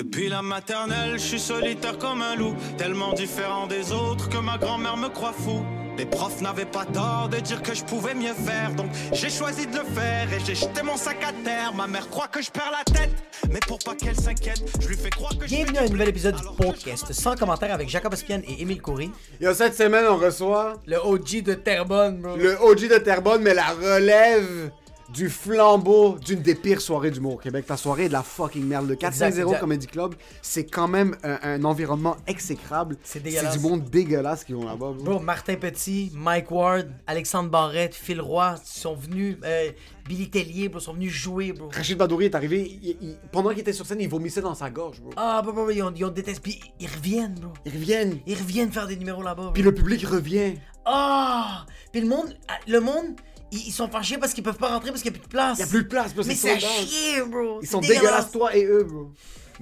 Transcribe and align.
Depuis 0.00 0.30
la 0.30 0.40
maternelle, 0.40 1.18
je 1.18 1.24
suis 1.26 1.38
solitaire 1.38 1.98
comme 1.98 2.22
un 2.22 2.34
loup, 2.34 2.54
tellement 2.78 3.12
différent 3.12 3.66
des 3.66 3.92
autres 3.92 4.30
que 4.30 4.38
ma 4.38 4.56
grand-mère 4.56 4.96
me 4.96 5.08
croit 5.08 5.34
fou. 5.34 5.62
Les 5.98 6.06
profs 6.06 6.40
n'avaient 6.40 6.64
pas 6.64 6.86
tort 6.86 7.28
de 7.30 7.36
dire 7.36 7.60
que 7.62 7.74
je 7.74 7.84
pouvais 7.84 8.14
mieux 8.14 8.32
faire, 8.32 8.70
donc 8.74 8.86
j'ai 9.12 9.28
choisi 9.28 9.66
de 9.66 9.76
le 9.76 9.84
faire 9.84 10.32
et 10.32 10.40
j'ai 10.42 10.54
jeté 10.54 10.82
mon 10.82 10.96
sac 10.96 11.18
à 11.22 11.34
terre. 11.44 11.74
Ma 11.74 11.86
mère 11.86 12.08
croit 12.08 12.28
que 12.28 12.40
je 12.40 12.50
perds 12.50 12.72
la 12.72 12.82
tête, 12.90 13.10
mais 13.50 13.60
pour 13.68 13.78
pas 13.80 13.94
qu'elle 13.94 14.16
s'inquiète, 14.16 14.62
je 14.80 14.88
lui 14.88 14.96
fais 14.96 15.10
croire 15.10 15.36
que 15.36 15.46
je 15.46 15.54
Bienvenue 15.54 15.76
à 15.76 15.82
un 15.82 15.88
nouvel 15.88 16.08
épisode 16.08 16.36
du 16.36 16.44
podcast 16.56 17.12
sans 17.12 17.36
commentaire 17.36 17.74
avec 17.74 17.90
Jacob 17.90 18.14
Espian 18.14 18.40
et 18.48 18.62
Émile 18.62 18.80
Coury. 18.80 19.10
Yo, 19.38 19.52
cette 19.52 19.76
semaine, 19.76 20.06
on 20.08 20.16
reçoit 20.16 20.80
Le 20.86 20.96
OG 20.96 21.42
de 21.42 21.52
Terrebonne, 21.52 22.22
bro. 22.22 22.36
le 22.36 22.58
OG 22.58 22.88
de 22.88 22.96
Terrebonne, 22.96 23.42
mais 23.42 23.52
la 23.52 23.68
relève 23.68 24.70
du 25.12 25.28
flambeau 25.28 26.16
d'une 26.18 26.40
des 26.40 26.54
pires 26.54 26.80
soirées 26.80 27.10
d'humour 27.10 27.34
au 27.34 27.38
Québec. 27.38 27.66
Ta 27.66 27.76
soirée 27.76 28.04
est 28.04 28.08
de 28.08 28.12
la 28.12 28.22
fucking 28.22 28.64
merde. 28.64 28.86
Le 28.86 28.94
Exact, 28.94 29.08
450 29.10 29.48
exact. 29.48 29.60
Comedy 29.60 29.86
Club, 29.86 30.14
c'est 30.42 30.64
quand 30.64 30.86
même 30.88 31.16
un, 31.24 31.38
un 31.42 31.64
environnement 31.64 32.16
exécrable. 32.26 32.96
C'est 33.02 33.22
dégueulasse. 33.22 33.52
C'est 33.54 33.58
du 33.58 33.64
monde 33.66 33.84
dégueulasse 33.90 34.44
qui 34.44 34.52
vont 34.52 34.64
là-bas. 34.64 34.92
bro. 34.92 34.94
Bro, 34.94 35.18
Martin 35.20 35.56
Petit, 35.56 36.12
Mike 36.14 36.50
Ward, 36.50 36.88
Alexandre 37.06 37.50
Barrette, 37.50 37.94
Phil 37.94 38.20
Roy 38.20 38.54
sont 38.64 38.94
venus, 38.94 39.36
euh, 39.44 39.70
Billy 40.08 40.30
Tellier, 40.30 40.68
bro, 40.68 40.80
sont 40.80 40.94
venus 40.94 41.12
jouer, 41.12 41.52
bro. 41.52 41.68
Rachid 41.72 41.98
Badouri 41.98 42.26
est 42.26 42.34
arrivé, 42.34 42.78
il- 42.82 42.96
il- 43.00 43.16
pendant 43.32 43.50
qu'il 43.50 43.60
était 43.60 43.72
sur 43.72 43.86
scène, 43.86 44.00
il 44.00 44.08
vomissait 44.08 44.40
dans 44.40 44.54
sa 44.54 44.70
gorge, 44.70 45.00
bro. 45.00 45.10
Ah, 45.16 45.40
bro, 45.42 45.52
bro, 45.52 45.70
ils 45.70 45.82
ont, 45.82 45.92
ils 45.94 46.04
ont 46.04 46.08
détesté. 46.10 46.40
Puis 46.40 46.60
ils 46.78 46.86
reviennent, 46.88 47.34
bro. 47.34 47.52
Ils 47.66 47.72
reviennent, 47.72 48.18
Ils 48.26 48.36
reviennent 48.38 48.70
faire 48.72 48.86
des 48.86 48.96
numéros 48.96 49.22
là-bas, 49.22 49.50
puis 49.54 49.62
le 49.62 49.74
public 49.74 50.04
revient. 50.06 50.54
Ah! 50.86 51.66
Puis 51.92 52.00
le 52.00 52.08
monde, 52.08 52.34
le 52.66 52.80
monde, 52.80 53.14
ils, 53.52 53.72
sont 53.72 53.88
fâchés 53.88 54.18
parce 54.18 54.32
qu'ils 54.32 54.44
peuvent 54.44 54.56
pas 54.56 54.68
rentrer 54.68 54.90
parce 54.90 55.02
qu'il 55.02 55.12
y 55.12 55.14
a 55.14 55.18
plus 55.18 55.26
de 55.26 55.30
place. 55.30 55.58
Il 55.58 55.60
y 55.60 55.64
a 55.64 55.66
plus 55.68 55.82
de 55.82 55.88
place, 55.88 56.14
bro, 56.14 56.24
Mais 56.26 56.34
c'est 56.34 56.48
c'est 56.48 56.56
à 56.56 56.58
chier, 56.58 57.22
bro. 57.26 57.58
Ils 57.60 57.66
C'est 57.66 57.72
sont 57.72 57.80
dégueulasse. 57.80 58.00
dégueulasses, 58.02 58.30
toi 58.30 58.56
et 58.56 58.64
eux, 58.64 58.84
bro. 58.84 59.10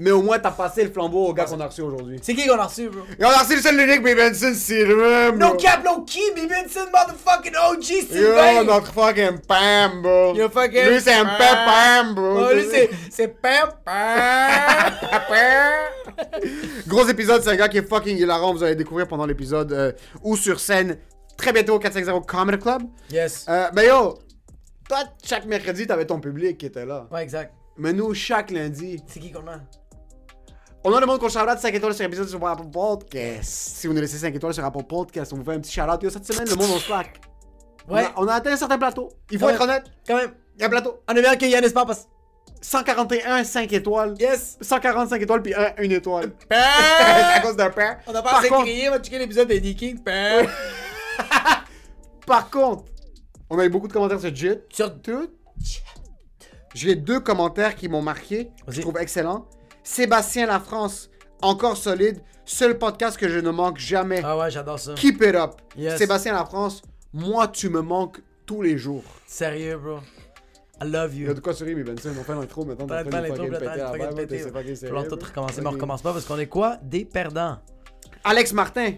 Mais 0.01 0.13
au 0.13 0.23
moins, 0.23 0.39
t'as 0.39 0.53
passé 0.53 0.85
le 0.85 0.93
flambeau 0.93 1.27
au 1.27 1.35
gars 1.35 1.45
qu'on 1.47 1.59
a 1.59 1.67
reçu 1.67 1.83
aujourd'hui. 1.83 2.21
C'est 2.23 2.33
qui 2.33 2.47
qu'on 2.47 2.57
a 2.57 2.67
reçu, 2.67 2.89
bro? 2.89 3.01
Et 3.19 3.25
on 3.25 3.29
a 3.31 3.39
reçu 3.39 3.57
le 3.57 3.63
seul 3.63 3.77
l'unique, 3.77 4.03
Benson, 4.05 4.53
c'est 4.55 4.85
le 4.85 4.95
même, 4.97 5.39
No 5.39 5.49
bro. 5.49 5.57
cap, 5.57 5.85
no 5.85 6.03
key, 6.03 6.21
Benson, 6.37 6.87
motherfucking 6.93 7.57
OG, 7.57 7.89
Yo, 7.91 8.07
Sylvain! 8.09 8.63
notre 8.65 8.93
fucking 8.93 9.39
Pam, 9.49 10.03
bro. 10.03 10.35
Yo, 10.37 10.49
fucking 10.51 10.85
Lui, 10.89 11.01
c'est 11.01 11.15
un 11.15 11.25
Pam. 11.25 11.37
Pam, 11.67 12.15
bro. 12.15 12.47
Oh, 12.49 12.55
lui, 12.55 12.65
c'est. 12.71 12.91
C'est 13.11 13.29
Pam 13.43 13.71
Pam! 13.85 14.93
Gros 16.87 17.07
épisode, 17.09 17.43
c'est 17.43 17.51
un 17.51 17.57
gars 17.57 17.69
qui 17.69 17.79
est 17.79 17.89
fucking 17.89 18.17
hilarant. 18.19 18.55
Vous 18.55 18.63
allez 18.63 18.77
découvrir 18.77 19.09
pendant 19.09 19.27
l'épisode 19.27 19.73
euh, 19.73 19.93
ou 20.23 20.37
sur 20.37 20.61
scène 20.61 20.97
très 21.39 21.53
bientôt 21.55 21.77
au 21.77 21.79
450 21.79 22.27
Comedy 22.27 22.59
Club. 22.59 22.83
Yes. 23.11 23.47
Euh, 23.49 23.69
mais 23.75 23.87
yo, 23.87 24.19
toi, 24.89 24.99
chaque 25.25 25.47
mercredi, 25.47 25.87
t'avais 25.87 26.05
ton 26.05 26.21
public 26.21 26.59
qui 26.59 26.67
était 26.67 26.85
là. 26.85 27.07
Ouais, 27.11 27.23
exact. 27.23 27.55
Mais 27.79 27.93
nous, 27.95 28.13
chaque 28.13 28.51
lundi, 28.51 29.03
C'est 29.07 29.21
qui 29.21 29.31
qu'on 29.33 29.47
a? 29.49 29.61
on 30.85 30.93
a 30.93 31.01
le 31.01 31.07
monde 31.07 31.19
qu'on 31.21 31.29
shout-out 31.29 31.59
5 31.59 31.75
étoiles 31.75 31.95
sur 31.95 32.05
l'épisode 32.05 32.29
sur 32.29 32.47
Apple 32.47 32.69
Podcast. 32.73 33.45
Si 33.45 33.87
vous 33.87 33.93
nous 33.95 34.01
laissez 34.01 34.19
5 34.19 34.35
étoiles 34.35 34.55
sur 34.55 34.65
Apple 34.65 34.83
Podcast, 34.85 35.33
on 35.33 35.37
vous 35.37 35.45
fait 35.45 35.53
un 35.55 35.61
petit 35.61 35.73
shout-out. 35.73 36.03
Yo, 36.03 36.11
cette 36.11 36.25
semaine, 36.27 36.49
le 36.49 36.55
monde, 36.57 36.71
on 36.75 36.79
slack. 36.79 37.21
On 37.89 37.95
Ouais, 37.95 38.05
a- 38.05 38.13
On, 38.17 38.27
a, 38.29 38.35
atteint 38.35 38.53
un 38.53 38.57
certain 38.57 38.79
plateau. 38.79 39.09
Il 39.31 39.39
faut 39.39 39.49
être 39.49 39.61
honnête. 39.63 39.85
quand 40.07 40.17
même. 40.17 40.33
Il 40.57 40.61
y 40.61 40.65
a 40.65 40.67
un 40.67 40.71
plateau. 40.71 41.03
On 41.09 41.15
est 41.15 41.21
bien 41.23 41.37
que 41.37 41.47
Yannis 41.47 41.71
Papas. 41.71 42.07
141, 42.61 43.45
5 43.45 43.73
étoiles. 43.73 44.15
Yes! 44.19 44.59
145 44.61 45.23
étoiles, 45.23 45.43
puis 45.43 45.55
1, 45.55 45.75
une 45.79 45.93
étoile. 45.93 46.33
c'est 46.51 46.57
à 47.37 47.41
cause 47.41 47.55
d'un 47.57 47.71
père. 47.71 48.01
On 48.09 48.11
a 48.11 48.21
pas 48.23 48.31
Par 48.31 48.39
assez 48.41 48.49
contre- 48.49 48.63
crié, 48.65 48.89
on 48.89 48.93
va 48.93 48.99
checker 48.99 49.19
l'épisode 49.19 49.47
des 49.49 49.75
King. 49.75 50.03
Pam! 50.03 50.47
Par 52.27 52.51
contre, 52.51 52.85
on 53.51 53.59
a 53.59 53.65
eu 53.65 53.69
beaucoup 53.69 53.89
de 53.89 53.93
commentaires 53.93 54.21
sur 54.21 54.35
JIT. 54.35 54.61
Sur 54.71 55.01
Tout. 55.01 55.31
J'ai 56.75 56.95
deux 56.95 57.21
commentaires 57.21 57.75
qui 57.75 57.89
m'ont 57.89 58.03
marqué, 58.03 58.51
que 58.67 58.73
je 58.73 58.81
trouve 58.83 58.99
excellents. 58.99 59.47
Sébastien 59.83 60.47
La 60.47 60.61
France, 60.61 61.11
encore 61.41 61.77
solide. 61.77 62.23
Seul 62.45 62.79
podcast 62.79 63.17
que 63.19 63.29
je 63.29 63.39
ne 63.39 63.51
manque 63.51 63.79
jamais. 63.79 64.21
Ah 64.25 64.37
ouais, 64.39 64.51
j'adore 64.51 64.79
ça. 64.79 64.95
Keep 64.95 65.23
it 65.23 65.35
up. 65.35 65.53
Yes. 65.77 65.99
Sébastien 65.99 66.33
La 66.33 66.45
France, 66.45 66.83
moi, 67.13 67.49
tu 67.49 67.69
me 67.69 67.81
manques 67.81 68.21
tous 68.47 68.63
les 68.63 68.77
jours. 68.79 69.05
Sérieux, 69.27 69.79
bro. 69.79 69.99
I 70.81 70.85
love 70.89 71.15
Il 71.15 71.23
y 71.23 71.25
you. 71.25 71.31
a 71.31 71.35
de 71.35 71.41
quoi 71.41 71.55
sourire, 71.55 71.77
mais 71.77 71.83
Benson, 71.83 72.11
on 72.19 72.23
fait 72.23 72.35
l'intro 72.35 72.65
maintenant. 72.65 72.87
Pas 72.87 73.03
fait 73.03 73.11
l'intro, 73.11 73.37
sérieux, 73.37 74.93
leur 74.93 75.09
tout 75.09 75.17
recommencer, 75.17 75.61
mais 75.61 75.67
on 75.67 75.73
recommence 75.73 76.03
pas 76.03 76.13
parce 76.13 76.25
qu'on 76.25 76.39
est 76.39 76.47
quoi? 76.47 76.77
Des 76.83 77.05
perdants. 77.05 77.59
Alex 78.25 78.53
Martin, 78.53 78.93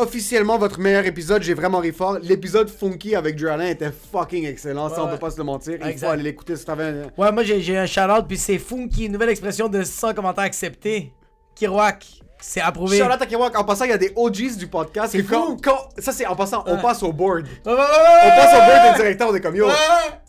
officiellement 0.00 0.58
votre 0.58 0.78
meilleur 0.80 1.04
épisode, 1.06 1.42
j'ai 1.42 1.54
vraiment 1.54 1.78
ri 1.78 1.92
fort. 1.92 2.18
L'épisode 2.22 2.68
Funky 2.70 3.14
avec 3.14 3.36
Drew 3.36 3.48
Allen 3.48 3.68
était 3.68 3.90
fucking 4.12 4.46
excellent, 4.46 4.88
ça 4.88 4.96
Ouais, 4.96 5.08
on 5.08 5.12
peut 5.12 5.18
pas 5.18 5.30
se 5.30 5.38
le 5.38 5.44
mentir. 5.44 5.78
Il 5.80 5.86
Exact. 5.88 6.06
faut 6.06 6.12
aller 6.12 6.22
l'écouter 6.22 6.56
si 6.56 6.64
t'avais 6.64 6.84
un... 6.84 7.02
Ouais, 7.16 7.32
moi 7.32 7.42
j'ai 7.42 7.76
un 7.78 7.86
shout-out, 7.86 8.26
puis 8.26 8.36
c'est 8.38 8.58
Funky, 8.58 9.08
nouvelle 9.08 9.28
expression 9.30 9.68
de 9.68 9.82
100 9.82 10.14
commentaires 10.14 10.44
acceptés. 10.44 11.12
Kiroak, 11.54 12.04
c'est 12.40 12.60
approuvé. 12.60 12.98
Charlotte 12.98 13.22
en 13.56 13.64
passant, 13.64 13.84
il 13.84 13.90
y 13.90 13.94
a 13.94 13.98
des 13.98 14.12
OGs 14.16 14.56
du 14.56 14.66
podcast. 14.66 15.12
C'est 15.12 15.22
quand- 15.22 15.46
fou. 15.46 15.56
quand- 15.62 15.88
ça, 15.98 16.12
c'est 16.12 16.26
en 16.26 16.36
passant, 16.36 16.64
on 16.66 16.78
passe 16.78 17.02
au 17.02 17.12
board. 17.12 17.46
On 17.64 17.74
passe 17.76 18.54
au 18.54 18.66
board 18.66 18.92
des 18.92 18.96
directeurs, 19.02 19.28
on 19.30 19.34
est 19.34 19.40
comme 19.40 19.56
yo. 19.56 19.68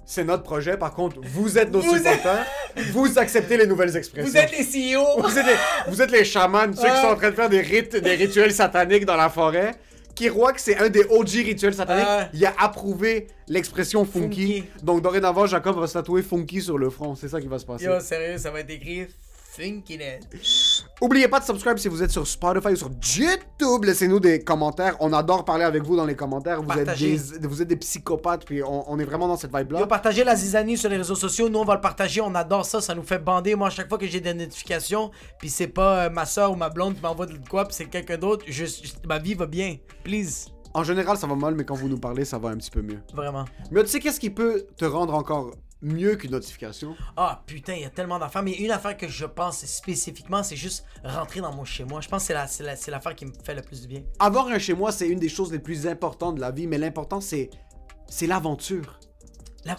C'est 0.05 0.25
notre 0.25 0.43
projet, 0.43 0.75
par 0.75 0.93
contre, 0.93 1.17
vous 1.23 1.57
êtes 1.57 1.71
nos 1.71 1.79
Vous 1.79 1.95
êtes- 1.95 1.99
supporters. 1.99 2.45
Vous 2.91 3.17
acceptez 3.17 3.55
les 3.55 3.65
nouvelles 3.65 3.95
expressions. 3.95 4.29
Vous 4.29 4.35
êtes 4.37 4.51
les 4.51 4.63
CEO. 4.63 5.03
Vous 5.21 5.39
êtes 5.39 5.45
les, 5.45 5.55
vous 5.87 6.01
êtes 6.01 6.11
les 6.11 6.25
chamans, 6.25 6.65
ceux 6.75 6.89
qui 6.89 6.97
sont 7.01 7.07
en 7.07 7.15
train 7.15 7.29
de 7.29 7.35
faire 7.35 7.49
des 7.49 7.61
rites, 7.61 7.95
des 7.95 8.15
rituels 8.15 8.51
sataniques 8.53 9.05
dans 9.05 9.15
la 9.15 9.29
forêt. 9.29 9.71
Kiroak, 10.13 10.59
c'est 10.59 10.77
un 10.77 10.89
des 10.89 11.05
OG 11.09 11.29
rituels 11.45 11.73
sataniques. 11.73 12.29
Il 12.33 12.45
a 12.45 12.53
approuvé 12.59 13.27
l'expression 13.47 14.03
funky. 14.03 14.57
Funky. 14.59 14.63
Donc, 14.83 15.01
dorénavant, 15.01 15.45
Jacob 15.45 15.79
va 15.79 15.87
se 15.87 15.93
tatouer 15.93 16.21
funky 16.23 16.61
sur 16.61 16.77
le 16.77 16.89
front. 16.89 17.15
C'est 17.15 17.29
ça 17.29 17.39
qui 17.39 17.47
va 17.47 17.57
se 17.57 17.65
passer. 17.65 17.85
Yo, 17.85 17.97
sérieux, 18.01 18.37
ça 18.37 18.51
va 18.51 18.59
être 18.59 18.69
écrit 18.69 19.07
Funkiness. 19.53 20.23
Oubliez 21.01 21.27
pas 21.27 21.39
de 21.39 21.45
subscribe 21.45 21.77
si 21.79 21.87
vous 21.87 22.03
êtes 22.03 22.11
sur 22.11 22.27
Spotify 22.27 22.67
ou 22.69 22.75
sur 22.75 22.91
YouTube. 23.17 23.83
Laissez-nous 23.83 24.19
des 24.19 24.43
commentaires. 24.43 24.95
On 24.99 25.11
adore 25.13 25.43
parler 25.45 25.63
avec 25.63 25.81
vous 25.83 25.95
dans 25.95 26.05
les 26.05 26.15
commentaires. 26.15 26.61
Vous, 26.61 26.71
êtes 26.77 26.95
des, 26.99 27.47
vous 27.47 27.59
êtes 27.61 27.67
des 27.67 27.75
psychopathes, 27.75 28.45
puis 28.45 28.61
on, 28.61 28.89
on 28.91 28.99
est 28.99 29.03
vraiment 29.03 29.27
dans 29.27 29.35
cette 29.35 29.55
vibe-là. 29.55 29.87
Partagez 29.87 30.23
la 30.23 30.35
zizanie 30.35 30.77
sur 30.77 30.91
les 30.91 30.97
réseaux 30.97 31.15
sociaux. 31.15 31.49
Nous, 31.49 31.57
on 31.57 31.65
va 31.65 31.73
le 31.73 31.81
partager. 31.81 32.21
On 32.21 32.35
adore 32.35 32.65
ça. 32.65 32.81
Ça 32.81 32.93
nous 32.93 33.01
fait 33.01 33.17
bander. 33.17 33.55
Moi, 33.55 33.67
à 33.67 33.71
chaque 33.71 33.89
fois 33.89 33.97
que 33.97 34.05
j'ai 34.05 34.19
des 34.19 34.33
notifications, 34.35 35.09
puis 35.39 35.49
c'est 35.49 35.67
pas 35.67 36.05
euh, 36.05 36.09
ma 36.11 36.25
soeur 36.27 36.51
ou 36.51 36.55
ma 36.55 36.69
blonde 36.69 36.93
qui 36.95 37.01
m'envoie 37.01 37.25
de 37.25 37.37
quoi, 37.49 37.65
puis 37.65 37.73
c'est 37.75 37.85
quelqu'un 37.85 38.17
d'autre, 38.17 38.45
je, 38.47 38.65
je- 38.65 39.07
ma 39.07 39.17
vie 39.17 39.33
va 39.33 39.47
bien. 39.47 39.77
Please. 40.03 40.49
En 40.75 40.83
général, 40.83 41.17
ça 41.17 41.25
va 41.25 41.35
mal, 41.35 41.55
mais 41.55 41.65
quand 41.65 41.75
vous 41.75 41.89
nous 41.89 41.97
parlez, 41.99 42.25
ça 42.25 42.37
va 42.37 42.49
un 42.49 42.57
petit 42.57 42.69
peu 42.71 42.81
mieux. 42.83 42.99
Vraiment. 43.13 43.45
Mais 43.71 43.81
tu 43.83 43.89
sais, 43.89 43.99
qu'est-ce 43.99 44.19
qui 44.19 44.29
peut 44.29 44.67
te 44.77 44.85
rendre 44.85 45.15
encore 45.15 45.51
mieux 45.81 46.15
qu'une 46.15 46.31
notification 46.31 46.95
Ah 47.17 47.41
putain, 47.45 47.73
il 47.73 47.81
y 47.81 47.85
a 47.85 47.89
tellement 47.89 48.19
d'affaires. 48.19 48.43
Mais 48.43 48.53
une 48.53 48.71
affaire 48.71 48.95
que 48.97 49.07
je 49.07 49.25
pense 49.25 49.65
spécifiquement, 49.65 50.43
c'est 50.43 50.55
juste 50.55 50.85
rentrer 51.03 51.41
dans 51.41 51.53
mon 51.55 51.65
chez 51.65 51.83
moi. 51.83 52.01
Je 52.01 52.07
pense 52.07 52.23
que 52.23 52.27
c'est 52.27 52.33
la- 52.33 52.47
c'est 52.47 52.63
la- 52.63 52.75
c'est 52.75 52.91
l'affaire 52.91 53.15
qui 53.15 53.25
me 53.25 53.31
fait 53.43 53.55
le 53.55 53.61
plus 53.61 53.81
de 53.81 53.87
bien. 53.87 54.01
Avoir 54.19 54.47
un 54.47 54.59
chez 54.59 54.73
moi, 54.73 54.91
c'est 54.91 55.07
une 55.07 55.19
des 55.19 55.29
choses 55.29 55.51
les 55.51 55.59
plus 55.59 55.87
importantes 55.87 56.35
de 56.35 56.41
la 56.41 56.51
vie, 56.51 56.67
mais 56.67 56.77
l'important, 56.77 57.21
c'est 57.21 57.49
c'est 58.07 58.27
l'aventure. 58.27 58.99
Là, 59.65 59.77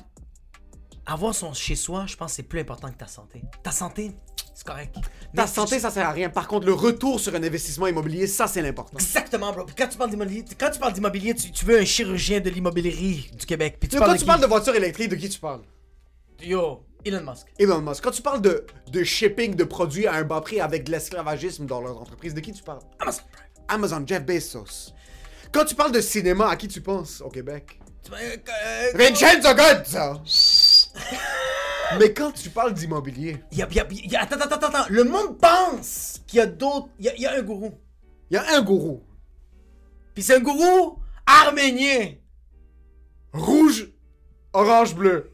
avoir 1.07 1.35
son 1.35 1.53
chez 1.53 1.75
soi, 1.77 2.07
je 2.07 2.17
pense 2.17 2.31
que 2.33 2.37
c'est 2.37 2.43
plus 2.45 2.61
important 2.61 2.89
que 2.91 2.97
ta 2.97 3.07
santé. 3.07 3.43
Ta 3.63 3.71
santé, 3.73 4.13
c'est 4.55 4.67
correct. 4.67 4.95
Ta 5.35 5.43
Mais- 5.43 5.47
santé, 5.47 5.79
ça 5.79 5.91
sert 5.91 6.09
à 6.09 6.13
rien. 6.13 6.31
Par 6.31 6.47
contre, 6.49 6.67
le 6.67 6.73
retour 6.73 7.19
sur 7.21 7.35
un 7.35 7.43
investissement 7.43 7.87
immobilier, 7.89 8.27
ça, 8.27 8.47
c'est 8.47 8.63
l'important. 8.63 8.97
Exactement, 8.99 9.53
bro. 9.53 9.65
Puis 9.65 9.75
quand 9.77 9.89
tu 9.89 9.99
parles 9.99 10.11
d'immobilier, 10.11 10.45
quand 10.59 10.71
tu 10.71 10.79
parles 10.79 10.93
d'immobilier, 10.93 11.35
tu, 11.35 11.51
tu 11.51 11.65
veux 11.65 11.79
un 11.81 11.85
chirurgien 11.85 12.41
de 12.41 12.49
l'immobilierie 12.51 13.31
du 13.39 13.45
Québec. 13.47 13.77
Puis 13.81 13.89
tu 13.89 13.97
parles 13.99 14.11
Quand 14.11 14.13
de 14.15 14.19
tu 14.19 14.25
qui? 14.25 14.29
parles 14.29 14.41
de 14.43 14.47
voiture 14.47 14.75
électrique, 14.75 15.09
de 15.11 15.17
qui 15.17 15.29
tu 15.29 15.39
parles? 15.41 15.63
Yo, 16.43 16.85
Elon 17.05 17.23
Musk. 17.23 17.47
Elon 17.59 17.81
Musk. 17.83 18.03
Quand 18.03 18.11
tu 18.11 18.23
parles 18.23 18.43
de, 18.43 18.67
de 18.91 19.05
shipping 19.05 19.55
de 19.55 19.65
produits 19.65 20.07
à 20.07 20.15
un 20.15 20.25
bas 20.25 20.41
prix 20.41 20.61
avec 20.61 20.85
de 20.85 20.91
l'esclavagisme 20.91 21.67
dans 21.67 21.81
leur 21.81 22.01
entreprise, 22.01 22.35
de 22.35 22.41
qui 22.41 22.53
tu 22.53 22.63
parles? 22.63 22.81
Amazon 22.99 23.23
Prime. 23.31 23.47
Amazon, 23.69 24.05
Jeff 24.07 24.25
Bezos. 24.25 24.93
Quand 25.53 25.65
tu 25.65 25.75
parles 25.75 25.93
de 25.93 26.01
cinéma, 26.01 26.49
à 26.49 26.57
qui 26.57 26.69
tu 26.69 26.81
penses 26.81 27.21
au 27.21 27.29
Québec? 27.29 27.79
Tu 28.03 28.13
euh, 28.13 28.37
euh, 28.65 28.93
Vincenzo 28.95 29.55
Gozzo 29.55 30.21
Mais 31.99 32.13
quand 32.13 32.33
tu 32.33 32.51
parles 32.51 32.75
d'immobilier, 32.75 33.39
attends, 33.61 34.37
attends, 34.37 34.57
attends, 34.57 34.67
attends. 34.67 34.87
Le 34.89 35.05
monde 35.05 35.39
pense 35.39 36.21
qu'il 36.27 36.39
y 36.39 36.43
a 36.43 36.47
d'autres. 36.47 36.89
Il 36.99 37.05
y 37.05 37.09
a, 37.09 37.15
il 37.15 37.23
y 37.23 37.27
a 37.27 37.35
un 37.35 37.43
gourou. 37.43 37.79
il 38.31 38.35
y 38.35 38.37
a 38.37 38.57
un 38.57 38.63
gourou. 38.63 39.05
Puis 40.15 40.23
c'est 40.25 40.37
un 40.37 40.41
gourou 40.41 40.99
arménien. 41.27 42.15
Rouge, 43.33 43.93
orange, 44.53 44.95
bleu. 44.95 45.32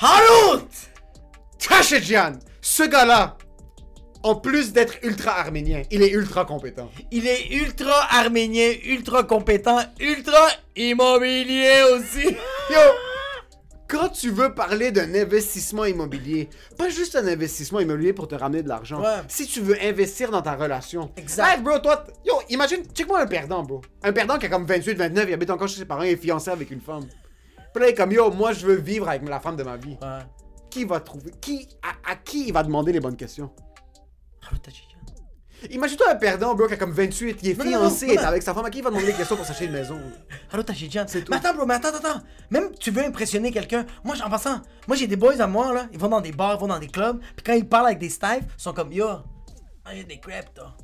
Harout! 0.00 0.68
Kashedjian, 1.58 2.34
ce 2.60 2.84
gars-là, 2.84 3.36
en 4.22 4.36
plus 4.36 4.72
d'être 4.72 4.94
ultra 5.02 5.32
arménien, 5.40 5.82
il 5.90 6.02
est 6.02 6.10
ultra 6.10 6.44
compétent. 6.44 6.88
Il 7.10 7.26
est 7.26 7.52
ultra 7.52 8.06
arménien, 8.12 8.74
ultra 8.84 9.24
compétent, 9.24 9.80
ultra 9.98 10.50
immobilier 10.76 11.82
aussi. 11.92 12.26
Yo, 12.70 12.78
quand 13.88 14.10
tu 14.10 14.30
veux 14.30 14.54
parler 14.54 14.92
d'un 14.92 15.12
investissement 15.16 15.84
immobilier, 15.84 16.48
pas 16.76 16.90
juste 16.90 17.16
un 17.16 17.26
investissement 17.26 17.80
immobilier 17.80 18.12
pour 18.12 18.28
te 18.28 18.36
ramener 18.36 18.62
de 18.62 18.68
l'argent. 18.68 19.02
Ouais. 19.02 19.22
Si 19.26 19.48
tu 19.48 19.60
veux 19.60 19.82
investir 19.82 20.30
dans 20.30 20.42
ta 20.42 20.54
relation. 20.54 21.10
Exact. 21.16 21.56
Hey, 21.56 21.60
bro, 21.60 21.80
toi, 21.80 22.04
yo, 22.24 22.34
imagine, 22.50 22.84
check-moi 22.94 23.20
un 23.20 23.26
perdant, 23.26 23.64
bro. 23.64 23.80
Un 24.04 24.12
perdant 24.12 24.38
qui 24.38 24.46
a 24.46 24.48
comme 24.48 24.64
28, 24.64 24.94
29, 24.94 25.24
il 25.26 25.34
habite 25.34 25.50
encore 25.50 25.66
chez 25.66 25.78
ses 25.78 25.86
parents, 25.86 26.02
il 26.02 26.10
est 26.10 26.16
fiancé 26.16 26.50
avec 26.50 26.70
une 26.70 26.80
femme. 26.80 27.08
Puis 27.78 27.84
là, 27.84 27.90
il 27.90 27.92
est 27.92 27.94
comme, 27.94 28.10
yo, 28.10 28.32
moi, 28.32 28.52
je 28.52 28.66
veux 28.66 28.74
vivre 28.74 29.08
avec 29.08 29.28
la 29.28 29.38
femme 29.38 29.54
de 29.54 29.62
ma 29.62 29.76
vie. 29.76 29.96
Ouais. 30.02 30.18
qui 30.68 30.84
va 30.84 30.98
trouver, 30.98 31.30
qui, 31.40 31.68
à, 31.80 32.10
à 32.10 32.16
qui 32.16 32.48
il 32.48 32.52
va 32.52 32.64
demander 32.64 32.90
les 32.92 32.98
bonnes 32.98 33.14
questions? 33.16 33.50
Tachidjian. 34.62 34.98
Imagine-toi 35.70 36.10
un 36.10 36.16
perdant, 36.16 36.56
bro, 36.56 36.66
qui 36.66 36.74
a 36.74 36.76
comme 36.76 36.90
28, 36.90 37.38
il 37.42 37.50
est 37.50 37.54
Non, 37.56 37.64
fiancé, 37.64 38.06
non, 38.06 38.12
il 38.12 38.16
non. 38.16 38.22
est 38.22 38.26
avec 38.26 38.42
sa 38.42 38.52
femme, 38.52 38.64
à 38.64 38.70
qui 38.70 38.78
il 38.78 38.84
va 38.84 38.90
demander 38.90 39.06
des 39.06 39.12
questions 39.12 39.36
pour 39.36 39.46
s'acheter 39.46 39.66
une 39.66 39.72
maison? 39.72 39.96
Harout 40.52 40.64
Tachidjian. 40.64 41.04
C'est 41.06 41.22
tout. 41.22 41.30
Mais 41.30 41.36
attends, 41.38 41.54
bro, 41.54 41.66
mais 41.66 41.74
attends, 41.74 41.88
attends. 41.96 42.20
Même 42.50 42.72
tu 42.80 42.90
veux 42.90 43.04
impressionner 43.04 43.52
quelqu'un. 43.52 43.86
Moi, 44.02 44.16
en 44.24 44.28
passant, 44.28 44.60
moi 44.88 44.96
j'ai 44.96 45.06
des 45.06 45.16
boys 45.16 45.40
à 45.40 45.46
moi, 45.46 45.72
là. 45.72 45.86
Ils 45.92 45.98
vont 46.00 46.08
dans 46.08 46.20
des 46.20 46.32
bars, 46.32 46.56
ils 46.56 46.60
vont 46.60 46.66
dans 46.66 46.80
des 46.80 46.88
clubs. 46.88 47.20
Puis 47.36 47.44
quand 47.46 47.52
ils 47.52 47.68
parlent 47.68 47.86
avec 47.86 47.98
des 48.00 48.10
staffs, 48.10 48.40
ils 48.58 48.60
sont 48.62 48.72
comme 48.72 48.92
Yo, 48.92 49.06
ah, 49.84 49.94
y 49.94 50.00
a 50.00 50.02
des 50.02 50.18
crêpes, 50.18 50.52
toi. 50.52 50.74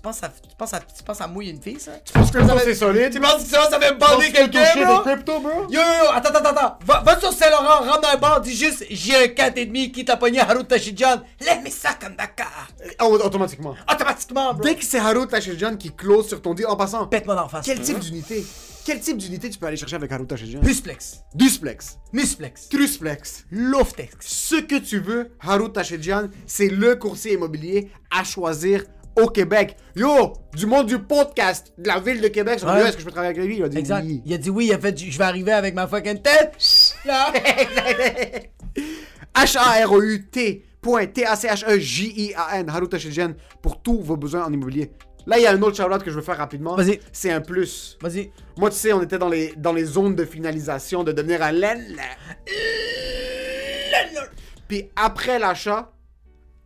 Tu 0.00 0.04
penses 0.04 0.22
à, 0.22 0.28
tu 0.30 0.56
penses 0.56 0.72
à, 0.72 0.80
tu 0.80 1.02
penses 1.04 1.20
à 1.20 1.26
mouiller 1.26 1.50
une 1.50 1.60
fille, 1.60 1.78
ça? 1.78 1.92
Tu 2.02 2.10
penses 2.14 2.30
Crypto, 2.30 2.54
c'est 2.64 2.74
solide? 2.74 3.12
Tu 3.12 3.20
penses 3.20 3.42
que 3.44 3.50
ça, 3.50 3.68
ça 3.68 3.78
va 3.78 3.92
me 3.92 3.98
bander 3.98 4.32
quelqu'un, 4.32 4.64
bro? 4.82 5.00
crypto, 5.02 5.40
bro? 5.40 5.50
Yo, 5.68 5.78
yo, 5.78 5.78
yo, 5.78 6.10
attends, 6.14 6.30
attends, 6.30 6.48
attends. 6.56 6.78
Va, 6.86 7.02
va 7.02 7.20
sur 7.20 7.30
Saint-Laurent, 7.34 7.84
rentre 7.84 8.00
dans 8.00 8.08
un 8.08 8.16
bar, 8.16 8.40
dis 8.40 8.56
juste 8.56 8.86
j'ai 8.88 9.14
un 9.14 9.26
4,5 9.26 9.90
qui 9.90 10.02
t'a 10.06 10.16
pogné 10.16 10.40
Harout 10.40 10.62
Tachidjian. 10.62 11.20
Lève 11.42 11.62
mes 11.62 11.68
sacs 11.68 11.98
comme 12.00 12.16
Dakar. 12.16 12.68
Automatiquement. 12.98 13.76
Automatiquement, 13.92 14.54
bro. 14.54 14.62
Dès 14.64 14.74
que 14.76 14.84
c'est 14.86 14.98
Haru 14.98 15.26
Tachidjian 15.26 15.76
qui 15.76 15.90
close 15.92 16.28
sur 16.28 16.40
ton 16.40 16.54
deal, 16.54 16.66
en 16.66 16.76
passant, 16.76 17.06
Pète-moi 17.06 17.34
d'en 17.34 17.48
face. 17.50 17.66
quel 17.66 17.78
type 17.82 17.98
d'unité? 17.98 18.42
Quel 18.86 19.00
type 19.00 19.18
d'unité 19.18 19.50
tu 19.50 19.58
peux 19.58 19.66
aller 19.66 19.76
chercher 19.76 19.96
avec 19.96 20.10
Haru 20.10 20.26
Tachidjian? 20.26 20.60
Plusplex. 20.62 21.24
Dusplex, 21.34 21.98
Musplex. 22.14 22.70
Trusplex. 22.70 23.44
Loftex. 23.50 24.16
Ce 24.20 24.56
que 24.56 24.76
tu 24.76 25.00
veux, 25.00 25.36
Haru 25.46 25.70
Tachidjian, 25.70 26.28
c'est 26.46 26.68
le 26.68 26.96
courtier 26.96 27.34
immobilier 27.34 27.90
à 28.10 28.24
choisir 28.24 28.82
au 29.20 29.28
Québec. 29.28 29.76
Yo, 29.96 30.32
du 30.54 30.66
monde 30.66 30.86
du 30.86 30.98
podcast 30.98 31.72
de 31.78 31.86
la 31.88 31.98
ville 32.00 32.20
de 32.20 32.28
Québec, 32.28 32.60
Ouais. 32.64 32.80
est-ce 32.82 32.92
que 32.92 33.00
je 33.00 33.04
peux 33.06 33.12
travailler 33.12 33.36
avec 33.38 33.46
lui? 33.48 33.56
Il 33.58 33.62
a 33.64 33.68
dit 33.68 33.78
Exact. 33.78 34.04
oui. 34.04 34.22
Il 34.24 34.32
a 34.34 34.38
dit 34.38 34.50
oui, 34.50 34.66
il 34.66 34.72
a 34.72 34.78
fait 34.78 34.96
je 34.98 35.16
vais 35.18 35.24
arriver 35.24 35.52
avec 35.52 35.74
ma 35.74 35.86
fucking 35.86 36.20
tête. 36.22 36.54
Là. 37.04 37.32
H-A-R-O-U-T. 39.34 40.64
Point 40.80 41.06
T-A-C-H-E-J-I-A-N. 41.08 42.68
Haru 42.70 42.88
Tachidjian 42.88 43.34
pour 43.62 43.82
tous 43.82 44.00
vos 44.00 44.16
besoins 44.16 44.44
en 44.46 44.52
immobilier. 44.52 44.90
Là, 45.26 45.38
il 45.38 45.42
y 45.42 45.46
a 45.46 45.52
un 45.52 45.60
autre 45.62 45.76
shout-out 45.76 46.02
que 46.02 46.10
je 46.10 46.16
veux 46.16 46.22
faire 46.22 46.38
rapidement. 46.38 46.74
Vas-y. 46.74 46.98
C'est 47.12 47.30
un 47.30 47.42
plus. 47.42 47.98
Vas-y. 48.00 48.30
Moi, 48.56 48.70
tu 48.70 48.76
sais, 48.76 48.92
on 48.94 49.02
était 49.02 49.18
dans 49.18 49.28
les, 49.28 49.52
dans 49.56 49.74
les 49.74 49.84
zones 49.84 50.14
de 50.14 50.24
finalisation 50.24 51.04
de 51.04 51.12
devenir 51.12 51.42
un. 51.42 51.52
Puis 54.68 54.88
après 54.96 55.38
l'achat, 55.38 55.92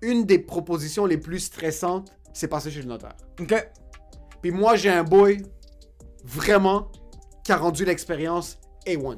une 0.03 0.25
des 0.25 0.39
propositions 0.39 1.07
les 1.07 1.17
plus 1.19 1.41
stressantes, 1.41 2.13
c'est 2.35 2.49
passer 2.49 2.71
chez 2.71 2.83
le 2.83 2.89
notaire. 2.89 3.15
Ok? 3.41 3.55
Puis 4.43 4.51
moi, 4.51 4.77
j'ai 4.77 4.91
un 4.91 5.05
boy, 5.05 5.43
vraiment, 6.25 6.93
qui 7.43 7.53
a 7.53 7.57
rendu 7.57 7.87
l'expérience 7.87 8.59
A1. 8.87 9.17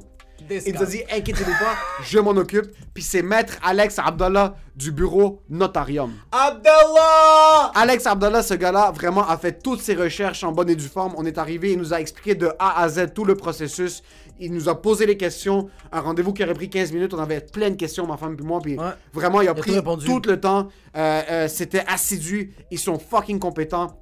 Il 0.51 0.75
nous 0.75 0.83
a 0.83 0.87
dit, 0.87 1.03
inquiétez-vous 1.11 1.51
pas, 1.53 1.75
je 2.05 2.19
m'en 2.19 2.31
occupe. 2.33 2.67
Puis 2.95 3.03
c'est 3.03 3.23
maître 3.23 3.55
Alex 3.65 3.99
Abdallah 3.99 4.55
du 4.75 4.93
bureau 4.93 5.43
Notarium. 5.49 6.13
Abdallah! 6.33 7.73
Alex 7.75 8.07
Abdallah, 8.07 8.43
ce 8.43 8.55
gars-là, 8.55 8.91
vraiment 8.91 9.27
a 9.29 9.37
fait 9.37 9.61
toutes 9.63 9.81
ses 9.81 9.95
recherches 9.95 10.45
en 10.45 10.53
bonne 10.53 10.71
et 10.71 10.77
due 10.77 10.89
forme. 10.89 11.15
On 11.17 11.25
est 11.25 11.39
arrivé, 11.39 11.73
il 11.73 11.79
nous 11.79 11.93
a 11.95 12.01
expliqué 12.01 12.35
de 12.35 12.49
A 12.59 12.81
à 12.83 12.89
Z 12.89 13.13
tout 13.15 13.25
le 13.25 13.35
processus. 13.35 14.03
Il 14.39 14.53
nous 14.53 14.69
a 14.69 14.81
posé 14.81 15.07
les 15.07 15.17
questions. 15.17 15.69
Un 15.93 16.01
rendez-vous 16.01 16.33
qui 16.35 16.45
aurait 16.45 16.53
pris 16.55 16.69
15 16.69 16.93
minutes. 16.93 17.15
On 17.15 17.19
avait 17.19 17.41
plein 17.41 17.71
de 17.71 17.77
questions, 17.77 18.07
ma 18.07 18.17
femme 18.19 18.37
et 18.39 18.43
moi. 18.43 18.61
Puis 18.63 18.79
Ouais. 18.79 18.91
vraiment, 19.15 19.41
il 19.41 19.49
a 19.49 19.55
pris 19.55 19.73
tout 20.05 20.21
le 20.27 20.39
temps. 20.39 20.69
Euh, 20.97 21.23
euh, 21.31 21.49
C'était 21.49 21.85
assidu. 21.87 22.55
Ils 22.71 22.79
sont 22.79 22.99
fucking 22.99 23.39
compétents. 23.39 23.99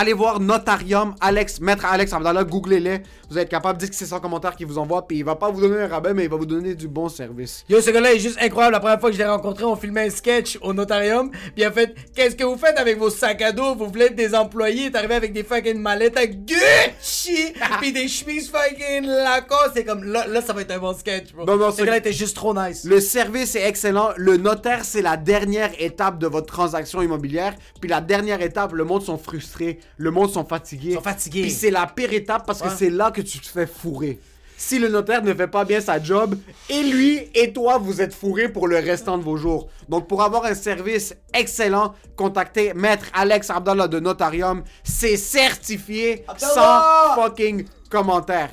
Allez 0.00 0.12
voir 0.12 0.38
Notarium, 0.38 1.16
Alex, 1.20 1.60
Maître 1.60 1.84
Alex 1.84 2.12
Abdallah, 2.12 2.44
googlez-les. 2.44 2.98
Vous 3.28 3.36
allez 3.36 3.42
être 3.42 3.50
capable, 3.50 3.80
dites 3.80 3.90
que 3.90 3.96
c'est 3.96 4.06
son 4.06 4.20
commentaire 4.20 4.54
qui 4.54 4.62
vous 4.62 4.78
envoie. 4.78 5.04
Puis 5.08 5.18
il 5.18 5.24
va 5.24 5.34
pas 5.34 5.50
vous 5.50 5.60
donner 5.60 5.82
un 5.82 5.88
rabais, 5.88 6.14
mais 6.14 6.22
il 6.22 6.30
va 6.30 6.36
vous 6.36 6.46
donner 6.46 6.76
du 6.76 6.86
bon 6.86 7.08
service. 7.08 7.64
Yo, 7.68 7.80
ce 7.80 7.90
gars-là 7.90 8.14
est 8.14 8.20
juste 8.20 8.38
incroyable. 8.40 8.74
La 8.74 8.78
première 8.78 9.00
fois 9.00 9.10
que 9.10 9.16
je 9.16 9.20
l'ai 9.20 9.28
rencontré, 9.28 9.64
on 9.64 9.74
filmait 9.74 10.06
un 10.06 10.10
sketch 10.10 10.56
au 10.62 10.72
notarium. 10.72 11.32
Puis 11.32 11.52
il 11.56 11.64
a 11.64 11.72
fait 11.72 11.96
Qu'est-ce 12.14 12.36
que 12.36 12.44
vous 12.44 12.56
faites 12.56 12.78
avec 12.78 12.96
vos 12.96 13.10
sacs 13.10 13.42
à 13.42 13.50
dos? 13.50 13.74
Vous 13.74 13.88
voulez 13.88 14.04
être 14.04 14.14
des 14.14 14.36
employés? 14.36 14.82
Il 14.82 14.86
est 14.86 14.96
arrivé 14.96 15.16
avec 15.16 15.32
des 15.32 15.42
fucking 15.42 15.78
mallettes 15.78 16.16
à 16.16 16.28
Gucci. 16.28 17.52
puis 17.80 17.92
des 17.92 18.06
chemises 18.06 18.52
fucking 18.52 19.04
Lacoste. 19.04 19.72
C'est 19.74 19.84
comme 19.84 20.04
là, 20.04 20.28
là, 20.28 20.40
ça 20.40 20.52
va 20.52 20.60
être 20.60 20.70
un 20.70 20.78
bon 20.78 20.94
sketch, 20.94 21.32
bro. 21.32 21.44
Non, 21.44 21.56
non, 21.56 21.72
ce 21.72 21.82
gars-là 21.82 21.96
était 21.96 22.12
juste 22.12 22.36
trop 22.36 22.54
nice. 22.54 22.84
Le 22.84 23.00
service 23.00 23.56
est 23.56 23.68
excellent. 23.68 24.10
Le 24.16 24.36
notaire, 24.36 24.84
c'est 24.84 25.02
la 25.02 25.16
dernière 25.16 25.72
étape 25.80 26.20
de 26.20 26.28
votre 26.28 26.46
transaction 26.46 27.02
immobilière. 27.02 27.56
Puis 27.80 27.90
la 27.90 28.00
dernière 28.00 28.40
étape, 28.40 28.72
le 28.74 28.84
monde 28.84 29.02
sont 29.02 29.18
frustrés. 29.18 29.80
Le 29.96 30.10
monde 30.10 30.30
sont 30.30 30.44
fatigués. 30.44 30.90
Ils 30.90 30.94
sont 30.94 31.00
fatigués. 31.00 31.42
Puis 31.42 31.50
c'est 31.50 31.70
la 31.70 31.86
pire 31.86 32.12
étape 32.12 32.46
parce 32.46 32.62
que 32.62 32.68
c'est 32.68 32.90
là 32.90 33.10
que 33.10 33.20
tu 33.20 33.38
te 33.38 33.46
fais 33.46 33.66
fourrer. 33.66 34.18
Si 34.56 34.80
le 34.80 34.88
notaire 34.88 35.22
ne 35.22 35.32
fait 35.32 35.46
pas 35.46 35.64
bien 35.64 35.80
sa 35.80 36.02
job, 36.02 36.36
et 36.68 36.82
lui 36.82 37.30
et 37.32 37.52
toi, 37.52 37.78
vous 37.78 38.00
êtes 38.00 38.12
fourrés 38.12 38.48
pour 38.48 38.66
le 38.66 38.76
restant 38.76 39.16
de 39.16 39.22
vos 39.22 39.36
jours. 39.36 39.68
Donc 39.88 40.08
pour 40.08 40.20
avoir 40.20 40.44
un 40.46 40.54
service 40.54 41.14
excellent, 41.32 41.94
contactez 42.16 42.74
Maître 42.74 43.06
Alex 43.14 43.50
Abdallah 43.50 43.86
de 43.86 44.00
Notarium. 44.00 44.64
C'est 44.82 45.16
certifié 45.16 46.24
Abdallah! 46.26 47.14
sans 47.14 47.22
fucking 47.22 47.66
commentaire. 47.88 48.50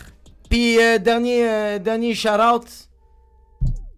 Puis 0.47 0.79
euh, 0.79 0.99
dernier, 0.99 1.49
euh, 1.49 1.79
dernier 1.79 2.13
shout-out. 2.13 2.67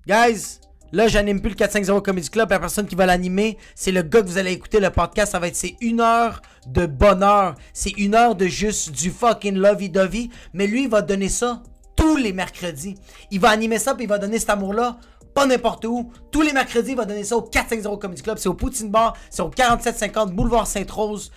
Guys, 0.07 0.61
là, 0.91 1.07
j'anime 1.07 1.41
plus 1.41 1.49
le 1.49 1.55
450 1.55 2.03
Comedy 2.03 2.29
Club. 2.29 2.49
La 2.49 2.59
personne 2.59 2.85
qui 2.85 2.95
va 2.95 3.05
l'animer, 3.05 3.57
c'est 3.75 3.91
le 3.91 4.01
gars 4.01 4.21
que 4.21 4.27
vous 4.27 4.37
allez 4.37 4.51
écouter 4.51 4.79
le 4.79 4.89
podcast. 4.89 5.31
Ça 5.31 5.39
va 5.39 5.47
être 5.47 5.55
c'est 5.55 5.75
une 5.81 6.01
heure 6.01 6.41
de 6.67 6.85
bonheur. 6.85 7.55
C'est 7.73 7.91
une 7.97 8.15
heure 8.15 8.35
de 8.35 8.47
juste 8.47 8.91
du 8.91 9.11
fucking 9.11 9.55
lovey-dovey. 9.55 10.29
Mais 10.53 10.67
lui, 10.67 10.83
il 10.83 10.89
va 10.89 11.01
donner 11.01 11.29
ça 11.29 11.63
tous 11.95 12.15
les 12.15 12.33
mercredis. 12.33 12.95
Il 13.31 13.39
va 13.39 13.49
animer 13.49 13.79
ça, 13.79 13.95
puis 13.95 14.05
il 14.05 14.09
va 14.09 14.19
donner 14.19 14.39
cet 14.39 14.51
amour-là. 14.51 14.97
Pas 15.33 15.45
n'importe 15.45 15.85
où. 15.85 16.11
Tous 16.31 16.41
les 16.41 16.53
mercredis, 16.53 16.91
il 16.91 16.97
va 16.97 17.05
donner 17.05 17.23
ça 17.23 17.37
au 17.37 17.41
450 17.41 18.01
Comedy 18.01 18.21
Club. 18.21 18.37
C'est 18.37 18.49
au 18.49 18.53
Poutine 18.53 18.89
Bar. 18.89 19.15
C'est 19.29 19.41
au 19.41 19.49
4750 19.49 20.31
Boulevard 20.33 20.67
Sainte-Rose. 20.67 21.31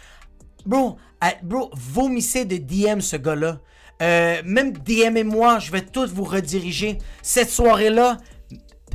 Bro, 0.64 0.96
bro, 1.42 1.70
vomissez 1.74 2.44
de 2.44 2.56
DM 2.56 3.00
ce 3.00 3.16
gars-là. 3.16 3.60
Euh, 4.02 4.40
même 4.44 4.72
DM 4.72 5.16
et 5.16 5.24
moi, 5.24 5.58
je 5.58 5.70
vais 5.70 5.82
tous 5.82 6.12
vous 6.12 6.24
rediriger. 6.24 6.98
Cette 7.22 7.50
soirée-là, 7.50 8.16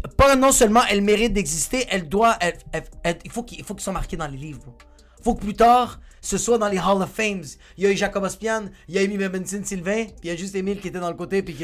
pas 0.08 0.36
non 0.36 0.52
seulement 0.52 0.82
elle 0.90 1.02
mérite 1.02 1.34
d'exister, 1.34 1.86
elle 1.90 2.08
doit. 2.10 2.38
elle- 2.40 2.58
elle- 2.72 2.84
elle- 3.04 3.20
il 3.24 3.32
faut 3.32 3.44
qu'il 3.44 3.64
faut 3.64 3.74
qu'ils 3.76 3.84
soient 3.84 3.94
marqués 3.94 4.18
dans 4.18 4.28
les 4.28 4.38
livres, 4.38 4.60
bro. 4.60 4.76
Faut 5.24 5.34
que 5.36 5.42
plus 5.42 5.54
tard, 5.56 6.00
ce 6.22 6.38
soit 6.38 6.58
dans 6.58 6.68
les 6.68 6.78
Hall 6.80 7.02
of 7.02 7.10
Fames. 7.12 7.44
Il 7.78 7.84
y 7.84 7.88
a 7.88 7.92
eu 7.92 7.98
Jacob 7.98 8.24
Ospian, 8.24 8.66
il 8.88 8.96
y 8.96 9.00
a 9.00 9.02
Amy 9.02 9.18
Benson 9.18 9.62
Sylvain, 9.64 10.06
puis 10.06 10.14
il 10.26 10.28
y 10.30 10.32
a 10.32 10.36
juste 10.36 10.56
Emile 10.56 10.80
qui 10.80 10.88
était 10.90 11.00
dans 11.00 11.10
le 11.10 11.16
côté, 11.16 11.42
puis 11.42 11.56
qui. 11.56 11.64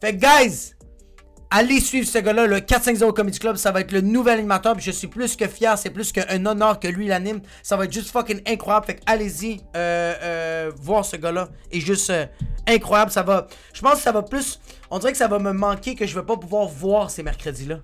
Fait 0.00 0.16
que, 0.16 0.20
guys, 0.20 0.72
allez 1.50 1.80
suivre 1.80 2.06
ce 2.06 2.18
gars-là, 2.18 2.46
le 2.46 2.60
450 2.60 3.14
Comedy 3.14 3.38
Club, 3.38 3.56
ça 3.56 3.72
va 3.72 3.80
être 3.80 3.92
le 3.92 4.00
nouvel 4.00 4.38
animateur, 4.38 4.74
puis 4.74 4.84
je 4.84 4.90
suis 4.90 5.08
plus 5.08 5.36
que 5.36 5.48
fier, 5.48 5.76
c'est 5.78 5.90
plus 5.90 6.12
qu'un 6.12 6.46
honneur 6.46 6.78
que 6.78 6.88
lui 6.88 7.08
l'anime. 7.08 7.40
Ça 7.62 7.76
va 7.76 7.84
être 7.84 7.92
juste 7.92 8.10
fucking 8.10 8.40
incroyable. 8.46 8.86
Fait 8.86 8.96
que 8.96 9.02
allez-y 9.06 9.60
euh, 9.76 10.14
euh, 10.22 10.72
voir 10.76 11.04
ce 11.04 11.16
gars-là. 11.16 11.48
Et 11.70 11.80
juste 11.80 12.10
euh, 12.10 12.26
incroyable, 12.68 13.10
ça 13.10 13.22
va. 13.22 13.48
Je 13.74 13.80
pense 13.80 13.94
que 13.94 14.00
ça 14.00 14.12
va 14.12 14.22
plus. 14.22 14.60
On 14.90 14.98
dirait 14.98 15.12
que 15.12 15.18
ça 15.18 15.28
va 15.28 15.38
me 15.38 15.52
manquer 15.52 15.94
que 15.94 16.06
je 16.06 16.18
vais 16.18 16.24
pas 16.26 16.36
pouvoir 16.36 16.66
voir 16.68 17.10
ces 17.10 17.22
mercredis-là. 17.22 17.80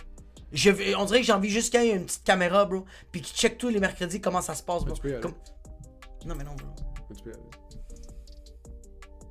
Je 0.53 0.71
on 0.97 1.05
dirait 1.05 1.21
que 1.21 1.27
j'ai 1.27 1.33
envie 1.33 1.51
juste 1.51 1.73
qu'il 1.73 1.83
y 1.83 1.89
ait 1.89 1.95
une 1.97 2.07
petite 2.07 2.25
caméra, 2.25 2.65
bro, 2.65 2.85
puis 3.11 3.21
qui 3.21 3.35
check 3.35 3.59
tous 3.59 3.69
les 3.69 3.81
mercredis 3.81 4.21
comment 4.21 4.41
ça 4.41 4.55
se 4.55 4.63
passe, 4.63 4.85
bro. 4.85 4.95
tu 4.95 5.03
peux 5.03 5.11
y 5.11 5.13
aller. 5.13 5.21
Comme- 5.21 5.35
Non, 6.25 6.35
mais 6.37 6.45
non, 6.45 6.55
bro. 6.55 6.69
Tu 7.17 7.23
peux 7.23 7.31
y 7.31 7.33
aller. 7.33 7.43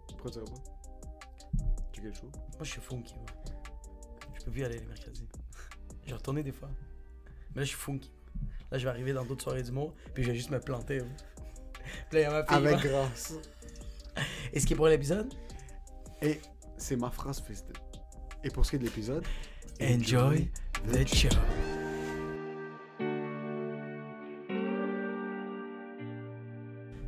Pourquoi 0.09 0.31
tu 0.31 0.39
vas 0.39 0.45
pas? 0.45 0.61
Checker 1.93 2.07
le 2.09 2.13
show? 2.13 2.29
Moi, 2.33 2.63
je 2.63 2.69
suis 2.69 2.81
funky, 2.81 3.14
Je 4.55 4.61
y 4.61 4.63
aller 4.63 4.79
les 4.79 4.85
mercredis. 4.85 5.27
J'ai 6.07 6.13
retourné 6.13 6.41
des 6.41 6.53
fois. 6.53 6.69
Mais 7.53 7.61
là, 7.61 7.63
je 7.63 7.69
suis 7.69 7.77
funky. 7.77 8.09
Là, 8.71 8.77
je 8.77 8.83
vais 8.85 8.89
arriver 8.89 9.11
dans 9.11 9.25
d'autres 9.25 9.43
soirées 9.43 9.63
d'humour, 9.63 9.93
puis 10.13 10.23
je 10.23 10.29
vais 10.31 10.35
juste 10.35 10.49
me 10.49 10.59
planter. 10.59 10.99
hein. 11.01 11.07
Puis 12.09 12.19
là, 12.19 12.21
il 12.21 12.23
y 12.23 12.25
a 12.25 12.31
ma 12.31 12.45
fille. 12.45 12.55
Avec 12.55 12.83
là. 12.83 12.89
grâce. 12.89 13.33
Et 14.53 14.59
ce 14.61 14.65
qui 14.65 14.73
est 14.73 14.75
pour 14.77 14.87
l'épisode? 14.87 15.31
Et 16.21 16.39
c'est 16.77 16.95
ma 16.95 17.11
phrase 17.11 17.41
festive. 17.41 17.75
Et 18.43 18.49
pour 18.49 18.65
ce 18.65 18.71
qui 18.71 18.75
est 18.77 18.79
de 18.79 18.85
l'épisode, 18.85 19.25
Enjoy 19.81 20.49
the 20.89 21.05
show. 21.05 21.27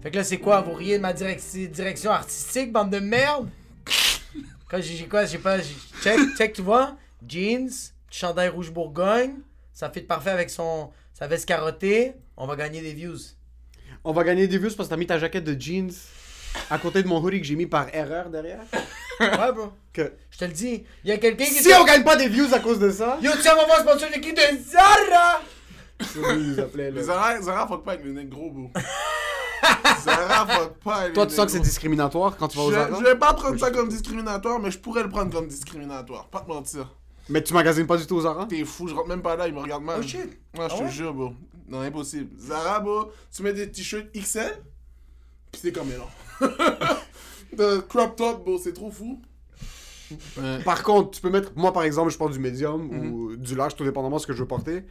Fait 0.02 0.12
que 0.12 0.18
là, 0.18 0.24
c'est 0.24 0.38
quoi? 0.40 0.62
Vous 0.62 0.74
riez 0.74 0.98
de 0.98 1.02
ma 1.02 1.14
direc- 1.14 1.72
direction 1.72 2.12
artistique, 2.12 2.72
bande 2.72 2.90
de 2.92 3.00
merde? 3.00 3.50
Quand 4.70 4.80
j'ai 4.82 5.08
quoi? 5.08 5.26
J'ai 5.26 5.38
pas. 5.40 5.58
Check, 6.02 6.20
check, 6.38 6.54
tu 6.54 6.62
vois? 6.62 6.98
Jeans, 7.26 7.70
chandail 8.10 8.50
rouge 8.50 8.72
Bourgogne. 8.72 9.36
Ça 9.74 9.90
fit 9.90 10.02
parfait 10.02 10.32
avec 10.32 10.50
son 10.50 10.92
sa 11.14 11.28
veste 11.28 11.46
carottée. 11.48 12.14
On 12.36 12.46
va 12.48 12.56
gagner 12.56 12.82
des 12.82 12.94
views. 12.94 13.18
on 14.04 14.12
va 14.14 14.24
gagner 14.24 14.48
des 14.48 14.58
views 14.58 14.72
parce 14.76 14.88
que 14.90 14.94
t'as 14.94 14.98
mis 14.98 15.08
ta 15.08 15.20
jaquette 15.20 15.44
de 15.44 15.60
jeans 15.60 15.92
à 16.70 16.78
côté 16.78 17.04
de 17.04 17.08
mon 17.08 17.20
hoodie 17.22 17.40
que 17.40 17.46
j'ai 17.46 17.56
mis 17.56 17.66
par 17.68 17.94
erreur 17.94 18.30
derrière. 18.30 18.62
Ouais, 19.20 19.52
bro. 19.52 19.72
Que 19.92 20.14
Je 20.30 20.38
te 20.38 20.46
le 20.46 20.52
dis. 20.52 20.84
Il 21.04 21.10
y 21.10 21.12
a 21.12 21.18
quelqu'un 21.18 21.46
qui. 21.46 21.52
si 21.54 21.74
on 21.74 21.84
gagne 21.86 22.04
pas 22.04 22.16
des 22.16 22.30
views 22.30 22.54
à 22.54 22.60
cause 22.60 22.78
de 22.78 22.92
ça, 22.92 23.18
Yo, 23.20 23.32
tiens, 23.42 23.54
on 23.56 23.62
va 23.62 23.66
voir 23.66 23.80
sponsor 23.80 24.10
l'équipe 24.14 24.36
de 24.36 24.42
Zara 24.64 25.42
c'est 26.00 26.20
lui 26.36 26.56
là. 26.56 27.02
Zara, 27.02 27.42
Zara 27.42 27.68
fuck 27.68 27.84
pas 27.84 27.94
avec 27.94 28.06
les 28.06 28.12
nègres 28.12 28.30
gros, 28.30 28.52
bro. 28.52 28.72
Zara 30.04 30.46
fuck 30.46 30.74
pas 30.84 30.96
avec 30.98 31.14
Toi, 31.14 31.26
tu 31.28 31.34
sens 31.34 31.46
que 31.46 31.52
c'est 31.52 31.60
discriminatoire 31.60 32.38
quand 32.38 32.48
tu 32.48 32.58
vas 32.58 32.64
aux 32.64 32.70
Je, 32.72 32.76
Zara? 32.76 33.00
je 33.00 33.04
vais 33.04 33.16
pas 33.18 33.34
prendre 33.34 33.60
ça 33.60 33.72
comme 33.72 33.90
discriminatoire, 33.90 34.60
mais 34.60 34.72
je 34.72 34.78
pourrais 34.80 35.04
le 35.04 35.10
prendre 35.10 35.32
comme 35.32 35.48
discriminatoire. 35.48 36.28
Pas 36.28 36.42
te 36.42 36.48
mentir. 36.48 36.94
Mais 37.30 37.44
tu 37.44 37.54
magasines 37.54 37.86
pas 37.88 37.98
du 37.98 38.06
tout 38.08 38.16
au 38.16 38.22
Zara? 38.22 38.46
T'es 38.46 38.64
fou, 38.64 38.88
je 38.88 38.94
rentre 38.94 39.08
même 39.10 39.22
pas 39.22 39.36
là, 39.36 39.48
il 39.48 39.54
me 39.54 39.60
regarde 39.60 39.84
mal. 39.84 40.00
Oh 40.00 40.04
shit. 40.08 40.20
Ouais, 40.58 40.68
je 40.70 40.76
Ah 40.76 40.78
te 40.80 40.88
jure, 40.88 41.14
bro. 41.14 41.34
Non, 41.68 41.82
impossible. 41.82 42.30
Zara, 42.40 42.80
bro, 42.80 43.12
tu 43.36 43.44
mets 43.44 43.54
des 43.54 43.70
t-shirts 43.70 44.08
XL, 44.16 44.54
pis 45.52 45.60
c'est 45.60 45.72
comme 45.74 45.90
non. 45.90 46.48
De 47.58 47.80
crop 47.90 48.16
top, 48.16 48.44
bro, 48.46 48.58
c'est 48.58 48.74
trop 48.74 48.90
fou. 48.92 49.22
Ouais. 50.38 50.64
Par 50.64 50.84
contre, 50.84 51.12
tu 51.12 51.22
peux 51.22 51.30
mettre. 51.30 51.52
Moi, 51.58 51.74
par 51.74 51.84
exemple, 51.84 52.10
je 52.12 52.18
porte 52.18 52.32
du 52.32 52.40
médium 52.40 52.88
Mhm. 52.90 53.12
ou 53.14 53.36
du 53.36 53.56
large, 53.56 53.76
tout 53.76 53.84
dépendamment 53.84 54.16
de 54.16 54.22
ce 54.22 54.28
que 54.28 54.34
je 54.34 54.40
veux 54.40 54.48
porter. 54.48 54.86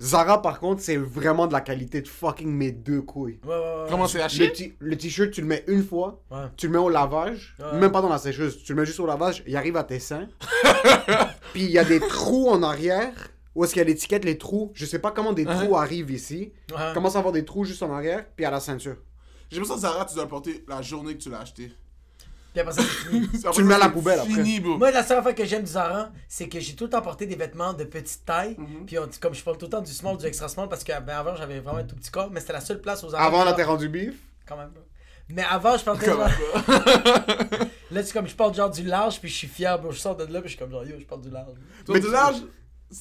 Zara, 0.00 0.42
par 0.42 0.58
contre, 0.60 0.82
c'est 0.82 0.96
vraiment 0.96 1.46
de 1.46 1.52
la 1.52 1.60
qualité 1.60 2.02
de 2.02 2.08
fucking 2.08 2.48
mes 2.50 2.72
deux 2.72 3.00
couilles. 3.00 3.38
Ouais, 3.44 3.50
ouais, 3.50 3.56
ouais. 3.56 3.86
Comment 3.88 4.06
c'est 4.08 4.18
Le, 4.18 4.24
haché 4.24 4.76
le 4.78 4.96
t-shirt, 4.96 5.30
tu 5.30 5.40
le 5.40 5.46
mets 5.46 5.64
une 5.68 5.84
fois, 5.84 6.20
Ouais. 6.30 6.46
tu 6.56 6.66
le 6.66 6.72
mets 6.72 6.78
au 6.78 6.88
lavage, 6.90 7.54
Ouais. 7.58 7.78
même 7.78 7.92
pas 7.92 8.02
dans 8.02 8.08
la 8.08 8.18
sécheuse, 8.18 8.62
tu 8.64 8.72
le 8.74 8.80
mets 8.80 8.86
juste 8.86 9.00
au 9.00 9.06
lavage, 9.06 9.42
il 9.46 9.56
arrive 9.56 9.76
à 9.76 9.84
tes 9.84 10.00
seins. 10.00 10.28
Puis 11.52 11.62
il 11.64 11.70
y 11.70 11.78
a 11.78 11.84
des 11.84 12.00
trous 12.00 12.48
en 12.48 12.62
arrière, 12.62 13.12
où 13.54 13.62
est-ce 13.64 13.72
qu'il 13.72 13.80
y 13.80 13.84
a 13.84 13.88
l'étiquette, 13.88 14.24
les 14.24 14.36
trous. 14.36 14.72
Je 14.74 14.84
sais 14.84 14.98
pas 14.98 15.12
comment 15.12 15.32
des 15.32 15.44
trous 15.44 15.76
arrivent 15.76 16.10
ici. 16.10 16.52
Ouais. 16.72 16.92
Commence 16.92 17.14
à 17.14 17.20
avoir 17.20 17.32
des 17.32 17.44
trous 17.44 17.64
juste 17.64 17.82
en 17.82 17.92
arrière, 17.92 18.24
puis 18.34 18.44
à 18.44 18.50
la 18.50 18.60
ceinture. 18.60 18.96
J'ai 19.50 19.58
l'impression 19.60 19.76
que 19.76 19.80
Zara, 19.82 20.04
tu 20.06 20.14
dois 20.14 20.24
le 20.24 20.28
porter 20.28 20.64
la 20.66 20.82
journée 20.82 21.14
que 21.16 21.22
tu 21.22 21.30
l'as 21.30 21.40
acheté. 21.40 21.70
Puis 22.54 22.60
après 22.60 22.72
ça, 22.72 22.82
c'est 22.82 23.08
fini. 23.10 23.28
Après 23.44 23.60
le 23.62 23.66
mets 23.68 23.74
à 23.74 23.78
la 23.78 23.88
poubelle 23.88 24.20
après. 24.20 24.32
Fini, 24.32 24.60
bro. 24.60 24.78
Moi, 24.78 24.92
la 24.92 25.02
seule 25.02 25.18
affaire 25.18 25.34
que 25.34 25.44
j'aime 25.44 25.64
du 25.64 25.70
Zara, 25.72 26.10
c'est 26.28 26.48
que 26.48 26.60
j'ai 26.60 26.74
tout 26.76 26.84
le 26.84 26.90
temps 26.90 27.02
porté 27.02 27.26
des 27.26 27.34
vêtements 27.34 27.72
de 27.72 27.82
petite 27.82 28.24
taille. 28.24 28.54
Mhm. 28.56 28.86
Puis 28.86 28.96
on- 28.98 29.08
comme 29.20 29.34
je 29.34 29.42
parle 29.42 29.58
tout 29.58 29.66
le 29.66 29.70
temps 29.72 29.80
du 29.82 29.90
small, 29.92 30.16
du 30.16 30.24
extra 30.24 30.48
small, 30.48 30.68
parce 30.68 30.84
que 30.84 30.92
ben, 31.00 31.16
avant 31.18 31.34
j'avais 31.34 31.58
vraiment 31.58 31.80
un 31.80 31.84
tout 31.84 31.96
petit 31.96 32.12
corps, 32.12 32.30
mais 32.30 32.38
c'était 32.38 32.52
la 32.52 32.60
seule 32.60 32.80
place 32.80 33.02
aux 33.02 33.10
Zara. 33.10 33.24
Avant, 33.24 33.44
là, 33.44 33.52
t'es 33.54 33.64
rendu 33.64 33.88
bif? 33.88 34.14
Quand 34.46 34.56
même. 34.56 34.70
Mais 35.28 35.42
avant, 35.50 35.76
je 35.76 35.82
portais 35.84 36.06
genre. 36.06 36.28
là, 37.90 38.02
c'est 38.04 38.12
comme 38.12 38.28
je 38.28 38.34
porte 38.36 38.54
genre 38.54 38.70
du 38.70 38.84
large, 38.84 39.18
puis 39.20 39.28
je 39.28 39.34
suis 39.34 39.48
fier. 39.48 39.76
bro. 39.80 39.90
Je 39.90 39.98
sors 39.98 40.14
de 40.16 40.24
là, 40.24 40.40
puis 40.40 40.48
je 40.50 40.54
suis 40.54 40.58
comme 40.58 40.70
genre 40.70 40.84
yo, 40.84 40.94
je 40.98 41.04
porte 41.06 41.22
du 41.22 41.30
large. 41.30 41.54
Donc, 41.86 41.98
du 41.98 42.08
large, 42.10 42.36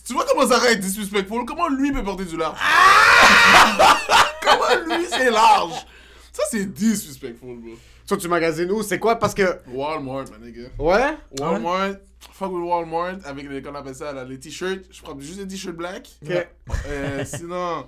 tu 0.03 0.13
vois 0.13 0.25
comment 0.27 0.47
Zara 0.47 0.71
est 0.71 0.77
disrespectful? 0.77 1.45
Comment 1.45 1.67
lui 1.69 1.91
peut 1.91 2.03
porter 2.03 2.25
du 2.25 2.37
large? 2.37 2.57
Comment 4.41 4.97
lui 4.97 5.05
c'est 5.09 5.29
large? 5.31 5.85
Ça 6.31 6.43
c'est 6.49 6.65
disrespectful, 6.73 7.57
bro. 7.59 7.71
Soit 8.05 8.17
tu 8.17 8.27
magasines 8.27 8.69
où? 8.71 8.83
C'est 8.83 8.99
quoi? 8.99 9.17
Parce 9.17 9.33
que. 9.33 9.59
Walmart, 9.67 10.25
my 10.37 10.45
nigga. 10.45 10.67
Ouais? 10.77 11.15
Walmart, 11.39 11.95
fuck 12.31 12.51
with 12.51 12.63
Walmart 12.63 13.17
avec 13.25 13.49
les, 13.49 13.61
qu'on 13.61 13.73
appelle 13.75 13.95
ça, 13.95 14.11
là, 14.11 14.23
les 14.25 14.39
t-shirts. 14.39 14.85
Je 14.91 15.01
prends 15.01 15.17
juste 15.19 15.39
des 15.39 15.47
t-shirts 15.47 15.75
black. 15.75 16.09
Ok. 16.25 16.47
Euh, 16.87 17.23
sinon, 17.25 17.87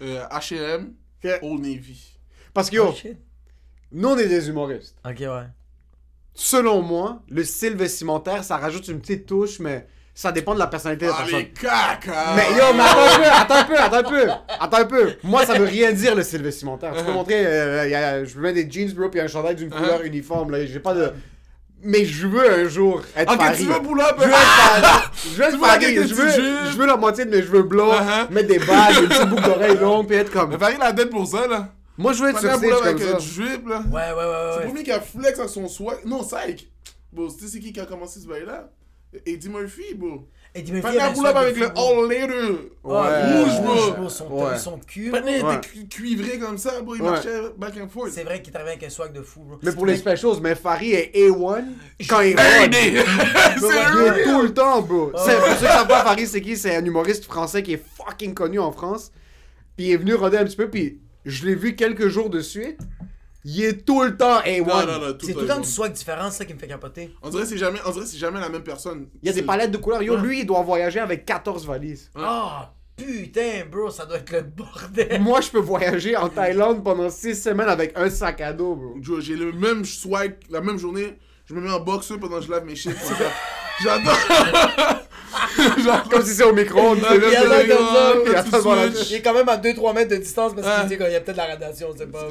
euh, 0.00 0.22
H&M, 0.30 0.94
Ok. 1.24 1.30
Old 1.42 1.60
Navy. 1.60 2.18
Parce 2.54 2.68
que 2.70 2.76
yo, 2.76 2.86
Oh, 2.90 2.94
shit. 2.94 3.16
nous 3.92 4.08
on 4.08 4.16
est 4.18 4.26
des 4.28 4.48
humoristes. 4.48 4.96
Ok, 5.04 5.20
ouais. 5.20 5.46
Selon 6.34 6.80
moi, 6.82 7.22
le 7.28 7.44
style 7.44 7.74
vestimentaire, 7.76 8.42
ça 8.44 8.56
rajoute 8.56 8.88
une 8.88 9.00
petite 9.00 9.26
touche, 9.26 9.58
mais 9.60 9.86
ça 10.14 10.30
dépend 10.32 10.52
de 10.54 10.58
la 10.58 10.66
personnalité 10.66 11.06
de 11.06 11.10
la 11.10 11.16
Ah, 11.18 11.22
personne. 11.22 11.38
les 11.40 11.48
caca 11.52 12.34
Mais 12.36 12.56
yo, 12.56 12.64
mais 12.74 12.82
attends 12.82 13.54
un 13.54 13.64
peu, 13.64 13.76
attends 13.78 13.96
un 13.96 14.02
peu, 14.02 14.16
attends 14.18 14.26
un 14.26 14.26
peu, 14.26 14.30
attends 14.60 14.76
un 14.78 14.84
peu. 14.84 15.12
Moi, 15.22 15.46
ça 15.46 15.54
veut 15.58 15.64
rien 15.64 15.92
dire 15.92 16.14
le 16.14 16.22
style 16.22 16.42
vestimentaire. 16.42 16.92
Tu 16.96 17.02
peux 17.02 17.10
Uh-huh. 17.10 17.14
montrer, 17.14 17.46
euh, 17.46 17.88
y 17.88 17.94
a- 17.94 18.24
je 18.24 18.38
mettre 18.38 18.54
des 18.56 18.70
jeans, 18.70 18.92
bro, 18.92 19.08
puis 19.08 19.20
un 19.20 19.26
chandail 19.28 19.54
d'une 19.56 19.68
Uh-huh. 19.70 19.76
couleur 19.78 20.02
uniforme. 20.02 20.50
Là, 20.50 20.66
j'ai 20.66 20.80
pas 20.80 20.94
de. 20.94 21.12
Mais 21.84 22.04
je 22.04 22.28
veux 22.28 22.48
un 22.48 22.68
jour 22.68 23.02
être 23.16 23.32
Ok, 23.32 23.40
Farid. 23.40 23.58
tu 23.58 23.64
veux 23.64 23.82
pull 23.82 24.00
up 24.00 24.16
Je 24.20 24.24
veux 24.24 24.30
être. 24.32 25.12
Je 25.24 25.28
veux 25.36 25.44
être 25.44 25.78
Tu 25.80 25.86
veux 25.88 25.96
tes 25.96 26.06
Je 26.08 26.14
veux, 26.14 26.70
je 26.70 26.76
veux 26.76 26.86
la 26.86 26.96
moitié 26.96 27.24
de 27.24 27.30
mes 27.30 27.42
cheveux 27.42 27.62
blonds, 27.64 27.92
Uh-huh. 27.92 28.30
mettre 28.30 28.48
des 28.48 28.58
bagues, 28.60 29.00
des 29.00 29.08
petites 29.08 29.28
boucles 29.28 29.42
d'oreilles 29.42 29.78
longues, 29.78 30.06
puis 30.06 30.16
être 30.16 30.30
Mais 30.34 30.40
comme. 30.40 30.58
Farid 30.58 30.78
la 30.78 30.92
tête 30.92 31.10
pour 31.10 31.26
ça, 31.26 31.46
là. 31.48 31.68
Moi, 31.98 32.12
je 32.12 32.22
veux 32.22 32.30
être 32.30 32.38
sur 32.40 32.50
stage 32.54 32.64
up 32.70 32.78
comme 32.78 32.86
avec 32.86 33.02
un 33.02 33.18
ça. 33.18 33.42
drip, 33.42 33.68
là. 33.68 33.82
Ouais, 33.90 33.92
ouais, 33.92 34.00
ouais, 34.00 34.14
C'est 34.14 34.20
ouais. 34.20 34.52
le 34.52 34.58
ouais. 34.58 34.66
premier 34.66 34.82
qui 34.84 34.92
a 34.92 35.00
flex 35.00 35.40
à 35.40 35.48
son 35.48 35.66
swag. 35.68 35.98
Non, 36.04 36.22
Psych. 36.22 36.70
Bon, 37.12 37.26
tu 37.28 37.40
sais 37.44 37.50
c'est 37.50 37.58
qui 37.60 37.72
qui 37.72 37.80
a 37.80 37.84
commencé 37.86 38.20
ce 38.20 38.26
bail-là? 38.28 38.68
Eddie 39.26 39.48
Murphy, 39.48 39.94
bro. 39.94 40.26
Et 40.54 40.60
dis-moi, 40.60 40.82
Pas 40.82 40.90
un 41.08 41.12
pull 41.14 41.26
avec 41.26 41.56
le 41.56 41.66
all 41.66 42.08
later. 42.10 42.52
Ouais. 42.84 43.42
Rouge, 43.42 43.96
bro. 43.96 44.08
Son, 44.10 44.26
Ouais. 44.30 44.58
son 44.58 44.78
cul. 44.78 45.10
Ouais. 45.10 45.38
était 45.38 45.60
cu- 45.66 45.88
cuivré 45.88 46.38
comme 46.38 46.58
ça, 46.58 46.82
bro. 46.82 46.94
Il 46.94 47.02
marchait 47.02 47.40
back 47.56 47.72
and 47.82 47.88
forth. 47.88 48.10
C'est 48.10 48.22
vrai 48.24 48.42
qu'il 48.42 48.54
arrivé 48.54 48.72
avec 48.72 48.82
un 48.82 48.90
swag 48.90 49.14
de 49.14 49.22
fou, 49.22 49.40
bro. 49.40 49.58
Mais 49.62 49.72
pour 49.72 49.86
les 49.86 49.96
specials, 49.96 50.40
mais 50.42 50.54
Farid 50.54 50.92
est 50.92 51.12
A1 51.16 51.64
quand 52.06 52.20
il. 52.20 52.30
Il 52.32 52.36
C'est 53.60 54.20
est 54.20 54.24
tout 54.24 54.42
le 54.42 54.52
temps, 54.52 54.82
bro. 54.82 55.10
C'est- 55.16 55.36
Pour 55.38 55.46
ceux 55.48 55.54
qui 55.54 55.72
savent 55.72 55.88
pas, 55.88 56.04
Farid, 56.04 56.26
c'est 56.26 56.42
qui? 56.42 56.56
C'est 56.56 56.76
un 56.76 56.84
humoriste 56.84 57.24
français 57.24 57.62
qui 57.62 57.72
est 57.74 57.82
fucking 57.96 58.34
connu 58.34 58.58
en 58.58 58.72
France. 58.72 59.10
Puis 59.76 59.86
il 59.86 59.92
est 59.92 59.96
venu 59.96 60.12
roder 60.14 60.36
un 60.36 60.44
petit 60.44 60.56
peu, 60.56 60.68
puis 60.68 61.00
je 61.24 61.46
l'ai 61.46 61.54
vu 61.54 61.76
quelques 61.76 62.08
jours 62.08 62.28
de 62.28 62.40
suite. 62.40 62.78
Il 63.44 63.64
est 63.64 63.84
tout 63.84 64.02
le 64.02 64.16
temps 64.16 64.38
A1. 64.40 64.66
Non, 64.66 64.86
non, 64.86 65.06
non, 65.06 65.12
tout 65.14 65.26
C'est 65.26 65.32
tout 65.34 65.40
le 65.40 65.46
temps 65.46 65.58
du 65.60 65.68
swag 65.68 65.92
différent, 65.92 66.30
c'est 66.30 66.38
ça 66.38 66.44
qui 66.44 66.54
me 66.54 66.58
fait 66.58 66.68
capoter. 66.68 67.14
On 67.22 67.28
dirait 67.30 67.42
que 67.42 67.48
c'est 67.48 67.58
jamais, 67.58 67.80
on 67.84 67.90
dirait 67.90 68.04
que 68.04 68.10
c'est 68.10 68.18
jamais 68.18 68.38
la 68.40 68.48
même 68.48 68.62
personne. 68.62 69.08
Il 69.22 69.26
y 69.26 69.30
a 69.30 69.32
des 69.32 69.42
palettes 69.42 69.70
de 69.72 69.78
couleurs. 69.78 70.02
Yo, 70.02 70.14
Ouais. 70.14 70.20
lui, 70.22 70.40
il 70.40 70.46
doit 70.46 70.62
voyager 70.62 71.00
avec 71.00 71.24
14 71.24 71.66
valises. 71.66 72.10
Ah, 72.14 72.72
putain, 72.96 73.64
bro, 73.70 73.90
ça 73.90 74.06
doit 74.06 74.18
être 74.18 74.30
le 74.30 74.42
bordel. 74.42 75.20
Moi, 75.20 75.40
je 75.40 75.50
peux 75.50 75.58
voyager 75.58 76.16
en 76.16 76.28
Thaïlande 76.28 76.84
pendant 76.84 77.10
6 77.10 77.34
semaines 77.34 77.68
avec 77.68 77.92
un 77.98 78.08
sac 78.10 78.40
à 78.40 78.52
dos, 78.52 78.76
bro. 78.76 79.20
J'ai 79.20 79.34
le 79.34 79.50
même 79.52 79.84
swag, 79.84 80.36
la 80.50 80.60
même 80.60 80.78
journée. 80.78 81.18
Je 81.46 81.54
me 81.54 81.60
mets 81.60 81.70
en 81.72 81.80
boxeur 81.80 82.20
pendant 82.20 82.38
que 82.38 82.44
je 82.46 82.50
lave 82.50 82.64
mes 82.64 82.76
shit. 82.76 82.94
J'adore. 83.82 84.16
J'adore. 85.78 86.08
Comme 86.08 86.22
si 86.24 86.34
c'est 86.34 86.44
au 86.44 86.54
micro-ondes. 86.54 86.98
Il 86.98 87.04
c'est 87.04 87.14
Il 87.16 87.20
là, 87.20 87.30
y 87.30 87.36
a 87.36 87.40
c'est 87.42 87.48
là 87.48 87.76
comme 87.76 87.86
ça, 87.86 88.12
puis. 88.94 89.02
Il 89.10 89.14
est 89.16 89.22
quand 89.22 89.34
même 89.34 89.48
à 89.48 89.56
2-3 89.56 89.94
mètres 89.94 90.10
de 90.10 90.16
distance 90.16 90.52
parce 90.54 90.66
Ah. 90.68 90.80
qu'il 90.80 90.90
dit 90.90 90.96
qu'il 91.02 91.12
y 91.12 91.16
a 91.16 91.20
peut-être 91.20 91.36
la 91.36 91.46
radiation, 91.46 91.88
on 91.92 91.96
sait 91.96 92.06
pas. 92.06 92.26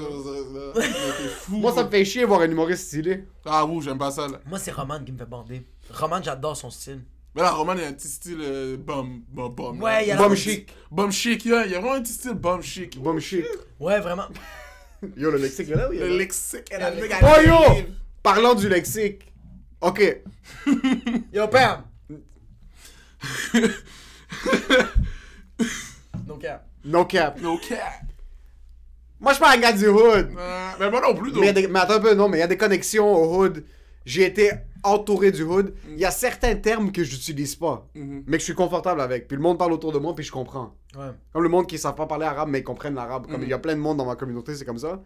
T'es 0.76 0.82
fou. 1.42 1.58
Moi, 1.58 1.74
ça 1.74 1.84
me 1.84 1.90
fait 1.90 2.06
chier 2.06 2.26
voir 2.26 2.42
un 2.42 2.50
humoriste 2.52 2.88
stylé. 2.88 3.26
Ah, 3.46 3.66
ouh, 3.66 3.82
j'aime 3.82 3.98
pas 3.98 4.12
ça, 4.12 4.28
là. 4.28 4.40
Moi, 4.46 4.60
c'est 4.60 4.72
Roman 4.72 5.00
qui 5.04 5.12
me 5.12 5.18
fait 5.18 5.26
bander. 5.26 5.66
Roman, 5.94 6.22
j'adore 6.24 6.56
son 6.58 6.70
style. 6.70 7.02
Mais 7.36 7.42
là, 7.42 7.52
Roman, 7.52 7.74
il 7.78 7.84
a 7.84 7.88
un 7.88 7.94
petit 7.94 8.10
style 8.10 8.40
euh, 8.42 8.76
bum, 8.78 9.22
bum, 9.30 9.54
bum. 9.56 9.82
Ouais, 9.82 10.04
il 10.04 10.08
y 10.10 10.12
a 10.12 10.18
Bum 10.18 10.32
la- 10.32 10.36
chic. 10.36 10.68
Bum 10.92 11.12
chic, 11.12 11.46
yeah. 11.46 11.66
Il 11.66 11.72
y 11.72 11.76
a 11.76 11.80
vraiment 11.80 11.96
un 11.96 12.02
petit 12.02 12.12
style 12.14 12.34
bum 12.34 12.62
chic. 12.62 13.02
Bum 13.02 13.20
chic. 13.20 13.46
Ouais, 13.80 14.00
vraiment. 14.02 14.26
Yo, 15.18 15.32
le 15.32 15.38
lexique, 15.38 15.70
là, 15.70 15.88
oui. 15.90 15.98
Le 15.98 16.18
lexique, 16.18 16.68
elle 16.72 16.84
a 16.84 16.92
le 16.92 17.02
mec 17.02 17.12
Oh 17.24 17.42
yo! 17.44 17.52
la- 17.54 17.84
Parlant 18.22 18.54
du 18.54 18.68
lexique. 18.70 19.32
Ok. 19.80 20.22
Yo, 21.34 21.48
Pam! 21.48 21.84
Donc, 26.28 26.44
euh, 26.46 26.58
No 26.86 27.06
cap. 27.06 27.40
No 27.42 27.58
cap. 27.58 27.80
Moi, 29.20 29.32
je 29.34 29.36
suis 29.36 29.44
pas 29.44 29.54
un 29.56 29.58
gars 29.60 29.72
du 29.74 29.88
hood. 29.88 30.32
Euh, 30.36 30.70
mais 30.80 30.90
moi 30.90 31.00
non 31.02 31.14
plus, 31.16 31.32
Mais, 31.40 31.54
des- 31.54 31.70
attends 31.76 31.94
un 31.96 32.00
peu, 32.00 32.16
non, 32.16 32.28
mais 32.28 32.38
il 32.38 32.40
y 32.40 32.44
a 32.44 32.48
des 32.48 32.58
connexions 32.58 33.14
au 33.14 33.44
hood. 33.44 33.64
J'ai 34.04 34.26
été 34.26 34.52
entouré 34.84 35.32
du 35.32 35.44
hood. 35.44 35.76
Il 35.90 36.00
y 36.00 36.06
a 36.06 36.10
certains 36.12 36.56
termes 36.56 36.92
que 36.92 37.04
j'utilise 37.04 37.56
pas, 37.56 37.88
Mhm. 37.94 38.24
mais 38.26 38.38
que 38.38 38.40
je 38.42 38.46
suis 38.46 38.56
confortable 38.56 39.00
avec. 39.00 39.28
Puis 39.28 39.38
le 39.38 39.44
monde 39.44 39.60
parle 39.60 39.74
autour 39.74 39.92
de 39.92 40.00
moi, 40.00 40.16
puis 40.16 40.24
je 40.26 40.32
comprends. 40.32 40.76
ouais. 40.96 41.12
Comme 41.32 41.44
le 41.44 41.50
monde 41.50 41.68
qui 41.68 41.76
ne 41.76 41.80
savent 41.80 41.94
pas 41.96 42.08
parler 42.08 42.26
arabe, 42.26 42.50
mais 42.50 42.60
ils 42.60 42.64
comprennent 42.64 42.96
l'arabe. 42.96 43.28
Comme 43.28 43.38
Mhm. 43.42 43.44
il 43.44 43.50
y 43.50 43.54
a 43.54 43.60
plein 43.60 43.76
de 43.76 43.80
monde 43.80 43.98
dans 43.98 44.06
ma 44.06 44.16
communauté, 44.16 44.56
c'est 44.56 44.66
comme 44.66 44.80
ça. 44.80 45.00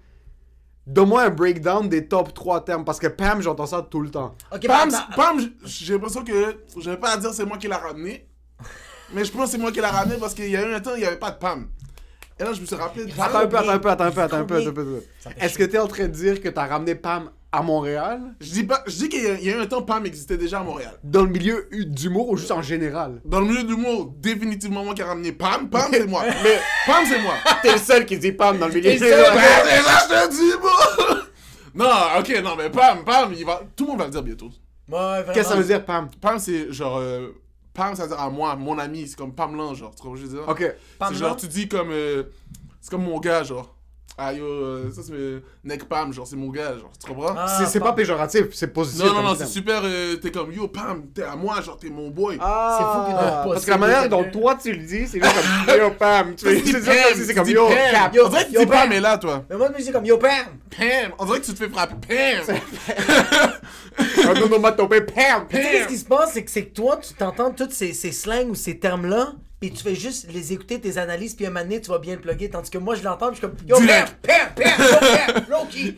Donne-moi 0.87 1.23
un 1.23 1.29
breakdown 1.31 1.89
des 1.89 2.07
top 2.07 2.33
3 2.33 2.63
termes, 2.63 2.85
parce 2.85 2.99
que 2.99 3.07
Pam, 3.07 3.41
j'entends 3.41 3.65
ça 3.65 3.87
tout 3.89 4.01
le 4.01 4.11
temps. 4.11 4.35
Ok, 4.53 4.67
Pam, 4.67 4.89
bah, 5.17 5.33
j'ai 5.65 5.93
l'impression 5.93 6.23
que. 6.23 6.57
Je 6.79 6.89
vais 6.89 6.97
pas 6.97 7.13
à 7.13 7.17
dire 7.17 7.33
c'est 7.33 7.45
moi 7.45 7.57
qui 7.57 7.67
l'a 7.67 7.77
ramené. 7.77 8.27
Mais 9.13 9.25
je 9.25 9.31
pense 9.31 9.45
que 9.45 9.51
c'est 9.51 9.57
moi 9.57 9.71
qui 9.71 9.79
l'a 9.81 9.89
ramené 9.89 10.17
parce 10.19 10.33
qu'il 10.33 10.49
y 10.49 10.55
a 10.55 10.61
eu 10.61 10.73
un 10.73 10.79
temps, 10.79 10.95
il 10.95 10.99
n'y 10.99 11.05
avait 11.05 11.17
pas 11.17 11.31
de 11.31 11.37
Pam. 11.37 11.67
Et 12.39 12.43
là, 12.43 12.53
je 12.53 12.61
me 12.61 12.65
suis 12.65 12.75
rappelé 12.75 13.05
Attends 13.17 13.39
un 13.39 13.47
peu, 13.47 13.57
attends 13.57 13.69
un 13.69 13.79
peu, 13.79 13.89
attends 13.89 14.03
un 14.03 14.11
peu, 14.11 14.21
attends 14.21 14.37
un 14.37 14.43
peu. 14.43 14.57
Attends 14.57 14.69
un 14.69 14.73
peu. 14.73 15.03
Est-ce 15.39 15.57
que 15.57 15.63
tu 15.63 15.75
es 15.75 15.79
en 15.79 15.87
train 15.87 16.03
de 16.03 16.13
dire 16.13 16.41
que 16.41 16.49
tu 16.49 16.59
as 16.59 16.65
ramené 16.65 16.93
Pam 16.95 17.31
à 17.57 17.61
Montréal 17.61 18.21
Je 18.39 18.51
dis, 18.51 18.63
pas, 18.63 18.83
je 18.87 18.95
dis 18.95 19.09
qu'il 19.09 19.23
y, 19.23 19.27
a- 19.27 19.33
il 19.39 19.45
y 19.45 19.49
a 19.51 19.57
eu 19.57 19.61
un 19.61 19.65
temps, 19.65 19.81
Pam 19.81 20.05
existait 20.05 20.37
déjà 20.37 20.59
à 20.59 20.63
Montréal. 20.63 20.93
Dans 21.03 21.23
le 21.23 21.29
milieu 21.29 21.67
d'humour 21.71 22.29
ou 22.29 22.37
juste 22.37 22.51
en 22.51 22.61
général? 22.61 23.21
Dans 23.25 23.39
le 23.39 23.47
milieu 23.47 23.63
de 23.63 23.69
l'humour, 23.69 24.13
définitivement 24.17 24.83
moi 24.83 24.93
qui 24.93 25.01
a 25.01 25.07
ramené 25.07 25.31
Pam. 25.31 25.69
Pam, 25.69 25.89
c'est 25.91 26.05
moi. 26.07 26.23
Mais 26.43 26.59
Pam, 26.85 27.03
c'est 27.07 27.21
moi. 27.21 27.33
T'es 27.61 27.71
le 27.73 27.77
seul 27.79 28.05
qui 28.05 28.17
dit 28.17 28.31
Pam 28.31 28.57
dans 28.57 28.67
le 28.67 28.73
milieu 28.73 28.91
bon. 30.61 30.69
Non, 31.75 31.89
ok, 32.19 32.41
non, 32.41 32.55
mais 32.55 32.69
Pam, 32.69 33.03
Pam, 33.03 33.33
il 33.37 33.45
va... 33.45 33.61
tout 33.75 33.83
le 33.83 33.89
monde 33.91 33.99
va 33.99 34.05
le 34.05 34.11
dire 34.11 34.23
bientôt. 34.23 34.49
Ouais. 34.89 35.25
Qu'est-ce 35.33 35.49
que 35.49 35.53
ça 35.55 35.55
veut 35.57 35.63
dire, 35.65 35.83
Pam? 35.83 36.07
Pam, 36.21 36.39
c'est 36.39 36.71
genre. 36.71 36.99
euh, 36.99 37.31
Pam, 37.73 37.93
ça 37.95 38.03
veut 38.03 38.09
dire 38.09 38.19
à 38.19 38.29
moi, 38.29 38.55
mon 38.55 38.79
ami, 38.79 39.05
c'est 39.07 39.17
comme 39.17 39.33
Pam 39.35 39.55
Lan, 39.57 39.73
genre. 39.73 39.93
Tu 39.93 40.01
comprends 40.01 40.15
ce 40.15 40.21
que 40.21 40.27
je 40.29 40.31
veux 40.31 40.39
dire? 40.39 40.47
Ok. 40.49 40.73
Pam 40.97 41.09
C'est 41.13 41.19
genre, 41.19 41.35
tu 41.35 41.47
dis 41.47 41.67
comme. 41.67 41.89
euh, 41.91 42.23
c'est 42.79 42.89
comme 42.91 43.03
mon 43.03 43.19
gars, 43.19 43.43
genre. 43.43 43.74
Ah 44.17 44.31
yo, 44.31 44.45
euh, 44.45 44.91
ça 44.95 45.01
c'est 45.05 45.43
Neck 45.63 45.83
Pam, 45.89 46.13
genre, 46.13 46.25
c'est 46.25 46.37
mon 46.37 46.47
gars, 46.49 46.71
genre. 46.79 46.89
Tu 46.97 47.05
comprends? 47.13 47.35
Ah, 47.37 47.57
C'est- 47.59 47.65
c'est 47.65 47.79
pas 47.79 47.87
Pam. 47.87 47.95
péjoratif, 47.95 48.45
c'est 48.53 48.67
positif. 48.71 49.03
non, 49.03 49.13
non, 49.13 49.21
non, 49.23 49.35
c'est 49.37 49.45
super. 49.45 49.81
euh, 49.83 50.15
t'es 50.15 50.31
comme 50.31 50.53
yo, 50.53 50.69
Pam, 50.69 51.07
t'es 51.13 51.23
à 51.23 51.35
moi, 51.35 51.59
genre, 51.61 51.75
t'es 51.77 51.89
mon 51.89 52.09
boy. 52.11 52.37
Ah, 52.39 52.77
C'est 52.79 52.83
fou 53.11 53.17
pas 53.17 53.43
Parce 53.51 53.65
que 53.65 53.71
la 53.71 53.77
manière 53.77 54.07
dont 54.07 54.23
que- 54.23 54.31
toi 54.31 54.55
tu 54.61 54.71
le 54.71 54.77
dis, 54.85 55.05
c'est 55.07 55.19
juste 55.21 55.35
comme 55.67 55.77
Yo 55.77 55.91
Pam. 55.99 56.33
Tu 56.35 56.61
dis 56.61 56.71
c'est 56.71 57.33
Pam, 57.33 57.43
comme 57.43 57.49
Yo 57.53 57.67
Pam. 57.67 58.11
On 58.25 58.29
dirait 58.29 58.45
que 58.45 58.51
tu 58.51 58.57
dis 58.57 58.65
Pam. 58.65 58.67
Pam 58.69 58.91
est 58.93 59.01
là, 59.01 59.17
toi. 59.17 59.43
Mais 59.49 59.57
moi, 59.57 59.67
je 59.73 59.77
me 59.79 59.83
dis 59.85 59.91
comme 59.91 60.05
Yo, 60.05 60.17
Pam! 60.17 60.31
Pam! 60.77 61.11
On 61.19 61.25
dirait 61.25 61.39
que 61.41 61.45
tu 61.45 61.53
te 61.53 61.57
fais 61.57 61.69
frapper. 61.69 62.37
Pam! 62.47 62.55
Un 64.27 64.41
onomatopée, 64.41 65.01
Pam. 65.01 65.45
Tu 65.49 65.57
sais, 65.57 65.83
ce 65.83 65.87
qui 65.87 65.97
se 65.97 66.05
passe, 66.05 66.31
c'est 66.33 66.43
que, 66.43 66.51
c'est 66.51 66.65
que 66.65 66.73
toi, 66.73 66.97
tu 66.97 67.13
t'entends 67.13 67.51
tous 67.51 67.69
ces, 67.71 67.93
ces 67.93 68.11
slangs 68.11 68.49
ou 68.49 68.55
ces 68.55 68.77
termes-là, 68.79 69.33
puis 69.69 69.77
tu 69.77 69.83
fais 69.83 69.95
juste 69.95 70.27
les 70.31 70.53
écouter, 70.53 70.79
tes 70.79 70.97
analyses, 70.97 71.33
puis 71.33 71.45
un 71.45 71.49
moment 71.49 71.61
donné, 71.61 71.81
tu 71.81 71.89
vas 71.89 71.99
bien 71.99 72.15
le 72.15 72.21
plugger. 72.21 72.49
Tandis 72.49 72.69
que 72.69 72.77
moi, 72.77 72.95
je 72.95 73.03
l'entends, 73.03 73.29
je 73.29 73.39
suis 73.39 73.41
comme 73.41 73.55
Yo, 73.67 73.77
Pam! 73.77 73.87
Pam! 74.21 74.49
Pam! 74.55 74.73
Yo, 74.79 75.33
Pam! 75.33 75.45
Loki! 75.49 75.95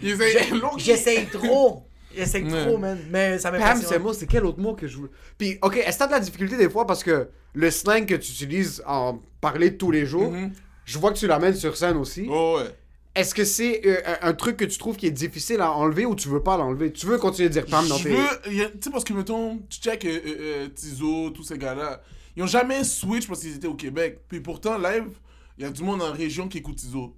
J'essaye 0.77 1.27
trop. 1.27 1.83
Ouais. 2.17 2.63
trop, 2.63 2.77
man. 2.77 2.97
Mais 3.11 3.37
ça 3.37 3.51
Pam, 3.51 3.59
m'impressionne. 3.59 3.89
c'est 3.89 3.99
mot, 3.99 4.13
c'est 4.13 4.25
quel 4.25 4.45
autre 4.45 4.59
mot 4.59 4.73
que 4.73 4.87
je 4.87 4.97
veux? 4.97 5.11
Puis, 5.37 5.57
ok, 5.61 5.77
est-ce 5.77 5.97
que 5.97 5.99
t'as 5.99 6.07
de 6.07 6.11
la 6.13 6.19
difficulté 6.19 6.57
des 6.57 6.69
fois 6.69 6.87
parce 6.87 7.03
que 7.03 7.27
le 7.53 7.71
slang 7.71 8.05
que 8.05 8.15
tu 8.15 8.31
utilises 8.31 8.81
en 8.87 9.19
parler 9.41 9.77
tous 9.77 9.91
les 9.91 10.05
jours, 10.05 10.31
Mhm. 10.31 10.51
je 10.85 10.97
vois 10.97 11.11
que 11.11 11.17
tu 11.17 11.27
l'amènes 11.27 11.55
sur 11.55 11.77
scène 11.77 11.97
aussi. 11.97 12.27
Oh, 12.29 12.57
ouais. 12.59 12.69
Est-ce 13.15 13.33
que 13.33 13.45
c'est 13.45 13.81
euh, 13.85 13.97
un, 14.21 14.33
truc 14.33 14.57
que 14.57 14.65
tu 14.65 14.77
trouves 14.77 14.95
qui 14.95 15.07
est 15.07 15.11
difficile 15.11 15.59
à 15.61 15.71
enlever 15.71 16.05
ou 16.05 16.15
tu 16.15 16.27
veux 16.29 16.41
pas 16.43 16.55
l'enlever? 16.55 16.91
Tu 16.91 17.07
veux 17.07 17.17
continuer 17.17 17.49
de 17.49 17.53
dire 17.53 17.65
Pam 17.65 17.87
dans 17.87 17.97
tes. 17.97 18.15
Tu 18.43 18.59
sais, 18.79 18.91
parce 18.91 19.03
que, 19.03 19.13
mettons, 19.13 19.57
tu 19.69 19.79
check 19.79 20.05
euh, 20.05 20.09
euh, 20.09 20.35
euh, 20.39 20.67
Tizo, 20.69 21.31
tous 21.31 21.41
ces 21.43 21.57
gars-là, 21.57 22.01
ils 22.37 22.43
ont 22.43 22.47
jamais 22.47 22.83
switch 22.85 23.27
parce 23.27 23.41
qu'ils 23.41 23.55
étaient 23.55 23.67
au 23.67 23.73
Québec. 23.75 24.21
Puis 24.29 24.39
pourtant, 24.39 24.77
live, 24.77 25.09
il 25.57 25.63
y 25.63 25.67
a 25.67 25.69
du 25.71 25.83
monde 25.83 26.01
en 26.01 26.13
région 26.13 26.47
qui 26.47 26.59
écoute 26.59 26.77
Tizo. 26.77 27.13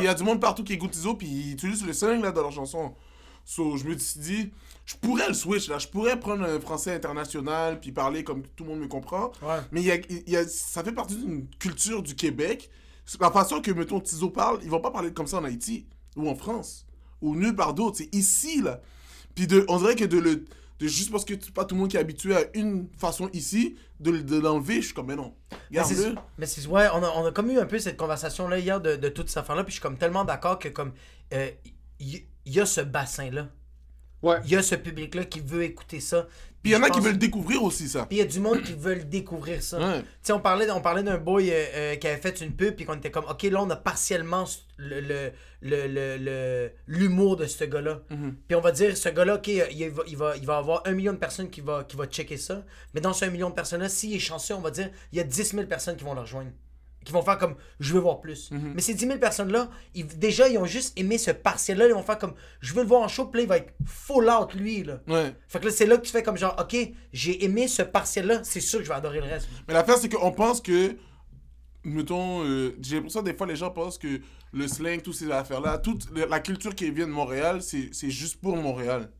Il 0.00 0.04
y 0.04 0.08
a 0.08 0.14
du 0.14 0.22
monde 0.22 0.40
partout 0.40 0.64
qui 0.64 0.72
écoute 0.74 0.92
Tizo, 0.92 1.14
puis 1.14 1.26
ils 1.26 1.52
utilisent 1.52 1.84
le 1.84 1.92
slang 1.92 2.22
là 2.22 2.30
dans 2.32 2.42
leurs 2.42 2.52
chansons. 2.52 2.94
So, 3.44 3.76
je 3.76 3.84
me 3.84 3.98
suis 3.98 4.20
dit, 4.20 4.50
je 4.86 4.94
pourrais 4.96 5.26
le 5.28 5.34
switch 5.34 5.68
là. 5.68 5.78
Je 5.78 5.88
pourrais 5.88 6.18
prendre 6.18 6.44
un 6.44 6.60
français 6.60 6.94
international, 6.94 7.80
puis 7.80 7.90
parler 7.90 8.22
comme 8.22 8.42
tout 8.54 8.62
le 8.64 8.70
monde 8.70 8.80
me 8.80 8.86
comprend. 8.88 9.32
Ouais. 9.42 9.58
Mais 9.72 9.82
y 9.82 9.90
a, 9.90 9.96
y 10.26 10.36
a- 10.36 10.46
ça 10.46 10.84
fait 10.84 10.92
partie 10.92 11.16
d'une 11.16 11.46
culture 11.58 12.02
du 12.02 12.14
Québec. 12.14 12.70
La 13.20 13.30
façon 13.32 13.60
que, 13.60 13.72
mettons, 13.72 13.98
Tizo 14.00 14.30
parle, 14.30 14.60
ils 14.62 14.70
vont 14.70 14.80
pas 14.80 14.92
parler 14.92 15.12
comme 15.12 15.26
ça 15.26 15.38
en 15.38 15.44
Haïti, 15.44 15.86
ou 16.14 16.28
en 16.28 16.36
France, 16.36 16.86
ou 17.20 17.34
nulle 17.34 17.56
part 17.56 17.74
d'autre. 17.74 17.96
C'est 17.98 18.14
ici, 18.14 18.62
là. 18.62 18.80
Puis 19.34 19.46
de, 19.48 19.64
on 19.68 19.78
dirait 19.78 19.96
que 19.96 20.04
de 20.04 20.18
le. 20.18 20.44
De 20.82 20.88
juste 20.88 21.10
parce 21.12 21.24
que 21.24 21.34
c'est 21.40 21.54
pas 21.54 21.64
tout 21.64 21.74
le 21.74 21.80
monde 21.80 21.90
qui 21.90 21.96
est 21.96 22.00
habitué 22.00 22.34
à 22.36 22.42
une 22.54 22.88
façon 22.98 23.28
ici, 23.32 23.76
de, 24.00 24.10
le- 24.10 24.22
de 24.22 24.38
l'enlever, 24.38 24.76
je 24.80 24.86
suis 24.86 24.94
comme, 24.94 25.06
mais 25.06 25.16
non. 25.16 25.34
Mais 25.70 25.82
c'est- 25.84 25.94
Garde-le. 25.94 26.14
Mais 26.38 26.46
c'est 26.46 26.66
ouais, 26.66 26.88
on 26.92 27.02
a, 27.02 27.08
on 27.16 27.26
a 27.26 27.32
comme 27.32 27.50
eu 27.50 27.58
un 27.58 27.66
peu 27.66 27.78
cette 27.78 27.96
conversation 27.96 28.48
là 28.48 28.58
hier 28.58 28.80
de, 28.80 28.96
de 28.96 29.08
toute 29.08 29.28
cette 29.28 29.38
affaire 29.38 29.54
là, 29.56 29.64
puis 29.64 29.70
je 29.70 29.74
suis 29.76 29.82
comme 29.82 29.96
tellement 29.98 30.24
d'accord 30.24 30.58
que 30.58 30.68
comme 30.68 30.92
euh, 31.32 31.50
il 32.00 32.22
il 32.44 32.52
y, 32.54 32.60
a 32.60 32.66
ce 32.66 32.80
bassin 32.80 33.30
là, 33.30 33.48
Ouais. 34.22 34.38
il 34.44 34.50
y 34.50 34.56
a 34.56 34.62
ce 34.62 34.74
public 34.74 35.14
là 35.14 35.24
qui 35.24 35.38
veut 35.38 35.62
écouter 35.62 36.00
ça. 36.00 36.26
Puis 36.62 36.70
il 36.70 36.74
y 36.74 36.76
en 36.76 36.82
a 36.82 36.90
qui 36.90 37.00
veulent 37.00 37.18
découvrir 37.18 37.62
aussi 37.62 37.88
ça. 37.88 38.06
Puis 38.06 38.18
il 38.18 38.20
y 38.20 38.22
a 38.22 38.26
du 38.26 38.38
monde 38.38 38.62
qui 38.62 38.72
veulent 38.72 39.08
découvrir 39.08 39.62
ça. 39.62 39.78
Ouais. 39.78 40.00
Tu 40.00 40.06
sais, 40.22 40.32
on 40.32 40.40
parlait, 40.40 40.70
on 40.70 40.80
parlait 40.80 41.02
d'un 41.02 41.18
boy 41.18 41.50
euh, 41.50 41.54
euh, 41.74 41.96
qui 41.96 42.06
avait 42.06 42.20
fait 42.20 42.40
une 42.40 42.52
pub, 42.52 42.76
puis 42.76 42.84
qu'on 42.84 42.94
était 42.94 43.10
comme, 43.10 43.24
ok, 43.24 43.42
là, 43.44 43.62
on 43.62 43.70
a 43.70 43.76
partiellement 43.76 44.44
le, 44.76 45.00
le, 45.00 45.30
le, 45.60 46.70
l'humour 46.86 47.36
de 47.36 47.46
ce 47.46 47.64
gars-là. 47.64 48.02
Mhm. 48.10 48.36
Puis 48.46 48.54
on 48.54 48.60
va 48.60 48.70
dire, 48.70 48.96
ce 48.96 49.08
gars-là, 49.08 49.36
ok, 49.36 49.48
il 49.48 49.90
va, 49.90 50.02
il, 50.06 50.16
va, 50.16 50.36
il 50.36 50.46
va 50.46 50.56
avoir 50.58 50.82
un 50.86 50.92
million 50.92 51.12
de 51.12 51.18
personnes 51.18 51.50
qui 51.50 51.60
va, 51.60 51.84
qui 51.84 51.96
va 51.96 52.06
checker 52.06 52.36
ça. 52.36 52.64
Mais 52.94 53.00
dans 53.00 53.12
ce 53.12 53.24
million 53.24 53.50
de 53.50 53.54
personnes-là, 53.54 53.88
s'il 53.88 54.14
est 54.14 54.20
chanceux, 54.20 54.54
on 54.54 54.60
va 54.60 54.70
dire, 54.70 54.90
il 55.12 55.18
y 55.18 55.20
a 55.20 55.24
10 55.24 55.54
000 55.54 55.66
personnes 55.66 55.96
qui 55.96 56.04
vont 56.04 56.14
le 56.14 56.20
rejoindre. 56.20 56.50
Qui 57.04 57.12
vont 57.12 57.22
faire 57.22 57.38
comme, 57.38 57.56
je 57.80 57.92
veux 57.94 58.00
voir 58.00 58.20
plus. 58.20 58.50
Mhm. 58.50 58.72
Mais 58.74 58.80
ces 58.80 58.94
10 58.94 59.06
000 59.06 59.18
personnes-là, 59.18 59.68
ils- 59.94 60.06
déjà, 60.06 60.48
ils 60.48 60.56
ont 60.58 60.64
juste 60.66 60.92
aimé 60.98 61.18
ce 61.18 61.30
partiel-là. 61.32 61.86
Ils 61.88 61.94
vont 61.94 62.02
faire 62.02 62.18
comme, 62.18 62.34
je 62.60 62.72
veux 62.74 62.82
le 62.82 62.88
voir 62.88 63.02
en 63.02 63.08
show, 63.08 63.26
puis 63.26 63.38
là, 63.40 63.42
il 63.44 63.48
va 63.48 63.56
être 63.58 63.72
full 63.84 64.28
out, 64.30 64.54
lui, 64.54 64.84
là. 64.84 65.00
Ouais. 65.08 65.34
Fait 65.48 65.58
que 65.60 65.64
là, 65.66 65.70
c'est 65.72 65.86
là 65.86 65.96
que 65.96 66.02
tu 66.06 66.12
fais 66.12 66.22
comme 66.22 66.36
genre, 66.36 66.54
ok, 66.60 66.76
j'ai 67.12 67.44
aimé 67.44 67.66
ce 67.68 67.82
partiel-là, 67.82 68.40
c'est 68.44 68.60
sûr 68.60 68.78
que 68.78 68.84
je 68.84 68.90
vais 68.90 68.94
adorer 68.96 69.18
le 69.20 69.26
reste. 69.26 69.48
Mais 69.66 69.74
l'affaire, 69.74 69.96
c'est 69.98 70.08
qu'on 70.08 70.32
pense 70.32 70.60
que. 70.60 70.96
Mettons, 71.84 72.44
euh, 72.44 72.76
j'ai 72.80 72.94
l'impression 72.96 73.22
des 73.22 73.34
fois 73.34 73.44
les 73.48 73.56
gens 73.56 73.70
pensent 73.70 73.98
que 73.98 74.20
le 74.52 74.68
slang, 74.68 75.02
toutes 75.02 75.16
ces 75.16 75.28
affaires-là, 75.30 75.78
toute 75.78 76.06
la 76.16 76.38
culture 76.38 76.76
qui 76.76 76.88
vient 76.92 77.08
de 77.08 77.12
Montréal, 77.12 77.60
c'est 77.60 77.90
juste 78.10 78.40
pour 78.40 78.56
Montréal. 78.56 79.10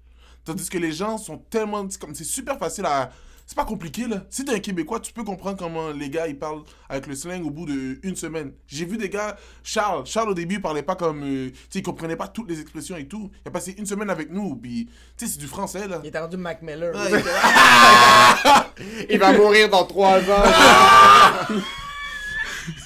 Tandis 0.45 0.69
que 0.69 0.79
les 0.79 0.93
gens 0.93 1.19
sont 1.19 1.39
tellement. 1.39 1.85
C'est 2.15 2.23
super 2.25 2.59
facile 2.59 2.85
à. 2.87 3.11
C'est 3.53 3.57
pas 3.57 3.67
compliqué 3.67 4.07
là. 4.09 4.25
Si 4.31 4.47
t'es 4.47 4.55
un 4.55 4.61
Québécois, 4.61 4.99
tu 4.99 5.13
peux 5.13 5.25
comprendre 5.25 5.59
comment 5.59 5.91
les 5.91 6.09
gars 6.09 6.27
ils 6.27 6.39
parlent 6.39 6.63
avec 6.89 7.07
le 7.07 7.15
slang 7.15 7.45
au 7.45 7.51
bout 7.51 7.67
d'une 7.67 8.17
semaine. 8.17 8.53
J'ai 8.67 8.87
vu 8.87 8.97
des 8.97 9.11
gars, 9.11 9.37
Charles, 9.63 10.07
Charles 10.07 10.31
au 10.31 10.35
début 10.35 10.55
il 10.55 10.63
parlait 10.63 10.83
pas 10.83 10.97
comme. 10.97 11.23
euh, 11.23 11.51
tu 11.51 11.57
sais, 11.69 11.79
il 11.81 11.83
comprenait 11.83 12.17
pas 12.17 12.29
toutes 12.29 12.49
les 12.49 12.63
expressions 12.63 12.97
et 12.97 13.07
tout. 13.07 13.31
Il 13.45 13.49
a 13.49 13.51
passé 13.51 13.75
une 13.77 13.85
semaine 13.85 14.09
avec 14.09 14.31
nous, 14.31 14.57
puis. 14.57 14.89
Tu 15.19 15.27
sais, 15.27 15.33
c'est 15.35 15.39
du 15.39 15.47
français 15.47 15.87
là. 15.87 16.01
Il 16.03 16.07
était 16.09 16.19
rendu 16.19 16.39
Mac 16.39 16.63
Miller. 16.63 16.95
Ouais, 16.95 17.11
il 17.11 17.15
était 17.19 17.29
là. 17.29 18.71
Il 19.11 19.19
va 19.19 19.33
mourir 19.35 19.69
dans 19.69 19.85
3 19.85 20.19
ans. 20.21 21.53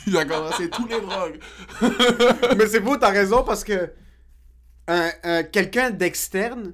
il 0.08 0.16
a 0.16 0.24
commencé 0.24 0.68
tous 0.68 0.88
les 0.88 1.00
drogues. 1.00 1.38
Mais 2.58 2.66
c'est 2.66 2.80
beau, 2.80 2.96
t'as 2.96 3.10
raison, 3.10 3.44
parce 3.44 3.62
que 3.62 3.92
un, 4.88 5.10
un- 5.22 5.42
quelqu'un 5.44 5.90
d'externe, 5.90 6.72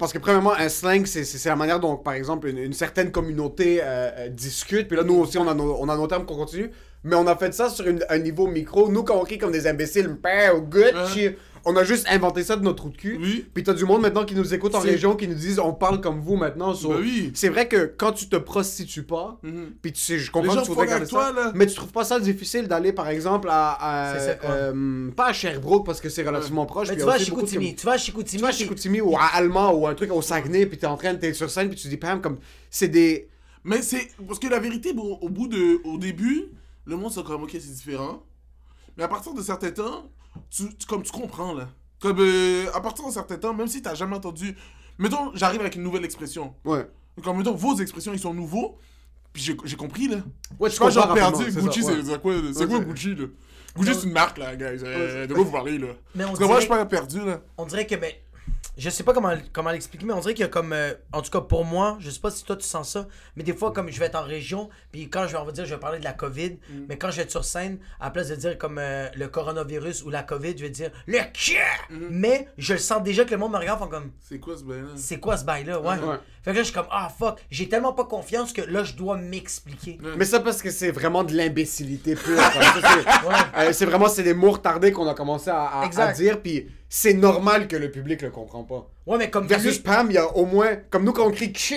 parce 0.00 0.14
que 0.14 0.18
premièrement, 0.18 0.54
un 0.54 0.70
slang, 0.70 1.04
c'est 1.04 1.44
la 1.44 1.56
manière 1.56 1.78
dont, 1.78 1.96
par 1.96 2.14
exemple, 2.14 2.48
une, 2.48 2.56
une 2.56 2.72
certaine 2.72 3.12
communauté 3.12 3.80
euh, 3.82 4.10
euh, 4.16 4.28
discute, 4.28 4.88
puis 4.88 4.96
là, 4.96 5.04
nous 5.04 5.14
aussi, 5.14 5.36
on 5.36 5.46
a 5.46 5.52
nos, 5.52 5.76
on 5.78 5.88
a 5.90 5.96
nos 5.96 6.06
termes 6.06 6.24
qu'on 6.24 6.36
continue, 6.36 6.70
mais 7.04 7.16
on 7.16 7.26
a 7.26 7.36
fait 7.36 7.52
ça 7.54 7.68
sur 7.68 7.86
une- 7.86 8.04
un 8.08 8.18
niveau 8.18 8.46
micro. 8.46 8.90
Nous, 8.90 9.02
quand 9.02 9.16
on 9.20 9.24
crie 9.24 9.38
comme 9.38 9.52
des 9.52 9.66
imbéciles, 9.66 10.16
au 10.54 10.60
Gucci, 10.60 11.30
on 11.66 11.76
a 11.76 11.84
juste 11.84 12.06
inventé 12.08 12.42
ça 12.42 12.56
de 12.56 12.62
notre 12.62 12.76
trou 12.76 12.88
de 12.88 12.96
cul. 12.96 13.18
Oui. 13.20 13.46
Puis 13.52 13.62
t'as 13.62 13.74
du 13.74 13.84
monde 13.84 14.00
maintenant 14.00 14.24
qui 14.24 14.34
nous 14.34 14.54
écoute 14.54 14.74
en 14.74 14.80
région, 14.80 15.14
qui 15.14 15.28
nous 15.28 15.34
disent 15.34 15.58
on 15.58 15.74
parle 15.74 16.00
comme 16.00 16.20
vous 16.20 16.36
maintenant. 16.36 16.72
so- 16.74 16.88
Bah 16.88 16.96
oui. 17.00 17.32
C'est 17.34 17.50
vrai 17.50 17.68
que 17.68 17.84
quand 17.98 18.12
tu 18.12 18.28
te 18.30 18.36
prostitues 18.36 19.02
pas, 19.02 19.38
Mhm. 19.42 19.72
puis 19.82 19.92
tu 19.92 20.00
sais, 20.00 20.18
je 20.18 20.30
comprends 20.30 20.54
que 20.56 20.60
tu 20.62 20.68
voudrais 20.68 20.86
garder 20.86 21.04
ça, 21.04 21.10
toi, 21.10 21.32
là. 21.32 21.52
mais 21.54 21.66
tu 21.66 21.74
trouves 21.74 21.92
pas 21.92 22.04
ça 22.04 22.18
difficile 22.18 22.66
d'aller 22.66 22.92
par 22.94 23.08
exemple 23.10 23.48
à, 23.50 23.72
à- 24.12 24.18
C'est 24.18 24.24
ça, 24.26 24.38
euh, 24.50 25.10
pas 25.10 25.26
à 25.28 25.32
Sherbrooke 25.34 25.84
parce 25.84 26.00
que 26.00 26.08
c'est 26.08 26.22
relativement 26.22 26.64
proche. 26.64 26.88
Mais 26.88 26.94
puis 26.94 27.02
tu 27.02 27.06
vas 27.06 27.14
à 27.14 27.18
Chicoutimi, 27.18 27.74
tu 27.74 27.84
vas 27.86 27.92
à 27.92 27.98
Chicoutimi. 27.98 28.38
tu 28.38 28.42
vas 28.42 28.48
à 28.48 28.52
Chicoutimi 28.52 29.00
ou 29.02 29.14
à 29.16 29.24
Allemand 29.34 29.72
ou 29.74 29.86
un 29.86 29.94
truc 29.94 30.10
au 30.12 30.22
Saguenay 30.22 30.64
puis 30.64 30.78
t'es 30.78 30.86
en 30.86 30.96
train 30.96 31.12
de 31.12 31.18
t'être 31.18 31.34
sur 31.36 31.50
scène 31.50 31.68
puis 31.68 31.78
tu 31.78 31.88
dis 31.88 31.96
Pam 31.98 32.20
comme 32.22 32.38
c'est 32.70 32.88
des 32.88 33.28
Mais 33.64 33.82
c'est. 33.82 34.08
Parce 34.26 34.38
que 34.38 34.48
la 34.48 34.58
vérité, 34.58 34.94
bon, 34.94 35.18
au 35.20 35.28
bout 35.28 35.46
de. 35.46 35.82
Au 35.86 35.98
début, 35.98 36.46
le 36.90 36.96
monde 36.96 37.12
c'est 37.12 37.24
comme, 37.24 37.42
ok, 37.44 37.50
c'est 37.52 37.72
différent. 37.74 38.22
Mais 38.96 39.04
à 39.04 39.08
partir 39.08 39.32
de 39.34 39.42
certains 39.42 39.70
temps, 39.70 40.10
tu, 40.50 40.68
tu- 40.76 40.86
comme 40.86 41.02
tu 41.02 41.12
comprends, 41.12 41.54
là. 41.54 41.68
Comme, 42.00 42.18
euh, 42.20 42.66
à 42.74 42.80
partir 42.80 43.04
d'un 43.04 43.10
certain 43.10 43.36
temps, 43.36 43.54
même 43.54 43.68
si 43.68 43.80
t'as 43.82 43.94
jamais 43.94 44.16
entendu. 44.16 44.56
Mettons, 44.98 45.30
j'arrive 45.34 45.60
avec 45.60 45.76
une 45.76 45.82
nouvelle 45.82 46.04
expression. 46.04 46.54
ouais 46.64 46.86
Comme, 47.22 47.38
mettons, 47.38 47.54
vos 47.54 47.76
expressions, 47.76 48.12
ils 48.12 48.18
sont 48.18 48.34
nouveaux. 48.34 48.78
Puis 49.32 49.42
j'ai 49.64 49.76
compris, 49.76 50.08
là. 50.08 50.16
ouais 50.58 50.68
Je 50.68 50.74
suis 50.74 50.80
pas 50.84 50.90
genre 50.90 51.14
perdu. 51.14 51.44
Gucci, 51.44 51.82
ouais. 51.84 52.02
c'est 52.04 52.20
quoi, 52.20 52.34
c'est 52.52 52.60
Ouais, 52.64 52.66
quoi 52.66 52.80
Gucci, 52.80 53.14
là? 53.14 53.26
Gucci, 53.76 53.94
c'est 53.94 54.06
une 54.06 54.12
marque, 54.12 54.38
là, 54.38 54.56
guys. 54.56 54.64
Euh, 54.82 55.20
Ouais, 55.22 55.26
de 55.28 55.34
quoi 55.34 55.44
vous 55.44 55.52
parlez, 55.52 55.78
là? 55.78 55.88
Mais 56.14 56.24
on 56.24 56.28
Parce 56.28 56.38
que 56.40 56.44
moi, 56.44 56.56
je 56.56 56.60
suis 56.62 56.68
pas 56.68 56.84
perdu, 56.86 57.24
là. 57.24 57.40
on 57.56 57.64
dirait 57.66 57.86
que, 57.86 57.94
mais, 57.94 58.20
je 58.80 58.90
sais 58.90 59.02
pas 59.04 59.12
comment, 59.12 59.32
comment 59.52 59.70
l'expliquer, 59.70 60.04
mais 60.06 60.12
on 60.12 60.20
dirait 60.20 60.34
qu'il 60.34 60.42
y 60.42 60.46
a 60.46 60.48
comme, 60.48 60.72
euh, 60.72 60.94
en 61.12 61.22
tout 61.22 61.30
cas 61.30 61.40
pour 61.40 61.64
moi, 61.64 61.96
je 62.00 62.08
sais 62.10 62.18
pas 62.20 62.30
si 62.30 62.44
toi 62.44 62.56
tu 62.56 62.64
sens 62.64 62.90
ça, 62.92 63.06
mais 63.36 63.42
des 63.42 63.52
fois, 63.54 63.72
comme 63.72 63.90
je 63.90 64.00
vais 64.00 64.06
être 64.06 64.14
en 64.16 64.22
région, 64.24 64.70
puis 64.90 65.08
quand 65.10 65.26
je 65.26 65.32
vais, 65.32 65.38
on 65.38 65.44
va 65.44 65.52
dire, 65.52 65.66
je 65.66 65.74
vais 65.74 65.80
parler 65.80 65.98
de 65.98 66.04
la 66.04 66.12
COVID, 66.12 66.56
mais 66.88 66.96
quand 66.98 67.10
je 67.10 67.16
vais 67.18 67.22
être 67.22 67.30
sur 67.30 67.44
scène, 67.44 67.78
à 68.00 68.06
la 68.06 68.10
place 68.10 68.28
de 68.28 68.34
dire 68.36 68.56
comme 68.58 68.78
euh, 68.78 69.06
le 69.14 69.28
coronavirus 69.28 70.02
ou 70.04 70.10
la 70.10 70.22
COVID, 70.22 70.54
je 70.56 70.62
vais 70.64 70.70
dire 70.70 70.90
le 71.06 71.18
kia! 71.32 71.60
Mais 71.90 72.48
je 72.58 72.72
le 72.72 72.78
sens 72.78 73.02
déjà 73.02 73.24
que 73.24 73.30
le 73.30 73.36
monde 73.36 73.52
me 73.52 73.58
regarde, 73.58 73.78
font 73.78 73.88
comme, 73.88 74.10
C'est 74.20 74.38
quoi 74.40 74.56
ce 74.56 74.64
bail-là? 74.64 74.88
c'est 74.96 75.20
quoi 75.20 75.36
ce 75.36 75.44
bail-là, 75.44 75.80
ouais. 75.80 75.88
Ouais. 75.98 76.16
Fait 76.42 76.52
que 76.52 76.56
là, 76.56 76.62
je 76.62 76.68
suis 76.68 76.74
comme, 76.74 76.86
ah 76.90 77.10
fuck, 77.16 77.38
j'ai 77.50 77.68
tellement 77.68 77.92
pas 77.92 78.04
confiance 78.06 78.54
que 78.54 78.62
là, 78.62 78.82
je 78.82 78.94
dois 78.94 79.18
m'expliquer. 79.18 79.98
Mais 80.16 80.24
ça 80.24 80.40
parce 80.40 80.62
que 80.62 80.70
c'est 80.70 80.90
vraiment 80.90 81.22
de 81.22 81.34
l'imbécilité 81.34 82.14
pure. 82.14 82.38
euh, 83.58 83.72
c'est 83.72 83.84
vraiment 83.84 84.08
c'est 84.08 84.22
des 84.22 84.32
mots 84.34 84.52
retardés 84.52 84.92
qu'on 84.92 85.06
a 85.06 85.14
commencé 85.14 85.50
à, 85.50 85.80
à- 85.80 86.12
dire 86.12 86.40
puis 86.40 86.66
c'est 86.90 87.14
normal 87.14 87.68
que 87.68 87.76
le 87.76 87.90
public 87.90 88.20
le 88.20 88.30
comprend 88.30 88.64
pas. 88.64 88.90
Ouais, 89.06 89.16
mais 89.16 89.30
comme 89.30 89.46
Versus 89.46 89.78
Pam, 89.78 90.10
il 90.10 90.14
y 90.14 90.18
a 90.18 90.36
au 90.36 90.44
moins 90.44 90.76
comme 90.90 91.04
nous 91.04 91.12
quand 91.12 91.26
on 91.26 91.30
crie 91.30 91.54
Chie 91.54 91.76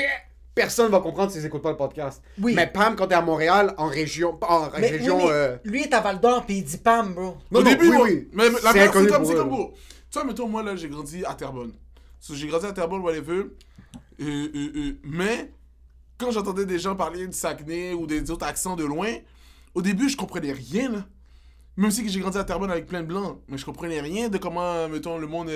personne 0.54 0.92
va 0.92 1.00
comprendre 1.00 1.32
s'ils 1.32 1.46
écoutent 1.46 1.64
pas 1.64 1.72
le 1.72 1.78
podcast. 1.78 2.22
Oui. 2.42 2.54
Mais 2.54 2.68
Pam 2.68 2.96
quand 2.98 3.08
t'es 3.08 3.16
à 3.16 3.22
Montréal 3.22 3.74
en 3.78 3.88
région 3.88 4.38
en 4.42 4.70
mais, 4.78 4.90
région 4.90 5.18
oui, 5.18 5.24
mais 5.26 5.32
euh, 5.32 5.58
lui 5.64 5.84
est 5.84 5.94
à 5.94 6.02
Val 6.02 6.20
d'Or, 6.20 6.46
puis 6.46 6.58
il 6.58 6.64
dit 6.64 6.78
Pam, 6.78 7.14
bro. 7.14 7.38
Non, 7.50 7.62
Au 7.62 7.64
non, 7.64 7.70
début, 7.70 7.90
oui. 7.90 8.28
Mais 8.34 8.50
mais 8.50 8.60
la 8.64 8.72
C'est 8.72 8.92
comme, 8.92 9.26
c'est 9.26 9.36
comme, 9.36 9.50
bro. 9.50 9.74
Tu 10.14 10.20
vois, 10.20 10.28
mettons, 10.28 10.48
moi, 10.48 10.62
là, 10.62 10.76
j'ai 10.76 10.90
grandi 10.90 11.26
à 11.26 11.34
Terrebonne. 11.34 11.74
So, 12.20 12.36
j'ai 12.36 12.48
grandi 12.48 12.68
à 12.68 12.72
Terrebonne, 12.72 13.02
whatever. 13.02 13.34
Euh, 13.34 13.48
euh, 14.22 14.72
euh, 14.76 14.92
mais, 15.04 15.52
quand 16.20 16.30
j'entendais 16.30 16.68
des 16.68 16.78
gens 16.78 16.96
parler 16.96 17.26
du 17.26 17.36
Saguenay 17.36 17.94
ou 17.94 18.06
des 18.06 18.30
autres 18.30 18.46
accents 18.46 18.76
de 18.76 18.86
loin, 18.86 19.12
au 19.74 19.82
début, 19.82 20.08
je 20.08 20.16
comprenais 20.16 20.52
rien, 20.52 20.92
là. 20.92 21.06
Même 21.78 21.90
si 21.92 22.04
que 22.04 22.10
j'ai 22.10 22.20
grandi 22.20 22.38
à 22.38 22.44
Terrebonne 22.44 22.70
avec 22.72 22.86
plein 22.86 23.02
de 23.02 23.08
blancs, 23.08 23.40
mais 23.48 23.58
je 23.58 23.66
comprenais 23.66 24.00
rien 24.00 24.30
de 24.30 24.38
comment, 24.38 24.88
mettons, 24.90 25.18
le 25.18 25.26
monde 25.28 25.50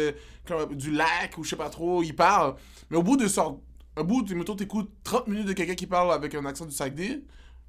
du 0.71 0.91
lac 0.91 1.37
ou 1.37 1.43
je 1.43 1.49
sais 1.51 1.55
pas 1.55 1.69
trop, 1.69 2.01
il 2.03 2.15
parle. 2.15 2.55
Mais 2.89 2.97
au 2.97 3.03
bout 3.03 3.17
de 3.17 3.27
sort, 3.27 3.59
au 3.97 4.03
bout, 4.03 4.23
de, 4.23 4.33
mettons, 4.33 4.55
t'écoutes 4.55 4.89
30 5.03 5.27
minutes 5.27 5.47
de 5.47 5.53
quelqu'un 5.53 5.75
qui 5.75 5.85
parle 5.87 6.11
avec 6.11 6.33
un 6.35 6.45
accent 6.45 6.65
du 6.65 6.71
Saguenay, 6.73 7.21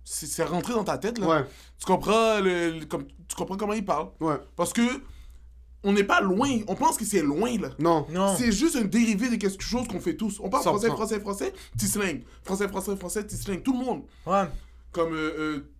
c'est 0.05 0.27
c'est 0.27 0.45
rentré 0.45 0.73
dans 0.73 0.85
ta 0.85 0.97
tête, 0.97 1.19
là. 1.19 1.27
Ouais, 1.27 1.45
Tu 1.79 1.85
comprends, 1.85 2.41
le, 2.41 2.79
le- 2.79 2.87
comme, 2.87 3.05
tu 3.07 3.37
comprends 3.37 3.57
comment 3.59 3.75
il 3.75 3.85
parle. 3.85 4.09
ouais. 4.21 4.37
Parce 4.57 4.73
que 4.73 4.83
on 5.85 5.93
n'est 5.93 6.05
pas 6.05 6.21
loin. 6.21 6.49
On 6.67 6.75
pense 6.75 6.97
que 6.97 7.05
c'est 7.05 7.23
loin, 7.23 7.57
là. 7.59 7.69
Non. 7.79 8.05
Non. 8.11 8.35
C'est 8.37 8.51
juste 8.51 8.75
un 8.77 8.85
dérivé 8.85 9.29
de 9.31 9.37
quelque 9.37 9.63
chose 9.63 9.87
qu'on 9.87 10.01
fait 10.01 10.17
tous. 10.17 10.41
On 10.43 10.49
parle 10.49 10.65
100%. 10.65 10.67
français, 10.67 10.89
français, 10.91 11.21
français, 11.21 11.53
petit 11.73 11.87
slang. 11.87 12.23
Français, 12.43 12.67
français, 12.69 12.97
français, 12.97 13.23
petit 13.25 13.37
slang. 13.37 13.63
Tout 13.63 13.73
le 13.79 13.85
monde. 13.85 14.03
Ouais. 14.27 14.45
Comme, 14.91 15.13
euh, 15.15 15.35
euh, 15.39 15.71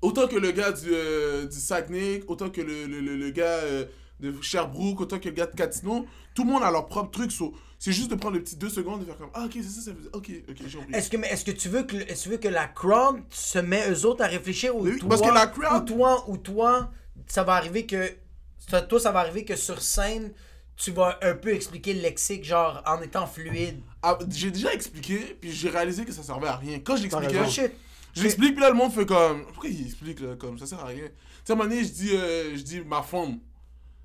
autant 0.00 0.28
que 0.28 0.36
le 0.36 0.50
gars 0.52 0.72
du, 0.72 0.88
euh, 0.92 1.46
du 1.46 1.58
Saguenay, 1.58 2.22
autant 2.28 2.50
que 2.50 2.60
le, 2.60 2.86
le, 2.86 3.00
le, 3.00 3.16
le 3.16 3.30
gars 3.30 3.44
euh, 3.44 3.84
de 4.20 4.34
Sherbrooke, 4.42 5.00
autant 5.00 5.18
que 5.18 5.28
le 5.28 5.34
gars 5.34 5.46
de 5.46 5.56
Gatineau, 5.56 6.06
tout 6.34 6.44
le 6.44 6.50
monde 6.50 6.62
a 6.62 6.70
leur 6.70 6.86
propre 6.86 7.10
truc. 7.10 7.32
so, 7.32 7.52
c'est 7.78 7.92
juste 7.92 8.10
de 8.10 8.14
prendre 8.14 8.36
le 8.36 8.42
petit 8.42 8.56
deux 8.56 8.68
secondes 8.68 9.02
et 9.02 9.06
faire 9.06 9.16
comme, 9.16 9.30
ah, 9.34 9.44
ok, 9.46 9.52
c'est 9.54 9.62
ça, 9.62 9.80
ça 9.82 9.90
veut 9.92 10.00
dire, 10.02 10.10
ok, 10.12 10.30
ok, 10.48 10.56
j'ai 10.66 10.78
compris. 10.78 10.94
Est-ce 10.94 11.10
que, 11.10 11.16
mais 11.16 11.28
est-ce 11.28 11.44
que 11.44 11.50
tu 11.50 11.68
veux 11.68 11.82
que, 11.82 11.96
le- 11.96 12.10
est-ce 12.10 12.20
que 12.20 12.22
tu 12.24 12.28
veux 12.30 12.36
que 12.38 12.48
la 12.48 12.66
crowd 12.68 13.20
se 13.30 13.58
met 13.58 13.90
eux 13.90 14.06
autres 14.06 14.22
à 14.22 14.28
réfléchir 14.28 14.76
ou 14.76 14.82
Oui, 14.84 14.98
toi, 14.98 15.08
parce 15.08 15.22
que 15.22 15.34
la 15.34 15.46
crowd- 15.48 15.82
ou 15.82 15.84
toi, 15.94 16.24
ou 16.28 16.36
toi, 16.36 16.90
ça 17.26 17.42
va 17.42 17.54
arriver 17.54 17.84
que, 17.86 18.10
toi, 18.88 19.00
ça 19.00 19.10
va 19.10 19.20
arriver 19.20 19.44
que 19.44 19.56
sur 19.56 19.82
scène, 19.82 20.32
tu 20.76 20.90
vas 20.92 21.18
un 21.22 21.34
peu 21.34 21.52
expliquer 21.52 21.92
le 21.94 22.00
lexique, 22.02 22.44
genre 22.44 22.82
en 22.86 23.00
étant 23.02 23.26
fluide. 23.26 23.80
Ah, 24.02 24.18
j'ai 24.30 24.50
déjà 24.50 24.72
expliqué, 24.72 25.36
puis 25.40 25.50
j'ai 25.52 25.68
réalisé 25.68 26.04
que 26.04 26.12
ça 26.12 26.22
servait 26.22 26.48
à 26.48 26.56
rien. 26.56 26.78
Quand 26.78 26.96
je 26.96 27.02
l'expliquais, 27.02 27.74
raison. 28.14 28.14
Shit. 28.14 28.16
je 28.16 28.22
l'explique, 28.22 28.52
puis 28.54 28.62
là, 28.62 28.70
le 28.70 28.76
monde 28.76 28.92
fait 28.92 29.06
comme. 29.06 29.44
Pourquoi 29.46 29.68
il 29.70 29.86
explique 29.86 30.20
là, 30.20 30.36
comme 30.36 30.58
ça 30.58 30.66
sert 30.66 30.80
à 30.80 30.86
rien? 30.86 31.04
Tu 31.06 31.12
sais, 31.44 31.52
à 31.52 31.54
un 31.54 31.58
moment 31.58 31.68
donné, 31.70 31.84
je 31.84 31.90
dis, 31.90 32.10
euh, 32.14 32.56
je 32.56 32.62
dis 32.62 32.80
ma 32.80 33.02
femme. 33.02 33.38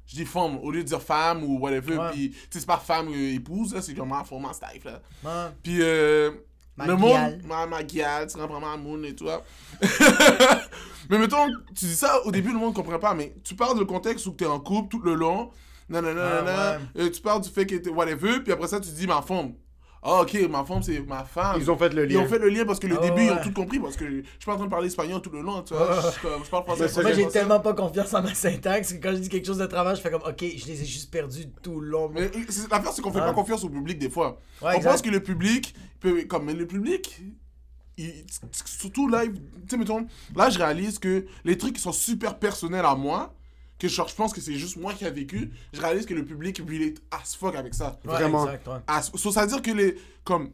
Je 0.06 0.16
dis 0.16 0.26
femme 0.26 0.58
au 0.60 0.72
lieu 0.72 0.84
de 0.84 0.88
dire 0.88 1.02
femme 1.02 1.44
ou 1.44 1.60
whatever. 1.60 1.98
Ouais. 1.98 2.12
Puis, 2.12 2.30
tu 2.32 2.38
sais, 2.50 2.60
c'est 2.62 2.66
pas 2.66 2.78
femme 2.78 3.10
ou 3.10 3.14
épouse, 3.14 3.74
là, 3.74 3.82
c'est 3.82 3.94
comme 3.94 4.10
ma 4.10 4.24
femme, 4.24 4.42
ma 4.42 4.54
staff, 4.54 4.84
là. 4.86 5.02
Ouais. 5.24 5.52
Puis, 5.62 5.80
euh, 5.82 6.32
Ma 6.78 6.86
le 6.86 6.96
guiale. 6.96 7.32
monde, 7.32 7.42
ma, 7.46 7.66
ma 7.66 7.84
guiale, 7.84 8.28
tu 8.32 8.38
comprends 8.38 8.60
ma 8.62 8.78
moon 8.78 9.04
et 9.04 9.14
tout. 9.16 9.28
hein. 9.30 9.42
mais 11.10 11.18
mettons, 11.20 11.48
tu 11.76 11.86
dis 11.86 11.96
ça, 11.96 12.24
au 12.26 12.32
début, 12.32 12.52
le 12.54 12.60
monde 12.60 12.74
comprend 12.74 13.00
pas, 13.00 13.14
mais 13.14 13.36
tu 13.44 13.56
parles 13.56 13.78
du 13.78 13.86
contexte 13.86 14.26
où 14.28 14.34
tu 14.38 14.44
es 14.44 14.48
en 14.48 14.60
couple 14.60 14.90
tout 14.90 15.02
le 15.02 15.14
long, 15.16 15.50
nanana, 15.90 16.22
Ah, 16.26 16.42
nanana, 16.44 16.80
euh, 16.98 17.10
tu 17.10 17.22
parles 17.22 17.42
du 17.42 17.50
fait 17.50 17.66
que 17.66 17.76
t'es 17.76 17.90
whatever, 17.90 18.40
puis 18.42 18.52
après 18.54 18.68
ça, 18.68 18.80
tu 18.80 18.90
dis 18.92 19.08
ma 19.08 19.22
femme. 19.22 19.54
Ah, 20.10 20.22
ok, 20.22 20.48
ma 20.50 20.64
femme, 20.64 20.82
c'est 20.82 21.00
ma 21.02 21.26
femme. 21.26 21.58
Ils 21.60 21.70
ont 21.70 21.78
fait 21.78 21.90
le 21.94 22.06
Ils 22.10 22.14
lien. 22.16 22.22
ont 22.24 22.28
fait 22.28 22.40
le 22.40 22.48
lien 22.48 22.64
parce 22.66 22.80
que 22.80 22.88
le 22.88 22.96
Ah, 22.98 23.02
début, 23.02 23.24
ils 23.24 23.30
ouais. 23.30 23.38
ont 23.40 23.44
tout 23.44 23.52
compris, 23.52 23.78
parce 23.78 23.98
que 23.98 24.06
je 24.10 24.16
suis 24.22 24.46
pas 24.46 24.54
en 24.54 24.56
train 24.56 24.66
de 24.66 24.70
parler 24.70 24.88
espagnol 24.88 25.22
tout 25.22 25.30
le 25.32 25.42
long, 25.42 25.62
tu 25.64 25.74
vois. 25.74 26.00
Je, 26.02 26.10
suis 26.12 26.22
comme- 26.22 26.46
je 26.46 26.50
parle 26.50 26.64
français. 26.64 26.84
Moi, 26.84 26.88
français, 26.90 27.14
j'ai 27.14 27.22
français. 27.24 27.40
tellement 27.40 27.60
pas 27.60 27.74
confiance 27.74 28.14
en 28.14 28.22
ma 28.24 28.34
syntaxe 28.34 28.94
que 28.94 29.04
quand 29.04 29.12
je 29.12 29.18
dis 29.18 29.28
quelque 29.30 29.46
chose 29.46 29.58
de 29.58 29.66
travers, 29.66 29.96
je 29.96 30.02
fais 30.02 30.10
comme, 30.10 30.22
ok, 30.26 30.40
je 30.40 30.66
les 30.66 30.82
ai 30.82 30.86
juste 30.86 31.12
perdus 31.12 31.48
tout 31.62 31.82
le 31.82 31.90
long. 31.90 32.10
Mais 32.14 32.32
c'est- 32.48 32.72
l'affaire, 32.72 32.94
c'est 32.94 33.02
qu'on 33.02 33.12
fait 33.12 33.20
pas 33.20 33.34
confiance 33.34 33.64
au 33.66 33.70
public 33.70 34.00
des 34.00 34.10
fois. 34.10 34.40
Ouais, 34.62 34.70
on 34.70 34.78
exact. 34.78 34.92
pense 34.92 35.02
que 35.02 35.10
le 35.10 35.22
public 35.22 35.76
peut. 36.00 36.24
Comme, 36.24 36.46
mais 36.46 36.54
le 36.54 36.66
public. 36.66 37.22
il- 37.98 38.26
surtout 38.64 39.08
là, 39.10 39.24
tu 39.26 39.34
sais, 39.70 39.76
mettons, 39.78 40.06
là, 40.36 40.50
je 40.52 40.58
réalise 40.60 41.00
que 41.00 41.26
les 41.44 41.58
trucs 41.58 41.74
qui 41.76 41.82
sont 41.82 41.92
super 41.92 42.38
personnels 42.38 42.86
à 42.86 42.94
moi, 42.96 43.34
que 43.80 43.88
genre, 43.88 44.08
je 44.08 44.16
pense 44.16 44.34
que 44.34 44.42
c'est 44.42 44.56
juste 44.56 44.78
moi 44.78 44.94
qui 44.94 45.06
a 45.06 45.10
vécu, 45.10 45.52
je 45.74 45.80
réalise 45.82 46.06
que 46.06 46.14
le 46.14 46.26
public 46.26 46.58
relate 46.68 46.96
as 47.12 47.36
fuck 47.36 47.56
avec 47.56 47.74
ça. 47.74 48.00
Ouais, 48.06 48.12
Vraiment. 48.14 48.46
exact, 48.46 48.68
ouais. 48.68 48.78
As- 48.88 49.12
so, 49.16 49.32
ça 49.32 49.42
veut 49.42 49.48
dire 49.48 49.62
que 49.62 49.72
les. 49.72 49.98
Comme. 50.24 50.52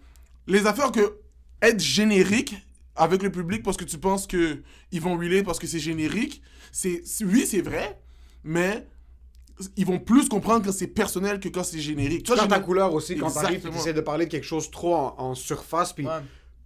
Les 0.47 0.65
affaires 0.67 0.91
que. 0.91 1.17
Être 1.61 1.79
générique 1.79 2.55
avec 2.95 3.23
le 3.23 3.31
public 3.31 3.63
parce 3.63 3.77
que 3.77 3.85
tu 3.85 3.97
penses 3.97 4.27
que 4.27 4.61
ils 4.91 4.99
vont 5.01 5.17
relate 5.17 5.45
parce 5.45 5.59
que 5.59 5.67
c'est 5.67 5.79
générique, 5.79 6.41
c'est. 6.71 7.01
Oui, 7.21 7.45
c'est 7.47 7.61
vrai, 7.61 7.99
mais. 8.43 8.85
Ils 9.77 9.85
vont 9.85 9.99
plus 9.99 10.27
comprendre 10.29 10.65
quand 10.65 10.71
c'est 10.71 10.87
personnel 10.87 11.39
que 11.39 11.47
quand 11.47 11.63
c'est 11.63 11.79
générique. 11.79 12.23
Tu 12.23 12.27
vois, 12.31 12.37
Quand 12.37 12.43
j'ai 12.43 12.49
ta 12.49 12.59
couleur 12.59 12.91
aussi, 12.93 13.15
quand 13.15 13.29
t'arrives 13.29 13.57
Exactement. 13.57 13.77
t'essaies 13.77 13.93
de 13.93 14.01
parler 14.01 14.25
de 14.25 14.31
quelque 14.31 14.45
chose 14.47 14.71
trop 14.71 14.95
en, 14.95 15.15
en 15.19 15.35
surface, 15.35 15.93
puis 15.93 16.05
Ouais. 16.07 16.11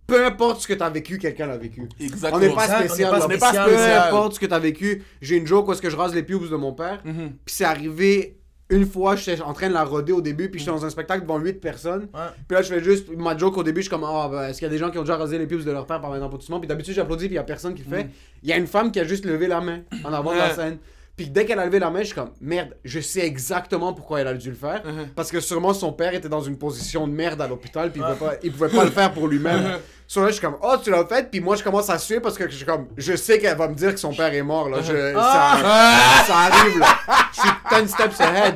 Peu 0.07 0.25
importe 0.25 0.61
ce 0.61 0.67
que 0.67 0.73
t'as 0.73 0.89
vécu, 0.89 1.17
quelqu'un 1.17 1.47
l'a 1.47 1.57
vécu. 1.57 1.87
Exactement. 1.99 2.37
On 2.37 2.39
n'est 2.39 2.55
pas 2.55 2.65
on 2.81 2.85
spécial. 2.85 3.11
n'est 3.11 3.11
pas 3.11 3.19
là. 3.19 3.25
On 3.25 3.27
n'est 3.27 3.37
pas 3.37 3.47
spécial. 3.49 3.69
Peu 3.69 4.07
importe 4.07 4.33
ce 4.33 4.39
que 4.39 4.45
t'as 4.45 4.59
vécu. 4.59 5.03
J'ai 5.21 5.35
une 5.35 5.45
joke 5.45 5.67
où 5.67 5.73
est-ce 5.73 5.81
que 5.81 5.89
je 5.89 5.97
rase 5.97 6.15
les 6.15 6.23
pubs 6.23 6.49
de 6.49 6.55
mon 6.55 6.73
père. 6.73 7.01
Mhm. 7.03 7.33
Puis 7.45 7.55
c'est 7.55 7.65
arrivé 7.65 8.37
une 8.69 8.85
fois, 8.85 9.15
j'étais 9.15 9.41
en 9.41 9.53
train 9.53 9.69
de 9.69 9.73
la 9.73 9.83
roder 9.83 10.11
au 10.11 10.19
début, 10.21 10.49
puis 10.49 10.59
j'étais 10.59 10.71
dans 10.71 10.85
un 10.85 10.89
spectacle 10.89 11.21
devant 11.21 11.39
8 11.39 11.61
personnes. 11.61 12.09
Ouais. 12.13 12.19
Puis 12.47 12.55
là, 12.55 12.61
je 12.61 12.67
fais 12.67 12.83
juste 12.83 13.09
ma 13.15 13.37
joke 13.37 13.57
au 13.57 13.63
début, 13.63 13.79
je 13.79 13.83
suis 13.83 13.89
comme, 13.89 14.03
ah, 14.03 14.27
ben, 14.29 14.49
est-ce 14.49 14.59
qu'il 14.59 14.65
y 14.65 14.69
a 14.69 14.71
des 14.71 14.77
gens 14.77 14.91
qui 14.91 14.97
ont 14.97 15.03
déjà 15.03 15.15
rasé 15.15 15.37
les 15.37 15.47
pubs 15.47 15.63
de 15.63 15.71
leur 15.71 15.85
père 15.85 16.01
par 16.01 16.11
un 16.11 16.21
applaudissement? 16.21 16.59
Puis 16.59 16.67
d'habitude, 16.67 16.93
j'applaudis, 16.93 17.27
puis 17.27 17.35
il 17.35 17.37
y 17.37 17.39
a 17.39 17.43
personne 17.43 17.73
qui 17.73 17.83
le 17.83 17.95
fait. 17.95 18.09
Il 18.43 18.49
y 18.49 18.53
a 18.53 18.57
une 18.57 18.67
femme 18.67 18.91
qui 18.91 18.99
a 18.99 19.05
juste 19.05 19.25
levé 19.25 19.47
la 19.47 19.61
main 19.61 19.81
en 20.03 20.11
avant 20.11 20.33
de 20.33 20.37
la 20.37 20.53
scène. 20.53 20.79
Puis 21.17 21.27
dès 21.31 21.45
qu'elle 21.45 21.57
a 21.59 21.65
levé 21.65 21.79
la 21.79 21.89
main, 21.89 22.01
je 22.01 22.05
suis 22.05 22.15
comme, 22.15 22.29
merde, 22.39 22.77
je 22.85 22.99
sais 22.99 23.21
exactement 23.25 23.91
pourquoi 23.91 24.21
elle 24.21 24.27
a 24.27 24.35
dû 24.35 24.49
le 24.51 24.55
faire. 24.55 24.83
Mhm. 24.85 25.07
Parce 25.15 25.31
que 25.31 25.39
sûrement 25.39 25.73
son 25.73 25.91
père 25.91 26.13
était 26.13 26.29
dans 26.29 26.41
une 26.41 26.57
position 26.59 27.07
de 27.07 27.11
merde 27.13 27.41
à 27.41 27.47
l'hôpital, 27.47 27.91
puis 27.91 27.99
il, 28.01 28.13
pouvait 28.13 28.29
pas, 28.29 28.35
il 28.43 28.51
pouvait 28.51 28.69
pas 28.69 28.83
le 28.85 28.91
faire 28.91 29.11
pour 29.11 29.27
lui-même. 29.27 29.79
Sur 30.05 30.21
là, 30.21 30.27
je 30.27 30.33
suis 30.33 30.41
comme, 30.41 30.55
oh, 30.61 30.75
tu 30.81 30.91
l'as 30.91 31.05
fait, 31.05 31.29
puis 31.29 31.41
moi, 31.41 31.55
je 31.55 31.63
commence 31.63 31.89
à 31.89 31.97
suer 31.97 32.19
parce 32.21 32.37
que 32.37 32.47
je 32.49 32.55
suis 32.55 32.65
comme, 32.65 32.87
je 32.95 33.15
sais 33.15 33.39
qu'elle 33.39 33.57
va 33.57 33.67
me 33.67 33.73
dire 33.75 33.93
que 33.93 33.99
son 33.99 34.13
père 34.13 34.31
est 34.33 34.41
mort, 34.43 34.69
là. 34.69 34.77
Je- 34.81 35.13
Ah! 35.17 36.23
ça, 36.25 36.33
ça 36.33 36.37
arrive, 36.37 36.79
là. 36.79 36.87
Je 37.33 37.39
suis 37.41 37.83
10 37.83 37.91
steps 37.91 38.21
ahead. 38.21 38.53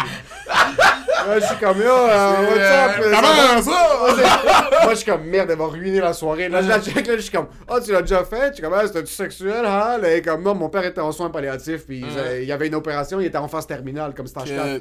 Là, 1.28 1.39
je 1.39 1.45
suis 1.45 1.58
comme, 1.58 1.78
yo, 1.78 1.84
euh, 1.86 2.32
what's 2.41 2.97
up? 2.97 3.04
Euh, 3.06 3.13
Ça 3.13 3.62
ça? 3.62 4.82
Moi, 4.84 4.89
je 4.91 4.95
suis 4.95 5.06
comme, 5.12 5.24
merde, 5.26 5.50
elle 5.52 5.58
va 5.58 5.65
ruiner 5.67 6.00
la 6.00 6.13
soirée. 6.13 6.50
Là, 6.50 6.62
je 6.63 6.67
la 6.67 6.82
check, 6.82 7.06
là, 7.06 7.15
je 7.15 7.21
suis 7.21 7.32
comme, 7.32 7.47
oh, 7.69 7.80
tu 7.84 7.91
l'as 7.91 8.02
déjà 8.02 8.24
fait? 8.24 8.47
Je 8.50 8.54
suis 8.56 8.63
comme, 8.63 8.74
ah, 8.74 8.88
c'était-tu 8.88 9.13
sexuel, 9.13 9.63
hein? 9.65 9.97
Là, 10.00 10.08
elle 10.08 10.17
est 10.17 10.21
comme, 10.24 10.41
non, 10.41 10.56
mon 10.56 10.69
père 10.69 10.84
était 10.84 11.00
en 11.02 11.12
soins 11.12 11.30
palliatifs, 11.30 11.86
puis 11.86 12.04
il 12.41 12.51
y 12.52 12.54
avait 12.54 12.68
une 12.68 12.76
opération, 12.76 13.20
il 13.20 13.26
était 13.26 13.38
en 13.38 13.48
phase 13.48 13.66
terminale, 13.68 14.14
comme 14.14 14.28
stage 14.28 14.50
4. 14.50 14.60
Euh, 14.66 14.80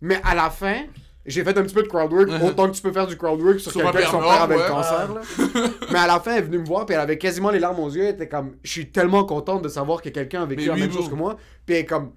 Mais 0.00 0.20
à 0.24 0.34
la 0.34 0.50
fin, 0.50 0.82
j'ai 1.24 1.42
fait 1.42 1.56
un 1.58 1.62
petit 1.62 1.74
peu 1.74 1.82
de 1.82 1.88
crowdwork, 1.88 2.28
autant 2.44 2.70
que 2.70 2.76
tu 2.76 2.82
peux 2.82 2.92
faire 2.92 3.06
du 3.06 3.16
crowdwork 3.16 3.58
sur 3.60 3.72
Sur 3.72 3.80
quelqu'un 3.82 3.98
un 3.98 4.02
que 4.02 4.08
son 4.10 4.20
père 4.20 4.42
avait 4.42 4.56
le 4.56 4.68
cancer. 4.68 5.14
Là. 5.14 5.20
Mais 5.92 5.98
à 5.98 6.06
la 6.06 6.20
fin, 6.20 6.32
elle 6.32 6.38
est 6.38 6.42
venue 6.46 6.58
me 6.58 6.64
voir, 6.66 6.86
puis 6.86 6.94
elle 6.94 7.00
avait 7.00 7.18
quasiment 7.18 7.50
les 7.50 7.58
larmes 7.58 7.80
aux 7.80 7.90
yeux. 7.90 8.04
Elle 8.04 8.14
était 8.14 8.28
comme, 8.28 8.52
je 8.62 8.70
suis 8.70 8.90
tellement 8.90 9.24
contente 9.24 9.62
de 9.62 9.68
savoir 9.68 10.02
que 10.02 10.08
quelqu'un 10.10 10.42
a 10.42 10.46
vécu 10.46 10.62
Mais 10.62 10.68
la 10.68 10.74
oui, 10.74 10.80
même 10.80 10.92
chose 10.92 11.08
que 11.08 11.14
moi. 11.14 11.36
Puis 11.64 11.74
elle 11.74 11.82
est 11.82 11.86
comme, 11.86 12.12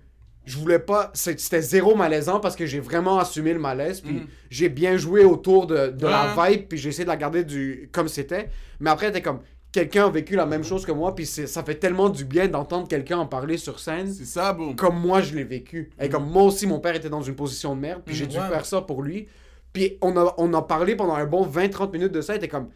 je 0.46 0.58
voulais 0.58 0.80
pas, 0.80 1.12
c'était 1.14 1.62
zéro 1.62 1.96
malaisant 1.96 2.40
parce 2.40 2.56
que 2.56 2.66
j'ai 2.66 2.80
vraiment 2.80 3.20
assumé 3.20 3.54
le 3.54 3.60
malaise, 3.60 4.02
puis 4.02 4.14
Mhm. 4.16 4.28
j'ai 4.50 4.70
bien 4.70 4.98
joué 4.98 5.24
autour 5.24 5.68
de, 5.68 5.88
de 5.88 6.08
la 6.08 6.34
vibe, 6.38 6.68
puis 6.68 6.78
j'ai 6.78 6.90
essayé 6.90 7.04
de 7.04 7.10
la 7.10 7.18
garder 7.18 7.44
du, 7.44 7.90
comme 7.92 8.08
c'était. 8.08 8.50
Mais 8.80 8.90
après, 8.90 9.08
elle 9.08 9.12
était 9.12 9.22
comme, 9.22 9.40
quelqu'un 9.72 10.06
a 10.08 10.10
vécu 10.10 10.36
la 10.36 10.46
même 10.46 10.64
chose 10.64 10.86
que 10.86 10.92
moi, 10.92 11.14
puis 11.16 11.26
c'est- 11.26 11.48
ça 11.48 11.64
fait 11.64 11.76
tellement 11.76 12.10
du 12.10 12.26
bien 12.26 12.48
d'entendre 12.48 12.88
quelqu'un 12.88 13.18
en 13.20 13.26
parler 13.26 13.58
sur 13.58 13.80
scène 13.80 14.12
C'est 14.12 14.26
ça, 14.26 14.54
bon. 14.54 14.74
comme 14.76 15.00
moi 15.00 15.22
je 15.22 15.36
l'ai 15.36 15.44
vécu. 15.44 15.92
Et 16.00 16.10
comme 16.10 16.30
moi 16.30 16.44
aussi, 16.44 16.66
mon 16.68 16.80
père 16.80 16.96
était 16.96 17.10
dans 17.10 17.22
une 17.22 17.36
position 17.36 17.76
de 17.76 17.82
merde, 17.82 18.02
puis 18.06 18.16
j'ai 18.16 18.26
Mhm. 18.26 18.32
dû 18.32 18.38
Ouais. 18.40 18.48
faire 18.50 18.66
ça 18.66 18.82
pour 18.82 19.02
lui. 19.04 19.28
Puis 19.72 19.98
on 20.02 20.18
a, 20.18 20.34
on 20.38 20.52
a 20.56 20.62
parlé 20.64 20.96
pendant 20.96 21.14
un 21.14 21.26
bon 21.26 21.44
20-30 21.44 21.94
minutes 21.94 22.12
de 22.12 22.22
ça, 22.22 22.34
il 22.34 22.38
était 22.38 22.48
comme. 22.48 22.70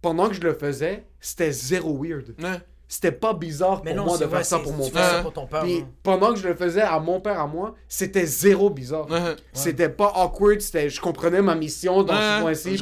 Pendant 0.00 0.28
que 0.28 0.34
je 0.34 0.40
le 0.40 0.54
faisais, 0.54 1.04
c'était 1.18 1.50
zéro 1.50 1.98
weird. 2.00 2.34
Ouais. 2.40 2.60
C'était 2.86 3.12
pas 3.12 3.34
bizarre 3.34 3.82
Mais 3.84 3.90
pour 3.94 4.04
non, 4.04 4.06
moi 4.06 4.18
de 4.18 4.24
vrai, 4.24 4.36
faire 4.38 4.46
ça 4.46 4.58
pour 4.60 4.72
mon 4.72 4.88
père. 4.88 5.22
pour 5.22 5.32
ton 5.32 5.46
père. 5.46 5.60
Puis 5.62 5.80
hein. 5.80 5.88
pendant 6.02 6.32
que 6.32 6.38
je 6.38 6.46
le 6.48 6.54
faisais 6.54 6.80
à 6.80 6.98
mon 7.00 7.20
père, 7.20 7.38
à 7.40 7.46
moi, 7.46 7.74
c'était 7.88 8.24
zéro 8.24 8.70
bizarre. 8.70 9.10
Ouais. 9.10 9.34
C'était 9.52 9.88
pas 9.90 10.10
awkward, 10.16 10.60
c'était, 10.60 10.88
je 10.88 11.00
comprenais 11.00 11.42
ma 11.42 11.54
mission 11.56 12.02
dans 12.04 12.14
ce 12.14 12.40
point-ci. 12.42 12.76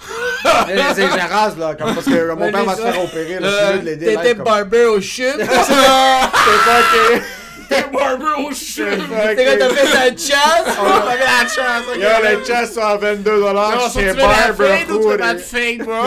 Je 0.00 0.94
c'est- 0.94 1.02
je 1.02 1.32
rase 1.32 1.58
là, 1.58 1.74
comme- 1.74 1.94
parce 1.94 2.06
que 2.06 2.32
mon 2.34 2.50
père 2.52 2.64
va 2.64 2.76
se 2.76 2.82
faire 2.82 3.02
opérer, 3.04 3.40
là, 3.40 3.48
je 3.50 3.56
suis 3.56 3.72
mieux 3.74 3.78
de 3.80 3.84
l'aider. 3.84 4.06
T'étais 4.06 4.34
barber 4.34 4.84
au 4.84 5.00
chute. 5.00 5.26
C'était 5.38 5.46
pas 5.48 6.82
que- 6.92 7.38
Barber 7.92 8.24
au 8.38 8.48
pas 8.48 9.34
T'es 9.34 9.44
quand 9.44 9.58
t'as 9.58 9.68
fait 9.74 9.92
ta 9.92 10.16
chasse? 10.16 10.64
T'avais 10.64 11.18
la 11.18 11.48
chance, 11.48 11.84
ok. 11.94 11.96
Yo, 12.00 12.08
les 12.38 12.44
chests 12.46 12.74
sont 12.74 12.80
à 12.80 12.96
22 12.96 13.38
dollars 13.40 13.92
chez 13.92 14.14
Barber 14.14 14.86
ou 14.90 14.96
tu 15.02 15.08
veux 15.08 15.16
pas 15.18 15.34
de 15.34 15.38
fade, 15.38 15.78
bro? 15.78 16.02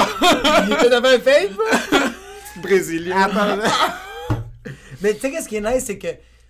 T'as 0.89 1.01
fait 1.19 1.49
un 1.49 1.53
bro? 1.53 2.01
brésilien. 2.63 3.29
Mais 5.01 5.13
tu 5.13 5.19
sais, 5.19 5.31
qu'est-ce 5.31 5.47
qui 5.47 5.57
est 5.57 5.61
nice, 5.61 5.83
c'est 5.85 5.97
que, 5.97 6.07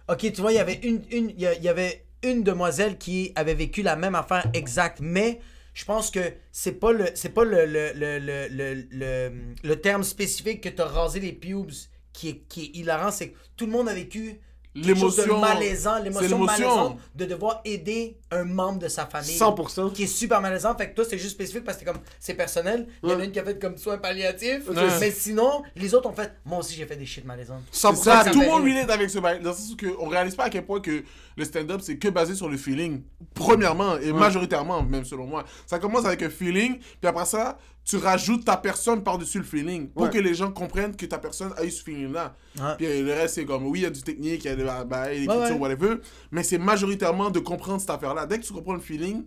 ok, 0.10 0.32
tu 0.34 0.42
vois, 0.42 0.52
il 0.52 0.56
y 0.56 0.60
avait 0.60 0.80
une, 0.84 1.02
une, 1.12 1.32
il 1.38 1.64
y 1.64 1.70
avait 1.70 2.04
une 2.24 2.44
demoiselle 2.44 2.98
qui 2.98 3.32
avait 3.36 3.54
vécu 3.54 3.82
la 3.82 3.96
même 3.96 4.16
affaire 4.16 4.46
exacte, 4.54 5.00
mais 5.02 5.40
je 5.74 5.86
pense 5.86 6.12
que 6.12 6.20
c'est 6.52 6.74
pas 6.80 6.92
le, 6.92 7.06
c'est 7.16 7.30
pas 7.30 7.44
le, 7.44 7.66
le, 7.66 7.92
le, 7.96 8.20
le, 8.20 8.48
le, 8.50 8.86
le, 8.92 9.32
le 9.64 9.76
terme 9.82 10.04
spécifique 10.04 10.62
que 10.62 10.70
t'as 10.70 10.86
rasé 10.86 11.20
les 11.20 11.34
pubes 11.34 11.72
qui 12.14 12.30
est, 12.30 12.38
qui 12.50 12.64
est 12.64 12.78
hilarant, 12.80 13.12
c'est 13.12 13.30
que 13.30 13.38
tout 13.56 13.66
le 13.66 13.72
monde 13.72 13.88
a 13.90 13.94
vécu 13.94 14.40
L'émotion. 14.74 15.38
malaisant, 15.38 16.00
l'émotion 16.00 16.38
malaisante 16.40 16.98
de 17.14 17.26
devoir 17.26 17.60
aider 17.66 18.18
un 18.32 18.46
membre 18.46 18.80
de 18.80 18.88
sa 18.88 19.06
famille. 19.06 19.36
100%. 19.38 19.92
Qui 19.92 20.04
est 20.04 20.08
super 20.08 20.40
malaisant. 20.40 20.74
Fait 20.78 20.90
que 20.90 20.96
toi, 20.96 21.04
c'est 21.04 21.18
juste 21.18 21.34
spécifique 21.34 21.66
parce 21.66 21.78
que 21.78 21.84
c'est 21.86 21.92
comme 21.92 22.02
c'est 22.20 22.36
personnel. 22.36 22.88
Il 23.04 23.10
y 23.10 23.14
en 23.14 23.20
a 23.20 23.26
une 23.26 23.34
qui 23.34 23.40
a 23.40 23.44
fait 23.44 23.60
comme 23.60 23.76
soin 23.78 23.98
palliatif. 23.98 24.70
Ouais. 24.70 24.76
Mais 25.02 25.12
sinon, 25.12 25.64
les 25.76 25.94
autres 25.94 26.10
ont 26.10 26.14
fait. 26.14 26.32
Moi 26.46 26.60
aussi, 26.60 26.76
j'ai 26.76 26.86
fait 26.86 26.96
des 26.96 27.06
shit 27.06 27.26
malaisantes. 27.26 27.64
100%. 27.74 27.96
C'est 27.96 27.96
ça, 27.96 28.24
ça 28.24 28.32
tout 28.32 28.40
le 28.40 28.48
monde 28.48 28.64
relate 28.64 28.90
avec 28.90 29.10
ce 29.10 29.20
bail. 29.20 29.42
Dans 29.42 29.50
le 29.50 29.56
sens 29.58 29.76
qu'on 29.76 30.08
réalise 30.08 30.36
pas 30.36 30.46
à 30.46 30.50
quel 30.50 30.66
point 30.66 30.80
que 30.80 31.04
le 31.38 31.46
stand-up, 31.46 31.82
c'est 31.82 31.98
que 31.98 32.08
basé 32.10 32.36
sur 32.36 32.50
le 32.50 32.58
feeling. 32.58 33.02
Premièrement, 33.34 33.98
et 33.98 34.12
majoritairement, 34.14 34.84
même 34.84 35.06
selon 35.06 35.26
moi. 35.28 35.44
Ça 35.66 35.80
commence 35.80 36.06
avec 36.06 36.22
un 36.24 36.30
feeling, 36.30 36.78
puis 36.80 37.08
après 37.08 37.26
ça, 37.26 37.58
tu 37.84 37.98
rajoutes 37.98 38.46
ta 38.46 38.58
personne 38.58 39.04
par-dessus 39.04 39.40
le 39.40 39.44
feeling. 39.44 39.88
Pour 39.90 40.04
Ouais. 40.04 40.10
que 40.12 40.20
les 40.20 40.34
gens 40.36 40.52
comprennent 40.52 40.96
que 40.96 41.06
ta 41.06 41.18
personne 41.18 41.52
a 41.58 41.64
eu 41.64 41.72
ce 41.72 41.82
feeling-là. 41.84 42.36
Ouais. 42.60 42.76
Puis 42.78 43.02
le 43.02 43.12
reste, 43.14 43.36
c'est 43.36 43.46
comme, 43.46 43.66
oui, 43.66 43.80
il 43.80 43.84
y 43.84 43.86
a 43.86 43.90
du 43.90 44.02
technique, 44.04 44.44
il 44.44 44.48
y 44.48 44.52
a 44.52 44.56
de 44.56 44.64
la 44.64 44.84
bail, 44.84 45.22
l'écriture, 45.22 45.60
whatever. 45.60 45.96
Mais 46.32 46.44
c'est 46.44 46.60
majoritairement 46.60 47.32
de 47.32 47.40
comprendre 47.40 47.80
cette 47.82 47.90
affaire-là. 47.90 48.26
Dès 48.28 48.40
que 48.40 48.46
tu 48.46 48.54
comprends 48.54 48.74
le 48.74 48.80
feeling, 48.82 49.24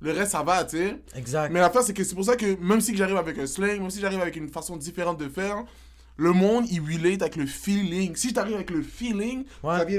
le 0.00 0.10
reste, 0.12 0.32
ça 0.32 0.42
va, 0.42 0.64
tu 0.64 0.76
sais. 0.76 0.96
Exact. 1.14 1.52
Mais 1.52 1.60
l'affaire, 1.60 1.82
c'est 1.82 1.94
que 1.94 2.02
c'est 2.02 2.14
pour 2.16 2.24
ça 2.24 2.34
que 2.36 2.56
même 2.60 2.80
si 2.80 2.96
j'arrive 2.96 3.16
avec 3.16 3.38
un 3.38 3.46
slang, 3.46 3.80
même 3.80 3.90
si 3.90 4.00
j'arrive 4.00 4.20
avec 4.20 4.34
une 4.36 4.48
façon 4.48 4.76
différente 4.76 5.18
de 5.20 5.28
faire, 5.28 5.64
le 6.16 6.32
monde, 6.32 6.66
il 6.70 6.80
relate 6.80 7.22
avec 7.22 7.36
le 7.36 7.46
feeling. 7.46 8.14
Si 8.16 8.32
t'arrives 8.32 8.56
avec 8.56 8.70
le 8.70 8.82
feeling, 8.82 9.44
Ouais. 9.62 9.78
ça 9.78 9.84
vient 9.84 9.98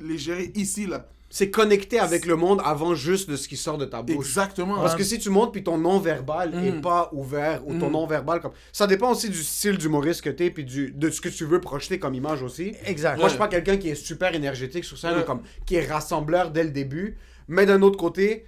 les 0.00 0.18
gérer 0.18 0.50
ici, 0.54 0.86
là. 0.86 1.08
C'est 1.30 1.50
connecté 1.50 1.98
avec 1.98 2.26
le 2.26 2.36
monde 2.36 2.60
avant 2.64 2.94
juste 2.94 3.28
de 3.28 3.34
ce 3.34 3.48
qui 3.48 3.56
sort 3.56 3.76
de 3.76 3.86
ta 3.86 4.02
bouche. 4.02 4.14
Exactement. 4.24 4.76
Parce 4.76 4.94
que 4.94 5.02
si 5.02 5.18
tu 5.18 5.30
montes 5.30 5.52
puis 5.52 5.64
ton 5.64 5.76
non-verbal 5.78 6.50
Mm. 6.54 6.64
est 6.64 6.80
pas 6.80 7.10
ouvert 7.12 7.66
ou 7.66 7.76
ton 7.76 7.90
non-verbal 7.90 8.40
comme 8.40 8.52
ça 8.72 8.86
dépend 8.86 9.10
aussi 9.10 9.30
du 9.30 9.42
style 9.42 9.76
d'humoriste 9.76 10.20
que 10.22 10.30
t'es 10.30 10.50
puis 10.50 10.62
du 10.64 10.92
de 10.92 11.10
ce 11.10 11.20
que 11.20 11.28
tu 11.28 11.44
veux 11.44 11.60
projeter 11.60 11.98
comme 11.98 12.14
image 12.14 12.42
aussi. 12.42 12.74
Exact. 12.86 13.16
Moi 13.16 13.24
je 13.24 13.30
suis 13.30 13.38
pas 13.38 13.48
quelqu'un 13.48 13.76
qui 13.78 13.88
est 13.88 13.94
super 13.96 14.32
énergétique 14.32 14.84
sur 14.84 14.96
scène 14.96 15.14
Ouais. 15.16 15.22
ou 15.22 15.24
comme 15.24 15.42
qui 15.66 15.74
est 15.74 15.86
rassembleur 15.90 16.52
dès 16.52 16.62
le 16.62 16.70
début, 16.70 17.16
mais 17.48 17.66
d'un 17.66 17.82
autre 17.82 17.98
côté 17.98 18.46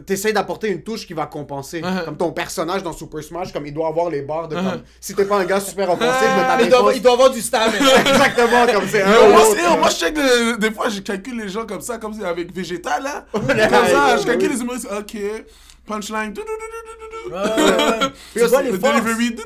t'essayes 0.00 0.32
d'apporter 0.32 0.68
une 0.68 0.82
touche 0.82 1.06
qui 1.06 1.12
va 1.14 1.26
compenser. 1.26 1.80
Uh-huh. 1.80 2.04
Comme 2.04 2.16
ton 2.16 2.32
personnage 2.32 2.82
dans 2.82 2.92
Super 2.92 3.22
Smash, 3.22 3.52
comme 3.52 3.66
il 3.66 3.74
doit 3.74 3.88
avoir 3.88 4.08
les 4.10 4.22
barres 4.22 4.48
de 4.48 4.56
Uh-huh. 4.56 4.70
comme. 4.70 4.82
Si 5.00 5.14
t'es 5.14 5.24
pas 5.24 5.36
un 5.38 5.44
gars 5.44 5.60
super 5.60 5.90
offensif, 5.90 6.28
mais 6.36 6.42
t'as 6.42 6.60
il 6.62 6.68
doit, 6.70 6.92
il 6.94 7.02
doit 7.02 7.12
avoir 7.12 7.30
du 7.30 7.40
stamina. 7.40 7.78
Exactement, 8.00 8.66
comme 8.72 8.88
c'est 8.88 9.02
un 9.02 9.28
moi, 9.28 9.42
moi, 9.78 9.88
je 9.90 9.96
check 9.96 10.16
le- 10.16 10.56
des 10.56 10.70
fois, 10.70 10.88
je 10.88 11.00
calcule 11.00 11.38
les 11.40 11.48
gens 11.48 11.66
comme 11.66 11.80
ça, 11.80 11.98
comme 11.98 12.14
c'est 12.14 12.24
avec 12.24 12.54
Végétal, 12.54 13.02
là. 13.02 13.24
Comme 13.32 13.86
ça, 13.86 14.16
je 14.16 14.24
calcule 14.24 14.50
les 14.52 14.60
humoristes. 14.60 14.88
Ok, 14.90 15.16
punchline. 15.86 16.32
dou, 16.32 16.42
dou, 16.42 16.46
dou, 16.46 16.68
dou, 16.86 16.94
dou, 17.00 17.30
dou. 17.30 17.34
Ouais, 17.34 17.42
ouais, 17.42 18.00
ouais. 18.04 18.10
Tu 18.32 18.38
Yo, 18.40 18.48
vois 18.48 18.58
c'est 18.58 18.64
les 18.64 18.72
Le 18.72 18.78
forces. 18.78 19.02
delivery. 19.02 19.36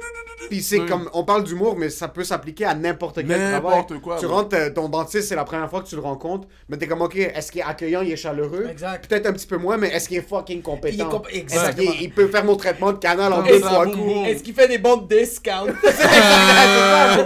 Puis 0.51 0.63
c'est 0.63 0.79
Ouais. 0.81 0.87
comme, 0.87 1.09
on 1.15 1.25
parle 1.25 1.45
d'humour, 1.45 1.77
mais 1.77 1.89
ça 1.91 2.09
peut 2.09 2.23
s'appliquer 2.23 2.67
à 2.67 2.75
n'importe 2.75 3.17
quel 3.17 3.27
travail. 3.27 3.51
N'importe 3.53 4.01
quoi, 4.01 4.17
Tu 4.19 4.27
ouais. 4.27 4.33
rentres, 4.33 4.55
euh, 4.57 4.71
ton 4.71 4.89
dentiste, 4.89 5.29
c'est 5.29 5.35
la 5.35 5.45
première 5.45 5.69
fois 5.71 5.81
que 5.83 5.89
tu 5.89 5.95
le 5.97 6.03
rencontres, 6.03 6.47
mais 6.69 6.77
t'es 6.77 6.87
comme, 6.87 7.01
ok, 7.03 7.17
est-ce 7.17 7.51
qu'il 7.51 7.63
est 7.63 7.65
accueillant, 7.65 8.03
il 8.03 8.13
est 8.13 8.17
chaleureux? 8.17 8.67
Exact. 8.71 9.09
Peut-être 9.09 9.27
un 9.27 9.33
petit 9.33 9.47
peu 9.47 9.57
moins, 9.57 9.77
mais 9.79 9.89
est-ce 9.89 10.09
qu'il 10.09 10.19
est 10.19 10.29
fucking 10.29 10.57
Il 10.57 10.61
est 10.61 10.63
compétent? 10.63 11.09
comp- 11.09 11.29
Est-ce 11.31 11.39
Exactement. 11.39 11.91
qu'il 11.93 12.03
il 12.03 12.11
peut 12.13 12.29
faire 12.29 12.45
mon 12.45 12.57
traitement 12.57 12.93
de 12.93 12.99
canal 12.99 13.33
en 13.33 13.43
deux, 13.43 13.59
boum. 13.61 14.25
Est-ce 14.27 14.43
qu'il 14.43 14.55
fait 14.55 14.69
des 14.69 14.79
bons 14.79 14.99
discounts? 14.99 15.67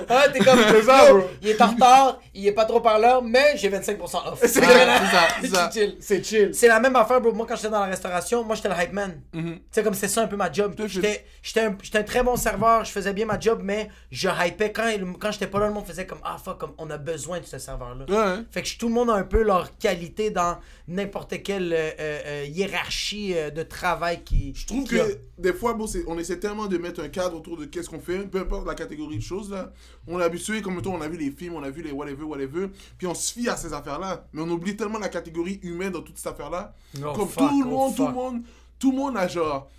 Ah, 0.08 0.28
t'es 0.32 0.38
comme, 0.40 0.58
C'est 0.70 0.82
ça, 0.82 1.08
yo, 1.08 1.18
bro. 1.18 1.26
il 1.42 1.48
est 1.48 1.60
en 1.62 1.66
retard, 1.68 2.20
il 2.34 2.46
est 2.46 2.52
pas 2.52 2.64
trop 2.64 2.80
parleur, 2.80 3.22
mais 3.22 3.56
j'ai 3.56 3.68
25% 3.70 4.00
off. 4.28 4.38
C'est 4.42 4.48
c'est 4.48 4.60
ça, 4.62 5.28
c'est 5.40 5.48
ça. 5.48 5.70
chill. 5.72 5.96
C'est 6.00 6.24
chill. 6.24 6.50
C'est 6.54 6.68
la 6.68 6.80
même 6.80 6.96
affaire, 6.96 7.20
bro. 7.20 7.32
Moi, 7.32 7.46
quand 7.48 7.56
j'étais 7.56 7.70
dans 7.70 7.80
la 7.80 7.86
restauration, 7.86 8.44
moi, 8.44 8.54
j'étais 8.56 8.68
le 8.68 8.74
hype 8.82 8.92
man. 8.92 9.20
Mhm. 9.32 9.54
Tu 9.54 9.60
sais, 9.70 9.82
comme 9.82 9.94
c'est 9.94 10.08
ça 10.08 10.22
un 10.22 10.26
peu 10.26 10.36
ma 10.36 10.50
job. 10.52 10.74
J'étais 10.86 11.24
j'étais 11.42 11.60
un, 11.60 11.76
j'étais 11.82 11.98
un 11.98 12.02
très 12.02 12.22
bon 12.22 12.36
serveur, 12.36 12.84
je 12.84 12.92
faisais 13.00 13.12
bien 13.12 13.26
ma 13.26 13.38
job, 13.38 13.60
mais 13.62 13.88
je 14.10 14.28
hypais. 14.28 14.72
Quand, 14.72 14.90
quand 15.18 15.32
j'étais 15.32 15.46
pas 15.46 15.60
là, 15.60 15.68
le 15.68 15.74
monde 15.74 15.86
faisait 15.86 16.06
comme 16.06 16.20
Ah 16.24 16.38
fuck, 16.38 16.58
comme 16.58 16.72
on 16.78 16.90
a 16.90 16.98
besoin 16.98 17.40
de 17.40 17.46
ce 17.46 17.58
serveur-là. 17.58 18.04
Ouais. 18.08 18.44
Fait 18.50 18.62
que 18.62 18.78
tout 18.78 18.88
le 18.88 18.94
monde 18.94 19.10
a 19.10 19.14
un 19.14 19.24
peu 19.24 19.42
leur 19.42 19.76
qualité 19.78 20.30
dans 20.30 20.58
n'importe 20.88 21.42
quelle 21.42 21.72
euh, 21.72 21.90
euh, 21.98 22.20
euh, 22.26 22.44
hiérarchie 22.46 23.34
de 23.34 23.62
travail 23.62 24.22
qui. 24.24 24.52
Je 24.54 24.66
trouve 24.66 24.84
qui 24.84 24.98
a. 24.98 25.04
que 25.04 25.18
des 25.38 25.52
fois, 25.52 25.74
bon, 25.74 25.86
c'est- 25.86 26.04
on 26.06 26.18
essaie 26.18 26.38
tellement 26.38 26.66
de 26.66 26.76
mettre 26.78 27.00
un 27.00 27.08
cadre 27.08 27.36
autour 27.36 27.56
de 27.56 27.64
qu'est-ce 27.64 27.88
qu'on 27.88 28.00
fait, 28.00 28.18
peu 28.18 28.40
importe 28.40 28.66
la 28.66 28.74
catégorie 28.74 29.16
de 29.16 29.22
choses, 29.22 29.50
là. 29.50 29.72
On 30.06 30.20
est 30.20 30.24
habitué, 30.24 30.60
comme 30.62 30.80
toi, 30.82 30.92
on 30.96 31.00
a 31.00 31.08
vu 31.08 31.16
les 31.16 31.30
films, 31.30 31.54
on 31.54 31.62
a 31.62 31.70
vu 31.70 31.82
les 31.82 31.92
whatever, 31.92 32.24
whatever, 32.24 32.68
puis 32.98 33.06
on 33.06 33.14
se 33.14 33.32
fie 33.32 33.48
à 33.48 33.56
ces 33.56 33.72
affaires-là. 33.72 34.26
Mais 34.32 34.42
on 34.42 34.48
oublie 34.48 34.76
tellement 34.76 34.98
la 34.98 35.08
catégorie 35.08 35.60
humaine 35.62 35.92
dans 35.92 36.02
toute 36.02 36.16
cette 36.16 36.32
affaire-là. 36.32 36.74
Oh, 36.98 37.12
comme 37.14 37.28
fuck, 37.28 37.48
tout 37.48 37.62
le 37.62 37.68
oh, 37.68 37.70
monde, 37.70 37.96
tout 37.96 38.06
le 38.06 38.12
monde, 38.12 38.42
tout 38.78 38.90
le 38.92 38.96
monde 38.96 39.16
a 39.16 39.28
genre. 39.28 39.70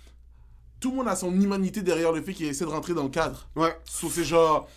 Tout 0.82 0.90
le 0.90 0.96
monde 0.98 1.08
a 1.08 1.14
son 1.16 1.32
humanité 1.32 1.80
derrière 1.80 2.10
le 2.12 2.20
fait 2.20 2.32
qu'il 2.34 2.46
essaie 2.46 2.64
de 2.64 2.70
rentrer 2.70 2.92
dans 2.92 3.04
le 3.04 3.08
cadre. 3.08 3.48
Ouais. 3.56 3.74
So, 3.84 4.10
c'est 4.10 4.24
genre. 4.24 4.68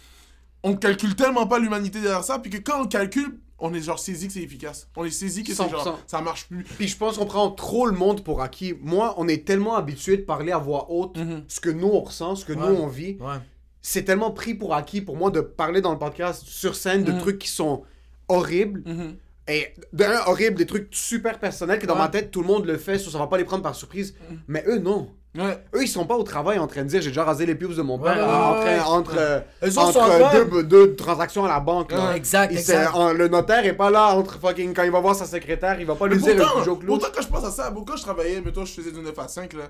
On 0.64 0.76
calcule 0.76 1.16
tellement 1.16 1.48
pas 1.48 1.60
l'humanité 1.60 2.00
derrière 2.00 2.24
ça, 2.24 2.40
puis 2.40 2.50
que 2.52 2.58
quand 2.58 2.80
on 2.80 2.84
le 2.84 2.88
calcule, 2.88 3.40
on 3.60 3.74
est 3.74 3.82
genre 3.82 3.98
saisi 4.00 4.28
que 4.28 4.34
c'est 4.34 4.42
efficace. 4.42 4.88
On 4.96 5.04
est 5.04 5.10
saisi 5.10 5.44
que 5.44 5.54
c'est 5.54 5.64
100%. 5.64 5.70
genre. 5.70 6.00
Ça 6.08 6.22
marche 6.22 6.46
plus. 6.48 6.64
Puis 6.64 6.88
je 6.88 6.96
pense 6.96 7.18
qu'on 7.18 7.26
prend 7.26 7.50
trop 7.52 7.88
le 7.88 7.94
monde 7.94 8.24
pour 8.24 8.42
acquis. 8.44 8.76
Moi, 8.82 9.16
on 9.18 9.28
est 9.28 9.46
tellement 9.48 9.76
habitué 9.76 10.18
de 10.18 10.22
parler 10.24 10.52
à 10.52 10.58
voix 10.60 10.88
haute 10.92 11.18
Mhm. 11.18 11.44
ce 11.48 11.60
que 11.60 11.70
nous 11.72 11.88
on 11.88 12.02
ressent, 12.02 12.36
ce 12.36 12.46
que 12.46 12.54
Ouais. 12.54 12.60
nous 12.70 12.76
on 12.76 12.88
vit. 12.88 13.18
Ouais. 13.20 13.38
C'est 13.82 14.04
tellement 14.04 14.32
pris 14.32 14.54
pour 14.56 14.74
acquis 14.76 15.02
pour 15.02 15.16
moi 15.18 15.32
de 15.32 15.42
parler 15.42 15.82
dans 15.82 15.92
le 15.92 16.00
podcast 16.00 16.44
sur 16.46 16.76
scène 16.76 17.04
de 17.04 17.12
Mhm. 17.14 17.20
trucs 17.20 17.40
qui 17.40 17.50
sont 17.50 17.84
horribles. 18.28 18.84
Mhm. 18.86 19.16
Et 19.48 19.68
d'un, 19.94 20.22
horrible, 20.26 20.56
des 20.58 20.66
trucs 20.66 20.88
super 20.92 21.38
personnels 21.40 21.78
que 21.80 21.86
dans 21.86 21.94
Ouais. 21.94 22.00
ma 22.00 22.08
tête, 22.10 22.32
tout 22.32 22.42
le 22.42 22.48
monde 22.48 22.66
le 22.66 22.78
fait, 22.78 22.98
ça 22.98 23.18
va 23.20 23.28
pas 23.28 23.38
les 23.38 23.44
prendre 23.46 23.62
par 23.64 23.76
surprise. 23.76 24.16
Mais 24.48 24.64
eux, 24.68 24.80
non. 24.80 25.12
Ouais. 25.38 25.58
Eux, 25.76 25.84
ils 25.84 25.88
sont 25.88 26.06
pas 26.06 26.16
au 26.16 26.24
travail 26.24 26.58
en 26.60 26.68
train 26.68 26.84
de 26.84 26.88
dire 26.88 27.02
j'ai 27.02 27.10
déjà 27.10 27.24
rasé 27.26 27.46
les 27.46 27.56
pubs 27.56 27.76
de 27.76 27.82
mon 27.82 28.00
père 28.00 28.16
Ouais, 28.16 28.22
euh, 28.22 28.26
ouais, 28.26 28.80
en 28.86 29.00
ouais, 29.00 29.04
train- 29.04 29.16
ouais. 29.16 29.78
entre, 29.78 29.98
entre 30.00 30.50
deux, 30.50 30.64
deux 30.64 30.96
transactions 30.96 31.44
à 31.46 31.50
la 31.50 31.60
banque. 31.60 31.92
là. 31.92 32.16
Exact, 32.16 32.52
Il 32.54 32.58
exact. 32.60 32.96
en- 32.96 33.12
le 33.12 33.28
notaire 33.28 33.66
est 33.66 33.74
pas 33.74 33.90
là 33.90 34.16
entre 34.16 34.40
fucking 34.40 34.74
quand 34.74 34.84
il 34.84 34.92
va 34.92 35.00
voir 35.02 35.14
sa 35.16 35.26
secrétaire, 35.26 35.80
il 35.80 35.86
va 35.86 35.96
pas 35.96 36.08
lui 36.08 36.16
Mais 36.18 36.22
dire 36.22 36.38
pourtant, 36.38 36.60
un 36.60 36.64
joke 36.64 36.86
pourtant, 36.86 37.08
quand 37.14 37.22
je 37.22 37.28
pense 37.28 37.44
à 37.44 37.52
ça, 37.52 37.70
bon, 37.70 37.84
quand 37.84 37.98
je 37.98 38.04
travaillais, 38.04 38.40
mettons, 38.42 38.64
je 38.66 38.74
faisais 38.74 38.92
du 38.92 39.02
9 39.02 39.18
à 39.20 39.28
5, 39.28 39.52
là, 39.54 39.64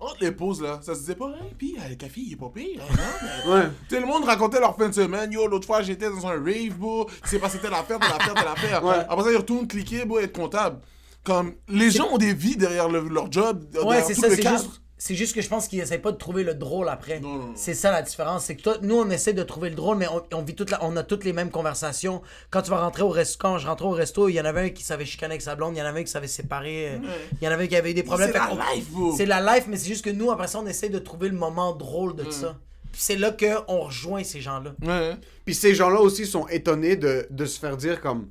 entre 0.00 0.16
les 0.20 0.32
pauses, 0.32 0.60
là, 0.60 0.80
ça 0.82 0.94
se 0.94 1.00
disait 1.00 1.14
pas, 1.14 1.26
hey, 1.26 1.54
pis 1.56 1.76
euh, 1.78 1.88
le 1.90 1.94
café, 1.94 2.20
il 2.20 2.32
est 2.32 2.36
pas 2.36 2.50
pire, 2.52 2.80
hein, 2.82 2.94
non, 2.96 3.52
mais... 3.52 3.52
Ouais. 3.62 3.68
Tout 3.88 3.96
le 3.96 4.06
monde 4.06 4.24
racontait 4.24 4.58
leur 4.60 4.74
fin 4.76 4.88
de 4.88 4.94
semaine. 4.94 5.30
Yo, 5.30 5.46
l'autre 5.46 5.66
fois, 5.66 5.82
j'étais 5.82 6.08
dans 6.10 6.26
un 6.26 6.30
rave, 6.32 6.76
bro. 6.78 7.06
Il 7.24 7.28
s'est 7.28 7.38
passé 7.38 7.58
telle 7.58 7.74
affaire, 7.74 7.98
telle 8.00 8.10
affaire, 8.10 8.34
telle 8.34 8.48
affaire. 8.48 8.84
Ouais. 8.84 8.94
Après 9.08 9.24
ça, 9.24 9.30
ils 9.30 9.36
retournent 9.36 9.68
cliquer, 9.68 10.04
bro, 10.04 10.18
être 10.18 10.32
comptable. 10.36 10.78
Comme, 11.24 11.52
les 11.68 11.90
gens 11.92 12.08
ont 12.10 12.18
des 12.18 12.34
vies 12.34 12.56
derrière 12.56 12.88
le- 12.88 13.08
leur 13.08 13.30
job, 13.30 13.62
Ouais, 13.74 13.80
derrière 13.84 14.04
c'est 14.04 14.14
tout 14.14 14.20
ça, 14.22 14.28
le 14.28 14.34
c'est 14.34 14.42
cadre. 14.42 14.58
juste, 14.58 14.81
c'est 15.04 15.16
juste 15.16 15.34
que 15.34 15.40
je 15.42 15.48
pense 15.48 15.66
qu'ils 15.66 15.80
essaient 15.80 15.98
pas 15.98 16.12
de 16.12 16.16
trouver 16.16 16.44
le 16.44 16.54
drôle 16.54 16.88
après. 16.88 17.18
Non, 17.18 17.28
non, 17.30 17.38
non. 17.46 17.52
C'est 17.56 17.74
ça 17.74 17.90
la 17.90 18.02
différence. 18.02 18.44
C'est 18.44 18.54
que 18.54 18.62
toi, 18.62 18.76
nous, 18.82 18.94
on 18.94 19.10
essaie 19.10 19.32
de 19.32 19.42
trouver 19.42 19.68
le 19.70 19.74
drôle, 19.74 19.96
mais 19.96 20.06
on, 20.06 20.22
on 20.32 20.42
vit 20.42 20.54
toute 20.54 20.70
la- 20.70 20.78
on 20.84 20.96
a 20.96 21.02
toutes 21.02 21.24
les 21.24 21.32
mêmes 21.32 21.50
conversations. 21.50 22.22
Quand 22.50 22.62
tu 22.62 22.70
vas 22.70 22.80
rentrer 22.80 23.02
au 23.02 23.08
resto, 23.08 23.36
quand 23.40 23.58
je 23.58 23.66
rentrais 23.66 23.86
au 23.86 23.90
resto, 23.90 24.28
il 24.28 24.34
y 24.34 24.40
en 24.40 24.44
avait 24.44 24.60
un 24.60 24.68
qui 24.70 24.84
savait 24.84 25.04
chicaner 25.04 25.32
avec 25.32 25.42
sa 25.42 25.56
blonde, 25.56 25.74
il 25.74 25.78
y 25.80 25.82
en 25.82 25.86
avait 25.86 26.00
un 26.00 26.04
qui 26.04 26.10
savait 26.10 26.28
séparer, 26.28 26.90
euh, 26.90 26.98
il 27.40 27.44
y 27.44 27.48
en 27.48 27.50
avait 27.50 27.64
un 27.64 27.66
qui 27.66 27.74
avait 27.76 27.90
eu 27.90 27.94
des 27.94 28.04
problèmes. 28.04 28.30
C'est 28.32 28.38
la 28.38 28.74
life, 28.74 28.90
bro. 28.90 29.14
C'est 29.16 29.26
la 29.26 29.40
life, 29.54 29.64
mais 29.68 29.76
c'est 29.76 29.88
juste 29.88 30.04
que 30.04 30.10
nous, 30.10 30.30
après 30.30 30.46
ça, 30.46 30.60
on 30.60 30.66
essaie 30.66 30.88
de 30.88 30.98
trouver 31.00 31.28
le 31.28 31.36
moment 31.36 31.74
drôle 31.74 32.14
de 32.14 32.30
ça. 32.30 32.56
Puis 32.92 33.00
c'est 33.00 33.16
là 33.16 33.32
qu'on 33.32 33.80
rejoint 33.80 34.22
ces 34.22 34.40
gens-là. 34.40 34.74
Ouais. 34.82 35.16
Puis 35.44 35.54
ces 35.54 35.74
gens-là 35.74 36.00
aussi 36.00 36.26
sont 36.26 36.46
étonnés 36.48 36.94
de, 36.94 37.26
de 37.30 37.44
se 37.46 37.58
faire 37.58 37.76
dire 37.76 38.00
comme. 38.00 38.28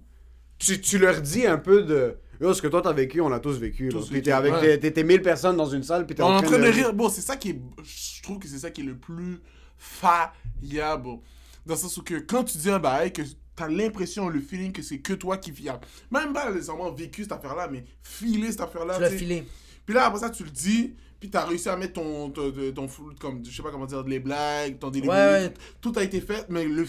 Tu, 0.57 0.79
tu 0.79 0.99
leur 0.99 1.19
dis 1.21 1.45
un 1.47 1.57
peu 1.57 1.81
de. 1.81 2.15
Yo, 2.41 2.53
ce 2.55 2.61
que 2.61 2.67
toi 2.67 2.81
t'as 2.81 2.91
vécu, 2.93 3.21
on 3.21 3.29
l'a 3.29 3.39
tous 3.39 3.57
vécu. 3.59 3.85
là. 3.89 3.91
Tous 3.91 4.05
Puis 4.07 4.15
vécu, 4.15 4.25
t'es 4.25 4.31
avec 4.31 4.51
ouais. 4.53 4.59
t'es- 4.61 4.79
t'es- 4.79 4.91
t'es 4.91 5.03
1000 5.03 5.21
personnes 5.21 5.55
dans 5.57 5.67
une 5.69 5.83
salle, 5.83 6.05
puis 6.07 6.15
t'es 6.15 6.23
On 6.23 6.27
en 6.27 6.41
train 6.41 6.57
de 6.57 6.63
rire. 6.65 6.93
Bon, 6.93 7.07
c'est 7.07 7.21
ça 7.21 7.37
qui 7.37 7.49
est. 7.51 7.61
Je 7.83 8.23
trouve 8.23 8.39
que 8.39 8.47
c'est 8.47 8.57
ça 8.59 8.71
qui 8.71 8.81
est 8.81 8.85
le 8.85 8.97
plus 8.97 9.39
faillable. 9.77 11.19
Dans 11.65 11.75
le 11.75 11.79
sens 11.79 11.95
où 11.97 12.03
que 12.03 12.15
quand 12.15 12.43
tu 12.43 12.57
dis 12.57 12.69
un 12.69 12.79
bail, 12.79 13.13
que 13.13 13.21
t'as 13.55 13.67
l'impression, 13.67 14.27
le 14.29 14.39
feeling 14.39 14.71
que 14.71 14.81
c'est 14.81 14.99
que 14.99 15.13
toi 15.13 15.37
qui 15.37 15.51
vis. 15.51 15.69
Même 16.09 16.33
pas 16.33 16.51
nécessairement 16.51 16.91
vécu 16.91 17.23
cette 17.23 17.31
affaire-là, 17.33 17.67
mais 17.71 17.83
filer 18.01 18.51
cette 18.51 18.61
affaire-là. 18.61 18.95
Tu 18.95 19.01
l'as 19.01 19.09
filé. 19.11 19.43
Puis 19.85 19.93
là, 19.93 20.05
après 20.07 20.19
ça, 20.21 20.29
tu 20.29 20.43
le 20.43 20.49
dis, 20.49 20.95
puis 21.19 21.29
t'as 21.29 21.45
réussi 21.45 21.69
à 21.69 21.75
mettre 21.77 21.93
ton, 21.93 22.29
ton, 22.31 22.51
ton, 22.51 22.71
ton 22.73 22.87
full- 22.87 23.15
comme, 23.19 23.45
je 23.45 23.55
sais 23.55 23.61
pas 23.63 23.69
comment 23.71 23.85
dire, 23.85 24.03
les 24.03 24.19
blagues, 24.19 24.79
ton 24.79 24.89
Ouais, 24.91 25.07
ouais. 25.07 25.53
tout 25.81 25.93
a 25.95 26.03
été 26.03 26.21
fait, 26.21 26.45
mais 26.49 26.65
le, 26.65 26.87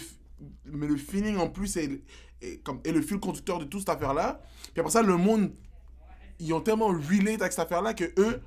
mais 0.66 0.86
le 0.86 0.96
feeling 0.96 1.36
en 1.36 1.48
plus 1.48 1.76
est, 1.76 2.00
est, 2.42 2.62
comme, 2.62 2.80
est 2.84 2.92
le 2.92 3.00
fil 3.00 3.18
conducteur 3.18 3.58
de 3.58 3.64
toute 3.64 3.80
cette 3.80 3.88
affaire-là. 3.90 4.40
Puis 4.72 4.80
après 4.80 4.92
ça, 4.92 5.02
le 5.02 5.16
monde, 5.16 5.52
ils 6.38 6.52
ont 6.52 6.60
tellement 6.60 6.88
relate 6.88 7.40
avec 7.40 7.52
cette 7.52 7.60
affaire-là 7.66 7.94
que 7.94 8.12
eux 8.18 8.40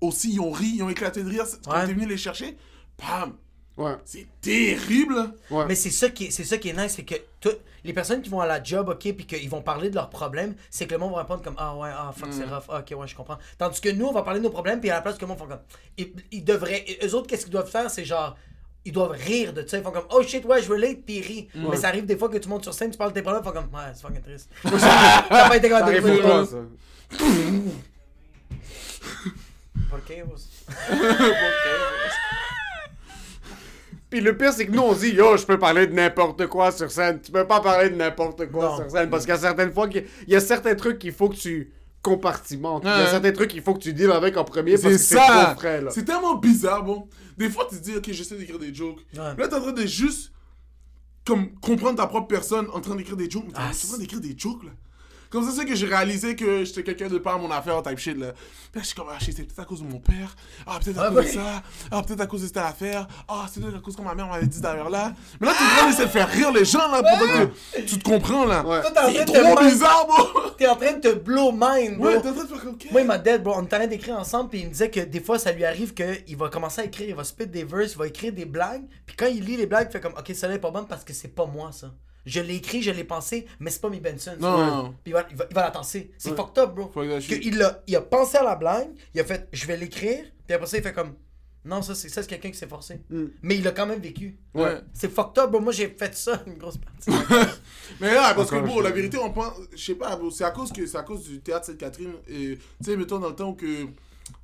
aussi, 0.00 0.32
ils 0.34 0.40
ont 0.40 0.50
ri, 0.50 0.72
ils 0.76 0.82
ont 0.82 0.88
éclaté 0.88 1.22
de 1.22 1.28
rire 1.28 1.44
quand 1.64 1.72
Ouais. 1.72 1.86
t'es 1.86 1.92
venu 1.94 2.06
les 2.06 2.16
chercher. 2.16 2.56
Bam! 2.98 3.34
Ouais. 3.76 3.96
C'est 4.04 4.26
terrible! 4.40 5.32
Ouais. 5.50 5.64
Mais 5.66 5.74
c'est 5.74 5.90
ça 5.90 6.10
qui 6.10 6.26
est, 6.26 6.30
c'est 6.30 6.44
ça 6.44 6.58
qui 6.58 6.68
est 6.68 6.72
nice, 6.76 6.92
c'est 6.96 7.04
que 7.04 7.14
tout- 7.40 7.56
les 7.84 7.92
personnes 7.94 8.20
qui 8.20 8.28
vont 8.28 8.40
à 8.40 8.46
la 8.46 8.62
job, 8.62 8.88
ok, 8.90 8.98
puis 9.14 9.26
qu'ils 9.26 9.48
vont 9.48 9.62
parler 9.62 9.88
de 9.90 9.94
leurs 9.94 10.10
problèmes, 10.10 10.54
c'est 10.70 10.86
que 10.86 10.92
le 10.92 10.98
monde 10.98 11.12
va 11.14 11.20
répondre 11.22 11.42
comme 11.42 11.54
ah 11.58 11.74
ouais, 11.76 11.88
ah 11.92 12.12
fuck 12.16 12.28
c'est 12.32 12.44
rough, 12.44 12.64
Ah, 12.68 12.80
ok 12.80 12.94
ouais 13.00 13.06
je 13.08 13.16
comprends. 13.16 13.38
Tandis 13.58 13.80
que 13.80 13.88
nous 13.88 14.06
on 14.06 14.12
va 14.12 14.22
parler 14.22 14.40
de 14.40 14.44
nos 14.44 14.50
problèmes, 14.50 14.78
puis 14.80 14.90
à 14.90 14.94
la 14.94 15.00
place 15.00 15.16
que 15.16 15.22
le 15.22 15.28
monde 15.28 15.38
font 15.38 15.46
comme 15.46 15.60
ils, 15.96 16.12
ils 16.30 16.44
devraient, 16.44 16.84
eux 17.02 17.14
autres 17.14 17.26
qu'est-ce 17.28 17.44
qu'ils 17.44 17.52
doivent 17.52 17.70
faire, 17.70 17.90
c'est 17.90 18.04
genre 18.04 18.36
ils 18.84 18.92
doivent 18.92 19.12
rire 19.12 19.52
de 19.52 19.66
ça, 19.66 19.78
ils 19.78 19.82
font 19.84 19.90
comme 19.92 20.06
oh 20.10 20.22
shit 20.22 20.44
ouais 20.44 20.60
je 20.62 20.68
relate 20.70 21.02
puis 21.04 21.16
ils 21.18 21.22
rient. 21.26 21.48
Mais 21.54 21.76
ça 21.76 21.88
arrive 21.88 22.04
des 22.06 22.16
fois 22.16 22.28
que 22.28 22.38
tu 22.38 22.48
montes 22.48 22.64
sur 22.64 22.74
scène, 22.74 22.90
tu 22.90 22.98
parles 22.98 23.10
de 23.10 23.14
tes 23.14 23.22
problèmes, 23.22 23.42
ils 23.44 23.48
font 23.48 23.52
comme 23.54 23.68
ouais 23.74 23.92
c'est 23.94 24.02
fucking 24.02 24.22
triste. 24.22 24.50
T'as 24.62 25.48
pas 25.48 25.56
été 25.56 25.68
capable 25.68 25.94
de 25.94 25.98
le 26.00 26.44
ça. 26.46 26.56
Ok, 29.94 30.24
vos- 30.26 30.36
Puis 34.10 34.20
le 34.20 34.36
pire, 34.36 34.52
c'est 34.52 34.66
que 34.66 34.72
nous, 34.72 34.82
on 34.82 34.92
dit, 34.92 35.10
yo, 35.14 35.36
je 35.38 35.46
peux 35.46 35.58
parler 35.58 35.86
de 35.86 35.94
n'importe 35.94 36.46
quoi 36.46 36.70
sur 36.70 36.90
scène. 36.90 37.20
Tu 37.22 37.32
peux 37.32 37.46
pas 37.46 37.60
parler 37.60 37.88
de 37.90 37.94
n'importe 37.96 38.50
quoi 38.50 38.64
Non. 38.70 38.76
sur 38.76 38.90
scène. 38.90 39.08
Parce 39.08 39.24
qu'il 39.24 39.32
y 39.32 39.36
a 39.36 39.40
certaines 39.40 39.72
fois, 39.72 39.88
il 39.92 40.04
y 40.32 40.36
a 40.36 40.40
certains 40.40 40.74
trucs 40.74 40.98
qu'il 40.98 41.12
faut 41.12 41.30
que 41.30 41.36
tu 41.36 41.72
compartimentes. 42.02 42.82
Il 42.84 42.88
y 42.88 42.90
a 42.90 43.06
certains 43.06 43.32
trucs 43.32 43.50
qu'il 43.50 43.62
faut 43.62 43.74
que 43.74 43.78
tu 43.80 43.92
deals 43.94 44.10
avec 44.10 44.36
en 44.36 44.44
premier 44.44 44.72
parce 44.72 44.82
que 44.94 44.98
C'est 44.98 45.16
trop 45.16 45.54
frais, 45.58 45.80
là. 45.80 45.90
C'est 45.90 46.04
tellement 46.04 46.34
bizarre, 46.34 46.82
bon. 46.82 47.08
Des 47.38 47.48
fois, 47.48 47.66
tu 47.70 47.76
te 47.78 47.82
dis, 47.82 47.96
ok, 47.96 48.10
j'essaie 48.10 48.36
d'écrire 48.36 48.58
des 48.58 48.74
jokes. 48.74 49.00
Ouais. 49.14 49.20
Là, 49.36 49.48
t'es 49.48 49.54
en 49.54 49.60
train 49.60 49.72
de 49.72 49.86
juste 49.86 50.32
comme 51.24 51.54
comprendre 51.60 51.96
ta 51.96 52.06
propre 52.06 52.26
personne 52.26 52.66
en 52.74 52.80
train 52.80 52.96
d'écrire 52.96 53.16
des 53.16 53.30
jokes. 53.30 53.44
Mais 53.46 53.52
t'es 53.52 53.58
Ah, 53.60 53.70
en 53.70 53.88
train 53.88 53.98
d'écrire 53.98 54.20
des 54.20 54.34
jokes, 54.36 54.64
là. 54.64 54.70
Comme 55.32 55.44
ça, 55.48 55.50
c'est 55.56 55.64
que 55.64 55.74
j'ai 55.74 55.86
réalisé 55.86 56.36
que 56.36 56.62
j'étais 56.64 56.82
quelqu'un 56.82 57.08
de 57.08 57.16
pas 57.18 57.32
à 57.32 57.38
mon 57.38 57.50
affaire, 57.50 57.82
type 57.82 57.98
shit, 57.98 58.18
là. 58.18 58.32
Puis 58.32 58.42
là, 58.74 58.80
je 58.82 58.86
suis 58.86 58.94
comme, 58.94 59.06
ah, 59.10 59.16
c'est 59.18 59.32
peut-être 59.34 59.58
à 59.58 59.64
cause 59.64 59.82
de 59.82 59.86
mon 59.88 59.98
père. 59.98 60.36
Ah, 60.66 60.78
peut-être 60.82 60.98
à 60.98 61.04
Ah, 61.04 61.08
cause 61.08 61.16
ouais. 61.16 61.24
de 61.24 61.28
ça. 61.30 61.62
Ah, 61.90 62.02
peut-être 62.02 62.20
à 62.20 62.26
cause 62.26 62.42
de 62.42 62.46
cette 62.48 62.56
affaire. 62.58 63.08
Ah, 63.26 63.46
c'est 63.50 63.60
peut-être 63.62 63.76
à 63.76 63.80
cause 63.80 63.96
que 63.96 64.02
ma 64.02 64.14
mère 64.14 64.26
m'avait 64.28 64.46
dit 64.46 64.54
cette 64.56 64.64
affaire-là. 64.66 65.14
Mais 65.40 65.46
là, 65.46 65.54
t'es 65.58 65.64
en 65.64 65.68
train 65.78 65.86
d'essayer 65.88 66.04
de 66.04 66.10
faire 66.10 66.28
rire 66.28 66.52
les 66.52 66.64
gens, 66.66 66.90
là, 66.90 67.02
pendant 67.02 67.46
que 67.46 67.80
tu 67.80 67.98
te 67.98 68.04
comprends, 68.08 68.44
là. 68.44 68.64
Ouais. 68.66 68.82
Toi, 68.82 68.90
t'es 68.90 68.98
en 69.00 69.08
C'est 69.12 69.24
train 69.24 69.38
de 69.40 69.44
trop 69.54 69.56
te- 69.56 69.64
bizarre, 69.64 70.06
bro. 70.06 70.40
T'es 70.58 70.66
en 70.68 70.76
train 70.76 70.92
de 70.92 71.00
te 71.00 71.14
blow 71.14 71.50
mind, 71.52 71.96
bro. 71.96 72.06
Ouais, 72.08 72.20
t'es 72.20 72.28
en 72.28 72.34
train 72.34 72.44
de 72.44 72.48
faire 72.48 72.66
ok. 72.70 72.86
Moi, 72.92 73.00
il 73.00 73.06
m'a 73.06 73.18
dead, 73.18 73.42
bro. 73.42 73.54
On 73.56 73.62
est 73.62 73.64
en 73.64 73.78
train 73.78 73.86
d'écrire 73.86 74.18
ensemble, 74.18 74.50
puis 74.50 74.60
il 74.60 74.66
me 74.66 74.70
disait 74.72 74.90
que 74.90 75.00
des 75.00 75.20
fois, 75.20 75.38
ça 75.38 75.50
lui 75.52 75.64
arrive 75.64 75.94
qu'il 75.94 76.36
va 76.36 76.50
commencer 76.50 76.82
à 76.82 76.84
écrire, 76.84 77.08
il 77.08 77.14
va 77.14 77.24
spit 77.24 77.46
des 77.46 77.64
verses, 77.64 77.92
il 77.92 77.98
va 77.98 78.06
écrire 78.06 78.32
des 78.34 78.44
blagues, 78.44 78.82
puis 79.06 79.16
quand 79.16 79.26
il 79.26 79.42
lit 79.44 79.56
les 79.56 79.66
blagues, 79.66 79.88
il 79.88 79.92
fait 79.92 80.00
comme, 80.00 80.12
ok, 80.18 80.34
ça 80.34 80.46
là 80.46 80.54
est 80.54 80.58
pas 80.58 80.70
bon 80.70 80.84
parce 80.84 81.04
que 81.04 81.12
c'est 81.14 81.28
pas 81.34 81.46
moi, 81.46 81.72
ça. 81.72 81.90
Je 82.24 82.40
l'ai 82.40 82.56
écrit, 82.56 82.82
je 82.82 82.90
l'ai 82.90 83.04
pensé, 83.04 83.46
mais 83.60 83.70
c'est 83.70 83.80
pas 83.80 83.88
mes 83.90 84.00
Benson. 84.00 84.32
ça. 84.32 84.36
Non. 84.38 84.94
Puis 85.02 85.10
il 85.10 85.12
va, 85.12 85.26
il 85.30 85.36
va, 85.36 85.46
il 85.50 85.54
va 85.54 85.62
la 85.62 85.70
tasser. 85.70 86.10
C'est 86.18 86.36
fucked 86.36 86.58
up, 86.62 86.74
bro. 86.74 86.86
Que 86.86 87.34
il, 87.42 87.62
a, 87.62 87.82
il 87.86 87.96
a 87.96 88.00
pensé 88.00 88.36
à 88.36 88.44
la 88.44 88.54
blague, 88.56 88.90
il 89.14 89.20
a 89.20 89.24
fait, 89.24 89.48
je 89.52 89.66
vais 89.66 89.76
l'écrire, 89.76 90.24
puis 90.46 90.54
après 90.54 90.66
ça, 90.68 90.76
il 90.76 90.82
fait 90.82 90.92
comme, 90.92 91.14
non, 91.64 91.80
ça, 91.82 91.94
c'est 91.94 92.08
ça, 92.08 92.22
c'est 92.22 92.28
quelqu'un 92.28 92.50
qui 92.50 92.58
s'est 92.58 92.66
forcé. 92.66 93.00
Mm. 93.10 93.24
Mais 93.42 93.56
il 93.56 93.66
a 93.68 93.70
quand 93.72 93.86
même 93.86 94.00
vécu. 94.00 94.36
Ouais. 94.54 94.80
C'est 94.92 95.10
fucked 95.12 95.38
up, 95.42 95.50
bro. 95.50 95.60
Moi, 95.60 95.72
j'ai 95.72 95.88
fait 95.88 96.14
ça 96.14 96.42
une 96.46 96.54
grosse 96.58 96.76
partie. 96.78 97.10
Mais 98.00 98.12
là, 98.14 98.34
parce 98.34 98.50
que 98.50 98.56
je- 98.56 98.82
la 98.82 98.90
vérité, 98.90 99.18
on 99.18 99.30
pense, 99.30 99.54
je 99.72 99.76
sais 99.84 99.94
pas, 99.94 100.14
bro, 100.16 100.30
c'est 100.30 100.44
à 100.44 100.50
cause 100.50 100.72
que 100.72 100.84
c'est 100.86 100.98
à 100.98 101.02
cause 101.02 101.22
du 101.24 101.40
théâtre 101.40 101.66
Sainte-Catherine. 101.66 102.14
Et 102.28 102.56
tu 102.58 102.90
sais, 102.90 102.96
mettons 102.96 103.18
dans 103.18 103.28
le 103.28 103.34
temps 103.36 103.50
où 103.50 103.54
que 103.54 103.66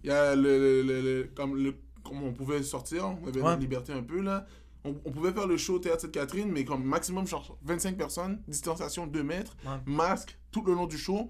il 0.04 0.08
y 0.08 0.10
a 0.10 0.34
le, 0.34 0.42
le- 0.58 0.82
le- 0.82 1.00
le- 1.00 1.30
comme, 1.34 1.56
le, 1.56 1.74
comme 2.04 2.22
on 2.22 2.32
pouvait 2.32 2.62
sortir, 2.62 3.04
on 3.06 3.26
avait 3.28 3.40
Ouais. 3.40 3.48
notre 3.50 3.60
liberté 3.60 3.92
un 3.92 4.02
peu 4.02 4.20
là. 4.20 4.46
On, 4.84 4.94
on 5.04 5.10
pouvait 5.10 5.32
faire 5.32 5.46
le 5.46 5.56
show 5.56 5.74
au 5.74 5.78
Théâtre 5.78 6.02
Sainte-Catherine, 6.02 6.50
mais 6.50 6.64
comme 6.64 6.84
maximum 6.84 7.26
genre 7.26 7.58
25 7.64 7.96
personnes, 7.96 8.40
distanciation 8.48 9.06
2 9.06 9.22
mètres, 9.22 9.56
Ouais. 9.64 9.72
masque 9.86 10.38
tout 10.52 10.62
le 10.64 10.74
long 10.74 10.86
du 10.86 10.96
show. 10.98 11.28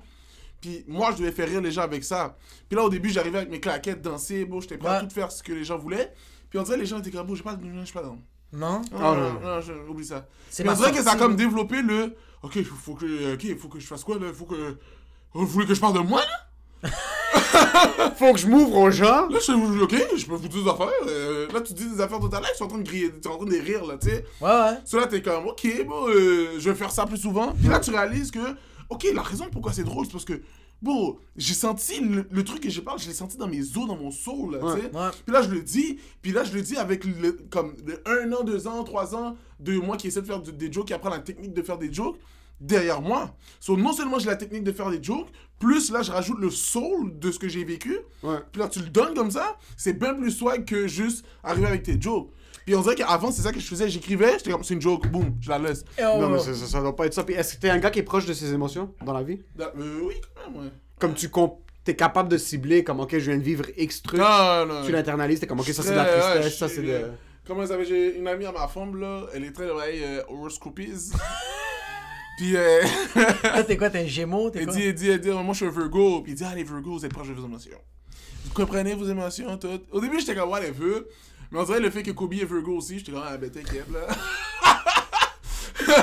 Puis 0.60 0.84
moi, 0.88 1.12
je 1.12 1.18
devais 1.18 1.32
faire 1.32 1.48
rire 1.48 1.60
les 1.60 1.70
gens 1.70 1.82
avec 1.82 2.04
ça. 2.04 2.36
Puis 2.68 2.76
là, 2.76 2.84
au 2.84 2.88
début, 2.90 3.08
j'arrivais 3.10 3.38
avec 3.38 3.50
mes 3.50 3.60
claquettes, 3.60 4.02
danser, 4.02 4.44
bon, 4.44 4.60
j'étais 4.60 4.76
prêt 4.76 4.88
à 4.88 5.00
Ouais. 5.00 5.08
tout 5.08 5.14
faire 5.14 5.30
ce 5.32 5.42
que 5.42 5.52
les 5.52 5.64
gens 5.64 5.78
voulaient. 5.78 6.12
Puis 6.50 6.58
on 6.58 6.62
dirait 6.62 6.76
les 6.78 6.86
gens 6.86 6.98
étaient 6.98 7.10
comme, 7.10 7.26
bon, 7.26 7.34
j'ai 7.34 7.42
pas, 7.42 7.56
je 7.62 7.84
suis 7.84 7.92
pas 7.94 8.02
dans. 8.02 8.18
Non? 8.52 8.80
Non, 8.80 8.82
Oh, 8.92 8.98
non, 8.98 9.14
non. 9.14 9.32
non, 9.34 9.40
non, 9.56 9.60
je- 9.60 9.72
oublie 9.88 10.04
ça. 10.06 10.26
C'est 10.50 10.64
Mais 10.64 10.70
on 10.70 10.74
dirait 10.74 10.92
que 10.92 11.02
ça 11.02 11.12
a 11.12 11.16
comme 11.16 11.36
développé 11.36 11.82
le. 11.82 12.16
Ok, 12.42 12.56
il 12.56 12.64
faut 12.64 12.94
que, 12.94 13.34
ok, 13.34 13.58
faut 13.58 13.68
que 13.68 13.78
je 13.78 13.86
fasse 13.86 14.02
quoi 14.04 14.18
là? 14.18 14.32
Faut 14.32 14.46
que. 14.46 14.78
Vous 15.34 15.46
voulez 15.46 15.66
que 15.66 15.74
je 15.74 15.80
parle 15.80 15.94
de 15.94 15.98
moi 16.00 16.22
là? 16.82 16.90
Faut 18.16 18.32
que 18.32 18.38
je 18.38 18.46
m'ouvre 18.46 18.76
aux 18.76 18.90
gens. 18.90 19.28
Là, 19.28 19.38
je 19.38 19.40
suis 19.40 19.52
ok, 19.52 19.94
je 20.16 20.26
peux 20.26 20.34
vous 20.34 20.48
dire 20.48 20.62
des 20.64 20.68
affaires. 20.70 20.88
euh, 21.06 21.46
là, 21.52 21.60
tu 21.60 21.72
dis 21.72 21.86
des 21.88 22.00
affaires 22.00 22.18
tout 22.18 22.26
à 22.32 22.40
l'heure, 22.40 22.50
ils 22.52 22.56
sont 22.58 22.64
en 22.64 22.68
train 22.68 22.78
de 22.78 22.82
griller, 22.84 23.12
tu 23.20 23.28
es 23.28 23.32
en 23.32 23.36
train 23.36 23.46
de 23.46 23.56
rire 23.56 23.84
là, 23.86 23.96
tu 24.00 24.08
sais. 24.08 24.24
Ouais, 24.40 24.48
ouais. 24.48 24.78
So 24.84 24.98
là, 24.98 25.06
t'es 25.06 25.22
comme, 25.22 25.46
ok, 25.46 25.86
bon, 25.86 26.08
euh, 26.08 26.54
je 26.58 26.70
vais 26.70 26.76
faire 26.76 26.90
ça 26.90 27.06
plus 27.06 27.18
souvent. 27.18 27.52
Puis 27.52 27.68
là, 27.68 27.78
tu 27.80 27.90
réalises 27.90 28.30
que, 28.30 28.38
ok, 28.88 29.06
la 29.14 29.22
raison 29.22 29.46
pourquoi 29.52 29.72
c'est 29.72 29.84
drôle, 29.84 30.06
c'est 30.06 30.12
parce 30.12 30.24
que, 30.24 30.40
bon, 30.82 31.18
j'ai 31.36 31.54
senti 31.54 32.00
le, 32.00 32.26
le 32.30 32.44
truc 32.44 32.60
que 32.60 32.70
je 32.70 32.80
parle, 32.80 32.98
je 32.98 33.06
l'ai 33.08 33.14
senti 33.14 33.36
dans 33.36 33.48
mes 33.48 33.60
os, 33.60 33.86
dans 33.86 33.96
mon 33.96 34.10
soul, 34.10 34.54
là, 34.54 34.58
tu 34.74 34.80
sais. 34.82 34.86
Ouais. 34.96 35.10
Puis 35.24 35.32
là, 35.34 35.42
je 35.42 35.48
le 35.50 35.60
dis, 35.62 35.98
puis 36.22 36.32
là, 36.32 36.44
je 36.44 36.52
le 36.52 36.62
dis 36.62 36.76
avec 36.76 37.04
le, 37.04 37.32
comme 37.50 37.74
le 37.86 38.00
un 38.06 38.32
an, 38.32 38.42
deux 38.42 38.66
ans, 38.66 38.82
trois 38.84 39.14
ans 39.14 39.36
de 39.60 39.76
moi 39.78 39.96
qui 39.96 40.08
essaie 40.08 40.22
de 40.22 40.26
faire 40.26 40.40
de- 40.40 40.50
des 40.50 40.72
jokes, 40.72 40.86
qui 40.86 40.94
apprend 40.94 41.10
la 41.10 41.18
technique 41.18 41.52
de 41.52 41.62
faire 41.62 41.78
des 41.78 41.92
jokes 41.92 42.16
derrière 42.60 43.00
moi. 43.00 43.34
So, 43.60 43.76
non 43.76 43.92
seulement 43.92 44.18
j'ai 44.18 44.26
la 44.26 44.36
technique 44.36 44.64
de 44.64 44.72
faire 44.72 44.90
des 44.90 45.02
jokes, 45.02 45.28
plus 45.58 45.90
là, 45.90 46.02
je 46.02 46.10
rajoute 46.12 46.38
le 46.38 46.50
soul 46.50 47.18
de 47.18 47.30
ce 47.32 47.38
que 47.38 47.48
j'ai 47.48 47.64
vécu. 47.64 47.98
Ouais. 48.22 48.36
Puis 48.52 48.60
là, 48.60 48.68
tu 48.68 48.78
le 48.80 48.86
donnes 48.88 49.14
comme 49.14 49.30
ça, 49.30 49.56
c'est 49.76 49.92
bien 49.98 50.14
plus 50.14 50.30
swag 50.30 50.64
que 50.64 50.86
juste 50.86 51.24
arriver 51.42 51.66
avec 51.66 51.82
tes 51.82 52.00
jokes. 52.00 52.30
Puis 52.64 52.74
on 52.76 52.82
dirait 52.82 52.94
qu'avant, 52.96 53.30
c'est 53.32 53.42
ça 53.42 53.50
que 53.50 53.58
je 53.58 53.66
faisais, 53.66 53.88
j'écrivais, 53.88 54.32
j'étais 54.38 54.50
comme, 54.50 54.62
c'est 54.62 54.74
une 54.74 54.80
joke, 54.82 55.08
boum, 55.08 55.34
je 55.40 55.48
la 55.48 55.58
laisse. 55.58 55.84
Non, 56.00 56.28
mais 56.28 56.38
ça, 56.38 56.54
ça, 56.54 56.66
ça 56.66 56.80
doit 56.80 56.94
pas 56.94 57.06
être 57.06 57.14
ça. 57.14 57.24
Puis 57.24 57.34
est-ce 57.34 57.54
que 57.56 57.60
t'es 57.62 57.70
un 57.70 57.78
gars 57.78 57.90
qui 57.90 58.00
est 58.00 58.02
proche 58.04 58.26
de 58.26 58.34
ses 58.34 58.52
émotions 58.52 58.94
dans 59.04 59.14
la 59.14 59.22
vie? 59.22 59.40
Da- 59.56 59.72
euh, 59.78 60.00
oui, 60.02 60.14
quand 60.34 60.50
même, 60.50 60.64
ouais. 60.64 60.70
Comme 61.00 61.14
tu 61.14 61.28
comp- 61.30 61.60
t'es 61.82 61.96
capable 61.96 62.28
de 62.28 62.36
cibler, 62.36 62.84
comme 62.84 63.00
ok, 63.00 63.12
je 63.12 63.30
viens 63.30 63.38
de 63.38 63.42
vivre 63.42 63.64
X 63.78 64.02
truc. 64.02 64.20
Non, 64.20 64.66
non. 64.66 64.84
Tu 64.84 64.92
l'internalises, 64.92 65.40
t'es 65.40 65.46
comme 65.46 65.60
ok, 65.60 65.66
ça 65.68 65.82
c'est 65.82 65.92
de 65.92 65.96
la 65.96 66.02
Ouais, 66.04 66.10
ouais, 66.10 66.40
tristesse, 66.40 66.52
je 66.52 66.58
ça 66.58 66.68
c'est 66.68 66.82
de. 66.82 67.06
Comment 67.46 67.66
ça 67.66 67.82
J'ai 67.82 68.18
une 68.18 68.28
amie 68.28 68.44
à 68.44 68.52
ma 68.52 68.68
femme, 68.68 69.00
là, 69.00 69.22
elle 69.34 69.44
est 69.44 69.52
très 69.52 69.70
oreille 69.70 70.02
euh, 70.04 70.22
horoscopies. 70.28 70.92
Puis 72.38 72.56
euh, 72.56 72.80
Toi, 73.42 73.64
t'es 73.64 73.76
quoi? 73.76 73.90
T'es 73.90 73.98
un 73.98 74.06
gémeaux? 74.06 74.48
T'es 74.48 74.64
quoi? 74.64 74.72
dit, 74.72 74.84
elle 74.84 74.94
dit, 74.94 75.10
elle 75.10 75.20
dit, 75.20 75.28
moi 75.28 75.44
je 75.50 75.56
suis 75.56 75.66
un 75.66 75.70
Virgo. 75.70 76.22
Puis 76.22 76.32
il 76.32 76.34
dit, 76.36 76.44
ah 76.48 76.54
les 76.54 76.62
Virgos, 76.62 76.98
vous 76.98 77.04
êtes 77.04 77.12
proches 77.12 77.28
de 77.28 77.34
vos 77.34 77.44
émotions. 77.44 77.78
Vous 78.44 78.54
comprenez 78.54 78.94
vos 78.94 79.06
émotions, 79.06 79.58
tout. 79.58 79.68
Au 79.90 80.00
début, 80.00 80.20
j'étais 80.20 80.36
comme, 80.36 80.48
whatever. 80.48 81.02
Mais 81.50 81.58
on 81.58 81.64
dirait 81.64 81.80
le 81.80 81.90
fait 81.90 82.04
que 82.04 82.12
Kobe 82.12 82.34
est 82.34 82.44
Virgo 82.44 82.76
aussi, 82.76 83.00
j'étais 83.00 83.10
comme, 83.10 83.24
ah 83.26 83.36
ben 83.36 83.50
t'inquiète, 83.50 83.86
là. 83.92 84.06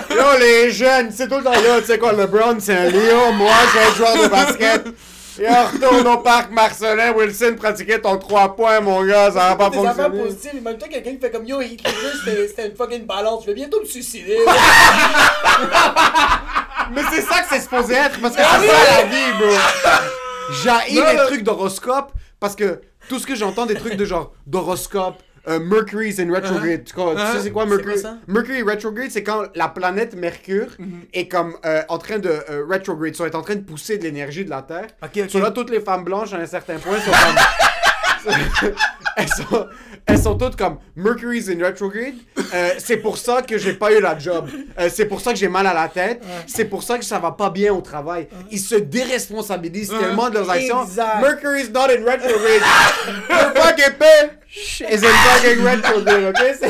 Yo 0.09 0.39
les 0.39 0.71
jeunes, 0.71 1.11
c'est 1.11 1.27
tout 1.27 1.37
le 1.37 1.43
temps 1.43 1.51
là, 1.51 1.79
tu 1.79 1.87
sais 1.87 1.99
quoi, 1.99 2.13
LeBron 2.13 2.59
c'est 2.59 2.75
un 2.75 2.89
lion, 2.89 3.33
moi 3.33 3.51
je 3.65 3.69
suis 3.69 3.79
un 3.79 3.93
joueur 3.95 4.23
de 4.23 4.27
basket. 4.29 4.87
Et 5.39 5.45
on 5.49 5.65
retourne 5.65 6.07
au 6.07 6.17
parc 6.19 6.49
Marcelin, 6.51 7.11
Wilson 7.11 7.55
pratiquait 7.57 7.99
ton 7.99 8.17
3 8.17 8.55
points 8.55 8.79
mon 8.79 9.03
gars, 9.03 9.31
ça 9.31 9.49
va 9.49 9.55
pas 9.55 9.69
Des 9.69 9.79
affaires 9.79 10.05
fonctionner. 10.05 10.23
positives, 10.23 10.63
même 10.63 10.77
toi, 10.77 10.87
quelqu'un 10.87 11.11
qui 11.11 11.19
fait 11.19 11.31
comme 11.31 11.45
yo, 11.45 11.59
Hitler, 11.61 11.91
c'était 12.23 12.47
c'était 12.47 12.67
une 12.69 12.75
fucking 12.75 13.05
balance, 13.05 13.41
je 13.41 13.47
vais 13.47 13.53
bientôt 13.55 13.81
me 13.81 13.85
suicider. 13.85 14.37
Mais 16.93 17.01
c'est 17.11 17.21
ça 17.21 17.41
que 17.41 17.47
c'est 17.49 17.59
supposé 17.61 17.95
être, 17.95 18.19
parce 18.21 18.35
que 18.35 18.41
c'est 18.41 18.67
ça 18.67 18.97
la 18.97 19.03
vie, 19.05 19.31
bro. 19.39 19.49
J'ai 20.63 20.95
Non, 20.95 21.05
les 21.11 21.17
trucs 21.27 21.43
d'horoscope, 21.43 22.11
parce 22.39 22.55
que 22.55 22.81
tout 23.09 23.19
ce 23.19 23.25
que 23.25 23.35
j'entends 23.35 23.65
des 23.65 23.75
trucs 23.75 23.95
de 23.95 24.05
genre 24.05 24.31
d'horoscope, 24.45 25.21
euh, 25.47 25.59
Mercury's 25.59 26.19
in 26.19 26.31
retrograde. 26.33 26.83
Tu, 26.85 26.93
crois- 26.93 27.15
tu 27.15 27.21
sais 27.37 27.43
c'est 27.43 27.51
quoi 27.51 27.63
C'est 27.63 27.75
Mercury? 27.75 28.01
quoi? 28.01 28.17
Mercury 28.27 28.61
retrograde, 28.63 29.11
c'est 29.11 29.23
quand 29.23 29.43
la 29.55 29.67
planète 29.69 30.15
Mercure 30.15 30.67
est 31.13 31.27
comme 31.27 31.55
euh, 31.65 31.81
en 31.89 31.97
train 31.97 32.19
de 32.19 32.29
euh, 32.29 32.65
retrograde, 32.69 33.15
soit 33.15 33.27
est 33.27 33.35
en 33.35 33.41
train 33.41 33.55
de 33.55 33.61
pousser 33.63 33.97
de 33.97 34.03
l'énergie 34.03 34.45
de 34.45 34.49
la 34.49 34.61
Terre. 34.61 34.87
Ok, 35.03 35.11
ok. 35.23 35.29
So 35.29 35.39
là, 35.39 35.51
toutes 35.51 35.69
les 35.69 35.79
femmes 35.81 36.03
blanches 36.03 36.33
à 36.33 36.37
un 36.37 36.45
certain 36.45 36.77
point 36.77 36.97
sont 36.99 37.11
comme. 37.11 37.35
Elles, 39.17 39.29
sont, 39.29 39.67
elles 40.05 40.19
sont 40.21 40.37
toutes 40.37 40.55
comme 40.55 40.77
Mercury's 40.95 41.49
in 41.49 41.63
retrograde. 41.65 42.15
Euh, 42.53 42.69
c'est 42.77 42.97
pour 42.97 43.17
ça 43.17 43.41
que 43.41 43.57
j'ai 43.57 43.73
pas 43.73 43.91
eu 43.93 44.01
la 44.01 44.17
job. 44.17 44.47
Euh, 44.79 44.89
c'est 44.93 45.05
pour 45.05 45.21
ça 45.21 45.31
que 45.33 45.39
j'ai 45.39 45.47
mal 45.47 45.65
à 45.67 45.73
la 45.73 45.87
tête. 45.87 46.23
C'est 46.47 46.65
pour 46.65 46.83
ça 46.83 46.97
que 46.97 47.05
ça 47.05 47.19
va 47.19 47.31
pas 47.31 47.49
bien 47.49 47.73
au 47.73 47.81
travail. 47.81 48.27
Ils 48.51 48.59
se 48.59 48.75
déresponsabilisent 48.75 49.89
tellement 49.99 50.29
de 50.29 50.35
leurs 50.35 50.49
actions. 50.49 50.83
Exact. 50.83 51.21
Mercury's 51.21 51.69
not 51.71 51.85
in 51.91 52.03
retrograde. 52.05 52.61
Fucking 53.55 53.93
bitch 53.99 54.81
is 54.91 55.03
in 55.03 55.09
fucking 55.09 55.63
retrograde, 55.63 56.25
ok? 56.35 56.55
C'est- 56.59 56.69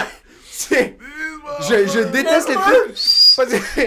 C'est. 0.51 0.97
Je, 1.69 1.87
je 1.87 1.99
déteste 2.05 2.49
les 2.49 2.55
trucs. 2.55 2.95
Parce 3.35 3.49
que 3.75 3.81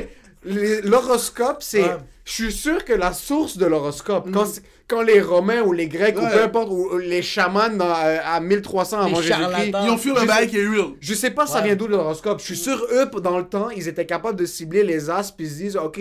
les- 0.45 0.81
L'horoscope, 0.83 1.59
c'est. 1.61 1.83
Je 2.25 2.33
suis 2.33 2.53
sûr 2.53 2.85
que 2.85 2.93
la 2.93 3.13
source 3.15 3.57
de 3.57 3.65
l'horoscope, 3.67 4.29
quand, 4.33 4.45
c'est- 4.47 4.63
quand 4.89 5.03
les 5.03 5.21
Romains 5.21 5.61
ou 5.63 5.73
les 5.73 5.87
Grecs 5.87 6.17
ou 6.19 6.23
Ouais. 6.25 6.31
peu 6.33 6.43
importe, 6.43 6.69
ou 6.71 6.89
ou 6.95 6.97
les 6.99 7.21
chamans 7.23 7.69
dans, 7.69 7.85
euh, 7.85 8.19
à 8.25 8.41
1300 8.41 9.01
avant 9.01 9.21
Jésus-Christ. 9.21 9.73
Ils 9.85 9.91
ont 9.91 9.97
Je 9.99 10.11
un 10.23 10.25
bail 10.25 10.49
qui 10.49 10.59
est 10.59 10.67
real. 10.67 10.87
je 11.01 11.13
sais 11.15 11.31
pas 11.31 11.47
ça 11.47 11.59
Ouais. 11.59 11.65
vient 11.67 11.77
d'où 11.77 11.87
l'horoscope. 11.89 12.41
Je 12.41 12.45
suis 12.47 12.57
sûr, 12.57 12.83
eux, 12.93 13.09
dans 13.21 13.37
le 13.39 13.45
temps, 13.45 13.69
ils 13.71 13.87
étaient 13.87 14.07
capables 14.07 14.37
de 14.39 14.47
cibler 14.47 14.83
les 14.85 15.11
astres 15.11 15.35
puis 15.37 15.47
ils 15.47 15.51
se 15.51 15.57
disent, 15.57 15.77
OK, 15.77 16.01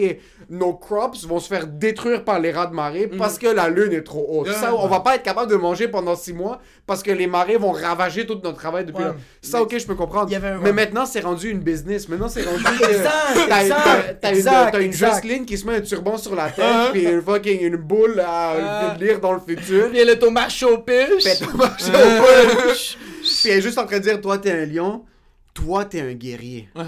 nos 0.50 0.74
crops 0.74 1.26
vont 1.26 1.40
se 1.40 1.48
faire 1.50 1.68
détruire 1.68 2.24
par 2.24 2.40
les 2.40 2.52
rats 2.52 2.68
de 2.68 2.74
marée 2.74 3.08
parce 3.08 3.38
que 3.38 3.48
la 3.48 3.68
lune 3.70 3.92
est 3.92 4.04
trop 4.04 4.26
haute. 4.30 4.48
Ouais. 4.48 4.54
Ça, 4.54 4.74
on 4.74 4.88
va 4.88 5.02
pas 5.02 5.16
être 5.16 5.24
capable 5.24 5.52
de 5.52 5.58
manger 5.58 5.88
pendant 5.90 6.16
six 6.16 6.32
mois 6.34 6.60
parce 6.86 7.04
que 7.04 7.12
les 7.12 7.28
marées 7.28 7.58
vont 7.58 7.72
ravager 7.74 8.26
tout 8.26 8.40
notre 8.42 8.58
travail 8.58 8.86
depuis 8.86 9.04
Ouais. 9.04 9.10
là. 9.10 9.16
Ça, 9.42 9.62
OK, 9.62 9.78
je 9.78 9.86
peux 9.86 9.96
comprendre. 9.96 10.34
Un- 10.34 10.60
Mais 10.64 10.72
maintenant, 10.72 11.06
c'est 11.06 11.20
rendu 11.20 11.50
une 11.50 11.60
business. 11.60 12.08
Maintenant, 12.08 12.30
c'est 12.30 12.44
rendu 12.44 12.64
t'as 13.50 14.32
une, 14.32 14.82
une 14.82 14.88
exact. 14.88 15.16
Jocelyne 15.16 15.46
qui 15.46 15.58
se 15.58 15.66
met 15.68 15.76
un 15.76 15.82
turban 15.82 16.18
sur 16.18 16.36
la 16.36 16.50
tête 16.50 16.64
Ah. 16.66 16.90
puis 16.92 17.04
une 17.04 17.22
fucking 17.22 17.62
une 17.62 17.76
boule 17.76 18.20
à 18.26 18.77
Ah. 18.78 18.98
lire 19.00 19.20
dans 19.20 19.34
le 19.34 19.40
futur. 19.40 19.90
Puis 19.90 20.04
le 20.06 20.18
tomate 20.20 20.52
au 20.64 20.78
puce. 20.80 21.24
Puis 21.24 21.28
elle 21.42 21.56
marche 21.56 21.84
au 21.84 21.92
bout. 21.92 22.98
Puis 23.22 23.50
elle 23.50 23.58
est 23.58 23.62
juste 23.62 23.78
en 23.78 23.86
train 23.86 23.98
de 24.00 24.04
dire, 24.04 24.22
toi, 24.22 24.38
t'es 24.38 24.52
un 24.52 24.66
lion. 24.66 25.06
Toi, 25.54 25.86
t'es 25.86 26.02
un 26.02 26.14
guerrier. 26.14 26.70
Ouais. 26.76 26.84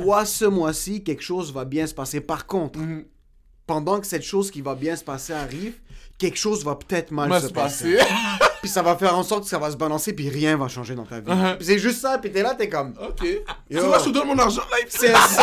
Toi, 0.00 0.24
ce 0.24 0.44
mois-ci, 0.44 1.02
quelque 1.02 1.22
chose 1.22 1.52
va 1.52 1.64
bien 1.64 1.86
se 1.86 1.94
passer. 1.94 2.20
Par 2.20 2.46
contre, 2.46 2.78
Mhm. 2.78 3.04
pendant 3.66 4.00
que 4.00 4.06
cette 4.06 4.22
chose 4.22 4.50
qui 4.50 4.60
va 4.62 4.74
bien 4.76 4.94
se 4.96 5.02
passer 5.04 5.32
arrive, 5.32 5.74
quelque 6.18 6.36
chose 6.38 6.64
va 6.64 6.76
peut-être 6.76 7.10
mal 7.10 7.28
Va 7.28 7.40
se 7.40 7.48
se 7.48 7.52
passer. 7.52 7.96
passer. 7.96 8.08
Puis 8.62 8.70
ça 8.70 8.80
va 8.82 8.94
faire 8.96 9.16
en 9.18 9.24
sorte 9.24 9.42
que 9.42 9.48
ça 9.48 9.58
va 9.58 9.72
se 9.72 9.76
balancer, 9.76 10.12
puis 10.12 10.28
rien 10.28 10.56
va 10.56 10.68
changer 10.68 10.94
dans 10.94 11.04
ta 11.04 11.18
vie. 11.18 11.32
Puis 11.56 11.66
c'est 11.66 11.80
juste 11.80 12.00
ça, 12.00 12.18
puis 12.18 12.30
t'es 12.30 12.44
là, 12.44 12.54
t'es 12.54 12.68
comme... 12.68 12.94
Ok. 13.02 13.16
Tu 13.22 13.42
Yo. 13.70 13.84
vois, 13.88 13.98
je 13.98 14.04
te 14.04 14.10
donne 14.10 14.28
mon 14.28 14.38
argent, 14.38 14.62
là, 14.70 14.76
C'est 14.88 15.12
ça! 15.12 15.42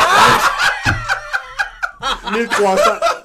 1300. 2.31 2.91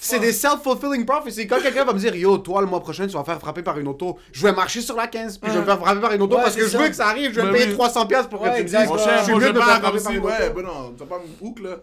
C'est 0.00 0.18
des 0.18 0.32
self-fulfilling 0.32 1.04
prophecies. 1.04 1.46
Quand 1.46 1.60
quelqu'un 1.60 1.84
va 1.84 1.92
me 1.92 1.98
dire, 1.98 2.14
yo, 2.14 2.38
toi, 2.38 2.60
le 2.60 2.66
mois 2.66 2.80
prochain, 2.80 3.06
tu 3.06 3.14
vas 3.14 3.24
faire 3.24 3.38
frapper 3.40 3.62
par 3.62 3.78
une 3.78 3.88
auto, 3.88 4.18
je 4.32 4.42
vais 4.42 4.52
marcher 4.52 4.80
sur 4.80 4.96
la 4.96 5.06
15, 5.06 5.38
puis 5.38 5.50
je 5.50 5.54
vais 5.56 5.60
me 5.60 5.66
faire 5.66 5.78
frapper 5.78 6.00
par 6.00 6.12
une 6.12 6.22
auto 6.22 6.36
Ouais, 6.36 6.42
parce 6.42 6.54
que 6.54 6.62
c'est 6.62 6.66
je 6.68 6.72
ça. 6.76 6.82
veux 6.82 6.88
que 6.88 6.94
ça 6.96 7.08
arrive, 7.08 7.30
je 7.32 7.36
vais 7.36 7.42
Ben 7.42 7.48
me 7.48 7.52
payer 7.54 7.66
oui. 7.68 7.74
300$ 7.76 8.06
piastres 8.08 8.28
pour 8.30 8.42
Ouais, 8.42 8.50
que 8.50 8.56
tu 8.56 8.62
me 8.62 8.68
dises, 8.68 8.78
je 8.80 9.22
suis 9.24 9.32
moi, 9.32 9.40
mieux 9.40 9.52
de 9.52 9.58
me 9.58 9.64
faire 9.64 9.80
pas 9.80 9.88
frapper 9.90 10.00
par 10.02 10.12
une 10.12 10.18
auto. 10.18 10.28
ouais, 10.28 10.50
ben 10.50 10.62
non, 10.62 10.94
t'as 10.98 11.04
pas 11.06 11.18
mon 11.18 11.46
boucle, 11.48 11.62
là. 11.64 11.76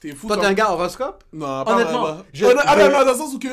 T'es 0.00 0.12
fou. 0.14 0.28
Toi, 0.28 0.36
t'es 0.36 0.46
un 0.46 0.52
gars 0.52 0.70
horoscope? 0.70 1.24
Non, 1.32 1.64
pas 1.64 1.74
Honnêtement, 1.74 2.02
vraiment. 2.02 2.22
je- 2.32 2.44
Honnêt- 2.46 2.60
ah, 2.64 2.76
dans 3.04 3.12
le 3.12 3.18
sens 3.18 3.34
où 3.34 3.38
que. 3.38 3.48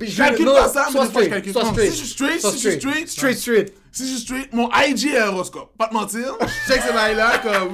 Je 0.00 0.16
calcule 0.16 0.46
pas 0.46 0.68
ça, 0.68 0.84
fois, 0.84 1.04
je 1.06 1.28
calcule. 1.28 1.52
straight. 1.52 1.80
Si 1.80 1.86
je 1.90 2.04
suis 2.04 2.08
straight, 2.08 2.40
si 2.40 2.52
je 2.52 2.56
suis 2.68 2.78
straight, 2.80 3.08
Straight, 3.08 3.38
straight. 3.38 3.74
si 3.90 4.02
je 4.04 4.08
suis 4.14 4.20
straight, 4.22 4.52
mon 4.54 4.68
IG 4.74 5.08
est 5.14 5.22
horoscope. 5.22 5.70
Pas 5.78 5.88
te 5.88 5.94
mentir. 5.94 6.34
Je 6.40 6.72
check 6.72 6.82
ces 6.82 6.92
bails-là, 6.92 7.38
comme. 7.38 7.72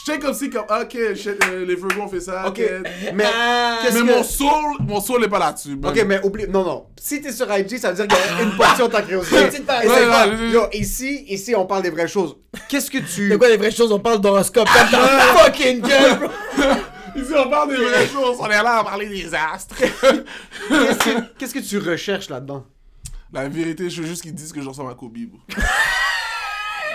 Je 0.00 0.12
check 0.12 0.22
comme 0.22 0.32
si, 0.32 0.48
comme, 0.48 0.64
ok, 0.64 1.14
shit, 1.14 1.44
euh, 1.44 1.66
les 1.66 1.74
Virgos 1.74 2.00
ont 2.00 2.08
fait 2.08 2.20
ça. 2.20 2.48
Ok, 2.48 2.58
ok. 2.58 2.90
mais 3.14 3.24
Mais 3.84 3.90
que... 3.90 4.02
mon 4.02 4.22
soul, 4.22 4.78
mon 4.80 4.98
soul 5.00 5.24
est 5.24 5.28
pas 5.28 5.38
là-dessus. 5.38 5.78
Ok, 5.82 6.04
mais 6.06 6.24
oublie... 6.24 6.46
Non, 6.48 6.64
non. 6.64 6.86
Si 6.98 7.20
t'es 7.20 7.32
sur 7.32 7.46
IG, 7.54 7.76
ça 7.76 7.92
veut 7.92 8.06
dire 8.06 8.06
qu'il 8.06 8.36
y 8.36 8.40
a 8.40 8.42
une 8.42 8.56
portion 8.56 8.86
de 8.86 8.92
ta 8.92 9.02
curiosité. 9.02 9.62
Ici, 10.72 11.24
ici, 11.28 11.54
on 11.54 11.66
parle 11.66 11.82
des 11.82 11.90
vraies 11.90 12.08
choses. 12.08 12.36
Qu'est-ce 12.68 12.90
que 12.90 12.98
tu... 12.98 13.28
De 13.28 13.36
quoi 13.36 13.48
les 13.48 13.58
vraies 13.58 13.70
choses, 13.70 13.92
on 13.92 13.98
parle 13.98 14.20
d'horoscope 14.20 14.68
fucking 14.68 15.82
gueule, 15.82 16.18
bro. 16.18 16.28
Ici, 17.16 17.32
on 17.36 17.50
parle 17.50 17.70
des 17.70 17.76
vraies 17.76 18.06
choses. 18.06 18.36
On 18.40 18.46
est 18.46 18.62
là 18.62 18.78
à 18.78 18.84
parler 18.84 19.06
des 19.06 19.34
astres. 19.34 19.76
Qu'est-ce 21.38 21.52
que, 21.52 21.58
tu 21.58 21.78
recherches 21.78 22.30
là-dedans? 22.30 22.64
La 23.32 23.48
vérité, 23.48 23.90
je 23.90 24.00
veux 24.00 24.08
juste 24.08 24.22
qu'ils 24.22 24.34
disent 24.34 24.52
que 24.52 24.62
je 24.62 24.68
ressemble 24.68 24.92
à 24.92 24.94
Kobe, 24.94 25.18
bro. 25.26 25.38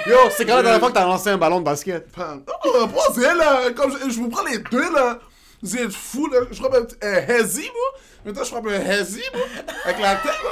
Yo, 0.07 0.15
c'est 0.29 0.45
quand 0.45 0.55
la 0.57 0.61
dernière 0.63 0.79
fois 0.79 0.89
que 0.89 0.93
t'as 0.93 1.05
lancé 1.05 1.29
un 1.29 1.37
ballon 1.37 1.59
de 1.59 1.65
basket? 1.65 2.07
Oh, 2.17 2.87
pensez, 2.87 3.21
là. 3.21 3.71
Comme 3.71 3.91
je, 3.91 4.09
je 4.11 4.19
vous 4.19 4.29
prends 4.29 4.43
les 4.43 4.59
deux, 4.59 4.93
là. 4.93 5.19
Vous 5.61 5.77
êtes 5.77 5.91
fous, 5.91 6.27
là. 6.27 6.41
Je 6.51 6.55
frappe 6.57 6.75
un, 6.75 7.07
un 7.07 7.13
Hezzy, 7.27 7.63
moi. 7.63 8.01
Maintenant, 8.23 8.43
je 8.43 8.49
frappe 8.49 8.67
un 8.67 8.79
Hezzy, 8.79 9.23
moi. 9.33 9.45
Avec 9.85 9.99
la 9.99 10.15
tête, 10.17 10.25
là. 10.43 10.49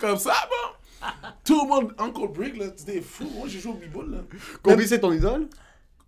Comme 0.00 0.16
ça, 0.18 0.34
moi. 0.48 1.12
Tout 1.44 1.62
le 1.62 1.68
monde, 1.68 1.94
Uncle 1.98 2.28
Brick, 2.28 2.56
là. 2.56 2.66
C'était 2.74 3.02
fou. 3.02 3.28
Moi, 3.36 3.48
j'ai 3.48 3.60
joué 3.60 3.72
au 3.72 3.74
b-ball, 3.74 4.10
là. 4.10 4.18
Kobe, 4.62 4.80
c'est 4.86 5.00
ton 5.00 5.12
idole? 5.12 5.48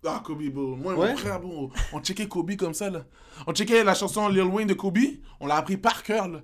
Ah, 0.05 0.21
Kobe, 0.25 0.43
bro. 0.49 0.75
Moi 0.75 0.93
et 0.93 0.97
Ouais. 0.97 1.11
mon 1.11 1.17
frère, 1.17 1.39
bro. 1.39 1.71
On 1.93 1.99
checkait 2.01 2.27
Kobe 2.27 2.55
comme 2.55 2.73
ça, 2.73 2.89
là. 2.89 3.01
On 3.45 3.53
checkait 3.53 3.83
la 3.83 3.93
chanson 3.93 4.29
Lil 4.29 4.43
Wayne 4.43 4.67
de 4.67 4.73
Kobe. 4.73 4.97
On 5.39 5.45
l'a 5.45 5.57
appris 5.57 5.77
par 5.77 6.01
cœur, 6.03 6.27
là. 6.27 6.39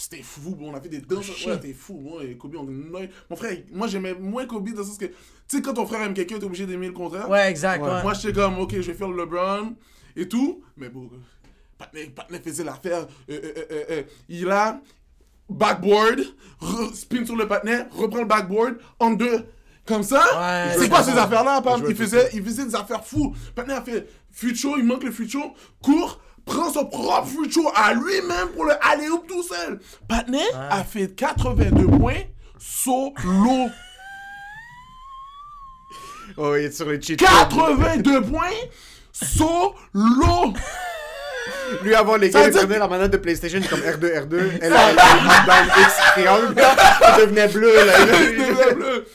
C'était 0.00 0.22
fou, 0.22 0.54
bro. 0.54 0.68
On 0.68 0.74
a 0.74 0.80
fait 0.80 0.88
des 0.88 1.00
danses. 1.00 1.28
Ouais, 1.28 1.54
c'était 1.54 1.72
fou, 1.72 1.94
bro. 1.94 2.20
Et 2.20 2.36
Kobe, 2.36 2.54
on 2.54 2.68
annoyed. 2.68 3.10
Mon 3.28 3.34
frère, 3.34 3.56
moi, 3.72 3.88
j'aimais 3.88 4.14
moins 4.14 4.46
Kobe 4.46 4.68
dans 4.70 4.82
le 4.82 4.86
sens 4.86 4.96
que, 4.96 5.06
tu 5.06 5.12
sais, 5.48 5.60
quand 5.60 5.74
ton 5.74 5.86
frère 5.86 6.02
aime 6.02 6.14
quelqu'un, 6.14 6.38
t'es 6.38 6.44
obligé 6.44 6.66
d'aimer 6.66 6.86
le 6.86 6.92
contraire. 6.92 7.28
Ouais, 7.28 7.50
exact. 7.50 7.82
Ouais. 7.82 7.90
ouais. 7.90 8.02
Moi, 8.04 8.14
j'étais 8.14 8.32
comme, 8.32 8.60
ok, 8.60 8.74
je 8.74 8.92
vais 8.92 8.94
faire 8.94 9.08
le 9.08 9.16
LeBron 9.24 9.74
et 10.14 10.28
tout. 10.28 10.62
Mais 10.76 10.88
bon, 10.88 11.10
Patnais 11.78 12.06
Patnais 12.14 12.38
faisait 12.38 12.62
l'affaire. 12.62 13.08
Euh, 13.28 13.40
euh, 13.42 13.64
euh, 13.72 13.84
euh, 13.90 14.02
il 14.28 14.48
a 14.48 14.80
backboard, 15.50 16.20
spin 16.94 17.26
sur 17.26 17.34
le 17.34 17.48
Patnais, 17.48 17.86
reprend 17.90 18.20
le 18.20 18.26
backboard 18.26 18.78
en 19.00 19.10
deux. 19.10 19.46
Comme 19.84 20.04
ça, 20.04 20.22
Ouais, 20.38 20.76
c'est 20.78 20.88
quoi 20.88 21.02
ces 21.02 21.18
affaires-là, 21.18 21.60
Pam? 21.62 21.82
Il 21.88 21.96
faisait, 21.96 22.28
il 22.34 22.44
faisait 22.44 22.66
des 22.66 22.74
affaires 22.76 23.04
fous. 23.04 23.34
Patnais 23.56 23.74
a 23.74 23.82
fait 23.82 24.06
future, 24.30 24.74
il 24.78 24.84
manque 24.84 25.02
le 25.02 25.10
future, 25.10 25.54
court, 25.82 26.20
prend 26.48 26.72
son 26.72 26.86
propre 26.86 27.26
future 27.28 27.72
à 27.76 27.94
lui-même 27.94 28.48
pour 28.54 28.64
le 28.64 28.72
aller 28.84 29.06
tout 29.28 29.42
seul. 29.42 29.78
Patnais 30.08 30.50
a 30.70 30.82
fait 30.82 31.14
82 31.14 31.86
points 31.86 32.22
solo. 32.58 33.68
Oh, 36.40 36.54
il 36.54 36.66
est 36.66 36.70
sur 36.70 36.88
les 36.88 37.00
cheat 37.02 37.18
82 37.18 38.22
points 38.22 38.50
solo. 39.12 39.74
Lui, 41.82 41.94
avant 41.94 42.16
les 42.16 42.30
Ça 42.30 42.42
gars, 42.42 42.48
il 42.48 42.66
prenait 42.66 42.78
la 42.78 42.88
manette 42.88 43.10
de 43.10 43.16
PlayStation 43.16 43.60
comme 43.68 43.80
R2, 43.80 44.26
R2. 44.26 44.58
Elle 44.62 44.72
a 44.76 44.92
dans 44.92 45.80
X 45.80 45.96
triangle. 46.12 46.54
Ça 47.00 47.18
devenait 47.20 47.48
bleu, 47.48 47.74
là. 47.84 48.72
bleu. 48.74 49.06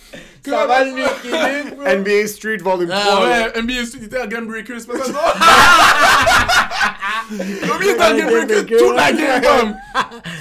Ça 0.46 0.66
va 0.68 0.84
le 0.84 0.96
l'équilibre. 0.96 1.84
NBA 1.88 2.28
Street 2.28 2.58
Volume 2.58 2.89
3. 2.89 3.02
Ah 3.02 3.30
là. 3.30 3.52
ouais, 3.56 3.62
NBA 3.62 3.86
Street 3.86 4.04
était 4.04 4.20
un 4.20 4.28
Game 4.28 4.46
Breaker, 4.48 4.80
c'est 4.80 4.88
pas 4.88 4.98
ça, 5.04 5.12
non? 5.12 5.20
Kobe 7.68 7.82
était 7.84 8.02
un 8.02 8.18
Game 8.18 8.30
Breaker 8.30 8.78
toute 8.78 8.96
la 8.96 9.12
game, 9.14 9.41
comme. 9.41 9.76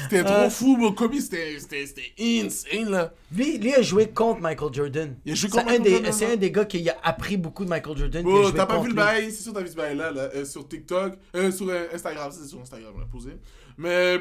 C'était 0.04 0.24
trop 0.24 0.50
fou, 0.50 0.76
bro. 0.76 0.92
Kobe, 0.92 1.14
c'était 1.20 1.58
c'était- 1.58 1.86
c'était 1.86 2.12
insane, 2.18 2.90
là. 2.90 3.12
Lui, 3.34 3.58
lui 3.58 3.74
a 3.74 3.82
joué 3.82 4.08
contre 4.10 4.40
Michael 4.40 4.72
Jordan. 4.74 5.16
Il 5.24 5.32
a 5.32 5.34
joué 5.34 5.48
C'est 5.50 5.56
contre 5.56 5.68
un 5.68 5.78
Michael 5.78 5.82
des- 5.84 5.90
Jordan, 5.92 6.12
C'est 6.12 6.32
un 6.32 6.36
des 6.36 6.50
gars 6.50 6.64
qui 6.64 6.88
a 6.90 6.96
appris 7.02 7.36
beaucoup 7.36 7.64
de 7.64 7.70
Michael 7.70 7.96
Jordan. 7.96 8.22
Bro, 8.22 8.50
t'as 8.52 8.66
pas 8.66 8.80
vu 8.80 8.88
le 8.88 8.94
bail, 8.94 9.30
c'est 9.30 9.42
sûr 9.42 9.52
t'as 9.52 9.60
vu 9.60 9.68
ce 9.68 9.76
bail 9.76 9.96
là, 9.96 10.10
là 10.10 10.22
euh, 10.34 10.44
sur 10.44 10.66
TikTok, 10.68 11.14
euh, 11.36 11.50
sur 11.52 11.68
euh, 11.68 11.86
Instagram, 11.94 12.30
c'est 12.32 12.48
sur 12.48 12.60
Instagram, 12.60 12.92
on 12.96 13.00
l'a 13.00 13.06
posé. 13.06 13.30
Mais 13.78 14.18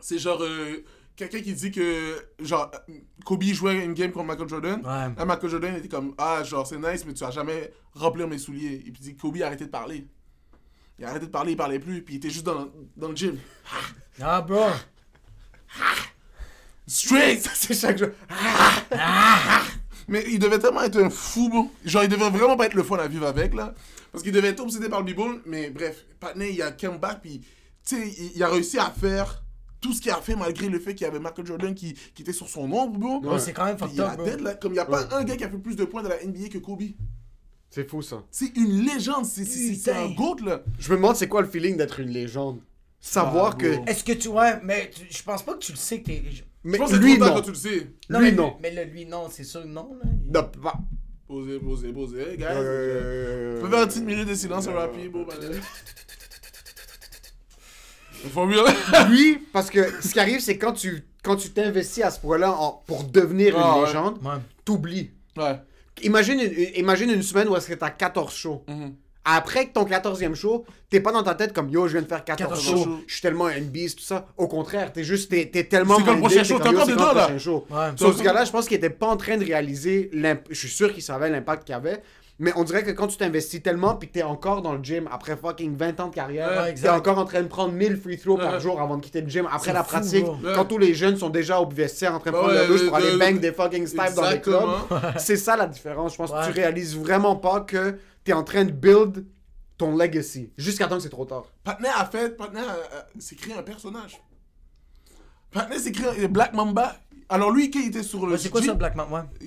c'est 0.00 0.18
genre 0.18 0.42
euh, 0.42 0.84
quelqu'un 1.28 1.44
qui 1.44 1.54
dit 1.54 1.70
que 1.70 2.26
genre 2.40 2.70
Kobe 3.24 3.42
jouait 3.44 3.84
une 3.84 3.94
game 3.94 4.12
contre 4.12 4.26
Michael 4.26 4.48
Jordan. 4.48 4.80
Ouais. 4.80 5.14
Là, 5.16 5.24
Michael 5.24 5.50
Jordan 5.50 5.76
était 5.76 5.88
comme 5.88 6.14
ah 6.18 6.42
genre 6.44 6.66
c'est 6.66 6.78
nice 6.78 7.04
mais 7.06 7.14
tu 7.14 7.24
vas 7.24 7.30
jamais 7.30 7.72
remplir 7.94 8.28
mes 8.28 8.38
souliers. 8.38 8.82
Et 8.86 8.90
puis 8.90 9.00
il 9.00 9.02
dit 9.02 9.16
Kobe 9.16 9.38
a 9.42 9.46
arrêté 9.46 9.64
de 9.64 9.70
parler. 9.70 10.06
Il 10.98 11.04
a 11.04 11.10
arrêté 11.10 11.26
de 11.26 11.30
parler, 11.30 11.52
il 11.52 11.56
parlait 11.56 11.78
plus, 11.78 12.02
puis 12.02 12.14
il 12.14 12.16
était 12.18 12.30
juste 12.30 12.46
dans, 12.46 12.68
dans 12.96 13.08
le 13.08 13.16
gym. 13.16 13.36
Ah, 14.20 14.40
bro. 14.40 14.66
Straight! 16.86 17.48
C'est 17.54 17.74
chaque 17.74 17.98
jour. 17.98 18.08
Mais 20.08 20.24
il 20.28 20.38
devait 20.38 20.58
tellement 20.58 20.82
être 20.82 21.02
un 21.02 21.10
fou, 21.10 21.48
bon. 21.48 21.70
Genre, 21.84 22.04
il 22.04 22.08
devait 22.08 22.28
vraiment 22.30 22.56
pas 22.56 22.66
être 22.66 22.74
le 22.74 22.82
fun 22.82 22.98
à 22.98 23.08
vivre 23.08 23.26
avec, 23.26 23.54
là. 23.54 23.74
Parce 24.10 24.22
qu'il 24.22 24.32
devait 24.32 24.48
être 24.48 24.60
obsédé 24.60 24.88
par 24.88 25.02
le 25.02 25.12
b-ball. 25.12 25.40
Mais 25.46 25.70
bref, 25.70 26.04
Patney, 26.20 26.52
il 26.52 26.62
a 26.62 26.72
come 26.72 26.98
back, 26.98 27.20
puis, 27.22 27.40
tu 27.40 27.96
sais, 27.96 28.08
il, 28.08 28.32
il 28.36 28.42
a 28.42 28.48
réussi 28.48 28.78
à 28.78 28.90
faire 28.90 29.41
tout 29.82 29.92
ce 29.92 30.00
qu'il 30.00 30.10
a 30.10 30.16
fait 30.22 30.34
malgré 30.36 30.68
le 30.70 30.78
fait 30.78 30.94
qu'il 30.94 31.04
y 31.06 31.10
avait 31.10 31.18
Michael 31.18 31.44
Jordan 31.44 31.74
qui, 31.74 31.92
qui 32.14 32.22
était 32.22 32.32
sur 32.32 32.48
son 32.48 32.62
ombre, 32.72 32.98
bro. 32.98 33.20
Bro, 33.20 33.38
c'est 33.38 33.52
quand 33.52 33.66
même 33.66 33.76
Puis 33.76 33.84
fucked 33.88 33.96
il 33.98 34.00
a 34.00 34.12
up, 34.12 34.16
bro. 34.16 34.24
dead, 34.26 34.40
là. 34.40 34.54
Comme 34.54 34.72
il 34.72 34.76
n'y 34.76 34.78
a 34.80 34.86
pas 34.86 35.06
un 35.14 35.24
gars 35.24 35.36
qui 35.36 35.44
a 35.44 35.50
fait 35.50 35.58
plus 35.58 35.76
de 35.76 35.84
points 35.84 36.02
dans 36.02 36.08
la 36.08 36.24
NBA 36.24 36.48
que 36.48 36.58
Kobe. 36.58 36.82
C'est 37.68 37.88
fou, 37.88 38.00
ça. 38.02 38.22
C'est 38.30 38.56
une 38.56 38.82
légende, 38.86 39.24
c'est 39.26 39.44
c'est- 39.44 39.74
c'est 39.74 39.92
un. 39.92 40.08
GOAT, 40.10 40.36
là. 40.44 40.62
Je 40.78 40.90
me 40.90 40.96
demande 40.96 41.16
c'est 41.16 41.28
quoi 41.28 41.40
le 41.42 41.48
feeling 41.48 41.76
d'être 41.76 42.00
une 42.00 42.10
légende? 42.10 42.60
Savoir 43.00 43.52
Ah, 43.54 43.58
que. 43.60 43.90
Est-ce 43.90 44.04
que 44.04 44.12
tu. 44.12 44.28
Ouais, 44.28 44.60
mais 44.62 44.90
tu- 44.94 45.06
je 45.10 45.22
pense 45.22 45.42
pas 45.42 45.54
que 45.54 45.58
tu 45.58 45.72
le 45.72 45.78
sais 45.78 46.00
que 46.00 46.06
t'es. 46.06 46.22
je- 46.30 46.42
Mais 46.64 46.74
Je 46.74 46.78
pense 46.78 46.90
que 46.92 46.96
c'est 46.96 47.02
lui, 47.02 47.18
non. 47.18 47.26
quand 47.34 47.40
tu 47.42 47.48
le 47.50 47.56
sais. 47.56 47.88
Non, 48.08 48.20
Lui, 48.20 48.30
mais, 48.30 48.36
non. 48.36 48.56
Mais 48.62 48.70
là, 48.72 48.84
lui, 48.84 49.04
non, 49.06 49.26
c'est 49.30 49.42
sûr, 49.42 49.64
non. 49.66 49.96
Là. 50.00 50.10
Non, 50.42 50.48
pas- 50.62 50.78
Posez, 51.26 51.58
posez, 51.58 51.92
posez. 51.92 52.20
Hey, 52.20 52.36
guys. 52.36 52.44
Euh, 52.50 53.68
faire 53.68 53.82
une 53.82 53.88
petite 53.88 54.04
minute 54.04 54.28
de 54.28 54.34
silence 54.34 54.66
rapide, 54.68 55.10
bon, 55.10 55.26
Faut 58.30 58.46
mieux. 58.46 58.62
Lui, 59.08 59.38
parce 59.52 59.70
que 59.70 59.80
ce 60.02 60.12
qui 60.12 60.20
arrive, 60.20 60.40
c'est 60.40 60.58
quand 60.58 60.72
tu 60.72 61.04
quand 61.22 61.36
tu 61.36 61.50
t'investis 61.50 62.02
à 62.02 62.10
ce 62.10 62.18
point-là 62.20 62.56
pour 62.86 63.04
devenir 63.04 63.54
Ah, 63.56 63.74
une 63.76 63.80
ouais. 63.82 63.86
légende, 63.86 64.18
Ouais. 64.24 64.40
t'oublies. 64.64 65.10
Ouais. 65.36 65.56
Imagine 66.02 66.40
une, 66.40 66.52
imagine 66.76 67.10
une 67.10 67.22
semaine 67.22 67.48
où 67.48 67.56
est-ce 67.56 67.68
que 67.68 67.74
t'as 67.74 67.90
14 67.90 68.34
shows. 68.34 68.64
Mhm. 68.68 68.94
Après 69.24 69.66
que 69.66 69.72
ton 69.74 69.84
14e 69.84 70.34
show, 70.34 70.64
t'es 70.90 70.98
pas 70.98 71.12
dans 71.12 71.22
ta 71.22 71.36
tête 71.36 71.52
comme 71.52 71.68
yo, 71.70 71.86
je 71.86 71.92
viens 71.92 72.02
de 72.02 72.08
faire 72.08 72.24
14, 72.24 72.50
14 72.50 72.64
shows, 72.64 72.84
shows. 72.84 72.98
je 73.06 73.12
suis 73.12 73.22
tellement 73.22 73.46
un 73.46 73.60
beast, 73.60 73.98
tout 74.00 74.04
ça. 74.04 74.26
Au 74.36 74.48
contraire, 74.48 74.92
t'es 74.92 75.04
juste, 75.04 75.30
t'es, 75.30 75.46
t'es 75.46 75.62
tellement. 75.62 75.96
C'est 75.98 76.04
quand 76.04 76.14
le 76.14 76.18
prochain 76.18 76.42
show, 76.42 76.58
comme, 76.58 76.74
t'es 76.74 76.80
encore 76.82 76.88
dedans, 76.88 77.14
là. 77.14 77.38
show. 77.38 77.64
Ouais. 77.70 77.90
So, 77.96 78.12
ce 78.12 78.20
gars-là, 78.20 78.44
je 78.44 78.50
pense 78.50 78.66
qu'il 78.66 78.76
était 78.78 78.90
pas 78.90 79.06
en 79.06 79.16
train 79.16 79.36
de 79.36 79.44
réaliser. 79.44 80.10
Je 80.50 80.54
suis 80.58 80.68
sûr 80.68 80.92
qu'il 80.92 81.04
savait 81.04 81.30
l'impact 81.30 81.64
qu'il 81.66 81.74
avait. 81.76 82.02
Mais 82.38 82.52
on 82.56 82.64
dirait 82.64 82.82
que 82.82 82.90
quand 82.90 83.06
tu 83.06 83.16
t'investis 83.18 83.62
tellement 83.62 83.94
puis 83.94 84.08
que 84.08 84.14
t'es 84.14 84.22
encore 84.22 84.62
dans 84.62 84.72
le 84.74 84.82
gym 84.82 85.08
après 85.12 85.36
fucking 85.36 85.76
20 85.76 86.00
ans 86.00 86.08
de 86.08 86.14
carrière, 86.14 86.62
Ouais, 86.64 86.74
t'es 86.74 86.88
encore 86.88 87.18
en 87.18 87.24
train 87.24 87.42
de 87.42 87.46
prendre 87.46 87.72
1000 87.72 87.96
free 87.98 88.18
throws 88.18 88.36
par 88.38 88.58
jour 88.58 88.80
avant 88.80 88.96
de 88.96 89.02
quitter 89.04 89.20
le 89.20 89.28
gym. 89.28 89.46
Après 89.52 89.72
la 89.72 89.84
fou, 89.84 89.90
pratique, 89.90 90.24
quand 90.54 90.64
tous 90.64 90.78
les 90.78 90.94
jeunes 90.94 91.16
sont 91.16 91.28
déjà 91.30 91.60
au 91.60 91.68
vestiaire 91.68 92.14
en 92.14 92.18
train 92.18 92.30
de 92.30 92.36
Ouais, 92.36 92.42
prendre 92.42 92.54
leur 92.58 92.66
douche 92.68 92.86
pour 92.86 92.96
aller 92.96 93.16
bang 93.16 93.38
des 93.38 93.52
fucking 93.52 93.86
snipes 93.86 94.14
dans 94.16 94.28
les 94.30 94.40
clubs. 94.40 94.68
C'est 95.18 95.36
ça 95.36 95.56
la 95.56 95.66
différence. 95.66 96.12
Je 96.12 96.16
pense 96.18 96.30
que 96.32 96.46
tu 96.46 96.52
réalises 96.52 96.96
vraiment 96.96 97.36
pas 97.36 97.60
que 97.60 97.98
t'es 98.24 98.32
en 98.32 98.42
train 98.44 98.64
de 98.64 98.72
build 98.72 99.24
ton 99.78 99.96
legacy. 99.96 100.50
Jusqu'à 100.56 100.86
temps 100.86 100.96
que 100.96 101.02
c'est 101.02 101.08
trop 101.10 101.24
tard. 101.24 101.44
Patnais 101.64 101.88
a 101.96 102.04
fait, 102.06 102.36
Patnais 102.36 102.60
a- 102.60 102.98
a- 102.98 103.06
s'est 103.20 103.34
créé 103.36 103.54
un 103.54 103.62
personnage. 103.62 104.20
Patnais 105.50 105.78
s'est 105.78 105.92
créé 105.92 106.28
Black 106.28 106.54
Mamba. 106.54 106.96
Alors 107.28 107.50
lui, 107.50 107.70
qui 107.70 107.80
était 107.86 108.02
sur 108.02 108.26
le 108.26 108.32
Ouais, 108.32 108.38
c'est 108.38 108.48
quoi 108.50 108.62
ça, 108.62 108.74
Black 108.74 108.94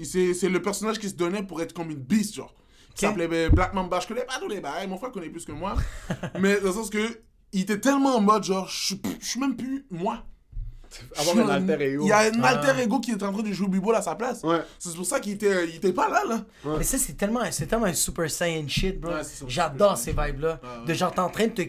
c'est 0.04 0.34
c'est 0.34 0.50
le 0.50 0.62
personnage 0.62 1.00
qui 1.00 1.10
se 1.10 1.16
donnait 1.16 1.44
pour 1.44 1.62
être 1.62 1.74
comme 1.74 1.90
une 1.92 1.98
beast, 2.00 2.36
genre. 2.36 2.54
Il 3.02 3.06
Ok. 3.06 3.12
s'appelait 3.12 3.28
euh, 3.32 3.50
Black 3.50 3.74
Mamba. 3.74 4.00
Je 4.00 4.08
connais 4.08 4.24
pas 4.26 4.39
tous 4.39 4.48
les 4.48 4.62
bails, 4.62 4.88
mon 4.88 4.98
frère 4.98 5.12
connaît 5.12 5.30
plus 5.30 5.46
que 5.46 5.52
moi. 5.52 5.76
mais 6.39 6.60
dans 6.62 6.68
le 6.68 6.74
sens 6.74 6.89
que, 6.89 7.20
il 7.52 7.62
était 7.62 7.80
tellement 7.80 8.16
en 8.16 8.22
mode, 8.22 8.43
genre, 8.43 8.68
je 8.70 8.96
suis- 9.22 9.39
même 9.39 9.56
plus 9.56 9.86
moi. 9.91 10.24
Avoir 11.18 11.38
un 11.46 11.50
alter 11.50 11.84
ego. 11.84 12.04
Il 12.06 12.08
y 12.08 12.12
a 12.14 12.20
un 12.20 12.32
Ah. 12.41 12.48
alter 12.50 12.82
ego 12.82 13.00
qui 13.02 13.12
est 13.12 13.22
en 13.22 13.34
train 13.34 13.43
de 13.43 13.52
jouer 13.52 13.68
au 13.68 13.70
b-ball 13.70 13.96
à 13.96 14.02
sa 14.02 14.16
place. 14.16 14.41
Ouais. 14.43 14.62
C'est 14.80 14.96
pour 14.96 15.06
ça 15.06 15.20
qu'il 15.20 15.34
était, 15.34 15.68
il 15.68 15.76
était 15.76 15.91
pas 15.91 16.08
là, 16.10 16.22
là. 16.28 16.46
Ouais. 16.64 16.78
Mais 16.78 16.84
ça, 16.86 16.98
c'est 16.98 17.14
tellement, 17.18 17.41
c'est 17.52 17.68
tellement 17.68 17.88
un 17.88 17.93
Super 17.93 18.30
Saiyan 18.32 18.66
shit, 18.70 19.00
bro. 19.02 19.12
Ouais, 19.12 19.22
J'adore 19.48 19.98
ces 19.98 20.12
vibes-là. 20.14 20.62
De 20.88 20.93
genre, 20.93 21.12
t'es 21.14 21.20
en 21.20 21.30
train 21.30 21.48
de 21.48 21.52
te. 21.52 21.62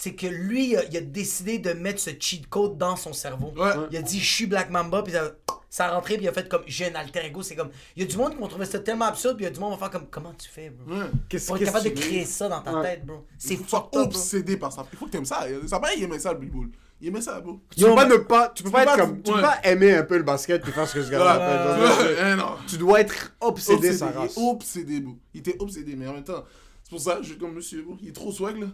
C'est 0.00 0.14
que 0.14 0.28
lui, 0.28 0.70
il 0.70 0.76
a, 0.76 0.84
il 0.84 0.96
a 0.96 1.00
décidé 1.00 1.58
de 1.58 1.72
mettre 1.72 1.98
ce 2.00 2.10
cheat 2.18 2.48
code 2.48 2.78
dans 2.78 2.94
son 2.94 3.12
cerveau. 3.12 3.52
Ouais. 3.56 3.72
Il 3.90 3.96
a 3.96 4.02
dit, 4.02 4.20
je 4.20 4.32
suis 4.32 4.46
Black 4.46 4.70
Mamba, 4.70 5.02
puis 5.02 5.12
ça, 5.12 5.32
ça 5.68 5.86
a 5.86 5.90
rentré, 5.94 6.14
puis 6.14 6.26
il 6.26 6.28
a 6.28 6.32
fait 6.32 6.48
comme, 6.48 6.62
j'ai 6.68 6.88
un 6.88 6.94
alter 6.94 7.26
ego. 7.26 7.42
C'est 7.42 7.56
comme, 7.56 7.70
il 7.96 8.02
y 8.04 8.06
a 8.06 8.08
du 8.08 8.16
monde 8.16 8.30
qui 8.34 8.38
vont 8.38 8.46
trouver 8.46 8.64
ça 8.66 8.78
tellement 8.78 9.06
absurde, 9.06 9.34
puis 9.36 9.44
il 9.44 9.48
y 9.48 9.50
a 9.50 9.52
du 9.52 9.58
monde 9.58 9.74
qui 9.74 9.80
va 9.80 9.86
faire 9.90 9.98
comme, 9.98 10.08
comment 10.08 10.32
tu 10.38 10.48
fais, 10.48 10.70
bro? 10.70 10.94
Ouais. 10.94 11.06
Qu'est-ce 11.28 11.46
Pour 11.48 11.56
être 11.56 11.64
qu'est-ce 11.64 11.72
capable 11.72 11.94
de 11.96 12.00
créer 12.00 12.24
ça 12.26 12.48
dans 12.48 12.60
ta 12.62 12.76
Ouais. 12.76 12.82
tête, 12.94 13.04
bro. 13.06 13.26
C'est 13.36 13.54
Il 13.54 13.64
faut 13.64 13.80
que 13.80 13.90
tu 13.92 13.98
obsédé 13.98 14.56
par 14.56 14.72
ça. 14.72 14.86
Il 14.92 14.96
faut 14.98 15.06
que 15.06 15.10
t'aimes 15.10 15.24
ça. 15.24 15.44
Ça 15.66 15.78
va, 15.80 15.92
il 15.94 16.04
aimait 16.04 16.20
ça, 16.20 16.32
le 16.32 16.38
b-ball. 16.38 16.68
Il 17.00 17.08
aimait 17.08 17.20
ça, 17.20 17.40
bro. 17.40 17.60
Tu 17.76 17.82
peux 17.82 17.88
Yo, 17.90 17.94
pas 17.96 18.06
ne 18.06 18.16
pas, 18.18 18.48
tu 18.54 18.62
peux 18.62 18.70
pas 18.70 18.84
être 18.84 18.96
comme, 18.96 19.20
tu 19.20 19.32
peux 19.32 19.40
pas 19.40 19.58
aimer 19.64 19.94
un 19.94 20.04
peu 20.04 20.16
le 20.16 20.22
basket 20.22 20.62
puis 20.62 20.70
faire 20.70 20.86
ce 20.88 20.94
que 20.94 21.02
ce 21.02 21.10
gars-là 21.10 21.34
fait. 21.40 22.06
Genre, 22.14 22.24
Ouais, 22.28 22.36
non. 22.36 22.54
Tu 22.68 22.78
dois 22.78 23.00
être 23.00 23.34
obsédé, 23.40 23.92
sa 23.92 24.06
Il 24.06 24.12
est 24.14 24.16
race. 24.18 24.34
obsédé, 24.36 25.00
bro. 25.00 25.16
Il 25.34 25.40
était 25.40 25.56
obsédé, 25.58 25.96
mais 25.96 26.06
en 26.06 26.12
même 26.14 26.22
temps, 26.24 26.44
c'est 26.84 26.90
pour 26.90 27.00
ça, 27.00 27.18
je 27.20 27.30
suis 27.30 27.38
comme 27.38 27.54
monsieur, 27.54 27.82
bro. 27.82 27.96
Il 28.00 28.08
est 28.08 28.12
trop 28.12 28.30
swag, 28.30 28.58
là. 28.60 28.68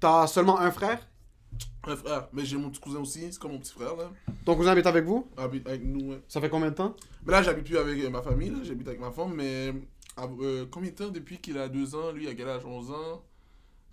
T'as 0.00 0.26
seulement 0.26 0.58
un 0.58 0.70
frère? 0.70 1.06
Un 1.84 1.96
frère, 1.96 2.28
mais 2.32 2.44
j'ai 2.44 2.56
mon 2.56 2.70
petit 2.70 2.80
cousin 2.80 3.00
aussi, 3.00 3.32
c'est 3.32 3.38
comme 3.38 3.52
mon 3.52 3.58
petit 3.58 3.72
frère, 3.72 3.96
là. 3.96 4.10
Ton 4.44 4.54
cousin 4.56 4.72
habite 4.72 4.86
avec 4.86 5.04
vous? 5.04 5.26
Habite 5.36 5.66
avec 5.66 5.82
nous, 5.84 6.10
ouais. 6.12 6.22
Ça 6.28 6.40
fait 6.40 6.48
combien 6.50 6.70
de 6.70 6.74
temps? 6.74 6.94
Mais 7.24 7.32
là, 7.32 7.42
j'habite 7.42 7.64
plus 7.66 7.78
avec 7.78 8.02
euh, 8.02 8.10
ma 8.10 8.22
famille, 8.22 8.50
là. 8.50 8.58
J'habite 8.62 8.88
avec 8.88 9.00
ma 9.00 9.10
femme, 9.10 9.34
mais. 9.34 9.72
euh, 10.18 10.66
combien 10.70 10.90
de 10.90 10.94
temps 10.96 11.08
depuis 11.08 11.38
qu'il 11.38 11.56
a 11.58 11.68
2 11.68 11.94
ans? 11.94 12.12
Lui, 12.12 12.28
à 12.28 12.34
quel 12.34 12.48
âge? 12.48 12.64
11 12.64 12.90
ans? 12.90 13.22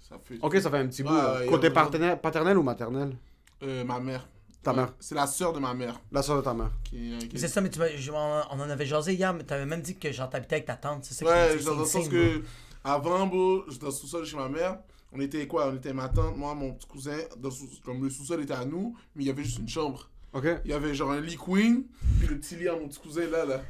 Ça 0.10 0.18
fait. 0.24 0.38
Ok, 0.41 0.58
ça 0.60 0.70
fait 0.70 0.78
un 0.78 0.88
petit 0.88 1.03
bout. 1.03 1.10
Ouais, 1.14 1.45
il 1.45 1.47
a 1.47 1.51
Côté 1.51 1.70
paternel, 1.70 2.20
paternel 2.22 2.58
ou 2.58 2.64
maternel? 2.64 3.16
Euh, 3.64 3.84
ma 3.84 3.99
mère. 3.99 4.28
Ta 4.64 4.74
mère. 4.74 4.93
C'est 4.99 5.16
la 5.16 5.28
sœur 5.28 5.53
de 5.53 5.60
ma 5.60 5.74
mère. 5.74 5.99
La 6.12 6.22
soeur 6.22 6.38
de 6.38 6.41
ta 6.41 6.53
mère. 6.53 6.72
Qui, 6.84 7.18
qui- 7.30 7.39
C'est 7.39 7.47
ça, 7.47 7.62
mais 7.62 7.70
tu 7.70 7.80
je- 7.97 8.12
on, 8.12 8.16
en 8.16 8.60
avait 8.70 8.86
jasé 8.86 9.14
hier, 9.14 9.34
mais 9.34 9.43
t'avais 9.43 9.66
même 9.66 9.82
dit 9.82 9.97
que 9.97 10.12
genre 10.12 10.30
t'habitais 10.30 10.55
avec 10.55 10.66
ta 10.68 10.76
tante. 10.76 11.05
C'est 11.05 11.14
ça 11.14 11.26
Ouais, 11.26 11.58
dans 11.64 11.76
le 11.76 11.86
sens 11.86 12.08
que. 12.10 12.41
Avant, 12.84 13.28
bro, 13.28 13.64
j'étais 13.68 13.82
dans 13.82 13.88
le 13.88 13.91
sous-sol 13.93 14.26
chez 14.26 14.38
ma 14.38 14.47
mère. 14.49 14.80
On 15.18 15.22
était 15.22 15.47
quoi? 15.47 15.70
On 15.70 15.76
était 15.76 15.93
ma 15.93 16.09
tante, 16.09 16.38
moi, 16.38 16.53
mon 16.53 16.74
petit 16.74 16.88
cousin. 16.88 17.18
Dans 17.38 17.49
le 17.49 17.53
sous- 17.55 17.70
comme 17.84 18.03
le 18.03 18.09
sous-sol 18.09 18.43
était 18.43 18.53
à 18.53 18.65
nous, 18.65 18.95
mais 19.15 19.24
il 19.24 19.28
y 19.28 19.30
avait 19.32 19.43
juste 19.43 19.57
une 19.57 19.68
chambre. 19.70 20.09
Ok 20.34 20.45
Il 20.65 20.70
y 20.72 20.74
avait 20.74 20.93
genre 20.93 21.11
un 21.11 21.22
lit 21.22 21.38
queen, 21.38 21.86
puis 22.20 22.28
le 22.28 22.38
petit 22.38 22.55
lit 22.55 22.68
à 22.68 22.74
mon 22.74 22.88
petit 22.88 22.99
cousin 22.99 23.26
là, 23.32 23.45
là. 23.45 23.61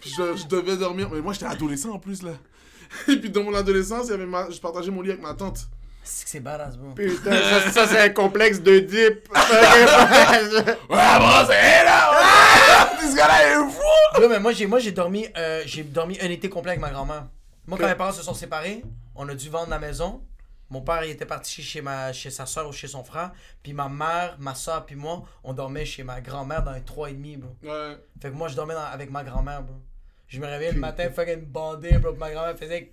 Puis 0.00 0.10
je, 0.16 0.36
je 0.36 0.46
devais 0.46 0.76
dormir, 0.76 1.08
mais 1.12 1.20
moi 1.20 1.32
j'étais 1.32 1.46
adolescent 1.46 1.90
en 1.90 1.98
plus 1.98 2.22
là. 2.22 2.32
Et 3.08 3.16
puis 3.16 3.28
dans 3.30 3.42
mon 3.42 3.54
adolescence, 3.54 4.06
il 4.06 4.10
y 4.10 4.14
avait 4.14 4.26
ma... 4.26 4.48
je 4.50 4.60
partageais 4.60 4.90
mon 4.90 5.02
lit 5.02 5.10
avec 5.10 5.22
ma 5.22 5.34
tante. 5.34 5.66
C'est 6.04 6.24
que 6.24 6.30
c'est 6.30 6.40
badass, 6.40 6.76
bro. 6.76 6.92
Putain, 6.92 7.32
ça, 7.32 7.70
ça, 7.72 7.86
c'est 7.88 7.98
un 7.98 8.08
complexe 8.10 8.60
de 8.62 8.78
dip. 8.78 9.28
Ouais, 9.34 11.18
bro, 11.18 11.46
c'est 11.48 11.84
là! 11.84 12.10
ouais! 12.12 13.10
Ce 13.10 13.16
gars-là 13.16 13.50
est 13.50 13.70
fou! 13.70 13.80
Bro, 14.20 14.28
mais 14.28 14.38
moi 14.40 14.52
j'ai 14.52 14.66
moi 14.66 14.78
j'ai 14.78 14.92
dormi 14.92 15.26
euh, 15.36 15.62
j'ai 15.66 15.82
dormi 15.82 16.18
un 16.20 16.30
été 16.30 16.48
complet 16.48 16.72
avec 16.72 16.80
ma 16.80 16.90
grand-mère. 16.90 17.26
Moi 17.66 17.76
quand 17.78 17.86
mes 17.88 17.94
parents 17.94 18.12
se 18.12 18.22
sont 18.22 18.34
séparés, 18.34 18.82
on 19.14 19.28
a 19.28 19.34
dû 19.34 19.48
vendre 19.50 19.70
la 19.70 19.78
maison. 19.78 20.22
Mon 20.70 20.82
père, 20.82 21.02
il 21.04 21.10
était 21.10 21.24
parti 21.26 21.62
chez, 21.62 21.80
ma, 21.80 22.12
chez 22.12 22.30
sa 22.30 22.44
soeur 22.44 22.68
ou 22.68 22.72
chez 22.72 22.88
son 22.88 23.02
frère. 23.02 23.32
Puis 23.62 23.72
ma 23.72 23.88
mère, 23.88 24.36
ma 24.38 24.54
soeur, 24.54 24.84
puis 24.84 24.96
moi, 24.96 25.22
on 25.42 25.54
dormait 25.54 25.84
chez 25.86 26.02
ma 26.02 26.20
grand-mère 26.20 26.62
dans 26.62 26.72
les 26.72 26.80
3,5, 26.82 27.38
bro. 27.38 27.56
Ouais. 27.62 27.96
Fait 28.20 28.28
que 28.30 28.34
moi, 28.34 28.48
je 28.48 28.54
dormais 28.56 28.74
dans- 28.74 28.80
avec 28.84 29.10
ma 29.10 29.24
grand-mère, 29.24 29.62
bro. 29.62 29.74
Je 30.26 30.38
me 30.40 30.46
réveillais 30.46 30.72
le 30.72 30.80
matin, 30.80 31.08
fucking 31.10 31.46
bandé, 31.46 31.92
bro. 31.98 32.10
puis 32.12 32.20
Ma 32.20 32.30
grand-mère 32.30 32.58
faisait 32.58 32.92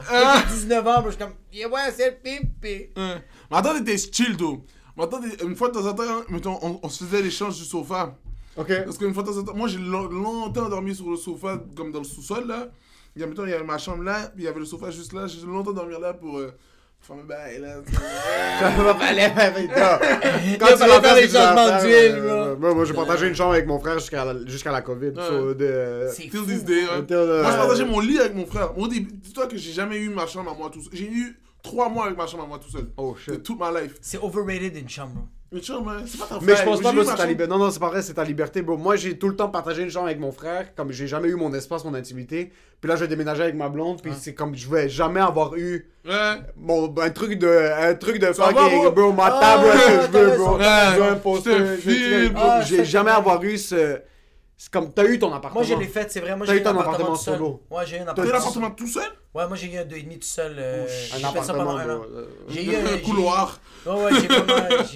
Qu'est-ce 0.00 0.42
que 0.46 0.48
j'ai 0.50 0.54
19 0.56 0.86
ans, 0.88 1.00
bro. 1.00 1.10
Je 1.10 1.16
suis 1.16 1.18
comme 1.24 1.34
Yeah, 1.52 1.68
ouais, 1.68 1.92
c'est 1.96 2.10
le 2.10 2.16
pipi. 2.16 2.90
Ouais. 2.96 3.22
Mais 3.50 3.56
attends, 3.56 3.74
t'étais 3.78 3.96
chill, 3.98 4.36
though. 4.36 4.64
Mais 4.96 5.04
attends, 5.04 5.20
une 5.22 5.54
fois 5.54 5.68
de 5.68 5.74
temps 5.74 5.86
en 5.86 5.94
temps, 5.94 6.22
mettons, 6.28 6.58
on, 6.60 6.80
on 6.82 6.88
se 6.88 7.04
faisait 7.04 7.22
l'échange 7.22 7.56
du 7.56 7.64
sofa. 7.64 8.16
Ok. 8.56 8.72
Parce 8.84 8.98
qu'une 8.98 9.14
fois 9.14 9.22
de 9.22 9.28
temps 9.28 9.38
en 9.38 9.44
temps, 9.44 9.54
moi 9.54 9.68
j'ai 9.68 9.78
lo- 9.78 10.08
longtemps 10.10 10.68
dormi 10.68 10.92
sur 10.92 11.08
le 11.08 11.16
sofa, 11.16 11.62
comme 11.76 11.92
dans 11.92 12.00
le 12.00 12.04
sous-sol 12.04 12.48
là. 12.48 12.66
Il 13.18 13.22
y 13.22 13.24
a, 13.24 13.26
mettons, 13.26 13.44
il 13.44 13.50
y 13.50 13.52
avait 13.52 13.64
ma 13.64 13.78
chambre 13.78 14.04
là, 14.04 14.30
puis 14.32 14.44
il 14.44 14.46
y 14.46 14.48
avait 14.48 14.60
le 14.60 14.64
sofa 14.64 14.92
juste 14.92 15.12
là. 15.12 15.26
J'ai 15.26 15.44
longtemps 15.44 15.72
dormi 15.72 15.92
là 16.00 16.14
pour 16.14 16.38
euh, 16.38 16.52
faire 17.00 17.16
mes 17.16 17.24
bails 17.24 17.58
là. 17.58 17.78
Fallait- 18.94 19.30
fallait- 19.34 19.68
Quand 19.68 19.98
Il 20.44 20.56
tu 20.56 20.76
fallait 20.78 20.92
vas 20.92 21.00
faire 21.02 21.14
les 21.16 21.26
tu 21.28 21.34
changements 21.34 21.66
faire, 21.66 21.82
d'huile, 21.82 22.14
euh, 22.16 22.54
bro. 22.54 22.60
Moi, 22.60 22.74
moi, 22.74 22.84
j'ai 22.84 22.94
partagé 22.94 23.26
une 23.28 23.34
chambre 23.34 23.54
avec 23.54 23.66
mon 23.66 23.80
frère 23.80 23.98
jusqu'à 23.98 24.24
la, 24.24 24.46
jusqu'à 24.46 24.70
la 24.70 24.82
COVID. 24.82 25.08
Ouais. 25.08 25.22
so, 25.28 25.52
de- 25.54 26.06
C'est 26.12 26.22
Till 26.28 26.30
fou. 26.40 26.46
this 26.46 26.64
day, 26.64 26.84
ouais. 26.84 26.98
Until, 26.98 27.14
euh, 27.14 27.42
Moi 27.42 27.50
je 27.52 27.56
partageais 27.56 27.84
mon 27.84 28.00
lit 28.00 28.18
avec 28.20 28.34
mon 28.36 28.46
frère. 28.46 28.78
Au 28.78 28.86
début, 28.86 29.10
dis-toi 29.12 29.48
que 29.48 29.56
j'ai 29.56 29.72
jamais 29.72 29.96
eu 29.96 30.08
ma 30.10 30.26
chambre 30.28 30.52
à 30.52 30.54
moi 30.54 30.70
tout 30.72 30.80
seul. 30.82 30.90
J'ai 30.92 31.10
eu 31.10 31.40
trois 31.62 31.88
mois 31.88 32.06
avec 32.06 32.16
ma 32.16 32.26
chambre 32.28 32.44
à 32.44 32.46
moi 32.46 32.58
tout 32.64 32.70
seul. 32.70 32.86
Oh 32.96 33.14
De 33.26 33.32
shit. 33.34 33.42
toute 33.42 33.58
ma 33.58 33.72
life. 33.80 33.94
C'est 34.00 34.18
overrated 34.22 34.76
une 34.76 34.88
chambre, 34.88 35.26
hein, 35.52 35.58
c'est 36.06 36.18
pas 36.18 36.38
Mais 36.42 36.56
je 36.56 36.62
pense 36.62 36.80
pas 36.80 36.92
que 36.92 37.04
c'est 37.04 37.14
ta 37.16 37.26
liberté. 37.26 37.50
Non, 37.50 37.58
non, 37.58 37.70
c'est 37.70 37.80
pas 37.80 37.88
vrai, 37.88 38.02
c'est 38.02 38.14
ta 38.14 38.24
liberté, 38.24 38.62
bro. 38.62 38.76
Moi, 38.76 38.96
j'ai 38.96 39.18
tout 39.18 39.28
le 39.28 39.36
temps 39.36 39.48
partagé 39.48 39.82
une 39.82 39.90
chambre 39.90 40.06
avec 40.06 40.20
mon 40.20 40.32
frère, 40.32 40.74
comme 40.74 40.92
j'ai 40.92 41.06
jamais 41.06 41.28
eu 41.28 41.34
mon 41.36 41.52
espace, 41.54 41.84
mon 41.84 41.94
intimité. 41.94 42.52
Puis 42.80 42.88
là, 42.88 42.96
je 42.96 43.00
vais 43.00 43.08
déménager 43.08 43.42
avec 43.42 43.54
ma 43.56 43.68
blonde, 43.68 44.00
puis 44.02 44.12
c'est 44.18 44.34
comme 44.34 44.54
je 44.54 44.68
vais 44.68 44.88
jamais 44.88 45.20
avoir 45.20 45.56
eu 45.56 45.88
Ouais. 46.06 46.36
mon, 46.56 46.94
un 47.00 47.10
truc 47.10 47.38
de, 47.38 47.48
un 47.48 47.94
truc 47.94 48.18
de 48.18 48.26
fucking, 48.32 48.90
bro? 48.94 49.12
ma 49.12 49.26
Ah, 49.26 49.40
table, 49.40 49.64
où 49.64 49.68
est-ce 49.68 50.06
que 50.08 50.18
je 50.18 50.30
veux, 50.30 50.36
bro. 50.36 50.58
t'as 50.58 50.94
Je 50.94 51.00
veux 51.00 51.10
un 51.10 51.16
poster, 51.16 51.56
Je 51.84 51.90
veux- 52.28 52.32
Ah, 52.36 52.60
J'ai 52.64 52.84
jamais 52.84 53.10
avoir 53.10 53.42
eu 53.42 53.58
ce. 53.58 53.98
C'est 54.60 54.72
comme, 54.72 54.92
t'as 54.92 55.04
eu 55.04 55.20
ton 55.20 55.32
appartement. 55.32 55.60
Moi, 55.60 55.62
je 55.62 55.74
l'ai 55.80 55.86
fait, 55.86 56.10
c'est 56.10 56.18
vrai. 56.18 56.34
Moi, 56.34 56.44
T'as 56.44 56.52
j'ai 56.52 56.58
eu 56.58 56.60
eu 56.62 56.64
ton 56.64 56.70
un 56.70 56.72
appartement 56.80 56.94
appartement 57.14 57.16
tout 57.16 57.22
seul. 57.22 57.36
solo. 57.38 57.62
Ouais, 57.70 57.86
j'ai 57.86 57.96
eu 57.96 58.00
un 58.00 58.04
T'as 58.06 58.10
appartement. 58.10 58.34
l'appartement 58.34 58.70
tout 58.72 58.86
seul? 58.88 59.08
Ouais, 59.32 59.46
moi, 59.46 59.56
j'ai 59.56 59.72
eu 59.72 59.78
un 59.78 59.84
2,5 59.84 60.18
tout 60.18 60.26
seul. 60.26 60.56
euh, 60.58 60.84
j'ai 60.88 61.14
fait 61.14 61.20
ça 61.20 61.28
appartement, 61.28 61.76
un 61.76 61.84
an. 61.90 61.98
bro. 62.00 62.04
euh, 62.12 62.26
J'ai 62.48 62.64
eu 62.64 62.74
un 62.74 62.80
Un 62.80 62.86
j'ai- 62.96 63.02
couloir. 63.02 63.60
Ouais, 63.86 63.92
ouais, 64.02 64.10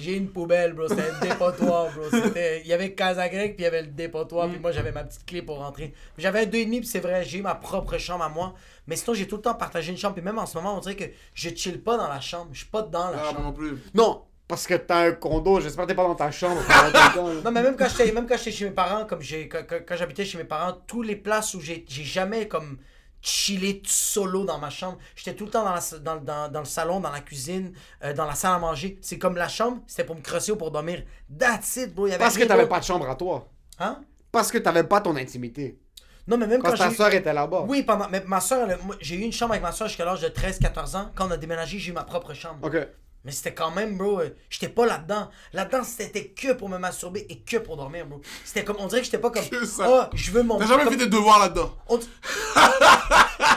j'ai 0.01 0.11
eu 0.11 0.17
une 0.17 0.27
poubelle, 0.27 0.73
bro. 0.73 0.89
C'était 0.89 1.03
un 1.09 1.19
dépotoir, 1.25 1.87
bro. 1.93 2.03
C'était- 2.11 2.59
Il 2.61 2.67
y 2.67 2.73
avait 2.73 2.91
Casa 2.93 3.29
Grec, 3.29 3.55
puis 3.55 3.61
il 3.61 3.63
y 3.63 3.67
avait 3.67 3.83
le 3.83 3.87
dépotoir, 3.87 4.49
puis 4.49 4.59
moi, 4.59 4.73
j'avais 4.73 4.91
ma 4.91 5.05
petite 5.05 5.25
clé 5.25 5.41
pour 5.41 5.59
rentrer. 5.59 5.93
J'avais 6.17 6.41
un 6.41 6.45
2,5, 6.45 6.79
puis 6.81 6.87
c'est 6.87 6.99
vrai, 6.99 7.23
j'ai 7.23 7.37
eu 7.37 7.41
ma 7.41 7.55
propre 7.55 7.97
chambre 7.97 8.25
à 8.25 8.29
moi. 8.29 8.55
Mais 8.87 8.97
sinon, 8.97 9.13
j'ai 9.13 9.29
tout 9.29 9.37
le 9.37 9.43
temps 9.43 9.53
partagé 9.55 9.93
une 9.93 9.97
chambre, 9.97 10.15
puis 10.15 10.23
même 10.25 10.39
en 10.39 10.45
ce 10.45 10.57
moment, 10.57 10.75
on 10.75 10.81
dirait 10.81 10.97
que 10.97 11.05
je 11.33 11.49
chill 11.55 11.81
pas 11.81 11.95
dans 11.95 12.09
la 12.09 12.19
chambre. 12.19 12.49
Je 12.51 12.57
suis 12.57 12.67
pas 12.67 12.81
dans 12.81 13.11
la 13.11 13.17
Ah, 13.17 13.21
moi 13.21 13.31
chambre. 13.31 13.43
non 13.43 13.53
plus. 13.53 13.81
Non, 13.93 14.23
parce 14.47 14.67
que 14.67 14.73
t'as 14.75 15.07
un 15.07 15.11
condo, 15.13 15.59
j'espère 15.61 15.85
que 15.85 15.89
t'es 15.91 15.95
pas 15.95 16.03
dans 16.03 16.15
ta 16.15 16.31
chambre. 16.31 16.61
Non, 17.43 17.51
mais 17.51 17.61
même 17.63 17.75
quand 17.75 17.87
j'étais 17.89 18.11
même 18.11 18.27
quand 18.27 18.37
j'étais 18.37 18.51
chez 18.51 18.65
mes 18.65 18.71
parents, 18.71 19.05
comme 19.05 19.21
j'ai 19.21 19.47
quand, 19.47 19.63
quand- 19.67 19.79
quand 19.87 19.95
j'habitais 19.95 20.25
chez 20.25 20.37
mes 20.37 20.43
parents, 20.43 20.73
tous 20.87 21.01
les 21.01 21.15
places 21.15 21.53
où 21.53 21.61
j'ai 21.61 21.85
j'ai 21.87 22.03
jamais 22.03 22.47
comme 22.47 22.77
chillé 23.21 23.81
solo 23.85 24.43
dans 24.43 24.57
ma 24.59 24.69
chambre. 24.69 24.97
J'étais 25.15 25.33
tout 25.33 25.45
le 25.45 25.51
temps 25.51 25.63
dans, 25.63 25.73
la, 25.73 25.99
dans, 25.99 26.17
dans, 26.17 26.51
dans 26.51 26.59
le 26.59 26.65
salon, 26.65 26.99
dans 26.99 27.09
la 27.11 27.21
cuisine, 27.21 27.71
euh, 28.03 28.13
dans 28.13 28.25
la 28.25 28.35
salle 28.35 28.53
à 28.55 28.59
manger. 28.59 28.99
C'est 29.01 29.17
comme 29.17 29.37
la 29.37 29.47
chambre, 29.47 29.79
c'était 29.87 30.03
pour 30.03 30.15
me 30.17 30.21
crosser 30.21 30.51
ou 30.51 30.57
pour 30.57 30.71
dormir. 30.71 31.03
That's 31.39 31.77
it, 31.77 31.95
bro. 31.95 32.07
Il 32.07 32.09
y 32.09 32.13
avait 32.13 32.21
Parce 32.23 32.37
que 32.37 32.43
t'avais 32.43 32.67
pas 32.67 32.79
de 32.81 32.85
chambre 32.85 33.09
à 33.09 33.15
toi. 33.15 33.47
Hein? 33.79 34.01
Parce 34.29 34.51
que 34.51 34.57
t'avais 34.57 34.83
pas 34.83 34.99
ton 34.99 35.15
intimité. 35.15 35.79
Non, 36.27 36.37
mais 36.37 36.47
même 36.47 36.61
Quand 36.61 36.71
quand, 36.71 36.77
ta 36.77 36.89
j'ai... 36.89 36.95
soeur 36.95 37.13
était 37.13 37.31
là-bas. 37.33 37.63
Oui, 37.67 37.83
pendant... 37.83 38.09
mais 38.09 38.21
ma 38.27 38.41
soeur, 38.41 38.67
j'ai 38.99 39.15
eu 39.15 39.21
une 39.21 39.31
chambre 39.33 39.51
avec 39.53 39.63
ma 39.63 39.71
soeur 39.71 39.87
jusqu'à 39.87 40.03
l'âge 40.05 40.21
de 40.21 40.27
13-14 40.27 40.97
ans. 40.97 41.11
Quand 41.15 41.27
on 41.27 41.31
a 41.31 41.37
déménagé, 41.37 41.79
j'ai 41.79 41.91
eu 41.91 41.93
ma 41.93 42.03
propre 42.03 42.33
chambre. 42.33 42.59
Ok. 42.67 42.75
Mais 43.25 43.31
c'était 43.31 43.53
quand 43.53 43.71
même, 43.71 43.97
bro, 43.97 44.19
euh, 44.19 44.29
j'étais 44.49 44.67
pas 44.69 44.85
là-dedans. 44.85 45.29
Là-dedans, 45.53 45.83
c'était 45.83 46.25
que 46.27 46.51
pour 46.53 46.67
me 46.67 46.77
masturber 46.77 47.25
et 47.29 47.39
que 47.39 47.57
pour 47.57 47.77
dormir, 47.77 48.05
bro. 48.05 48.21
C'était 48.43 48.63
comme, 48.65 48.75
on 48.79 48.87
dirait 48.87 48.99
que 49.01 49.05
j'étais 49.05 49.17
pas 49.17 49.29
comme, 49.31 49.43
oh, 49.87 50.01
je 50.13 50.31
veux 50.31 50.43
mon... 50.43 50.57
T'as 50.59 50.65
jamais 50.67 50.83
comme- 50.83 50.93
fait 50.93 50.99
tes 50.99 51.07
devoirs 51.09 51.39
là-dedans. 51.39 51.73
on- 51.87 51.99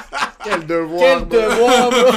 Quel 0.48 0.66
devoir. 0.66 1.00
Quel 1.00 1.28
devoir, 1.28 1.90
bro. 1.90 2.10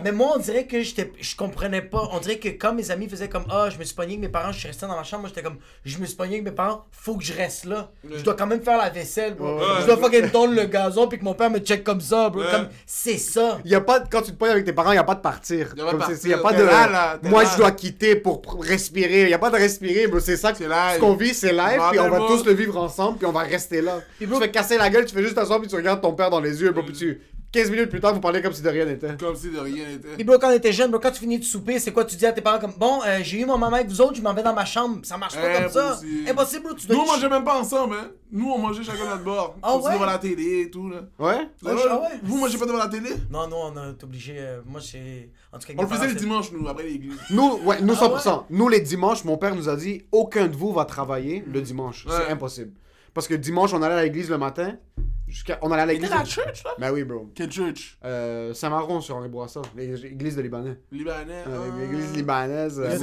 Mais 0.04 0.12
moi, 0.12 0.32
on 0.36 0.38
dirait 0.38 0.66
que 0.66 0.82
je 0.82 1.36
comprenais 1.36 1.82
pas. 1.82 2.08
On 2.12 2.18
dirait 2.18 2.38
que 2.38 2.48
quand 2.48 2.72
mes 2.72 2.90
amis 2.90 3.08
faisaient 3.08 3.28
comme, 3.28 3.44
ah, 3.50 3.68
je 3.70 3.78
me 3.78 3.84
suis 3.84 3.94
pogné 3.94 4.12
avec 4.12 4.20
mes 4.20 4.28
parents, 4.28 4.52
je 4.52 4.58
suis 4.58 4.68
resté 4.68 4.86
dans 4.86 4.96
ma 4.96 5.02
chambre, 5.02 5.22
moi 5.22 5.28
j'étais 5.30 5.42
comme, 5.42 5.58
je 5.84 5.98
me 5.98 6.06
suis 6.06 6.16
pogné 6.16 6.34
avec 6.34 6.44
mes 6.44 6.50
parents, 6.52 6.84
faut 6.90 7.16
que 7.16 7.24
je 7.24 7.32
reste 7.32 7.64
là. 7.64 7.90
Je 8.08 8.22
dois 8.22 8.34
quand 8.34 8.46
même 8.46 8.62
faire 8.62 8.78
la 8.78 8.90
vaisselle, 8.90 9.34
bro. 9.34 9.56
Ouais. 9.58 9.64
Je 9.80 9.86
dois 9.86 9.96
fucking 9.96 10.30
tondre 10.30 10.54
le 10.54 10.64
gazon 10.64 11.08
puis 11.08 11.18
que 11.18 11.24
mon 11.24 11.34
père 11.34 11.50
me 11.50 11.58
check 11.58 11.82
comme 11.84 12.00
ça, 12.00 12.28
bro. 12.30 12.40
Ouais. 12.40 12.50
Comme, 12.50 12.68
c'est 12.86 13.18
ça. 13.18 13.58
Y 13.64 13.74
a 13.74 13.80
pas 13.80 14.00
de- 14.00 14.08
quand 14.10 14.22
tu 14.22 14.32
te 14.32 14.36
pognes 14.36 14.50
avec 14.50 14.64
tes 14.64 14.72
parents, 14.72 14.90
il 14.90 14.94
n'y 14.96 14.98
a 14.98 15.04
pas 15.04 15.14
de 15.14 15.20
partir. 15.20 15.72
Y 15.76 15.80
a 15.80 15.84
pas 15.84 15.92
de 15.92 15.96
Comme 15.96 15.98
partir. 16.00 16.30
y 16.30 16.34
a 16.34 16.38
pas 16.38 16.52
de. 16.52 16.62
là, 16.62 16.88
là, 16.88 17.18
t'es 17.22 17.28
moi, 17.28 17.44
là. 17.44 17.50
je 17.52 17.56
dois 17.56 17.70
quitter 17.72 18.16
pour 18.16 18.42
respirer. 18.62 19.22
Il 19.22 19.28
n'y 19.28 19.34
a 19.34 19.38
pas 19.38 19.50
de 19.50 19.56
respirer, 19.56 20.06
bro. 20.06 20.20
C'est 20.20 20.36
ça 20.36 20.52
que 20.52 20.58
ce 20.58 20.98
qu'on 20.98 21.14
vit, 21.14 21.34
c'est 21.34 21.52
live. 21.52 21.80
Puis 21.90 22.00
on 22.00 22.08
va 22.10 22.18
tous 22.18 22.44
le 22.44 22.52
vivre 22.52 22.76
ensemble. 22.76 23.18
Puis 23.18 23.26
on 23.26 23.32
va 23.32 23.40
rester 23.40 23.80
là. 23.80 24.00
Puis 24.18 24.26
tu 24.26 24.36
fais 24.36 24.50
casser 24.50 24.78
la 24.78 24.90
gueule, 24.90 25.04
tu 25.06 25.14
fais 25.14 25.22
juste 25.22 25.34
t'asseoir. 25.34 25.60
Puis 25.60 25.68
tu 25.68 25.76
regardes 25.76 26.00
ton 26.00 26.12
père 26.12 26.30
dans 26.30 26.40
les 26.40 26.60
yeux. 26.60 26.70
Bro, 26.72 26.82
puis 26.84 26.94
tu. 26.94 27.15
15 27.56 27.70
minutes 27.70 27.90
plus 27.90 28.00
tard, 28.00 28.14
vous 28.14 28.20
parlez 28.20 28.40
comme 28.42 28.52
si 28.52 28.62
de 28.62 28.68
rien 28.68 28.84
n'était. 28.84 29.16
Comme 29.18 29.34
si 29.34 29.50
de 29.50 29.58
rien 29.58 29.86
n'était. 29.88 30.08
Puis 30.14 30.24
bro, 30.24 30.38
quand 30.38 30.48
on 30.50 30.52
était 30.52 30.72
jeune, 30.72 30.90
bro, 30.90 31.00
quand 31.00 31.10
tu 31.10 31.20
finis 31.20 31.38
de 31.38 31.44
souper, 31.44 31.78
c'est 31.78 31.92
quoi 31.92 32.04
Tu 32.04 32.16
dis 32.16 32.26
à 32.26 32.32
tes 32.32 32.40
parents 32.40 32.58
comme, 32.58 32.74
bon, 32.78 33.00
euh, 33.06 33.18
j'ai 33.22 33.40
eu 33.40 33.44
mon 33.46 33.58
maman 33.58 33.76
avec 33.76 33.88
vous 33.88 34.00
autres, 34.00 34.14
je 34.14 34.22
m'en 34.22 34.34
vais 34.34 34.42
dans 34.42 34.54
ma 34.54 34.64
chambre. 34.64 35.00
Ça 35.04 35.16
marche 35.16 35.34
pas 35.34 35.60
comme 35.62 35.70
ça. 35.70 35.86
Impossible. 35.92 36.28
Impossible, 36.30 36.62
bro. 36.64 36.74
Tu 36.74 36.86
dois 36.86 36.96
Nous, 36.96 37.02
on 37.02 37.06
mangeait 37.06 37.28
même 37.28 37.44
pas 37.44 37.58
ensemble, 37.60 37.96
hein. 37.96 38.10
Nous, 38.30 38.50
on 38.50 38.58
mangeait 38.58 38.82
chacun 38.84 39.04
notre 39.08 39.24
bord. 39.24 39.56
Ah 39.62 39.74
on 39.74 39.80
se 39.80 39.86
ouais? 39.86 39.94
devant 39.94 40.04
la 40.06 40.18
télé 40.18 40.62
et 40.62 40.70
tout, 40.70 40.88
là. 40.90 40.98
Ouais? 41.18 41.48
Ah 41.64 41.74
ouais, 41.74 41.82
ah 41.88 42.00
ouais? 42.00 42.18
Vous 42.22 42.36
mangez 42.38 42.58
pas 42.58 42.66
devant 42.66 42.78
la 42.78 42.88
télé? 42.88 43.10
Non, 43.30 43.46
non, 43.48 43.72
on 43.74 43.90
est 43.94 44.02
obligé. 44.04 44.34
euh, 44.38 44.60
moi, 44.66 44.80
c'est. 44.82 45.30
En 45.52 45.58
tout 45.58 45.66
cas, 45.66 45.72
avec 45.72 45.78
On 45.78 45.82
le 45.82 45.88
faisait 45.88 45.98
parents, 46.00 46.04
le 46.12 46.18
c'est- 46.18 46.24
dimanche, 46.24 46.52
nous, 46.52 46.68
après 46.68 46.84
l'église. 46.84 47.12
Nous, 47.30 47.60
ouais, 47.64 47.80
nous 47.82 47.94
Ah 47.94 47.96
100%. 48.08 48.44
Nous, 48.50 48.68
les 48.68 48.80
dimanches, 48.80 49.24
mon 49.24 49.36
père 49.38 49.54
nous 49.54 49.68
a 49.68 49.76
dit 49.76 50.02
aucun 50.12 50.48
de 50.48 50.56
vous 50.56 50.72
va 50.72 50.84
travailler 50.84 51.44
le 51.50 51.60
dimanche. 51.62 52.04
Ouais. 52.06 52.12
C'est 52.26 52.32
impossible. 52.32 52.72
Parce 53.14 53.28
que 53.28 53.34
dimanche, 53.34 53.72
on 53.72 53.80
allait 53.82 53.94
à 53.94 54.02
l'église 54.02 54.28
le 54.28 54.36
matin. 54.38 54.74
Jusqu'à... 55.28 55.58
On 55.62 55.70
allait 55.72 55.82
à 55.82 55.86
l'église. 55.86 56.08
T'es 56.08 56.14
la 56.14 56.24
church, 56.24 56.64
là 56.64 56.70
Ben 56.78 56.92
oui, 56.92 57.04
bro. 57.04 57.30
Quelle 57.34 57.50
church? 57.50 57.98
Euh, 58.04 58.54
Saint-Maron 58.54 59.00
sur 59.00 59.16
Henri 59.16 59.28
Bourassa, 59.28 59.62
l'église 59.76 60.36
de 60.36 60.42
Libanais. 60.42 60.78
Libanais. 60.92 61.44
Euh, 61.48 61.70
ah. 61.72 61.80
L'église 61.80 62.12
libanaise. 62.14 62.78
Euh, 62.78 62.96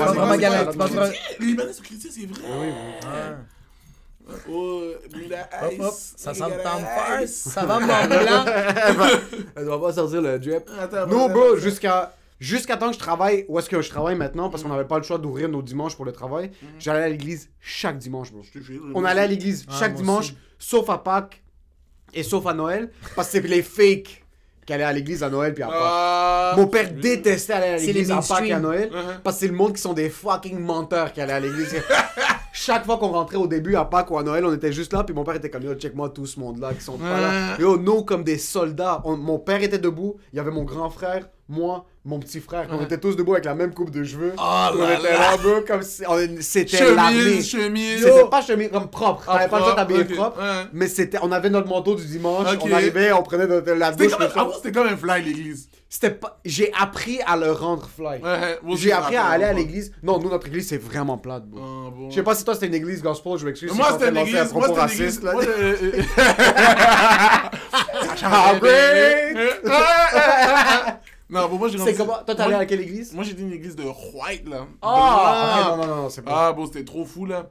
Libanais 1.39 1.73
sont 1.73 1.83
chrétiens, 1.83 2.09
c'est 2.11 2.25
vrai. 2.25 2.41
Ah 2.45 2.57
oui, 2.61 2.67
bro. 2.71 3.11
Ouais. 3.11 3.35
Oh, 4.49 4.83
Hop, 5.63 5.73
hop, 5.79 5.93
ça 5.93 6.31
Ice. 6.31 6.39
first. 7.19 7.35
Ça 7.49 7.65
va, 7.65 7.79
mon 7.79 7.85
blanc. 7.87 8.45
Elle 9.55 9.65
doit 9.65 9.81
pas 9.81 9.91
sortir 9.93 10.21
le 10.21 10.39
drip. 10.39 10.63
Attends, 10.79 11.07
bro, 11.07 11.57
jusqu'à 11.57 12.15
jusqu'à 12.39 12.77
temps 12.77 12.87
que 12.87 12.93
je 12.93 12.99
travaille, 12.99 13.45
où 13.49 13.59
est-ce 13.59 13.69
que 13.69 13.81
je 13.81 13.89
travaille 13.89 14.15
maintenant, 14.15 14.49
parce 14.49 14.63
qu'on 14.63 14.69
n'avait 14.69 14.87
pas 14.87 14.97
le 14.97 15.03
choix 15.03 15.17
d'ouvrir 15.17 15.49
nos 15.49 15.61
dimanches 15.61 15.95
pour 15.97 16.05
le 16.05 16.13
travail, 16.13 16.51
j'allais 16.79 17.03
à 17.03 17.09
l'église 17.09 17.49
chaque 17.59 17.97
dimanche, 17.97 18.31
bro. 18.31 18.43
Je 18.43 18.51
te 18.59 18.63
jure, 18.63 18.83
On 18.95 19.03
allait 19.03 19.21
à 19.21 19.27
l'église 19.27 19.65
Ah, 19.69 19.75
chaque 19.77 19.93
dimanche, 19.93 20.27
aussi. 20.27 20.37
sauf 20.57 20.89
à 20.89 20.97
Pâques 20.97 21.42
et 22.13 22.23
sauf 22.23 22.45
à 22.47 22.53
Noël, 22.53 22.89
parce 23.15 23.27
que 23.29 23.41
c'est 23.41 23.47
les 23.47 23.61
fakes 23.63 24.23
qui 24.65 24.71
allaient 24.73 24.83
à 24.85 24.93
l'église 24.93 25.23
à 25.23 25.29
Noël 25.29 25.53
puis 25.53 25.61
à 25.63 25.67
Pâques. 25.67 25.77
Ah. 25.81 26.53
Mon 26.55 26.67
père 26.67 26.89
détestait 26.93 27.53
aller 27.53 27.67
à 27.67 27.77
l'église 27.77 28.07
les 28.07 28.11
à 28.11 28.21
Pâques 28.21 28.45
et 28.47 28.53
à. 28.53 28.59
Noël, 28.59 28.89
Uh-huh. 28.93 29.19
parce 29.23 29.35
que 29.35 29.39
c'est 29.41 29.47
le 29.47 29.53
monde 29.55 29.73
qui 29.73 29.81
sont 29.81 29.93
des 29.93 30.09
fucking 30.09 30.57
menteurs 30.59 31.11
qui 31.11 31.19
allaient 31.21 31.33
à 31.33 31.39
l'église. 31.41 31.75
Chaque 32.55 32.85
fois 32.85 32.97
qu'on 32.97 33.09
rentrait 33.09 33.37
au 33.37 33.47
début 33.47 33.75
à 33.75 33.83
Pâques 33.83 34.11
ou 34.11 34.17
à 34.17 34.23
Noël, 34.23 34.45
on 34.45 34.53
était 34.53 34.71
juste 34.71 34.93
là, 34.93 35.03
puis 35.03 35.13
mon 35.15 35.23
père 35.23 35.35
était 35.35 35.49
comme 35.49 35.63
yo, 35.63 35.73
check-moi 35.73 36.09
tout 36.09 36.25
ce 36.27 36.39
monde-là 36.39 36.73
qui 36.75 36.81
sont 36.81 36.97
pas 36.97 37.19
là. 37.19 37.55
Ouais. 37.57 37.61
Yo, 37.63 37.77
nous, 37.77 38.03
comme 38.03 38.23
des 38.23 38.37
soldats, 38.37 39.01
on- 39.05 39.17
mon 39.17 39.39
père 39.39 39.61
était 39.63 39.79
debout, 39.79 40.15
il 40.31 40.37
y 40.37 40.39
avait 40.39 40.51
mon 40.51 40.63
grand 40.63 40.89
frère, 40.91 41.27
moi, 41.49 41.85
mon 42.05 42.19
petit 42.19 42.39
frère, 42.39 42.67
on 42.71 42.77
Ouais. 42.77 42.83
était 42.85 42.97
tous 42.97 43.15
debout 43.15 43.33
avec 43.33 43.45
la 43.45 43.53
même 43.55 43.73
coupe 43.73 43.91
de 43.91 44.03
cheveux. 44.03 44.33
Oh 44.37 44.41
on 44.73 44.77
là 44.77 44.93
était 44.99 45.11
là. 45.13 45.37
bro, 45.37 45.61
comme 45.67 45.81
si 45.83 46.03
c'était 46.41 46.93
l'armée. 46.95 47.41
Chemise, 47.41 47.49
chemise. 47.49 48.03
C'était 48.03 48.29
pas 48.29 48.41
chemise 48.41 48.69
comme 48.71 48.89
propre, 48.89 49.23
Ah, 49.27 49.33
t'avais 49.37 49.49
pas 49.49 49.57
le 49.59 49.63
choix 49.63 49.71
de 49.73 49.77
t'habiller 49.77 50.01
ok, 50.03 50.13
propre, 50.15 50.39
ouais. 50.41 50.65
mais 50.73 50.87
c'était, 50.87 51.17
on 51.21 51.31
avait 51.31 51.49
notre 51.49 51.67
manteau 51.67 51.95
du 51.95 52.05
dimanche, 52.05 52.47
Ok. 52.53 52.61
on 52.63 52.71
arrivait, 52.73 53.11
on 53.11 53.23
prenait 53.23 53.47
notre, 53.47 53.71
la 53.73 53.91
douche. 53.91 54.13
c'était 54.55 54.71
comme 54.71 54.87
un 54.87 54.97
fly, 54.97 55.21
l'église. 55.23 55.69
C'était 55.89 56.09
pas, 56.09 56.39
j'ai 56.43 56.71
appris 56.73 57.19
à 57.27 57.37
le 57.37 57.51
rendre 57.51 57.87
fly. 57.87 58.19
Ouais, 58.23 58.57
J'ai 58.75 58.91
appris 58.91 59.15
à 59.15 59.25
aller 59.27 59.43
à 59.43 59.53
l'église. 59.53 59.91
Non, 60.01 60.17
nous, 60.17 60.27
notre 60.29 60.47
église, 60.47 60.67
c'est 60.69 60.79
vraiment 60.81 61.19
plate, 61.19 61.45
bro. 61.45 61.61
Ah, 61.63 61.91
bon. 61.95 62.09
Je 62.09 62.15
sais 62.15 62.23
pas 62.23 62.33
si 62.33 62.43
toi 62.43 62.55
c'était 62.55 62.65
une 62.65 62.73
église 62.73 63.03
gospel, 63.03 63.37
je 63.37 63.45
m'excuse. 63.45 63.69
Si 63.69 63.77
Moi, 63.77 63.89
en 63.89 63.93
c'était 63.93 64.09
une 64.09 64.17
église. 64.17 64.51
Moi, 64.53 64.63
c'était 64.67 64.73
une 64.73 64.79
raciste, 64.79 65.23
église. 65.23 66.07
Non, 71.29 71.47
bon, 71.47 71.57
moi, 71.57 71.67
j'ai 71.69 71.77
C'est 71.77 71.95
comment 71.95 72.23
Toi, 72.25 72.35
t'es 72.35 72.41
allé 72.41 72.55
à 72.55 72.65
quelle 72.65 72.81
église 72.81 73.13
Moi, 73.13 73.23
j'étais 73.23 73.41
une 73.41 73.53
église 73.53 73.75
de 73.75 73.83
white, 73.83 74.47
là. 74.47 74.67
Ah! 74.81 75.75
Non, 75.77 75.77
non, 75.77 75.95
non, 75.95 76.09
c'est 76.09 76.21
pas. 76.21 76.47
Ah, 76.47 76.53
bon, 76.53 76.65
c'était 76.65 76.83
trop 76.83 77.05
fou, 77.05 77.25
là. 77.25 77.49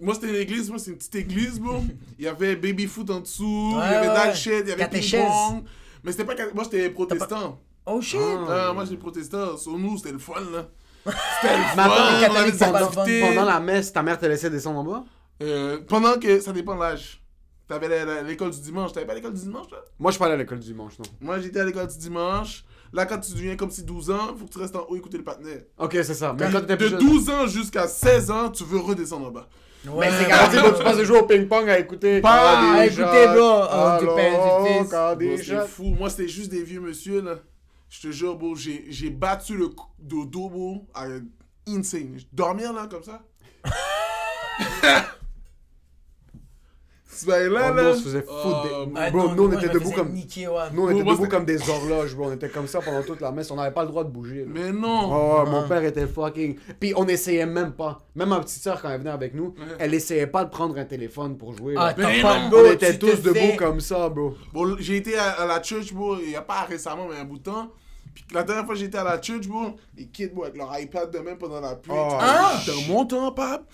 Moi, 0.00 0.14
c'était 0.14 0.28
une 0.28 0.36
église, 0.36 0.68
moi, 0.68 0.78
c'est 0.78 0.90
une 0.90 0.98
petite 0.98 1.14
église, 1.14 1.58
bon. 1.58 1.84
Il 2.18 2.24
y 2.24 2.28
avait 2.28 2.56
baby 2.56 2.86
foot 2.86 3.08
en 3.10 3.20
dessous, 3.20 3.72
il 3.72 3.78
y 3.78 3.94
avait 3.94 4.08
ouais. 4.08 4.34
shit, 4.34 4.52
il 4.62 4.68
y 4.68 4.72
avait 4.72 4.88
ping-pong. 4.88 5.64
Mais 6.04 6.12
c'était 6.12 6.24
pas... 6.24 6.34
Moi, 6.54 6.64
j'étais 6.64 6.90
protestant. 6.90 7.58
Oh 7.86 8.00
shit. 8.00 8.20
Ah, 8.48 8.72
moi, 8.74 8.84
j'étais 8.84 8.96
protestant. 8.96 9.56
Sur 9.56 9.78
nous, 9.78 9.96
c'était 9.96 10.12
le 10.12 10.18
fun, 10.18 10.40
là. 10.52 10.68
C'était 11.40 11.56
le 11.56 11.76
Mais 11.76 12.64
attends, 12.64 12.90
fun. 12.90 13.04
Pendant 13.04 13.44
la 13.44 13.60
messe, 13.60 13.92
ta 13.92 14.02
mère 14.02 14.18
te 14.18 14.26
laissait 14.26 14.50
descendre 14.50 14.80
en 14.80 14.84
bas? 14.84 15.04
Euh, 15.40 15.78
pendant 15.86 16.18
que... 16.18 16.40
Ça 16.40 16.52
dépend 16.52 16.74
de 16.74 16.80
l'âge. 16.80 17.22
T'avais 17.68 18.22
l'école 18.24 18.50
du 18.50 18.60
dimanche. 18.60 18.92
T'avais 18.92 19.06
pas 19.06 19.14
l'école 19.14 19.34
du 19.34 19.40
dimanche, 19.40 19.70
là? 19.70 19.78
Moi, 20.00 20.10
je 20.10 20.14
suis 20.14 20.18
pas 20.18 20.26
allé 20.26 20.34
à 20.34 20.38
l'école 20.38 20.58
du 20.58 20.66
dimanche, 20.66 20.98
non. 20.98 21.04
Moi, 21.20 21.38
j'étais 21.38 21.60
à 21.60 21.64
l'école 21.64 21.86
du 21.86 21.98
dimanche. 21.98 22.64
Là, 22.92 23.06
quand 23.06 23.18
tu 23.18 23.32
deviens 23.32 23.56
comme 23.56 23.70
si 23.70 23.82
12 23.84 24.10
ans, 24.10 24.34
faut 24.38 24.44
que 24.46 24.52
tu 24.52 24.58
restes 24.58 24.76
en 24.76 24.86
haut 24.88 24.96
écouter 24.96 25.18
le 25.18 25.24
partenaire. 25.24 25.62
Ok, 25.78 25.92
c'est 25.94 26.14
ça. 26.14 26.34
Mais 26.38 26.46
quand 26.50 26.60
t'étais 26.60 26.76
plus 26.76 26.90
De 26.92 26.98
jeune- 27.00 27.08
12 27.10 27.30
ans 27.30 27.46
jusqu'à 27.46 27.86
16 27.88 28.30
ans, 28.30 28.50
tu 28.50 28.64
veux 28.64 28.78
redescendre 28.78 29.26
en 29.26 29.30
bas. 29.30 29.48
Mais 29.98 30.10
c'est 30.10 30.28
garanti, 30.28 30.56
bro, 30.58 30.70
tu 30.76 30.82
passes 30.82 30.96
de 30.98 31.04
jouer 31.04 31.18
au 31.20 31.26
ping-pong 31.26 31.68
à 31.68 31.78
écouter. 31.78 32.20
Pas 32.20 32.56
quand 32.60 32.72
à 32.72 32.80
des 32.80 32.86
écouter, 32.86 33.24
shots. 33.26 33.32
bro, 33.34 33.62
oh, 33.72 34.00
du 34.00 34.06
père, 34.16 34.62
du 34.62 34.68
fils. 34.68 34.90
quand 34.90 35.06
Bro, 35.10 35.16
des 35.16 35.36
C'était 35.38 35.60
shots. 35.60 35.66
fou. 35.68 35.84
Moi, 35.98 36.10
c'était 36.10 36.28
juste 36.28 36.50
des 36.50 36.62
vieux 36.64 36.80
monsieur, 36.80 37.20
là. 37.22 37.36
Je 37.88 38.00
te 38.08 38.10
jure, 38.12 38.34
bro, 38.36 38.56
j'ai 38.56 38.84
j'ai 38.88 39.10
battu 39.10 39.56
le 39.56 39.68
cou- 39.68 39.86
dodo, 39.98 40.48
bro, 40.48 40.86
à 40.92 41.04
insane. 41.68 42.18
Dormir, 42.32 42.72
là, 42.72 42.88
comme 42.90 43.04
ça. 43.04 43.22
C'est 47.16 47.48
là, 47.48 47.70
Oh, 47.70 47.74
là. 47.74 47.82
non, 47.82 47.90
on 47.90 47.94
se 47.94 48.02
faisait 48.02 48.22
foutre 48.22 48.36
Oh, 48.44 48.86
des- 48.86 48.92
Ah, 48.96 49.10
Bro, 49.10 49.28
non, 49.28 49.34
nous, 49.34 49.44
on 49.48 49.52
était 49.52 49.68
debout 49.68 49.80
faisais 49.84 49.94
comme- 49.94 50.12
niquer, 50.12 50.48
ouais. 50.48 50.54
Nous, 50.72 50.82
on 50.82 50.90
était 50.90 51.02
moi, 51.02 51.12
debout 51.14 51.24
c'était- 51.24 51.36
comme 51.36 51.44
des 51.46 51.70
horloges, 51.70 52.14
bro. 52.16 52.26
On 52.28 52.32
était 52.32 52.48
comme 52.48 52.66
ça 52.66 52.80
pendant 52.80 53.02
toute 53.02 53.20
la 53.20 53.32
messe. 53.32 53.50
On 53.50 53.56
n'avait 53.56 53.72
pas 53.74 53.82
le 53.82 53.88
droit 53.88 54.04
de 54.04 54.10
bouger. 54.10 54.40
là. 54.44 54.50
Mais 54.52 54.72
non. 54.72 55.10
Oh, 55.42 55.46
mon 55.46 55.66
père 55.68 55.82
était 55.84 56.06
fucking. 56.06 56.56
Puis 56.78 56.92
on 56.96 57.06
essayait 57.06 57.46
même 57.46 57.72
pas. 57.72 58.00
Même 58.14 58.28
ma 58.28 58.40
petite 58.40 58.62
soeur, 58.62 58.80
quand 58.82 58.90
elle 58.90 58.98
venait 59.00 59.10
avec 59.10 59.34
nous, 59.34 59.54
elle 59.78 59.94
essayait 59.94 60.26
pas 60.26 60.44
de 60.44 60.50
prendre 60.50 60.76
un 60.78 60.84
téléphone 60.84 61.36
pour 61.38 61.56
jouer. 61.56 61.74
Ah, 61.78 61.94
Mais 61.96 62.20
pas 62.22 62.38
non, 62.40 62.48
bro, 62.50 62.58
on 62.66 62.72
était 62.72 62.98
tous 62.98 63.22
debout 63.22 63.34
fais- 63.34 63.56
comme 63.56 63.80
ça, 63.80 64.08
bro. 64.08 64.34
Bon, 64.52 64.76
j'ai 64.78 64.96
été 64.96 65.16
à, 65.16 65.30
à 65.32 65.46
la 65.46 65.62
church, 65.62 65.92
bro, 65.92 66.16
il 66.22 66.30
y 66.30 66.36
a 66.36 66.42
pas 66.42 66.62
récemment, 66.68 67.06
mais 67.10 67.16
un 67.18 67.24
bout 67.24 67.38
de 67.38 67.44
temps. 67.44 67.68
Puis 68.14 68.24
la 68.32 68.42
dernière 68.42 68.64
fois 68.64 68.74
que 68.74 68.80
j'étais 68.80 68.96
à 68.96 69.04
la 69.04 69.20
church, 69.20 69.46
bro, 69.46 69.72
les 69.96 70.06
kids, 70.06 70.28
bro, 70.28 70.44
avec 70.44 70.56
leur 70.56 70.72
iPad 70.78 71.10
de 71.10 71.18
même 71.18 71.36
pendant 71.36 71.60
la 71.60 71.74
pluie. 71.76 71.92
Oh, 71.94 72.08
ah! 72.18 72.58
Dans 72.66 72.92
mon 72.92 73.04
temps, 73.04 73.30
pap, 73.32 73.64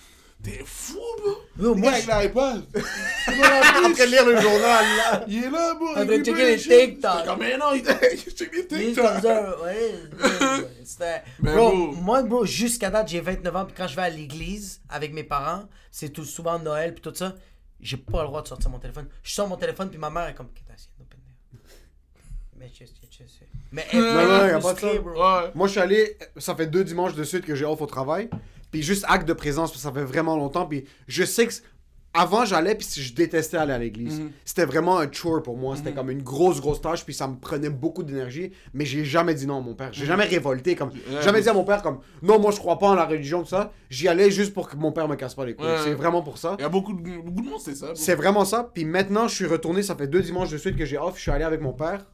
t'es 0.43 0.61
fou, 0.65 0.99
bro. 1.23 1.31
Le 1.57 1.73
moi, 1.73 1.91
gars 1.91 2.15
avec 2.17 2.33
l'iPad. 2.35 2.63
Après 2.75 4.07
lire 4.07 4.25
le 4.25 4.39
journal, 4.41 4.85
là. 4.97 5.25
Il 5.27 5.43
est 5.45 5.49
là, 5.49 5.73
bro. 5.75 5.87
Il 5.97 6.11
est 6.11 6.23
checker 6.25 6.45
les. 6.45 6.57
TikTok. 6.57 7.25
Comme, 7.25 7.39
mais 7.39 7.57
non, 7.57 7.73
il 7.73 7.79
il 7.81 8.31
check 8.33 8.51
les 8.53 8.67
TikTok. 8.67 9.05
comme 9.05 9.21
ça, 9.21 9.61
ouais, 9.61 9.93
ouais, 10.21 10.67
c'était- 10.83 11.23
Mais 11.39 11.53
Bro, 11.55 11.69
bro. 11.69 11.91
moi, 11.93 12.23
bro, 12.23 12.45
jusqu'à 12.45 12.89
date, 12.89 13.07
j'ai 13.07 13.21
29 13.21 13.55
ans, 13.55 13.65
puis 13.65 13.73
quand 13.77 13.87
je 13.87 13.95
vais 13.95 14.01
à 14.03 14.09
l'église 14.09 14.81
avec 14.89 15.13
mes 15.13 15.23
parents, 15.23 15.63
c'est 15.91 16.09
tout 16.09 16.25
souvent 16.25 16.59
Noël, 16.59 16.93
puis 16.93 17.01
tout 17.01 17.15
ça, 17.15 17.35
j'ai 17.79 17.97
pas 17.97 18.21
le 18.21 18.27
droit 18.27 18.41
de 18.41 18.47
sortir 18.47 18.69
mon 18.69 18.79
téléphone. 18.79 19.07
Je 19.23 19.33
sors 19.33 19.47
mon 19.47 19.57
téléphone, 19.57 19.89
puis 19.89 19.99
ma 19.99 20.09
mère 20.09 20.27
est 20.27 20.33
comme, 20.35 20.49
qu'est-ce 20.53 20.87
que 20.87 21.03
t'as? 21.09 21.17
Mais 22.59 22.69
je 22.73 22.85
sais, 22.85 22.91
je 23.11 23.17
sais. 23.17 23.47
Mais 23.71 23.85
elle 23.91 23.99
Non, 23.99 24.13
non, 24.13 24.13
y 24.13 24.31
a 24.31 24.47
est 24.47 24.51
pas 24.51 24.57
de 24.73 24.77
frustrée, 24.79 25.01
ça. 25.03 25.43
Ouais. 25.43 25.51
Moi, 25.55 25.67
je 25.67 25.71
suis 25.71 25.81
allé. 25.81 26.17
Ça 26.37 26.55
fait 26.55 26.67
deux 26.67 26.83
dimanches 26.83 27.13
de 27.15 27.23
suite 27.23 27.43
que 27.45 27.55
j'ai 27.55 27.65
off 27.65 27.81
au 27.81 27.85
travail. 27.87 28.29
Puis 28.73 28.81
juste 28.83 29.05
acte 29.07 29.25
de 29.27 29.33
présence, 29.33 29.71
parce 29.71 29.81
que 29.83 29.87
ça 29.87 29.93
fait 29.93 30.03
vraiment 30.03 30.35
longtemps. 30.35 30.65
Puis 30.65 30.83
je 31.07 31.23
sais 31.23 31.47
que. 31.47 31.53
Avant, 32.15 32.45
j'allais, 32.45 32.75
puis 32.75 32.87
je 32.95 33.11
détestais 33.15 33.57
aller 33.57 33.73
à 33.73 33.79
l'église. 33.79 34.19
Mhm. 34.19 34.31
C'était 34.45 34.65
vraiment 34.65 34.99
un 34.99 35.11
chore 35.11 35.41
pour 35.41 35.57
moi. 35.57 35.75
C'était 35.75 35.93
comme 35.93 36.11
une 36.11 36.21
grosse, 36.21 36.61
grosse 36.61 36.79
tâche, 36.79 37.03
puis 37.03 37.13
ça 37.13 37.27
me 37.27 37.37
prenait 37.37 37.71
beaucoup 37.71 38.03
d'énergie. 38.03 38.51
Mais 38.71 38.85
j'ai 38.85 39.03
jamais 39.03 39.33
dit 39.33 39.47
non 39.47 39.57
à 39.57 39.61
mon 39.61 39.73
père. 39.73 39.89
J'ai 39.93 40.05
jamais 40.05 40.25
révolté. 40.25 40.75
comme. 40.75 40.91
Jamais 41.23 41.41
dit 41.41 41.49
à 41.49 41.53
mon 41.53 41.63
père, 41.63 41.81
comme 41.81 41.99
non, 42.21 42.39
moi, 42.39 42.51
je 42.51 42.57
crois 42.57 42.77
pas 42.77 42.89
en 42.89 42.93
la 42.95 43.05
religion, 43.05 43.41
tout 43.41 43.49
ça. 43.49 43.71
J'y 43.89 44.07
allais 44.07 44.29
juste 44.29 44.53
pour 44.53 44.69
que 44.69 44.75
mon 44.75 44.91
père 44.91 45.07
me 45.07 45.15
casse 45.15 45.33
pas 45.33 45.43
les 45.45 45.55
couilles. 45.55 45.65
Ouais. 45.65 45.77
C'est 45.83 45.93
vraiment 45.95 46.21
pour 46.21 46.37
ça. 46.37 46.55
Il 46.59 46.61
y 46.61 46.65
a 46.65 46.69
beaucoup 46.69 46.93
de, 46.93 47.01
beaucoup 47.21 47.41
de 47.41 47.49
monde, 47.49 47.59
c'est 47.63 47.75
ça. 47.75 47.93
C'est 47.95 48.13
vraiment 48.15 48.45
ça. 48.45 48.69
Puis 48.73 48.85
maintenant, 48.85 49.27
je 49.27 49.33
suis 49.35 49.47
retourné. 49.47 49.81
Ça 49.81 49.95
fait 49.95 50.07
deux 50.07 50.21
dimanches 50.21 50.51
de 50.51 50.57
suite 50.59 50.75
que 50.75 50.85
j'ai 50.85 50.97
off. 50.99 51.15
Je 51.17 51.21
suis 51.21 51.31
allé 51.31 51.43
avec 51.45 51.61
mon 51.61 51.73
père. 51.73 52.05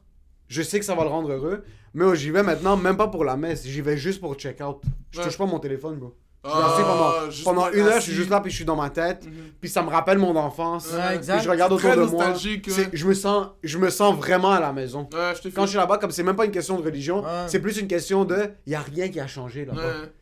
Je 0.48 0.62
sais 0.62 0.78
que 0.78 0.84
ça 0.86 0.94
va 0.94 1.04
le 1.04 1.10
rendre 1.10 1.30
heureux. 1.30 1.62
Mais 1.92 2.04
oh, 2.04 2.14
j'y 2.14 2.30
vais 2.30 2.42
maintenant, 2.42 2.76
même 2.76 2.96
pas 2.96 3.08
pour 3.08 3.24
la 3.24 3.36
messe. 3.36 3.66
J'y 3.66 3.82
vais 3.82 3.96
juste 3.98 4.20
pour 4.20 4.34
check 4.36 4.60
out. 4.62 4.80
Je 5.10 5.18
Ouais. 5.18 5.24
touche 5.26 5.36
pas 5.36 5.44
mon 5.46 5.58
téléphone, 5.58 5.96
bro. 5.98 6.16
Ah, 6.42 6.74
pendant, 6.80 7.30
juste 7.30 7.44
pendant 7.44 7.70
une 7.70 7.80
heure, 7.80 7.96
je 7.96 8.00
suis 8.00 8.12
juste 8.14 8.30
là, 8.30 8.40
puis 8.40 8.50
je 8.50 8.56
suis 8.56 8.64
dans 8.64 8.76
ma 8.76 8.88
tête. 8.88 9.26
Mhm. 9.26 9.32
Puis 9.60 9.68
ça 9.68 9.82
me 9.82 9.90
rappelle 9.90 10.16
mon 10.18 10.34
enfance. 10.36 10.88
Ouais, 10.90 11.16
exact. 11.16 11.36
Puis 11.36 11.44
je 11.44 11.50
regarde 11.50 11.72
autour 11.72 11.94
de 11.94 12.02
moi. 12.02 12.32
C'est- 12.34 12.88
Je 12.94 13.06
me, 13.06 13.12
sens, 13.14 13.48
je 13.62 13.76
me 13.76 13.90
sens 13.90 14.16
vraiment 14.16 14.52
à 14.52 14.60
la 14.60 14.72
maison. 14.72 15.06
Ouais, 15.12 15.32
je 15.42 15.48
Quand 15.50 15.64
je 15.64 15.70
suis 15.70 15.76
là-bas, 15.78 15.98
comme 15.98 16.10
c'est 16.10 16.22
même 16.22 16.36
pas 16.36 16.46
une 16.46 16.50
question 16.50 16.78
de 16.78 16.82
religion, 16.84 17.22
Ouais. 17.22 17.44
c'est 17.46 17.60
plus 17.60 17.78
une 17.78 17.88
question 17.88 18.24
de. 18.24 18.50
Y 18.66 18.74
a 18.74 18.80
rien 18.80 19.08
qui 19.08 19.20
a 19.20 19.26
changé 19.26 19.66
là-bas. 19.66 19.80
Ouais. 19.82 20.12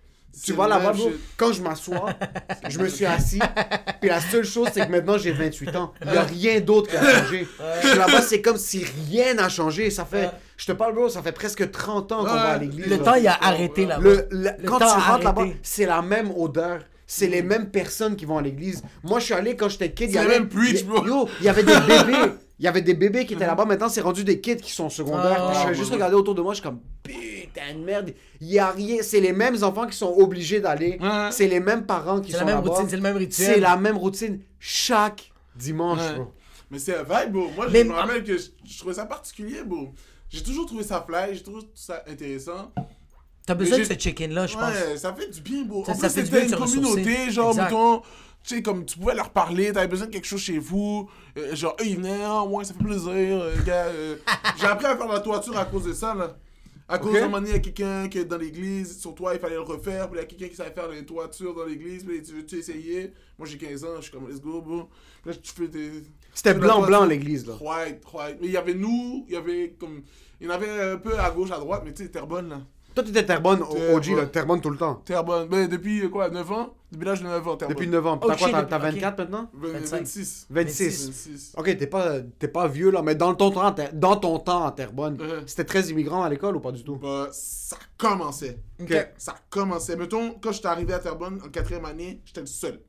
Tu 0.45 0.53
vois 0.53 0.69
là-bas, 0.69 0.93
quand 1.37 1.53
je 1.53 1.63
m'assois, 1.63 2.11
je 2.69 2.79
me 2.79 2.89
suis 2.89 3.07
assis, 3.07 3.41
puis 4.01 4.09
la 4.11 4.21
seule 4.21 4.45
chose, 4.45 4.69
c'est 4.73 4.87
que 4.87 4.91
maintenant 4.93 5.19
j'ai 5.19 5.33
28 5.33 5.75
ans. 5.77 5.93
Il 6.05 6.17
a 6.17 6.23
rien 6.23 6.61
d'autre 6.61 6.91
qui 6.91 6.97
a 6.97 7.21
changé. 7.21 7.47
Je 7.83 7.89
suis 7.89 7.99
là-bas, 7.99 8.23
c'est 8.23 8.43
comme 8.43 8.59
si 8.59 8.85
rien 9.11 9.35
n'a 9.35 9.49
changé. 9.49 9.91
Ça 9.91 10.05
fait, 10.05 10.27
Ouais. 10.27 10.31
Je 10.59 10.67
te 10.67 10.73
parle, 10.73 10.93
bro, 10.95 11.09
ça 11.09 11.23
fait 11.23 11.33
presque 11.33 11.71
30 11.71 12.13
ans 12.13 12.19
qu'on 12.19 12.25
va 12.25 12.51
à 12.51 12.59
l'église. 12.59 12.85
Le 12.87 12.97
là. 12.97 13.03
temps, 13.03 13.15
il 13.15 13.27
a 13.27 13.39
arrêté 13.43 13.87
là-bas. 13.87 14.03
Le, 14.03 14.27
le- 14.31 14.51
Le 14.59 14.69
quand 14.69 14.79
temps 14.79 14.87
tu 14.95 15.01
rentres 15.11 15.25
là-bas, 15.25 15.47
c'est 15.63 15.87
la 15.87 16.03
même 16.03 16.31
odeur. 16.37 16.81
C'est 17.07 17.29
les 17.29 17.41
mêmes 17.43 17.71
personnes 17.71 18.17
qui 18.17 18.27
vont 18.27 18.37
à 18.37 18.43
l'église. 18.43 18.83
Moi, 19.03 19.19
je 19.19 19.25
suis 19.25 19.35
allé 19.35 19.57
quand 19.57 19.71
j'étais 19.71 19.91
kid. 19.93 20.09
il 20.09 20.11
y 20.11 20.13
C'est 20.15 20.19
avait- 20.19 20.41
même 20.41 20.49
preach, 20.51 20.85
bro. 20.85 21.07
Yo, 21.07 21.27
il 21.41 21.47
y 21.47 21.49
avait 21.49 21.63
des 21.63 21.73
bébés. 21.89 22.33
Il 22.59 22.65
y 22.65 22.69
avait 22.69 22.83
des 22.83 22.93
bébés 22.95 23.25
qui 23.25 23.35
étaient 23.35 23.47
là-bas. 23.47 23.65
Maintenant, 23.65 23.89
c'est 23.89 24.01
rendu 24.03 24.25
des 24.25 24.41
kids 24.41 24.57
qui 24.57 24.73
sont 24.73 24.91
secondaires. 24.91 25.47
Ah, 25.49 25.63
je 25.63 25.69
vais 25.69 25.75
juste 25.75 25.93
regarder 25.93 26.17
autour 26.17 26.35
de 26.35 26.43
moi. 26.43 26.53
Je 26.55 26.61
suis 26.61 26.69
comme, 26.69 26.81
putain 27.05 27.73
de 27.75 27.85
merde. 27.85 28.13
Il 28.41 28.49
y 28.49 28.59
a 28.59 28.71
rien. 28.71 28.97
C'est 29.01 29.21
les 29.21 29.33
mêmes 29.33 29.63
enfants 29.63 29.87
qui 29.87 29.97
sont 29.97 30.13
obligés 30.19 30.61
d'aller. 30.61 30.99
Ouais. 31.01 31.29
C'est 31.31 31.47
les 31.47 31.61
mêmes 31.61 31.87
parents 31.87 32.21
qui 32.21 32.33
C'est 32.33 32.39
sont 32.39 32.45
la 32.45 32.55
même 32.57 32.65
là-bas. 32.65 32.71
routine, 32.75 32.89
c'est 32.91 32.97
le 32.97 33.03
même 33.03 33.17
rituel. 33.17 33.55
C'est 33.55 33.61
la 33.61 33.77
même 33.77 33.97
routine 33.97 34.41
chaque 34.59 35.31
dimanche, 35.57 36.01
Ouais. 36.01 36.15
bro. 36.17 36.33
Mais 36.71 36.79
c'est 36.79 36.97
un 36.97 37.05
vibe, 37.05 37.33
bro. 37.33 37.49
Moi, 37.57 37.69
je 37.69 37.73
Mais- 37.73 37.85
me 37.85 37.93
rappelle 37.93 38.25
que 38.25 38.37
je, 38.37 38.49
je 38.67 38.79
trouvais 38.79 38.95
ça 38.95 39.07
particulier, 39.07 39.63
bro. 39.65 39.89
J'ai 40.31 40.43
toujours 40.43 40.67
trouvé 40.67 40.83
ça 40.85 41.05
fly, 41.07 41.35
j'ai 41.35 41.43
toujours 41.43 41.61
trouvé 41.61 41.75
ça 41.77 42.03
intéressant. 42.07 42.73
T'as 43.47 43.55
besoin 43.55 43.79
de 43.79 43.85
ce 43.85 43.95
check-in-là, 43.95 44.47
je 44.47 44.55
pense. 44.55 44.75
Ouais, 44.75 44.97
ça 44.99 45.15
fait 45.15 45.29
du 45.31 45.41
bien, 45.41 45.63
bro. 45.65 45.85
Ça- 45.85 45.93
en 45.93 45.95
ça 45.95 46.11
plus, 46.11 46.25
c'était 46.25 46.47
une 46.47 46.55
communauté, 46.57 47.31
genre, 47.31 47.55
mettons, 47.57 48.01
tu 48.45 48.57
sais, 48.57 48.63
comme 48.63 48.85
tu 48.85 48.99
pouvais 48.99 49.15
leur 49.15 49.31
parler, 49.31 49.73
t'avais 49.73 49.89
besoin 49.89 50.07
de 50.07 50.13
quelque 50.13 50.27
chose 50.27 50.41
chez 50.41 50.59
vous. 50.59 51.09
Euh, 51.39 51.55
genre, 51.57 51.75
eux, 51.81 51.87
ils 51.87 51.97
venaient, 51.97 52.21
ah, 52.25 52.45
ouais, 52.45 52.65
ça 52.65 52.75
fait 52.75 52.85
plaisir, 52.85 53.09
euh, 53.11 53.55
gars. 53.65 53.87
euh. 53.87 54.17
J'ai 54.61 54.67
appris 54.67 54.87
à 54.87 54.97
faire 54.99 55.09
la 55.09 55.21
toiture 55.21 55.57
à 55.57 55.65
cause 55.65 55.85
de 55.85 55.93
ça, 55.95 56.15
là. 56.15 56.37
À 56.91 56.99
cause 56.99 57.11
Ok. 57.11 57.15
d'un 57.17 57.21
moment 57.23 57.39
donné, 57.39 57.51
il 57.51 57.55
y 57.55 57.57
a 57.57 57.61
quelqu'un 57.61 58.09
qui 58.09 58.19
est 58.19 58.25
dans 58.25 58.39
l'église, 58.39 58.99
sur 59.01 59.15
toi, 59.15 59.35
il 59.35 59.41
fallait 59.41 59.57
le 59.57 59.61
refaire, 59.63 60.09
puis 60.11 60.19
il 60.19 60.23
y 60.23 60.25
a 60.25 60.27
quelqu'un 60.27 60.49
qui 60.49 60.57
savait 60.57 60.73
faire 60.73 60.89
les 60.89 61.05
toitures 61.05 61.55
dans 61.55 61.65
l'église, 61.65 62.05
puis 62.05 62.23
tu 62.23 62.33
veux-tu 62.33 62.57
essayer? 62.57 63.13
Moi, 63.39 63.47
j'ai 63.49 63.59
15 63.59 63.85
ans, 63.85 63.97
je 63.97 64.03
suis 64.03 64.11
comme, 64.13 64.29
let's 64.29 64.41
go, 64.41 64.61
bro. 64.63 64.89
Puis 65.23 65.31
là, 65.33 65.37
tu 65.43 65.53
fais 65.53 65.69
des. 65.69 66.03
C'était 66.39 66.55
tu 66.55 66.61
blanc, 66.61 66.83
blanc, 66.87 67.05
l'église, 67.05 67.45
là. 67.49 67.55
White, 67.61 68.01
white. 68.15 68.37
Mais 68.41 68.47
il 68.47 68.53
y 68.53 68.57
avait 68.57 68.75
nous, 68.75 69.25
il 69.27 69.35
y 69.35 69.37
avait 69.37 69.75
comme. 69.79 70.03
Il 70.41 70.47
y 70.47 70.51
en 70.51 70.55
avait 70.55 70.93
un 70.93 70.97
peu 70.99 71.19
à 71.19 71.31
gauche, 71.33 71.51
à 71.51 71.59
droite, 71.59 71.83
mais 71.85 71.93
tu 71.93 72.05
sais, 72.05 72.11
Terrebonne, 72.11 72.49
là. 72.49 72.61
Toi, 72.95 73.03
t'étais 73.05 73.27
Terrebonne, 73.27 73.61
OG, 73.63 74.07
là. 74.17 74.27
Terrebonne 74.27 74.61
tout 74.61 74.71
le 74.71 74.77
temps. 74.77 75.03
Terrebonne. 75.05 75.49
Ben, 75.49 75.69
depuis 75.69 76.09
quoi, 76.11 76.31
9 76.31 76.53
ans? 76.53 76.75
Depuis 76.93 77.05
l'âge 77.07 77.21
de 77.23 77.27
9 77.27 77.47
ans, 77.49 77.57
Terrebonne. 77.57 77.77
Depuis 77.77 77.89
9 77.89 78.07
ans. 78.07 78.21
Oh, 78.23 78.27
T'as 78.29 78.37
quoi, 78.37 78.47
shit, 78.47 78.53
t'as 78.57 78.63
depuis- 78.63 78.71
t'as 78.71 78.77
ok. 78.79 78.95
24 78.95 79.19
maintenant? 79.19 79.51
Vingt- 79.53 79.73
25. 79.73 79.97
26. 79.99 80.47
26. 80.49 81.07
26. 81.09 81.55
Ok, 81.57 81.77
t'es 81.77 81.87
pas, 81.89 82.21
t'es 82.39 82.49
pas 82.49 82.69
vieux 82.69 82.91
là, 82.93 83.03
mais 83.03 83.17
dans 83.17 83.35
ton 83.35 83.51
temps, 83.51 83.75
dans 83.93 84.17
ton 84.17 84.39
temps 84.39 84.65
à 84.65 84.71
Terrebonne, 84.73 85.17
Uh-huh. 85.17 85.43
c'était 85.47 85.65
très 85.65 85.89
immigrant 85.89 86.23
à 86.23 86.29
l'école 86.31 86.55
ou 86.57 86.61
pas 86.61 86.71
du 86.73 86.85
tout? 86.85 86.97
Bah, 86.97 87.29
ça 87.33 87.77
commençait. 87.97 88.59
Ok. 88.81 88.95
Ça 89.17 89.35
commençait. 89.51 89.97
Mettons, 89.97 90.37
quand 90.41 90.53
j'étais 90.53 90.69
arrivé 90.69 90.93
à 90.93 91.01
Terrebonne, 91.01 91.41
en 91.45 91.49
quatrième 91.49 91.85
année, 91.85 92.23
j'étais 92.25 92.41
le 92.43 92.47
seul. 92.47 92.81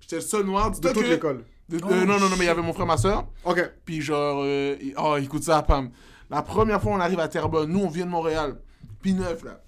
J'étais 0.00 0.16
le 0.16 0.22
seul 0.22 0.44
noir. 0.44 0.70
De 0.70 0.76
toute 0.88 1.02
que- 1.02 1.08
l'école. 1.08 1.44
De- 1.68 1.80
Oh, 1.82 1.88
euh, 1.90 2.04
non, 2.04 2.18
non, 2.18 2.28
non, 2.28 2.36
mais 2.36 2.44
il 2.44 2.48
y 2.48 2.50
avait 2.50 2.62
mon 2.62 2.72
frère, 2.72 2.86
ma 2.86 2.96
soeur. 2.96 3.26
Ok. 3.44 3.70
Puis 3.84 4.00
genre, 4.00 4.40
euh, 4.44 4.76
il- 4.80 4.94
oh, 4.98 5.16
écoute 5.16 5.42
ça, 5.44 5.62
Pam. 5.62 5.90
La 6.30 6.42
première 6.42 6.80
fois 6.82 6.92
on 6.92 7.00
arrive 7.00 7.20
à 7.20 7.28
Terrebonne, 7.28 7.70
nous 7.70 7.80
on 7.80 7.88
vient 7.88 8.06
de 8.06 8.10
Montréal. 8.10 8.56
Puis 9.02 9.12
neuf 9.12 9.42
là. 9.44 9.60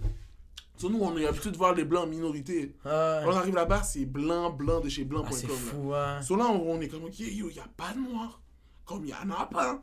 Sur 0.78 0.90
nous, 0.90 0.99
on 1.01 1.16
est 1.16 1.26
habitué 1.26 1.51
de 1.51 1.57
voir 1.57 1.74
les 1.74 1.84
blancs 1.86 2.05
en 2.05 2.07
minorité. 2.07 2.74
Ouais. 2.84 2.90
On 3.24 3.30
arrive 3.34 3.55
là-bas, 3.55 3.82
c'est 3.82 4.05
blanc, 4.05 4.51
blanc 4.51 4.80
de 4.80 4.90
chez 4.90 5.03
Ah, 5.03 5.09
blanc.com. 5.09 5.32
c'est 5.32 5.47
là. 5.47 5.55
fou, 5.55 5.94
hein. 5.94 6.20
Sur 6.20 6.36
là, 6.36 6.44
on, 6.49 6.72
on 6.76 6.80
est 6.82 6.88
comme, 6.88 7.05
ok, 7.05 7.18
yo, 7.18 7.49
y 7.49 7.59
a 7.59 7.66
pas 7.78 7.94
de 7.94 8.01
noir. 8.12 8.40
Comme 8.84 9.07
y 9.07 9.14
en 9.14 9.30
a 9.30 9.47
pas. 9.47 9.80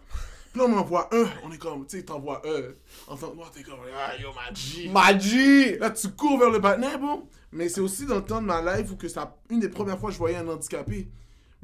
Puis 0.52 0.62
là, 0.62 0.68
on 0.70 0.78
en 0.78 0.84
voit 0.84 1.10
un. 1.12 1.26
On 1.44 1.52
est 1.52 1.58
comme, 1.58 1.88
tu 1.88 1.98
sais, 1.98 2.04
t'envoies 2.04 2.44
un. 2.46 3.12
En 3.12 3.18
tant 3.18 3.30
que 3.32 3.36
noir, 3.36 3.50
t'es 3.50 3.64
comme, 3.64 3.80
ah, 3.98 4.16
yo, 4.22 4.30
ma 4.36 4.54
G. 4.54 4.88
Magie 4.90 5.78
Là, 5.80 5.90
tu 5.90 6.10
cours 6.10 6.38
vers 6.38 6.52
le 6.52 6.62
partenaire, 6.62 7.00
bon. 7.00 7.28
Mais 7.52 7.70
c'est 7.70 7.82
aussi 7.82 8.06
dans 8.06 8.16
le 8.18 8.24
temps 8.26 8.40
de 8.42 8.46
ma 8.46 8.62
life 8.78 8.92
où 8.92 8.96
que 8.96 9.08
ça, 9.08 9.36
une 9.50 9.60
des 9.62 9.70
premières 9.70 9.98
fois 9.98 10.12
je 10.12 10.18
voyais 10.20 10.38
un 10.38 10.48
handicapé. 10.48 11.10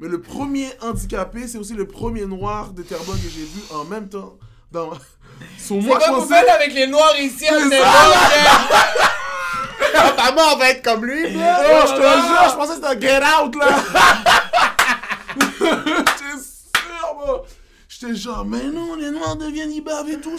Mais 0.00 0.08
le 0.08 0.20
premier 0.20 0.66
handicapé, 0.80 1.46
c'est 1.46 1.58
aussi 1.58 1.74
le 1.74 1.86
premier 1.86 2.24
noir 2.24 2.70
de 2.72 2.82
Terrebonne 2.82 3.18
que 3.20 3.28
j'ai 3.28 3.44
vu 3.44 3.60
en 3.70 3.84
même 3.84 4.08
temps. 4.08 4.38
Dans... 4.72 4.92
Sur 5.58 5.76
moi, 5.82 5.98
je 6.00 6.06
pensais- 6.10 6.48
avec 6.48 6.72
les 6.72 6.86
noirs 6.86 7.18
ici 7.20 7.46
à 7.48 7.58
Maman, 10.16 10.42
on 10.54 10.56
va 10.56 10.70
être 10.70 10.82
comme 10.82 11.04
lui, 11.04 11.24
Oh, 11.26 11.28
je 11.28 11.92
te 11.92 12.00
jure, 12.00 12.48
je 12.50 12.56
pensais 12.56 12.68
que 12.68 12.74
c'était 12.76 12.86
un 12.86 13.00
get 13.00 13.20
out, 13.24 13.54
là! 13.56 13.66
J'étais 15.58 16.38
sûr, 16.38 17.16
moi! 17.16 17.44
J'étais 17.88 18.14
genre, 18.14 18.44
mais 18.44 18.64
non, 18.64 18.94
les 18.94 19.10
noirs 19.10 19.36
deviennent 19.36 19.72
ibab 19.72 20.08
et 20.08 20.20
tout. 20.20 20.36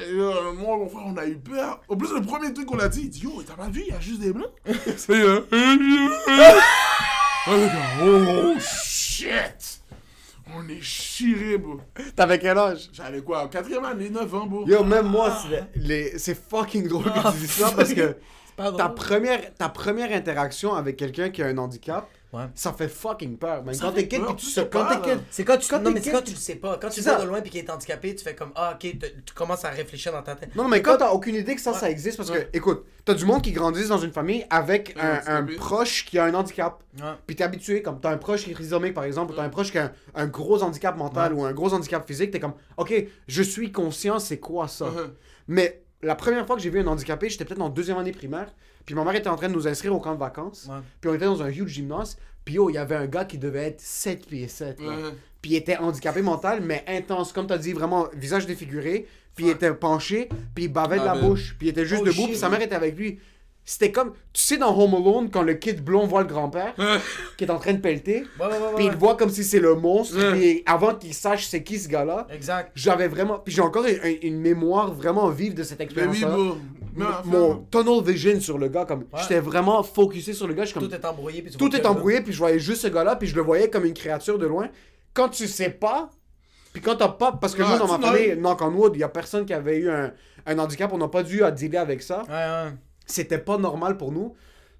Euh, 0.00 0.52
moi, 0.58 0.76
mon 0.76 0.88
frère, 0.88 1.02
on 1.06 1.16
a 1.16 1.26
eu 1.26 1.36
peur. 1.36 1.80
En 1.88 1.96
plus, 1.96 2.12
le 2.14 2.22
premier 2.22 2.52
truc 2.52 2.66
qu'on 2.66 2.78
a 2.78 2.88
dit, 2.88 3.00
il 3.02 3.10
dit, 3.10 3.22
yo, 3.22 3.42
t'as 3.46 3.54
pas 3.54 3.68
vu, 3.68 3.82
il 3.86 3.92
y 3.92 3.96
a 3.96 4.00
juste 4.00 4.20
des 4.20 4.32
blancs? 4.32 4.52
C'est, 4.96 5.24
oh 7.48 8.54
shit! 8.60 9.80
On 10.54 10.68
est 10.68 10.80
chiré, 10.82 11.56
bro. 11.56 11.80
T'avais 12.14 12.38
quel 12.38 12.58
âge? 12.58 12.90
J'avais 12.92 13.22
quoi, 13.22 13.48
quatrième 13.48 13.84
année, 13.84 14.10
9 14.10 14.34
ans, 14.34 14.46
bro. 14.46 14.66
Yo, 14.68 14.84
même 14.84 15.06
moi, 15.06 15.36
c'est 15.42 15.64
les- 15.76 16.18
c'est 16.18 16.34
fucking 16.38 16.88
drôle 16.88 17.04
que 17.04 17.32
tu 17.32 17.38
dis 17.38 17.46
ça 17.48 17.70
parce 17.74 17.94
que 17.94 18.16
ta 18.76 18.88
première, 18.90 19.54
ta 19.54 19.68
première 19.68 20.12
interaction 20.12 20.74
avec 20.74 20.96
quelqu'un 20.96 21.30
qui 21.30 21.42
a 21.42 21.46
un 21.46 21.56
handicap, 21.58 22.08
Ouais. 22.32 22.44
ça 22.54 22.72
fait 22.72 22.88
fucking 22.88 23.36
peur. 23.36 23.62
man. 23.62 23.74
Ça 23.74 23.86
Quand 23.86 23.92
t'es 23.92 24.08
kid, 24.08 24.24
puis 24.24 24.36
tu 24.36 24.46
sais, 24.46 24.66
quand 24.66 24.84
pas, 24.84 24.96
t'es 24.96 25.10
kid, 25.10 25.20
C'est 25.30 25.44
quand 25.44 25.58
tu 25.58 25.68
Quand 25.68 25.80
non 25.80 25.90
mais 25.90 26.00
c'est 26.00 26.10
quand 26.12 26.22
tu 26.22 26.30
le 26.30 26.38
sais 26.38 26.54
pas. 26.54 26.78
Quand 26.80 26.88
tu 26.88 27.02
vois 27.02 27.16
de 27.16 27.26
loin 27.26 27.40
puis 27.42 27.50
qu'il 27.50 27.60
est 27.60 27.70
handicapé, 27.70 28.14
tu 28.14 28.24
fais 28.24 28.34
comme 28.34 28.52
ah 28.54 28.72
ok, 28.74 28.98
tu 29.26 29.34
commences 29.34 29.64
à 29.66 29.70
réfléchir 29.70 30.12
dans 30.12 30.22
ta 30.22 30.34
tête. 30.34 30.54
Non, 30.56 30.66
mais 30.66 30.80
quand 30.80 30.96
t'as 30.96 31.10
aucune 31.10 31.34
idée 31.34 31.54
que 31.54 31.60
ça, 31.60 31.74
ça 31.74 31.90
existe, 31.90 32.16
parce 32.16 32.30
que, 32.30 32.46
écoute, 32.52 32.84
t'as 33.04 33.14
du 33.14 33.26
monde 33.26 33.42
qui 33.42 33.52
grandissent 33.52 33.88
dans 33.88 33.98
une 33.98 34.12
famille 34.12 34.46
avec 34.50 34.96
Un 34.98 35.44
proche 35.56 36.06
qui 36.06 36.18
a 36.18 36.24
un 36.24 36.34
handicap. 36.34 36.82
Puis 37.26 37.36
t'es 37.36 37.44
habitué, 37.44 37.82
comme 37.82 38.00
t'as 38.00 38.10
un 38.10 38.18
proche 38.18 38.44
qui 38.44 38.50
est 38.50 38.54
trisomique 38.54 38.94
par 38.94 39.04
exemple, 39.04 39.32
ou 39.32 39.36
t'as 39.36 39.44
un 39.44 39.48
proche 39.48 39.70
qui 39.70 39.78
a 39.78 39.84
un, 39.84 39.92
un 40.14 40.26
gros 40.26 40.62
handicap 40.62 40.96
mental 40.96 41.34
ou 41.34 41.44
un 41.44 41.52
gros 41.52 41.74
handicap 41.74 42.06
physique, 42.06 42.30
t'es 42.30 42.40
comme, 42.40 42.54
ok, 42.76 42.94
je 43.28 43.42
suis 43.42 43.72
conscient, 43.72 44.18
c'est 44.18 44.38
quoi 44.38 44.68
ça? 44.68 44.86
Uh-huh. 44.86 45.10
Mais 45.48 45.82
la 46.02 46.14
première 46.14 46.46
fois 46.46 46.56
que 46.56 46.62
j'ai 46.62 46.70
vu 46.70 46.80
un 46.80 46.86
handicapé, 46.86 47.28
j'étais 47.28 47.44
peut-être 47.44 47.60
en 47.60 47.68
deuxième 47.68 47.98
année 47.98 48.12
primaire, 48.12 48.52
puis 48.84 48.94
ma 48.94 49.04
mère 49.04 49.14
était 49.14 49.28
en 49.28 49.36
train 49.36 49.48
de 49.48 49.54
nous 49.54 49.66
inscrire 49.68 49.94
au 49.94 50.00
camp 50.00 50.14
de 50.14 50.18
vacances, 50.20 50.66
Ouais. 50.70 50.76
puis 51.00 51.10
on 51.10 51.14
était 51.14 51.24
dans 51.24 51.42
un 51.42 51.48
huge 51.48 51.68
gymnase, 51.72 52.16
puis 52.44 52.58
oh, 52.58 52.70
il 52.70 52.74
y 52.74 52.78
avait 52.78 52.96
un 52.96 53.06
gars 53.06 53.24
qui 53.24 53.38
devait 53.38 53.66
être 53.68 53.80
7 53.80 54.26
pieds 54.26 54.48
7. 54.48 54.80
là. 54.80 54.88
Ouais. 54.88 54.94
Puis 55.40 55.52
il 55.52 55.56
était 55.56 55.76
handicapé 55.76 56.22
mental, 56.22 56.60
mais 56.60 56.84
intense, 56.88 57.32
comme 57.32 57.46
t'as 57.46 57.58
dit, 57.58 57.72
vraiment 57.72 58.06
visage 58.14 58.46
défiguré. 58.46 59.06
Puis 59.34 59.46
il 59.46 59.50
était 59.50 59.72
penché, 59.72 60.28
puis 60.54 60.64
il 60.64 60.68
bavait 60.68 60.98
de 61.00 61.04
la 61.04 61.14
ben. 61.14 61.26
bouche, 61.28 61.54
puis 61.58 61.68
il 61.68 61.70
était 61.70 61.86
juste 61.86 62.02
Oh, 62.02 62.06
debout, 62.06 62.16
shit. 62.16 62.26
puis 62.30 62.36
sa 62.36 62.48
mère 62.50 62.60
était 62.60 62.74
avec 62.74 62.96
lui. 62.96 63.18
C'était 63.64 63.92
comme, 63.92 64.12
tu 64.32 64.42
sais, 64.42 64.56
dans 64.56 64.76
Home 64.76 64.94
Alone, 64.94 65.30
quand 65.30 65.42
le 65.42 65.54
kid 65.54 65.84
blond 65.84 66.04
voit 66.06 66.22
le 66.22 66.26
grand-père, 66.26 66.74
qui 67.38 67.44
est 67.44 67.50
en 67.50 67.58
train 67.60 67.74
de 67.74 67.78
pelleter, 67.80 68.24
Ouais, 68.40 68.46
ouais, 68.46 68.52
ouais, 68.52 68.58
puis 68.74 68.84
il 68.86 68.90
le 68.90 68.96
voit 68.96 69.16
comme 69.16 69.30
si 69.30 69.44
c'est 69.44 69.60
le 69.60 69.76
monstre, 69.76 70.16
puis 70.32 70.64
avant 70.66 70.94
qu'il 70.96 71.14
sache 71.14 71.46
c'est 71.46 71.62
qui 71.62 71.78
ce 71.78 71.88
gars-là, 71.88 72.26
Exact. 72.34 72.72
j'avais 72.74 73.06
vraiment. 73.06 73.38
Puis 73.38 73.54
j'ai 73.54 73.62
encore 73.62 73.84
une, 73.86 74.00
une 74.22 74.40
mémoire 74.40 74.92
vraiment 74.92 75.28
vive 75.28 75.54
de 75.54 75.62
cette 75.62 75.78
Mais 75.78 75.86
oui, 75.86 75.92
expérience-là. 76.02 76.28
bro. 76.36 76.56
Mais 76.94 77.04
enfin, 77.06 77.22
Mon 77.24 77.66
tunnel 77.70 78.02
vision 78.04 78.40
sur 78.40 78.58
le 78.58 78.66
gars, 78.68 78.84
comme 78.84 79.00
Ouais. 79.12 79.20
j'étais 79.22 79.38
vraiment 79.40 79.82
focusé 79.84 80.32
sur 80.32 80.46
le 80.48 80.54
gars, 80.54 80.64
je 80.64 80.70
suis 80.70 80.78
comme 80.80 80.88
Tout 80.88 80.94
est 80.94 81.04
embrouillé 81.04 81.42
puis 81.42 81.52
tout 81.56 81.74
est 81.76 81.86
embrouillé, 81.86 82.20
puis 82.20 82.32
je 82.32 82.38
voyais 82.38 82.58
juste 82.58 82.82
ce 82.82 82.88
gars-là, 82.88 83.14
puis 83.16 83.28
je 83.28 83.34
le 83.36 83.42
voyais 83.42 83.70
comme 83.70 83.84
une 83.84 83.94
créature 83.94 84.38
de 84.38 84.46
loin. 84.46 84.68
Quand 85.14 85.28
tu 85.28 85.46
sais 85.46 85.70
pas, 85.70 86.10
puis 86.72 86.82
quand 86.82 86.96
t'as 86.96 87.08
pas, 87.08 87.32
parce 87.32 87.54
que 87.54 87.62
Ah, 87.62 87.72
nous 87.72 87.78
dans 87.86 87.96
ma 87.98 88.04
famille, 88.04 88.34
Knock 88.36 88.60
on 88.60 88.72
Wood, 88.74 88.92
il 88.96 88.98
y 89.00 89.04
a 89.04 89.08
personne 89.08 89.46
qui 89.46 89.54
avait 89.54 89.76
eu 89.78 89.88
un, 89.90 90.12
un 90.46 90.58
handicap, 90.58 90.92
on 90.92 90.98
n'a 90.98 91.08
pas 91.08 91.22
dû 91.22 91.44
à 91.44 91.50
dealer 91.52 91.78
avec 91.78 92.02
ça. 92.02 92.22
Ouais, 92.28 92.32
ouais. 92.34 92.72
C'était 93.06 93.38
pas 93.38 93.58
normal 93.58 93.96
pour 93.96 94.12
nous. 94.12 94.34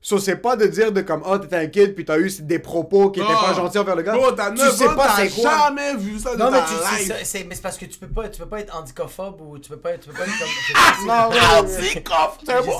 So, 0.05 0.19
c'est 0.19 0.35
pas 0.37 0.57
de 0.57 0.67
dire 0.67 0.91
de 0.91 1.01
comme, 1.01 1.23
oh, 1.25 1.39
t'étais 1.39 1.55
un 1.57 1.67
kid, 1.69 1.95
puis 1.95 2.05
t'as 2.05 2.19
eu 2.19 2.29
des 2.41 2.59
propos 2.59 3.11
qui 3.11 3.21
étaient 3.21 3.33
Non. 3.33 3.41
pas 3.41 3.55
gentils 3.55 3.79
envers 3.79 3.95
le 3.95 4.03
gars. 4.03 4.15
Bro, 4.15 4.33
t'as 4.33 4.51
tu 4.51 4.59
9 4.59 4.75
sais 4.75 4.89
ans, 4.89 4.97
pas 4.97 5.07
t'as 5.17 5.29
c'est 5.29 5.41
quoi. 5.43 5.51
jamais 5.69 5.95
vu 5.95 6.19
ça 6.19 6.33
de 6.35 6.39
Non 6.41 6.51
mais 6.51 6.59
ta 6.59 6.65
tu 6.65 7.05
life. 7.05 7.21
c'est 7.23 7.45
mais 7.45 7.55
c'est 7.55 7.63
parce 7.63 7.79
que 7.79 7.85
tu 7.85 7.99
peux 8.01 8.09
pas 8.09 8.29
tu 8.29 8.41
peux 8.41 8.49
pas 8.49 8.59
être 8.59 8.77
handicaphobe 8.77 9.41
ou 9.41 9.59
tu 9.61 9.69
peux 9.71 9.77
pas 9.77 9.97
tu 9.99 10.09
peux 10.09 10.15
pas 10.15 10.25
être 10.25 10.39
comme 10.39 11.07
Non, 11.07 11.69
c'est 11.69 11.83
je 11.83 11.93
sais 11.93 12.01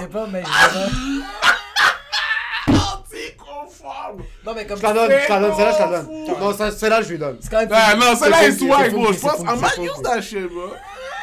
pas 0.09 0.27
mais 0.33 0.43
je 0.43 0.49
pas. 0.49 0.91
Non 4.45 4.55
mais 4.55 4.67
comme 4.67 4.79
Je 4.79 4.83
la 4.83 4.93
donne, 4.93 5.11
je 5.11 5.29
la 5.29 5.41
donne, 5.41 5.55
celle-là, 5.57 5.73
je 5.73 5.79
la 5.79 5.87
C'est 5.87 5.91
donne. 5.91 6.07
fou. 6.07 6.37
Non, 6.41 6.53
ça- 6.57 6.71
celle-là, 6.73 7.03
je 7.03 7.09
lui 7.11 7.19
donne. 7.19 7.37
c'est 7.41 7.51
quand 7.51 7.59
même 7.59 7.69
Ah 7.73 7.95
non, 7.95 8.17
celle-là 8.17 8.37
funky, 8.39 8.67
swag, 8.67 8.85
c'est 8.85 8.91
bro. 8.91 9.13
Je 9.13 9.19
pense 9.21 9.37
c'est 9.37 9.43
I 9.43 9.47
might 9.61 9.73
c'est 9.77 9.83
use 9.85 10.03
that 10.03 10.23
shit, 10.23 10.49
bro. 10.49 10.69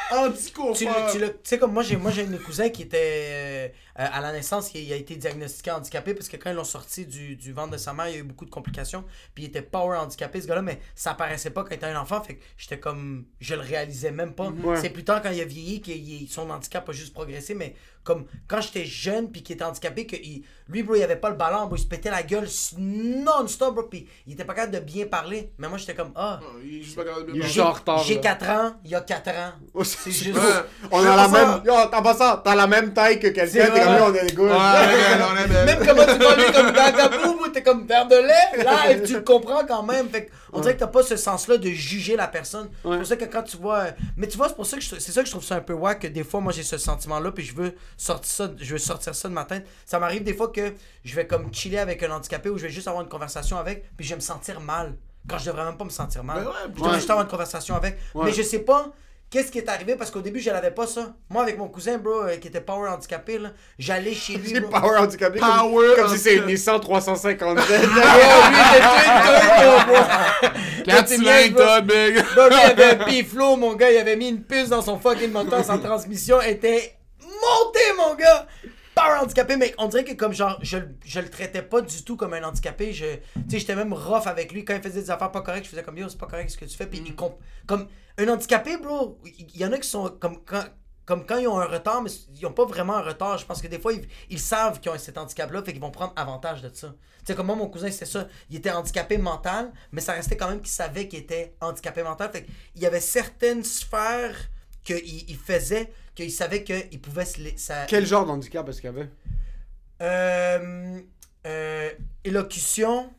tu, 0.10 0.16
Anticonforme. 0.16 0.94
le- 1.08 1.12
tu, 1.12 1.20
le- 1.20 1.28
tu 1.30 1.38
sais 1.44 1.58
comme 1.60 1.74
moi 1.74 1.84
j'ai 1.84 1.96
moi 1.98 2.12
j'ai 2.12 2.24
un 2.24 2.38
cousin 2.46 2.70
qui 2.70 2.84
était 2.84 3.74
euh, 4.00 4.06
à 4.12 4.22
la 4.22 4.32
naissance 4.32 4.72
il, 4.74 4.92
a 4.94 4.96
été 4.96 5.16
diagnostiqué 5.16 5.72
handicapé 5.72 6.14
parce 6.14 6.30
que 6.30 6.38
quand 6.38 6.50
ils 6.50 6.56
l'ont 6.56 6.64
sorti 6.64 7.06
du, 7.06 7.36
du 7.36 7.52
ventre 7.54 7.72
de 7.72 7.78
sa 7.78 7.92
mère 7.94 8.08
il 8.08 8.14
y 8.14 8.18
a 8.18 8.20
eu 8.20 8.24
beaucoup 8.24 8.46
de 8.46 8.50
complications 8.50 9.04
puis 9.36 9.44
il 9.44 9.48
était 9.48 9.62
power 9.62 9.98
handicapé 9.98 10.42
ce 10.42 10.48
gars-là 10.48 10.62
mais 10.62 10.80
ça 10.96 11.12
apparaissait 11.12 11.50
pas 11.52 11.64
quand 11.64 11.72
il 11.72 11.76
était 11.76 11.86
un 11.88 12.00
enfant 12.00 12.22
fait 12.22 12.36
que 12.36 12.44
j'étais 12.58 12.80
comme 12.80 13.26
je 13.40 13.56
le 13.56 13.62
réalisais 13.62 14.12
même 14.12 14.34
pas 14.34 14.50
Ouais. 14.50 14.78
c'est 14.82 14.90
plus 14.90 15.04
tard 15.04 15.22
quand 15.22 15.32
il 15.32 15.42
a 15.42 15.46
vieilli 15.46 15.82
que 15.82 15.92
son 16.32 16.50
handicap 16.50 16.88
a 16.88 16.92
juste 16.92 17.14
progressé 17.14 17.54
mais 17.56 17.76
comme 18.04 18.26
quand 18.48 18.62
j'étais 18.62 18.86
jeune 18.86 19.30
puis 19.32 19.44
qu'il 19.44 19.56
était 19.56 19.66
handicapé 19.66 20.08
que 20.08 20.16
il- 20.16 20.44
lui 20.70 20.84
bro 20.84 20.96
il 20.96 21.04
avait 21.04 21.16
pas 21.18 21.30
le 21.30 21.36
ballon 21.36 21.66
bro 21.68 21.76
il 21.76 21.80
se 21.80 21.86
pétait 21.86 22.10
la 22.10 22.24
gueule 22.24 22.48
non-stop 22.78 23.76
bro 23.76 23.84
puis 23.84 24.08
il 24.28 24.34
était 24.34 24.46
pas 24.46 24.54
capable 24.54 24.74
de 24.76 24.80
bien 24.80 25.06
parler 25.06 25.52
mais 25.58 25.68
moi 25.68 25.78
j'étais 25.78 25.96
comme 25.96 26.12
ah 26.16 26.40
Non, 26.42 26.48
Il 26.64 26.80
est 26.80 26.82
juste 26.84 26.96
pas 26.96 27.04
capable 27.04 27.28
de 27.28 27.32
bien 27.34 27.46
j'ai 27.48 27.62
en 27.62 27.72
retard, 27.72 28.04
j'ai 28.04 28.16
là. 28.16 28.22
4 28.22 28.50
ans 28.50 28.72
il 28.86 28.92
y 28.92 28.96
a 28.96 29.02
4 29.02 29.28
ans 29.30 29.52
Oh, 29.74 29.84
c'est 29.84 30.12
juste. 30.12 30.40
On 30.92 31.00
a 31.06 31.16
la 31.16 31.28
même. 31.28 31.62
Yo, 31.66 31.74
en 31.74 32.02
passant, 32.02 32.38
t'as 32.38 32.56
la 32.56 32.68
même 32.68 32.94
taille 32.94 33.20
que 33.20 33.28
quelqu'un, 33.28 33.68
on 34.02 34.14
est 34.14 34.36
good. 34.36 34.52
Ouais, 34.52 34.56
ouais, 34.56 35.24
on 35.32 35.38
est 35.38 35.48
belle. 35.48 35.66
Même 35.66 35.88
comment 35.88 36.06
tu 36.06 36.20
vois 36.20 36.36
lui 36.36 36.52
comme 36.52 36.72
dans 36.72 36.92
ta 36.92 37.10
t'es 37.54 37.64
comme 37.64 37.86
verre 37.86 38.08
de 38.08 38.16
lait, 38.16 38.64
là, 38.64 39.00
tu 39.06 39.14
le 39.14 39.22
comprends 39.22 39.66
quand 39.66 39.84
même. 39.84 40.10
Fait 40.10 40.26
que 40.26 40.32
on 40.54 40.60
dirait 40.60 40.76
que 40.76 40.80
t'as 40.80 40.88
pas 40.88 41.04
ce 41.04 41.16
sens-là 41.16 41.58
de 41.58 41.70
juger 41.70 42.16
la 42.16 42.28
personne. 42.28 42.70
C'est 42.84 42.98
pour 42.98 43.06
ça 43.06 43.16
que 43.16 43.26
quand 43.26 43.44
tu 43.44 43.58
vois. 43.58 43.88
Mais 44.18 44.28
tu 44.28 44.38
vois, 44.38 44.50
c'est 44.50 44.56
pour 44.56 44.66
ça 44.66 44.78
que 44.78 44.84
je... 44.84 44.96
c'est 45.00 45.12
ça 45.12 45.22
que 45.22 45.28
je 45.28 45.32
trouve 45.32 45.44
ça 45.44 45.56
un 45.56 45.62
peu 45.62 45.74
wack 45.74 46.00
que 46.00 46.08
des 46.08 46.24
fois, 46.24 46.42
moi 46.42 46.52
j'ai 46.52 46.64
ce 46.64 46.78
sentiment-là, 46.78 47.32
puis 47.32 47.44
je 47.44 47.56
veux 47.56 47.76
sortir 47.98 48.32
ça, 48.32 48.52
je 48.58 48.72
veux 48.72 48.80
sortir 48.80 49.16
ça 49.16 49.28
de 49.28 49.34
ma 49.34 49.46
tête. 49.46 49.66
Ça 49.86 50.00
m'arrive 50.00 50.24
des 50.24 50.34
fois 50.34 50.50
que 50.50 50.74
je 51.04 51.16
vais 51.16 51.28
comme 51.28 51.54
chiller 51.54 51.80
avec 51.80 52.02
un 52.04 52.12
handicapé 52.12 52.50
ou 52.50 52.58
je 52.58 52.64
vais 52.64 52.70
juste 52.70 52.88
avoir 52.88 53.04
une 53.04 53.10
conversation 53.10 53.58
avec, 53.58 53.96
puis 53.96 54.06
je 54.06 54.12
vais 54.12 54.18
me 54.18 54.22
sentir 54.22 54.60
mal. 54.60 54.96
Quand 55.28 55.38
je 55.38 55.46
devrais 55.46 55.66
même 55.66 55.78
pas 55.78 55.86
me 55.86 55.90
sentir 55.90 56.24
mal. 56.24 56.44
Ben 56.44 56.48
ouais, 56.48 56.54
je 56.66 56.76
devrais 56.76 56.90
ouais. 56.90 56.96
juste 56.96 57.10
avoir 57.10 57.26
une 57.26 57.30
conversation 57.32 57.76
avec. 57.76 58.00
Ouais. 58.16 58.26
Mais 58.26 58.32
je 58.32 58.42
sais 58.42 58.60
pas. 58.60 58.88
Qu'est-ce 59.32 59.52
qui 59.52 59.60
est 59.60 59.70
arrivé? 59.70 59.96
Parce 59.96 60.10
qu'au 60.10 60.22
début, 60.22 60.40
je 60.40 60.50
l'avais 60.50 60.72
pas 60.72 60.88
ça. 60.88 61.14
Moi, 61.30 61.44
avec 61.44 61.56
mon 61.58 61.68
cousin, 61.68 62.00
bro, 62.00 62.24
euh, 62.24 62.38
qui 62.38 62.48
était 62.48 62.62
power 62.62 62.90
handicapé, 62.90 63.38
là, 63.38 63.50
j'allais 63.78 64.14
chez 64.16 64.34
lui. 64.38 64.50
C'est 64.54 64.60
bro. 64.60 64.72
power 64.72 64.98
handicapé. 65.00 65.40
comme- 65.40 65.50
Power 65.50 65.88
Comme 65.98 66.10
si 66.10 66.18
c'est 66.18 66.36
une. 66.38 66.46
Nissan 66.48 66.80
350 66.80 67.60
Quatre 70.86 71.08
cylindres, 71.10 71.56
Todd, 71.58 71.86
big. 71.86 72.24
Bro, 72.34 72.48
lui, 72.50 72.56
il 72.64 72.72
avait 72.72 72.84
un 72.86 72.96
piflo, 73.06 73.56
mon 73.56 73.76
gars. 73.76 73.92
Il 73.92 73.98
avait 73.98 74.16
mis 74.16 74.30
une 74.30 74.42
puce 74.44 74.70
dans 74.70 74.82
son 74.82 74.98
fucking 75.00 75.32
moteur. 75.32 75.64
Sa 75.64 75.78
transmission 75.78 76.42
était 76.42 76.96
montée, 77.22 77.94
mon 77.98 78.16
gars. 78.16 78.48
Power 79.00 79.20
handicapé, 79.22 79.56
mais 79.56 79.74
on 79.78 79.88
dirait 79.88 80.04
que 80.04 80.14
comme 80.14 80.34
genre, 80.34 80.60
je, 80.62 80.78
je 81.06 81.20
le 81.20 81.30
traitais 81.30 81.62
pas 81.62 81.82
du 81.82 82.04
tout 82.04 82.18
comme 82.18 82.34
un 82.34 82.44
handicapé. 82.44 82.92
Je, 82.92 83.16
tu 83.16 83.22
sais, 83.50 83.60
j'étais 83.60 83.76
même 83.76 83.94
rough 83.94 84.28
avec 84.28 84.52
lui. 84.52 84.66
Quand 84.66 84.76
il 84.76 84.82
faisait 84.82 85.02
des 85.02 85.12
affaires 85.12 85.32
pas 85.32 85.42
correctes, 85.42 85.66
je 85.66 85.70
faisais 85.72 85.84
comme 85.84 85.98
yo, 85.98 86.10
c'est 86.10 86.18
pas 86.18 86.28
correct 86.28 86.50
ce 86.50 86.58
que 86.58 86.66
tu 86.66 86.76
fais. 86.76 86.86
Puis 86.88 87.02
il 87.06 87.16
comp- 87.16 87.40
comme 87.66 87.88
un 88.18 88.28
handicapé, 88.28 88.78
bro, 88.78 89.18
il 89.24 89.56
y, 89.58 89.66
en 89.66 89.72
a 89.72 89.78
qui 89.78 89.88
sont 89.88 90.10
comme 90.20 90.44
quand. 90.44 90.66
Comme 91.06 91.26
quand 91.26 91.40
ils 91.40 91.48
ont 91.48 91.60
un 91.60 91.66
retard, 91.66 92.04
mais 92.04 92.12
ils 92.36 92.46
ont 92.46 92.52
pas 92.52 92.66
vraiment 92.66 92.98
un 92.98 93.02
retard. 93.02 93.36
Je 93.40 93.46
pense 93.46 93.64
que 93.64 93.68
des 93.68 93.80
fois, 93.80 93.94
ils, 93.94 94.08
ils 94.30 94.40
savent 94.40 94.80
qu'ils 94.80 94.92
ont 94.92 94.98
cet 95.00 95.18
handicap-là, 95.18 95.64
fait 95.64 95.72
qu'ils 95.72 95.82
vont 95.82 95.90
prendre 95.90 96.14
avantage 96.16 96.62
de 96.62 96.70
ça. 96.72 96.90
Tu 96.90 97.26
sais, 97.26 97.36
comme 97.36 97.48
moi, 97.48 97.56
mon 97.56 97.68
cousin, 97.68 97.90
c'était 97.90 98.06
ça. 98.06 98.28
Il 98.52 98.58
était 98.58 98.70
handicapé 98.70 99.18
mental, 99.18 99.72
mais 99.92 100.02
ça 100.02 100.14
restait 100.14 100.38
quand 100.38 100.50
même 100.50 100.60
qu'il 100.62 100.70
savait 100.70 101.08
qu'il 101.08 101.18
était 101.18 101.56
handicapé 101.62 102.04
mental. 102.04 102.30
Fait 102.32 102.46
qu'il 102.46 102.84
y 102.84 102.86
avait 102.86 103.00
certaines 103.00 103.64
sphères 103.64 104.36
qu'il 104.84 105.04
il 105.04 105.36
faisait 105.38 105.92
qu'il 106.24 106.32
savait 106.32 106.64
qu'il 106.64 107.00
pouvait 107.02 107.26
se... 107.26 107.42
la- 107.42 107.50
ça- 107.58 107.86
Quel 107.88 108.06
genre 108.06 108.26
d'handicap 108.26 108.68
est-ce 108.70 108.82
qu'il 108.82 108.90
y 108.90 108.94
avait? 108.94 109.10
Euh, 110.02 111.00
euh, 111.46 111.90
élocution. 112.24 113.12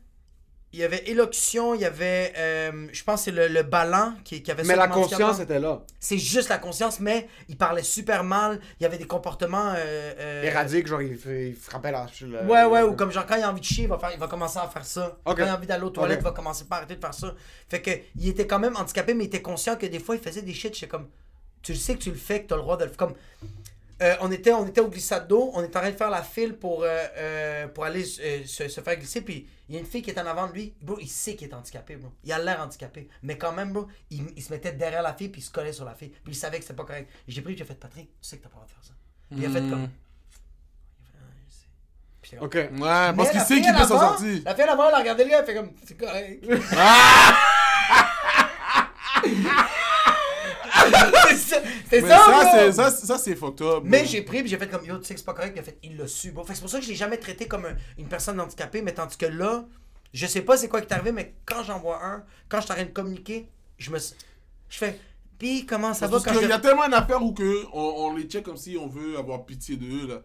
Il 0.73 0.79
y 0.79 0.85
avait 0.85 1.03
élocution, 1.11 1.75
il 1.75 1.81
y 1.81 1.85
avait, 1.85 2.33
euh, 2.39 2.87
je 2.93 3.03
pense, 3.03 3.23
que 3.23 3.25
c'est 3.25 3.31
le, 3.33 3.49
le 3.49 3.65
ballon 3.65 4.15
qui, 4.23 4.41
qui 4.41 4.53
avait 4.53 4.63
Mais 4.63 4.77
la 4.77 4.87
comme 4.87 4.99
handicap. 5.01 5.19
conscience 5.19 5.41
était 5.41 5.59
là. 5.59 5.83
C'est 5.99 6.17
juste 6.17 6.49
la 6.49 6.59
conscience, 6.59 7.01
mais 7.01 7.27
il 7.49 7.57
parlait 7.57 7.83
super 7.83 8.23
mal. 8.23 8.61
Il 8.79 8.85
y 8.85 8.87
avait 8.87 8.97
des 8.97 9.07
comportements. 9.09 9.71
euh, 9.77 10.15
euh, 10.21 10.43
Éradique, 10.45 10.87
genre, 10.87 11.03
il, 11.03 11.19
frappait 11.57 11.91
la. 11.91 12.07
Ouais, 12.45 12.65
ouais, 12.67 12.83
ou 12.83 12.93
comme 12.95 13.11
genre 13.11 13.27
quand 13.27 13.35
il 13.35 13.43
a 13.43 13.51
envie 13.51 13.59
de 13.61 13.65
chier, 13.65 13.85
il 13.85 13.89
va, 13.91 13.99
faire, 13.99 14.13
il 14.15 14.21
va 14.21 14.29
commencer 14.29 14.61
à 14.61 14.69
faire 14.69 14.85
ça. 14.85 15.19
Ok. 15.25 15.39
Quand 15.39 15.43
il 15.45 15.49
a 15.49 15.57
envie 15.57 15.67
d'aller 15.67 15.83
aux 15.83 15.91
toilettes, 15.91 16.19
Ok. 16.19 16.23
il 16.23 16.25
va 16.29 16.31
commencer 16.33 16.65
par 16.67 16.79
arrêter 16.79 16.95
de 16.95 17.01
faire 17.01 17.15
ça. 17.15 17.35
Fait 17.69 17.83
que 17.83 17.91
il 18.15 18.29
était 18.29 18.47
quand 18.47 18.61
même 18.61 18.77
handicapé, 18.77 19.13
mais 19.15 19.25
il 19.25 19.27
était 19.27 19.43
conscient 19.43 19.75
que 19.75 19.87
des 19.87 19.99
fois 19.99 20.15
il 20.15 20.21
faisait 20.23 20.43
des 20.43 20.55
shit. 20.55 20.73
J'étais 20.73 20.87
comme, 20.87 21.09
tu 21.63 21.73
le 21.73 21.79
sais 21.79 21.95
que 21.95 22.01
tu 22.03 22.11
le 22.11 22.17
fais, 22.17 22.43
que 22.43 22.49
tu 22.49 22.55
as 22.55 22.57
le 22.57 22.63
droit 22.63 22.77
de 22.77 22.85
le 22.85 22.89
faire. 22.91 22.97
Comme, 22.97 23.15
euh, 24.03 24.15
on, 24.23 24.31
était, 24.33 24.53
on 24.53 24.67
était 24.67 24.81
au 24.81 24.89
glissade 24.89 25.29
d'eau, 25.29 25.51
on 25.55 25.63
était 25.63 25.77
en 25.77 25.81
train 25.81 25.91
de 25.91 25.97
faire 25.97 26.09
la 26.11 26.23
file 26.23 26.55
pour, 26.55 26.83
euh, 26.85 26.87
euh, 27.19 27.69
pour 27.69 27.85
aller 27.85 28.03
euh, 28.21 28.47
se, 28.47 28.67
se 28.69 28.81
faire 28.81 28.97
glisser, 28.97 29.21
puis 29.21 29.47
il 29.69 29.75
y 29.75 29.77
a 29.77 29.81
une 29.81 29.87
fille 29.87 30.01
qui 30.01 30.11
est 30.11 30.19
en 30.19 30.25
avant 30.27 30.47
de 30.49 30.55
lui. 30.55 30.73
Bro, 30.81 30.99
il 31.01 31.09
sait 31.09 31.37
qu'il 31.37 31.49
est 31.49 31.55
handicapé, 31.55 31.97
bro. 31.97 32.11
Il 32.25 32.33
a 32.33 32.39
l'air 32.39 32.61
handicapé. 32.63 33.09
Mais 33.23 33.37
quand 33.37 33.53
même, 33.53 33.73
bro, 33.73 33.87
il, 34.11 34.25
il 34.37 34.43
se 34.43 34.51
mettait 34.53 34.73
derrière 34.73 35.03
la 35.03 35.13
fille, 35.15 35.29
puis 35.29 35.43
il 35.43 35.45
se 35.45 35.51
collait 35.51 35.73
sur 35.75 35.85
la 35.85 35.95
fille. 35.95 36.09
Puis 36.09 36.33
il 36.33 36.35
savait 36.35 36.57
que 36.59 36.65
c'était 36.65 36.75
pas 36.75 36.85
correct. 36.85 37.11
J'ai 37.29 37.43
pris, 37.43 37.57
j'ai 37.57 37.65
fait, 37.65 37.75
Patrick, 37.75 38.07
tu 38.21 38.29
sais 38.29 38.39
que 38.39 38.43
t'as 38.45 38.49
pas 38.49 38.57
le 38.61 38.67
droit 38.67 38.67
de 38.67 38.73
faire 38.73 38.85
ça. 38.85 38.95
Puis 39.31 39.39
il 39.41 39.47
a 39.47 39.51
fait 39.51 39.71
comme. 39.71 39.89
Il 42.25 42.27
a 42.27 42.31
fait, 42.31 42.37
Ah, 42.37 42.45
Ok. 42.45 42.55
Ouais, 42.55 42.69
mais 42.73 43.17
parce 43.17 43.31
qu'il 43.31 43.41
sait 43.41 43.61
qu'il 43.61 43.73
peut 43.75 43.85
s'en 43.85 43.99
sortir. 43.99 44.43
La 44.45 44.55
fille 44.55 44.65
à 44.65 44.67
l'avant, 44.67 44.89
elle 44.89 44.95
a 44.95 44.99
regardé 44.99 45.25
le 45.25 45.31
gars, 45.31 45.41
elle 45.41 45.47
fait 45.47 45.55
comme, 45.55 45.73
c'est 45.85 45.97
correct. 45.97 46.43
c'est 46.43 46.77
ça, 51.51 52.01
ça, 52.01 52.51
c'est 52.53 52.73
ça, 52.73 52.91
ça, 52.91 53.19
c'est 53.19 53.35
fucked 53.37 53.63
up. 53.63 53.83
Mais 53.85 54.05
j'ai 54.07 54.23
pris, 54.23 54.41
puis 54.41 54.49
j'ai 54.51 54.59
fait 54.59 54.69
comme, 54.69 54.85
yo, 54.85 54.99
tu 54.99 55.05
sais 55.05 55.15
que 55.15 55.21
c'est 55.21 55.27
pas 55.27 55.35
correct, 55.35 55.53
il 55.57 55.61
a 55.61 55.63
fait, 55.63 55.79
il 55.83 55.97
l'a 55.97 56.07
su, 56.07 56.31
bro. 56.33 56.45
Fait 56.45 56.55
c'est 56.55 56.61
pour 56.61 56.71
ça 56.71 56.79
que 56.79 56.85
je 56.85 56.91
l'ai 56.91 56.97
jamais 56.97 57.17
traité 57.19 57.47
comme 57.47 57.65
un- 57.67 57.77
une 57.99 58.07
personne 58.09 58.41
handicapée, 58.41 58.83
mais 58.83 58.93
tandis 58.95 59.17
que 59.17 59.27
là, 59.27 59.65
je 60.13 60.27
sais 60.27 60.43
pas 60.43 60.57
c'est 60.57 60.69
quoi 60.69 60.81
qui 60.81 60.89
est 60.89 60.93
arrivé, 60.93 61.13
mais 61.13 61.35
quand 61.47 61.63
j'en 61.63 61.79
vois 61.79 62.05
un, 62.05 62.25
quand 62.49 62.61
je 62.61 62.67
train 62.67 62.83
de 62.85 62.91
communiquer, 62.91 63.49
je 63.79 63.91
me. 63.91 63.99
Je 63.99 64.79
fais, 64.79 64.99
puis 65.39 65.67
comment 65.67 65.95
ça 65.95 66.07
va 66.07 66.13
Parce 66.13 66.25
quand 66.25 66.33
qu'il 66.33 66.43
je. 66.43 66.49
y 66.49 66.53
a 66.53 66.59
tellement 66.59 66.89
d'affaires 66.89 67.23
où 67.23 67.33
que 67.33 67.65
on, 67.73 67.81
on 68.07 68.15
les 68.17 68.25
check 68.25 68.45
comme 68.45 68.57
si 68.57 68.77
on 68.77 68.87
veut 68.87 69.19
avoir 69.19 69.45
pitié 69.45 69.77
d'eux, 69.77 70.07
là. 70.07 70.21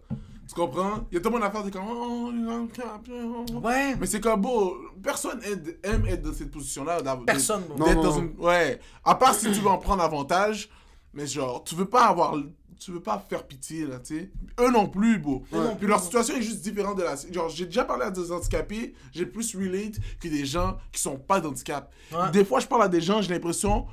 Tu 0.47 0.53
comprends? 0.53 1.07
Il 1.09 1.15
y 1.15 1.17
a 1.17 1.21
tellement 1.21 1.39
d'affaires 1.39 1.63
de 1.63 1.71
comme... 1.71 1.85
Oh, 1.89 2.29
il 2.31 2.45
est 2.47 2.51
handicapé, 2.51 3.11
oh. 3.23 3.45
Ouais. 3.63 3.95
Mais 3.99 4.05
c'est 4.05 4.19
comme, 4.19 4.41
beau, 4.41 4.77
personne 5.01 5.41
aide- 5.43 5.79
aime 5.81 6.05
être 6.05 6.21
dans 6.21 6.33
cette 6.33 6.51
position-là. 6.51 6.99
Personne, 7.25 7.63
d'être 7.75 7.95
Non, 7.95 8.01
dans 8.03 8.13
non. 8.13 8.19
une... 8.19 8.33
Ouais. 8.37 8.79
À 9.03 9.15
part 9.15 9.33
si 9.33 9.47
tu 9.47 9.59
veux 9.59 9.67
en 9.69 9.79
prendre 9.79 10.03
avantage, 10.03 10.69
mais 11.15 11.25
genre, 11.25 11.63
tu 11.63 11.73
veux 11.75 11.85
pas 11.85 12.05
avoir 12.07 12.35
tu 12.77 12.91
veux 12.91 12.99
pas 13.01 13.17
faire 13.29 13.47
pitié, 13.47 13.85
là, 13.87 13.99
tu 13.99 14.17
sais. 14.19 14.29
Eux 14.59 14.69
non 14.69 14.87
plus, 14.87 15.17
bro. 15.17 15.43
Non 15.51 15.75
Puis 15.77 15.87
leur 15.87 16.01
situation 16.03 16.35
est 16.35 16.41
juste 16.41 16.59
différente 16.61 16.97
de 16.97 17.03
la... 17.03 17.15
Genre, 17.31 17.47
j'ai 17.49 17.65
déjà 17.65 17.85
parlé 17.85 18.03
à 18.03 18.11
des 18.11 18.31
handicapés, 18.33 18.93
j'ai 19.13 19.25
plus 19.25 19.55
relate 19.55 19.93
que 20.19 20.27
des 20.27 20.45
gens 20.45 20.77
qui 20.91 21.01
sont 21.01 21.17
pas 21.17 21.39
d'handicap. 21.39 21.91
Ouais. 22.11 22.29
Des 22.31 22.43
fois, 22.43 22.59
je 22.59 22.67
parle 22.67 22.83
à 22.83 22.89
des 22.89 22.99
gens, 22.99 23.21
j'ai 23.21 23.33
l'impression 23.33 23.87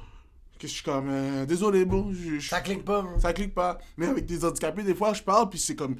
que 0.58 0.66
je 0.66 0.72
suis 0.72 0.82
comme... 0.82 1.08
euh, 1.08 1.46
désolé, 1.46 1.84
bro. 1.84 2.08
je- 2.12 2.40
je- 2.40 2.48
Ça 2.48 2.60
clique 2.60 2.84
pas, 2.84 3.02
bro. 3.02 3.18
Ça 3.20 3.32
clique 3.32 3.54
pas. 3.54 3.78
Mais 3.96 4.08
avec 4.08 4.26
des 4.26 4.44
handicapés, 4.44 4.82
des 4.82 4.96
fois, 4.96 5.14
je 5.14 5.22
parle, 5.22 5.48
puis 5.48 5.60
c'est 5.60 5.76
comme... 5.76 5.94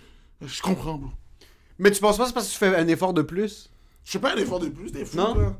Je 0.45 0.61
comprends, 0.61 0.97
bro. 0.99 1.11
Mais 1.79 1.93
tu 1.93 2.01
penses 2.01 2.16
pas 2.18 2.25
que 2.25 2.29
c'est 2.31 2.35
parce 2.35 2.49
que 2.49 2.53
tu 2.53 2.59
fais 2.59 2.75
un 2.77 2.89
effort 2.89 3.14
de 3.14 3.23
plus? 3.23 3.70
Je 4.05 4.11
fais 4.11 4.18
pas 4.18 4.33
un 4.35 4.37
effort 4.39 4.59
de 4.59 4.68
plus, 4.68 4.91
des 4.91 5.05
fois. 5.05 5.23
Non? 5.23 5.35
là. 5.41 5.57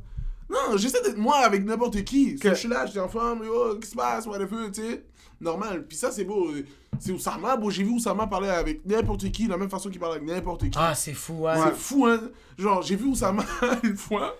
Non, 0.50 0.76
j'essaie 0.76 1.00
d'être 1.02 1.16
moi 1.16 1.36
avec 1.38 1.64
n'importe 1.64 2.02
qui. 2.04 2.34
Que- 2.36 2.50
Je 2.50 2.54
suis 2.56 2.68
là, 2.68 2.84
je 2.84 2.90
suis 2.90 3.00
en 3.00 3.08
forme, 3.08 3.44
yo, 3.44 3.70
qu'est-ce 3.76 3.80
qui 3.80 3.90
se 3.92 3.96
passe, 3.96 4.26
whatever, 4.26 4.70
tu 4.70 4.82
sais. 4.82 5.04
Normal. 5.43 5.86
Puis 5.86 5.97
ça, 5.97 6.11
c'est 6.11 6.24
beau. 6.24 6.51
euh, 6.51 6.64
C'est 6.99 7.12
Oussama, 7.12 7.57
bro. 7.57 7.70
J'ai 7.70 7.82
vu 7.82 7.90
Oussama 7.90 8.26
parler 8.28 8.49
avec 8.49 8.86
n'importe 8.86 9.30
qui, 9.32 9.49
la 9.49 9.57
même 9.57 9.68
façon 9.68 9.90
qu'il 9.90 9.99
parle 10.01 10.12
avec 10.14 10.24
n'importe 10.26 10.62
qui. 10.70 10.78
Ah, 10.78 10.95
c'est 10.95 11.14
fou, 11.14 11.40
ouais. 11.43 11.55
C'est 11.57 11.74
fou, 11.74 12.07
hein. 12.07 12.20
Genre, 12.57 12.80
j'ai 12.82 12.97
vu 12.97 13.07
Oussama 13.07 13.45
une 13.82 13.97
fois. 13.97 14.34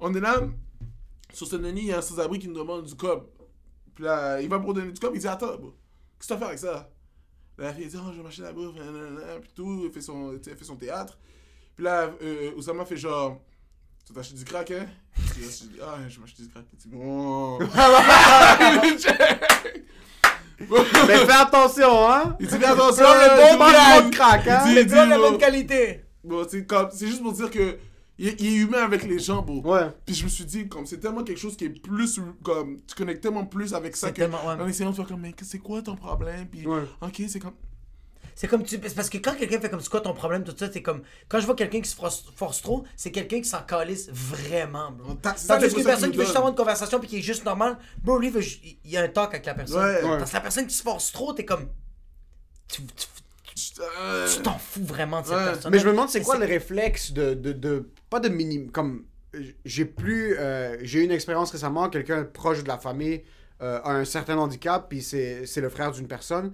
On 0.00 0.12
est 0.14 0.20
là, 0.20 0.40
sur 1.32 1.46
ce 1.46 1.56
il 1.56 1.84
y 1.84 1.92
a 1.92 1.98
un 1.98 2.02
sans-abri 2.02 2.38
qui 2.40 2.48
nous 2.48 2.58
demande 2.58 2.84
du 2.84 2.94
cop. 2.94 3.30
Puis 3.94 4.04
là, 4.04 4.40
il 4.40 4.48
va 4.48 4.58
pour 4.58 4.74
donner 4.74 4.90
du 4.90 4.98
cop, 5.00 5.12
il 5.14 5.20
dit 5.20 5.28
Attends, 5.28 5.56
bro, 5.58 5.74
qu'est-ce 6.18 6.20
que 6.20 6.26
tu 6.26 6.32
vas 6.32 6.38
faire 6.38 6.48
avec 6.48 6.58
ça? 6.58 6.90
La 7.58 7.72
fille 7.72 7.86
dit 7.86 7.96
Oh, 7.96 8.10
je 8.10 8.16
vais 8.16 8.22
m'acheter 8.24 8.42
la 8.42 8.52
bouffe, 8.52 8.74
puis 8.74 9.50
tout, 9.54 9.82
elle 9.84 9.92
fait 9.92 10.00
son, 10.00 10.32
elle 10.32 10.56
fait 10.56 10.64
son 10.64 10.76
théâtre. 10.76 11.18
Puis 11.76 11.84
là, 11.84 12.10
euh, 12.22 12.52
Oussama 12.56 12.84
fait 12.84 12.96
genre 12.96 13.40
Tu 14.04 14.12
vas 14.12 14.20
t'acheter 14.20 14.36
du 14.38 14.44
crack, 14.44 14.70
hein? 14.72 14.86
Je 15.36 15.40
dis 15.40 15.70
Ah, 15.80 15.98
je 16.08 16.16
vais 16.16 16.20
m'acheter 16.22 16.42
du 16.42 16.48
crack. 16.48 16.64
Il 16.72 16.78
dit 16.78 16.88
Bon. 16.88 17.58
Mais 21.08 21.16
fais 21.26 21.32
attention, 21.32 22.08
hein 22.10 22.36
Il 22.40 22.46
dit 22.46 22.56
Fais 22.58 22.64
attention, 22.64 23.04
le 23.04 23.30
hein, 23.42 23.56
bon 23.56 24.10
crack. 24.10 24.10
crack, 24.10 24.48
hein 24.48 24.62
Il 24.68 24.86
dit- 24.86 24.94
la 24.94 25.06
bro. 25.18 25.30
bonne 25.30 25.38
qualité. 25.38 26.04
Bon, 26.24 26.46
c'est 26.48 26.66
comme- 26.66 26.88
c'est 26.92 27.06
juste 27.06 27.22
pour 27.22 27.32
dire 27.32 27.50
que 27.50 27.76
il 28.18 28.28
est, 28.28 28.40
il 28.40 28.46
est 28.46 28.56
humain 28.58 28.82
avec 28.84 29.02
les 29.04 29.18
gens, 29.18 29.42
bro. 29.42 29.60
Ouais. 29.62 29.88
Puis 30.06 30.14
je 30.14 30.24
me 30.24 30.28
suis 30.28 30.44
dit, 30.44 30.68
comme 30.68 30.86
c'est 30.86 30.98
tellement 30.98 31.24
quelque 31.24 31.38
chose 31.40 31.56
qui 31.56 31.64
est 31.64 31.70
plus, 31.82 32.20
comme, 32.44 32.78
tu 32.86 32.94
connectes 32.94 33.22
tellement 33.22 33.44
plus 33.46 33.74
avec 33.74 33.96
ça 33.96 34.10
que, 34.10 34.16
tellement- 34.16 34.46
ouais. 34.46 34.62
en 34.62 34.68
essayant 34.68 34.90
de 34.90 34.96
faire 34.96 35.06
comme, 35.06 35.20
mais 35.22 35.34
c'est 35.42 35.58
quoi 35.58 35.82
ton 35.82 35.96
problème? 35.96 36.46
Puis, 36.50 36.66
Ouais. 36.66 36.82
ok, 37.00 37.22
c'est 37.28 37.40
comme, 37.40 37.54
C'est 38.34 38.48
comme 38.48 38.62
tu. 38.64 38.78
Parce 38.78 39.08
que 39.10 39.18
quand 39.18 39.34
quelqu'un 39.34 39.60
fait 39.60 39.68
comme 39.70 39.80
c'est 39.80 39.90
quoi 39.90 40.00
ton 40.00 40.14
problème, 40.14 40.44
tout 40.44 40.54
ça, 40.56 40.70
c'est 40.72 40.82
comme. 40.82 41.02
Quand 41.28 41.38
je 41.40 41.46
vois 41.46 41.54
quelqu'un 41.54 41.80
qui 41.80 41.88
se 41.90 41.94
force, 41.96 42.24
force 42.34 42.62
trop, 42.62 42.84
c'est 42.96 43.10
quelqu'un 43.10 43.38
qui 43.40 43.48
s'en 43.48 43.62
calisse 43.62 44.08
vraiment, 44.10 44.90
bro. 44.92 45.14
Tandis 45.14 45.72
qu'une 45.74 45.84
personne 45.84 46.10
qui 46.10 46.16
veut 46.16 46.24
juste 46.24 46.36
avoir 46.36 46.50
une 46.50 46.56
conversation 46.58 46.98
puis 46.98 47.08
qui 47.08 47.18
est 47.18 47.22
juste 47.22 47.44
normal, 47.44 47.78
bro, 48.02 48.18
lui, 48.18 48.30
veut 48.30 48.42
il 48.42 48.78
y 48.90 48.96
a 48.96 49.02
un 49.02 49.08
talk 49.08 49.30
avec 49.34 49.46
la 49.46 49.54
personne. 49.54 49.82
Ouais. 49.84 50.02
Ouais. 50.02 50.18
Parce 50.18 50.30
que 50.30 50.36
la 50.36 50.42
personne 50.42 50.66
qui 50.66 50.74
se 50.74 50.82
force 50.82 51.12
trop, 51.12 51.32
t'es 51.32 51.44
comme. 51.44 51.68
Tu 52.68 52.82
tu- 52.86 53.06
tu 53.54 54.42
t'en 54.42 54.58
fous 54.58 54.84
vraiment 54.84 55.20
de 55.20 55.26
cette 55.26 55.36
Ouais. 55.36 55.44
personne. 55.44 55.72
Mais 55.72 55.78
je 55.78 55.86
me 55.86 55.90
demande 55.92 56.08
c'est 56.08 56.22
quoi 56.22 56.38
le 56.38 56.46
réflexe 56.46 57.12
de, 57.12 57.34
de, 57.34 57.52
de 57.52 57.90
pas 58.08 58.18
de 58.18 58.28
minim 58.28 58.70
comme 58.70 59.04
j'ai 59.64 59.84
plus 59.84 60.36
euh, 60.38 60.76
j'ai 60.82 61.00
eu 61.00 61.04
une 61.04 61.10
expérience 61.10 61.50
récemment 61.50 61.88
quelqu'un 61.90 62.24
proche 62.24 62.62
de 62.62 62.68
la 62.68 62.78
famille 62.78 63.22
euh, 63.60 63.80
a 63.84 63.92
un 63.92 64.04
certain 64.06 64.36
handicap 64.38 64.86
puis 64.88 65.02
c'est 65.02 65.44
c'est 65.46 65.60
le 65.60 65.68
frère 65.68 65.92
d'une 65.92 66.06
personne 66.08 66.52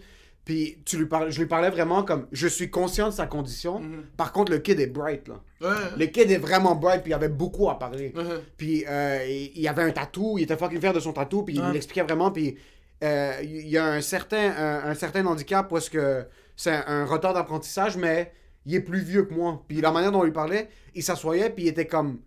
puis 0.49 0.79
tu 0.87 0.97
lui 0.97 1.05
parles 1.07 1.31
je 1.31 1.39
lui 1.41 1.47
parlais 1.47 1.69
vraiment 1.69 2.03
comme 2.03 2.27
je 2.33 2.49
suis 2.49 2.71
conscient 2.71 3.09
de 3.11 3.13
sa 3.15 3.27
condition 3.27 3.81
Mhm. 3.81 4.03
par 4.17 4.33
contre 4.33 4.51
le 4.51 4.59
kid 4.59 4.81
est 4.81 4.87
bright 4.87 5.29
là 5.29 5.43
ouais. 5.61 5.77
le 5.99 6.07
kid 6.07 6.31
est 6.31 6.39
vraiment 6.39 6.75
bright 6.75 7.03
puis 7.03 7.11
il 7.11 7.15
avait 7.15 7.29
beaucoup 7.29 7.69
à 7.69 7.79
parler 7.79 8.13
Ouais. 8.17 8.25
puis 8.57 8.85
euh, 8.89 9.25
il 9.29 9.53
il 9.55 9.69
avait 9.69 9.83
un 9.83 9.91
tatou, 9.91 10.39
il 10.39 10.45
était 10.45 10.57
fucking 10.57 10.81
fier 10.81 10.93
de 10.95 11.01
son 11.01 11.13
tatou, 11.13 11.43
puis 11.43 11.55
il 11.57 11.61
Ouais. 11.61 11.73
l'expliquait 11.73 12.03
vraiment. 12.03 12.31
Puis 12.31 12.57
euh, 13.05 13.33
il 13.43 13.69
y 13.69 13.77
a 13.77 13.85
un 13.87 14.01
certain, 14.01 14.51
un, 14.57 14.91
un 14.91 14.95
certain 14.95 15.25
handicap 15.27 15.69
parce 15.69 15.89
que 15.91 16.25
c'est 16.57 16.73
un, 16.73 16.85
un 16.87 17.05
retard 17.05 17.35
d'apprentissage, 17.35 17.97
mais 17.99 18.33
il 18.67 18.75
est 18.75 18.81
plus 18.81 19.01
vieux 19.01 19.25
que 19.25 19.35
moi. 19.35 19.63
Puis 19.69 19.81
la 19.81 19.93
manière 19.93 20.11
dont 20.13 20.21
on 20.21 20.25
lui 20.25 20.33
parlait, 20.33 20.69
il 20.95 21.03
s'assoyait, 21.03 21.51
puis 21.51 21.65
il 21.65 21.69
était 21.69 21.87
comme 21.87 22.21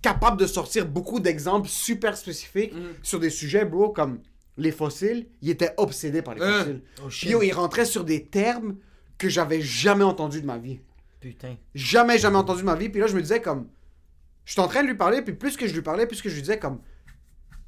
capable 0.00 0.36
de 0.38 0.46
sortir 0.46 0.86
beaucoup 0.86 1.18
d'exemples 1.20 1.68
super 1.68 2.16
spécifiques 2.16 2.72
Mhm. 2.74 2.94
sur 3.02 3.18
des 3.18 3.30
sujets, 3.30 3.64
bro, 3.64 3.88
comme 3.90 4.20
les 4.56 4.70
fossiles. 4.72 5.26
Il 5.42 5.50
était 5.50 5.72
obsédé 5.76 6.22
par 6.22 6.34
les 6.34 6.40
Ouais. 6.40 6.58
fossiles. 6.60 6.82
Oh 7.02 7.08
Puis 7.08 7.30
yo, 7.30 7.42
il 7.42 7.52
rentrait 7.52 7.84
sur 7.84 8.04
des 8.04 8.24
termes 8.26 8.76
que 9.18 9.28
j'avais 9.28 9.60
jamais 9.60 10.04
entendus 10.04 10.40
de 10.42 10.46
ma 10.46 10.58
vie 10.58 10.80
Putain. 11.20 11.56
jamais, 11.74 12.18
jamais 12.18 12.36
entendu 12.36 12.60
de 12.60 12.66
ma 12.66 12.74
vie. 12.74 12.88
Puis 12.88 13.00
là, 13.00 13.06
je 13.06 13.14
me 13.16 13.22
disais 13.22 13.40
comme. 13.40 13.68
Je 14.44 14.52
suis 14.52 14.60
en 14.60 14.68
train 14.68 14.82
de 14.82 14.88
lui 14.88 14.94
parler, 14.96 15.22
puis 15.22 15.32
plus 15.32 15.56
que 15.56 15.66
je 15.66 15.72
lui 15.74 15.80
parlais, 15.82 16.06
plus 16.06 16.20
que 16.20 16.28
je 16.28 16.34
lui 16.34 16.42
disais 16.42 16.58
comme. 16.58 16.80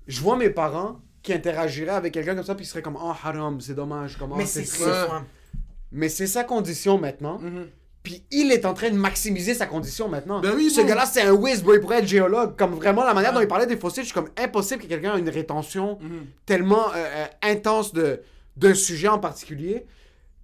Je 0.06 0.20
vois 0.20 0.36
mes 0.36 0.50
parents 0.50 1.00
qui 1.22 1.32
interagiraient 1.32 1.90
avec 1.92 2.12
quelqu'un 2.14 2.34
comme 2.34 2.44
ça, 2.44 2.54
puis 2.54 2.64
ils 2.64 2.68
seraient 2.68 2.82
comme, 2.82 2.96
oh 3.00 3.08
haram, 3.24 3.60
c'est 3.60 3.74
dommage, 3.74 4.16
comment 4.18 4.36
Mais 4.36 4.46
c'est 4.46 4.64
ça. 4.64 5.24
Mais 5.90 6.08
c'est 6.08 6.26
sa 6.26 6.44
condition 6.44 6.98
maintenant. 6.98 7.38
Mhm. 7.38 7.66
Puis 8.06 8.22
il 8.30 8.52
est 8.52 8.64
en 8.64 8.72
train 8.72 8.90
de 8.90 8.94
maximiser 8.94 9.52
sa 9.52 9.66
condition 9.66 10.08
maintenant. 10.08 10.38
Ben 10.40 10.52
oui, 10.54 10.70
Ce 10.70 10.80
gars-là, 10.80 11.06
c'est 11.06 11.22
un 11.22 11.32
whiz, 11.32 11.60
bro. 11.60 11.74
Il 11.74 11.80
pourrait 11.80 11.98
être 11.98 12.06
géologue. 12.06 12.56
Comme 12.56 12.74
vraiment, 12.76 13.02
la 13.02 13.12
manière 13.14 13.32
dont 13.32 13.40
il 13.40 13.48
parlait 13.48 13.66
des 13.66 13.76
fossiles, 13.76 14.04
je 14.04 14.10
suis 14.10 14.14
comme 14.14 14.28
impossible 14.38 14.80
que 14.84 14.86
quelqu'un 14.86 15.16
ait 15.16 15.18
une 15.18 15.28
rétention 15.28 15.98
Mhm. 16.00 16.26
tellement 16.46 16.86
euh, 16.94 16.98
euh, 16.98 17.26
intense 17.42 17.92
de 17.92 18.20
d'un 18.56 18.74
sujet 18.74 19.08
en 19.08 19.18
particulier. 19.18 19.86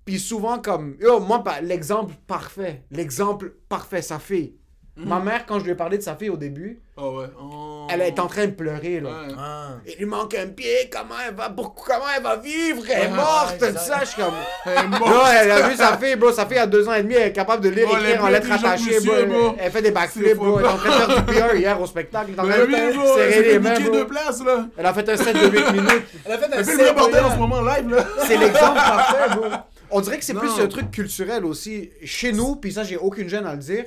Puis 0.05 0.19
souvent, 0.19 0.59
comme. 0.59 0.97
Yo, 1.01 1.21
moi, 1.21 1.45
l'exemple 1.63 2.15
parfait. 2.27 2.83
L'exemple 2.91 3.55
parfait, 3.69 4.03
sa 4.03 4.19
fille. 4.19 4.55
Ma 4.95 5.21
mère, 5.21 5.47
quand 5.47 5.59
je 5.59 5.65
lui 5.65 5.71
ai 5.71 5.75
parlé 5.75 5.97
de 5.97 6.03
sa 6.03 6.17
fille 6.17 6.29
au 6.29 6.37
début, 6.37 6.79
Oh 6.99 7.19
ouais. 7.21 7.27
Oh. 7.41 7.87
elle 7.91 8.03
est 8.03 8.19
en 8.21 8.27
train 8.27 8.45
de 8.45 8.51
pleurer, 8.51 9.01
là. 9.01 9.09
Ouais. 9.09 9.35
Ah. 9.39 9.69
Il 9.87 9.97
lui 9.97 10.05
manque 10.05 10.35
un 10.35 10.49
pied, 10.49 10.91
comment 10.93 11.15
elle 11.27 11.35
va, 11.35 11.49
pourquoi, 11.49 11.95
comment 11.95 12.07
elle 12.15 12.23
va 12.23 12.37
vivre, 12.37 12.83
elle 12.91 13.05
est 13.07 13.09
morte, 13.09 13.57
ouais, 13.63 13.73
tout 13.73 13.79
ça, 13.79 14.01
je 14.01 14.05
suis 14.09 14.23
comme... 14.23 14.35
Elle 14.67 14.85
est 14.85 14.89
morte. 14.89 15.01
Bro, 15.03 15.21
elle 15.35 15.51
a 15.51 15.69
vu 15.71 15.77
sa 15.77 15.97
fille, 15.97 16.17
bro, 16.17 16.31
sa 16.31 16.45
fille 16.45 16.59
a 16.59 16.67
deux 16.67 16.87
ans 16.87 16.93
et 16.93 17.03
demi, 17.03 17.15
elle 17.15 17.29
est 17.29 17.33
capable 17.33 17.65
de 17.65 17.71
lire, 17.71 17.89
Oh, 17.91 17.97
écrire 17.97 18.23
en 18.23 18.29
lettres 18.29 18.53
attachées, 18.53 19.01
bro. 19.01 19.15
bro. 19.27 19.55
Elle 19.59 19.73
fait 19.73 19.81
des 19.81 19.89
C'est 19.89 19.95
backflips, 19.95 20.37
bro, 20.37 20.59
elle 20.59 20.67
est 20.67 20.69
en 20.69 20.77
train 20.77 20.91
de 20.91 21.13
faire 21.13 21.25
du 21.25 21.33
PR 21.33 21.55
hier 21.57 21.81
au 21.81 21.87
spectacle, 21.87 22.27
elle 22.29 22.35
est 22.35 22.41
en 22.41 22.49
train 22.49 22.67
de 22.67 22.71
oui, 22.91 22.97
bro. 22.99 23.15
serrer 23.17 23.43
les 23.43 23.51
fait 23.53 23.59
mains, 23.59 23.81
bro. 23.81 23.97
de 23.97 24.03
place, 24.05 24.45
là. 24.45 24.67
Elle 24.77 24.87
a 24.87 24.93
fait 24.93 25.09
un 25.09 25.17
set 25.17 25.35
de 25.35 25.49
8 25.49 25.73
minutes. 25.73 26.03
Elle 26.27 26.33
a 26.33 26.39
fait 26.39 26.45
un 26.45 26.51
Elle 26.53 26.59
le 26.59 26.65
set, 26.65 26.95
bordel 26.95 27.15
ouais. 27.15 27.21
en 27.27 27.33
ce 27.33 27.39
moment, 27.39 27.63
live, 27.63 27.89
là. 27.89 28.07
C'est 28.27 28.37
l'exemple 28.37 28.75
parfait, 28.75 29.35
bro. 29.37 29.47
On 29.91 30.01
dirait 30.03 30.19
que 30.19 30.25
c'est 30.25 30.35
plus 30.35 30.59
un 30.61 30.67
truc 30.69 30.91
culturel 30.91 31.45
aussi. 31.47 31.91
Chez 32.05 32.33
nous, 32.33 32.57
puis 32.57 32.73
ça, 32.73 32.83
j'ai 32.85 32.99
aucune 32.99 33.29
gêne 33.29 33.47
à 33.47 33.53
le 33.53 33.59
dire. 33.59 33.85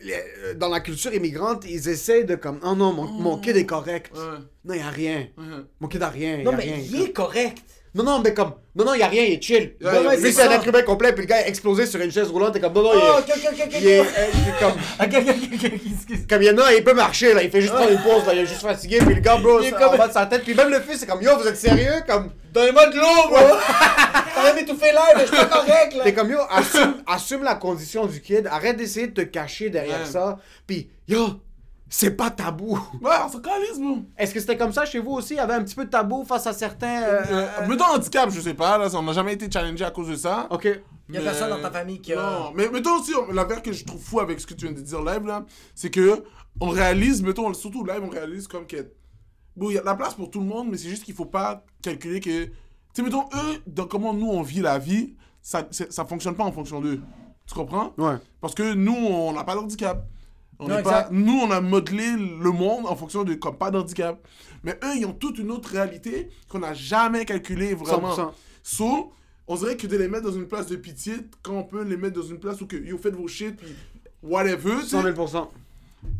Les- 0.00 0.14
euh, 0.44 0.54
Dans 0.54 0.68
la 0.68 0.80
culture 0.80 1.12
immigrante, 1.12 1.64
ils 1.68 1.88
essayent 1.88 2.24
de 2.24 2.36
comme, 2.36 2.60
oh 2.62 2.74
non, 2.74 2.92
mon, 2.92 3.04
mon 3.04 3.38
kid 3.38 3.56
est 3.56 3.66
correct. 3.66 4.12
Ouais. 4.14 4.38
Non, 4.64 4.74
y 4.74 4.80
a 4.80 4.90
rien. 4.90 5.28
Ouais. 5.36 5.44
Mon 5.80 5.88
kid 5.88 6.02
a 6.02 6.08
rien. 6.08 6.38
Non, 6.38 6.52
y 6.52 6.54
a 6.54 6.56
mais 6.56 6.62
rien. 6.64 6.76
il 6.78 7.02
est 7.02 7.12
correct. 7.12 7.58
Non, 7.98 8.04
non, 8.04 8.20
mais 8.20 8.32
comme, 8.32 8.52
non, 8.76 8.84
non, 8.84 8.94
y 8.94 9.02
a 9.02 9.08
rien, 9.08 9.24
il 9.24 9.32
est 9.34 9.42
chill. 9.42 9.74
Ouais, 9.82 10.16
lui, 10.18 10.32
c'est 10.32 10.42
un 10.44 10.50
être 10.52 10.64
humain 10.66 10.82
complet, 10.82 11.12
puis 11.12 11.22
le 11.22 11.26
gars 11.28 11.40
est 11.44 11.48
explosé 11.48 11.84
sur 11.84 12.00
une 12.00 12.12
chaise 12.12 12.28
roulante, 12.28 12.54
et 12.54 12.60
comme, 12.60 12.72
non, 12.72 12.84
non, 12.84 12.90
il 12.94 13.00
Oh, 13.02 13.18
est. 13.18 13.32
ok, 13.32 13.36
ok, 13.36 13.48
ok, 13.52 13.62
ok. 13.66 13.76
Il 13.80 13.86
est, 13.88 14.00
euh, 14.00 14.04
il 14.32 14.54
comme, 14.60 14.72
Ok, 15.00 15.28
ok, 15.28 15.34
ok, 15.34 15.64
ok, 15.64 15.72
excuse. 15.92 16.26
comme 16.30 16.42
il 16.42 16.46
y 16.46 16.50
en 16.50 16.58
a, 16.58 16.72
il 16.74 16.84
peut 16.84 16.94
marcher, 16.94 17.34
là, 17.34 17.42
il 17.42 17.50
fait 17.50 17.60
juste 17.60 17.74
prendre 17.74 17.90
une 17.90 17.98
pause, 18.00 18.24
là, 18.24 18.34
il 18.34 18.38
est 18.38 18.46
juste 18.46 18.62
fatigué, 18.62 18.98
puis 18.98 19.14
le 19.16 19.20
gars, 19.20 19.36
bro, 19.36 19.60
Il 19.60 19.66
est 19.66 19.70
comme- 19.72 19.94
en 19.94 19.98
bas 19.98 20.06
de 20.08 20.12
sa 20.12 20.26
tête, 20.26 20.44
puis 20.44 20.54
même 20.54 20.70
le 20.70 20.80
fils, 20.80 21.00
c'est 21.00 21.06
comme, 21.06 21.20
yo, 21.20 21.36
vous 21.36 21.46
êtes 21.48 21.56
sérieux? 21.56 21.90
Comme, 22.06 22.30
Donnez-moi 22.54 22.86
de 22.86 22.96
l'eau, 22.96 23.28
bro. 23.28 23.56
T'aurais 24.34 24.54
m'étouffer 24.54 24.92
live, 24.92 25.20
je 25.20 25.26
suis 25.26 25.36
pas 25.36 25.44
correct, 25.46 25.94
là. 25.96 26.04
t'es 26.04 26.14
comme, 26.14 26.30
yo, 26.30 26.38
assume, 26.50 27.02
assume 27.06 27.42
la 27.42 27.56
condition 27.56 28.06
du 28.06 28.20
kid, 28.20 28.46
arrête 28.46 28.76
d'essayer 28.76 29.08
de 29.08 29.14
te 29.22 29.26
cacher 29.26 29.70
derrière 29.70 30.06
ça, 30.06 30.38
puis, 30.66 30.88
yo, 31.08 31.26
c'est 31.88 32.10
pas 32.16 32.30
tabou. 32.30 32.78
Ouais, 33.00 33.10
on 33.24 33.28
se 33.28 33.38
calise, 33.38 33.78
bro. 33.80 33.98
Est-ce 34.16 34.34
que 34.34 34.40
c'était 34.40 34.56
comme 34.56 34.72
ça 34.72 34.84
chez 34.84 34.98
vous 34.98 35.12
aussi? 35.12 35.34
Il 35.34 35.38
y 35.38 35.40
avait 35.40 35.54
un 35.54 35.62
petit 35.64 35.74
peu 35.74 35.84
de 35.84 35.90
tabou 35.90 36.24
face 36.24 36.46
à 36.46 36.52
certains. 36.52 37.02
euh, 37.02 37.22
Euh, 37.30 37.66
mettons 37.68 37.84
handicap, 37.86 38.30
je 38.30 38.40
sais 38.40 38.54
pas, 38.54 38.76
là, 38.78 38.88
on 38.94 39.02
n'a 39.02 39.12
jamais 39.12 39.34
été 39.34 39.50
challengé 39.50 39.84
à 39.84 39.90
cause 39.90 40.08
de 40.08 40.16
ça. 40.16 40.46
Ok. 40.50 40.64
Il 41.10 41.14
y 41.14 41.16
a 41.16 41.20
Mais- 41.20 41.24
personne 41.26 41.48
dans 41.50 41.60
ta 41.62 41.70
famille 41.70 42.00
qui 42.00 42.12
a. 42.12 42.16
Non, 42.16 42.52
mais 42.54 42.68
mettons 42.68 42.98
aussi, 43.00 43.12
l'affaire 43.32 43.62
que 43.62 43.72
je 43.72 43.84
trouve 43.84 44.00
fou 44.02 44.20
avec 44.20 44.38
ce 44.40 44.46
que 44.46 44.52
tu 44.54 44.66
viens 44.66 44.74
de 44.74 44.80
dire 44.80 45.02
live, 45.02 45.26
là, 45.26 45.44
c'est 45.74 45.90
que 45.90 46.22
on 46.60 46.68
réalise, 46.68 47.22
mettons, 47.22 47.52
surtout 47.54 47.84
live, 47.84 48.02
on 48.04 48.10
réalise 48.10 48.46
comme 48.48 48.66
que. 48.66 48.92
Bon, 49.56 49.70
il 49.70 49.74
y 49.74 49.78
a 49.78 49.80
de 49.80 49.86
la 49.86 49.94
place 49.94 50.14
pour 50.14 50.30
tout 50.30 50.40
le 50.40 50.46
monde, 50.46 50.68
mais 50.70 50.76
c'est 50.76 50.88
juste 50.90 51.04
qu'il 51.04 51.14
faut 51.14 51.24
pas 51.24 51.64
calculer 51.82 52.20
que. 52.20 52.44
Tu 52.44 52.52
sais, 52.92 53.02
mettons, 53.02 53.24
eux, 53.34 53.62
dans 53.66 53.86
comment 53.86 54.12
nous 54.12 54.28
on 54.28 54.42
vit 54.42 54.60
la 54.60 54.78
vie, 54.78 55.14
ça, 55.40 55.66
ça 55.70 56.04
fonctionne 56.04 56.34
pas 56.34 56.44
en 56.44 56.52
fonction 56.52 56.80
d'eux. 56.80 57.00
Tu 57.46 57.54
comprends? 57.54 57.94
Ouais. 57.96 58.16
Parce 58.42 58.54
que 58.54 58.74
nous, 58.74 58.94
on 58.94 59.32
n'a 59.32 59.44
pas 59.44 59.54
d'handicap. 59.54 60.06
On 60.58 60.68
Non, 60.68 60.82
pas, 60.82 61.08
nous, 61.12 61.38
on 61.38 61.50
a 61.50 61.60
modelé 61.60 62.16
le 62.16 62.50
monde 62.50 62.86
en 62.86 62.96
fonction 62.96 63.22
de 63.24 63.34
comme 63.34 63.56
pas 63.56 63.70
d'handicap. 63.70 64.18
Mais 64.64 64.78
eux, 64.82 64.96
ils 64.96 65.06
ont 65.06 65.12
toute 65.12 65.38
une 65.38 65.50
autre 65.50 65.70
réalité 65.70 66.28
qu'on 66.48 66.58
n'a 66.58 66.74
jamais 66.74 67.24
calculée 67.24 67.74
vraiment. 67.74 68.14
100%. 68.14 68.32
So, 68.62 69.12
on 69.46 69.56
dirait 69.56 69.76
que 69.76 69.86
de 69.86 69.96
les 69.96 70.08
mettre 70.08 70.24
dans 70.24 70.36
une 70.36 70.46
place 70.48 70.66
de 70.66 70.76
pitié 70.76 71.14
quand 71.42 71.54
on 71.54 71.62
peut 71.62 71.84
les 71.84 71.96
mettre 71.96 72.20
dans 72.20 72.26
une 72.26 72.38
place 72.38 72.60
où 72.60 72.66
que, 72.66 72.76
yo, 72.76 72.98
faites 72.98 73.14
vos 73.14 73.28
shit, 73.28 73.56
puis 73.56 73.68
whatever. 74.22 74.76
tu 74.80 74.88
sais. 74.88 75.02
100 75.02 75.02
000%. 75.02 75.48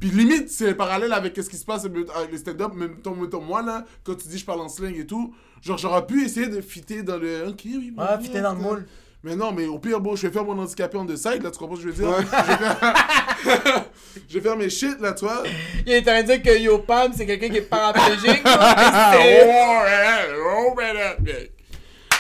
Puis 0.01 0.11
limite, 0.11 0.51
c'est 0.51 0.75
parallèle 0.75 1.13
avec 1.13 1.37
ce 1.37 1.49
qui 1.49 1.57
se 1.57 1.65
passe 1.65 1.85
avec 1.85 2.33
les 2.33 2.39
stand-up. 2.39 2.75
Même 2.75 2.97
mettons, 3.21 3.41
moi, 3.41 3.63
là, 3.63 3.85
quand 4.05 4.15
tu 4.15 4.29
dis 4.29 4.39
je 4.39 4.45
parle 4.45 4.61
en 4.61 4.69
slang 4.69 4.97
et 4.97 5.07
tout, 5.07 5.35
genre, 5.63 5.79
j'aurais 5.79 6.07
pu 6.07 6.25
essayer 6.25 6.49
de 6.49 6.61
fitter 6.61 7.03
dans 7.03 7.17
le. 7.17 7.49
Ok, 7.49 7.63
oui, 7.65 7.91
bon, 7.93 8.03
Ouais, 8.03 8.21
fitter 8.21 8.41
dans 8.41 8.55
le 8.55 8.61
moule. 8.61 8.87
Mais 9.25 9.35
non, 9.35 9.51
mais 9.53 9.67
au 9.67 9.79
pire, 9.81 10.01
bon, 10.01 10.15
je 10.15 10.27
vais 10.29 10.33
faire 10.33 10.45
mon 10.45 10.57
handicapé 10.59 10.97
on 10.97 11.05
the 11.05 11.17
side, 11.17 11.43
là, 11.43 11.51
tu 11.51 11.59
comprends 11.59 11.75
ce 11.77 11.83
que 11.83 11.91
je 11.91 11.93
veux 11.93 12.05
dire? 12.07 12.17
Je, 12.19 12.23
vais 12.23 12.27
faire... 12.29 13.85
je 14.29 14.35
vais 14.35 14.41
faire 14.41 14.57
mes 14.57 14.71
shit, 14.71 15.01
là, 15.01 15.13
tu 15.13 15.25
vois. 15.25 15.43
Il 15.85 15.93
est 15.93 16.01
en 16.01 16.05
train 16.05 16.23
de 16.23 16.27
dire 16.29 16.43
que 16.43 16.57
Yopam, 16.59 17.13
c'est 17.17 17.27
quelqu'un 17.27 17.49
qui 17.49 17.57
est 17.57 17.63
paraplégique. 17.63 18.43
Ah, 18.45 19.13
C'est- 19.15 19.45
ouais, 19.45 20.35
oh. 20.39 20.75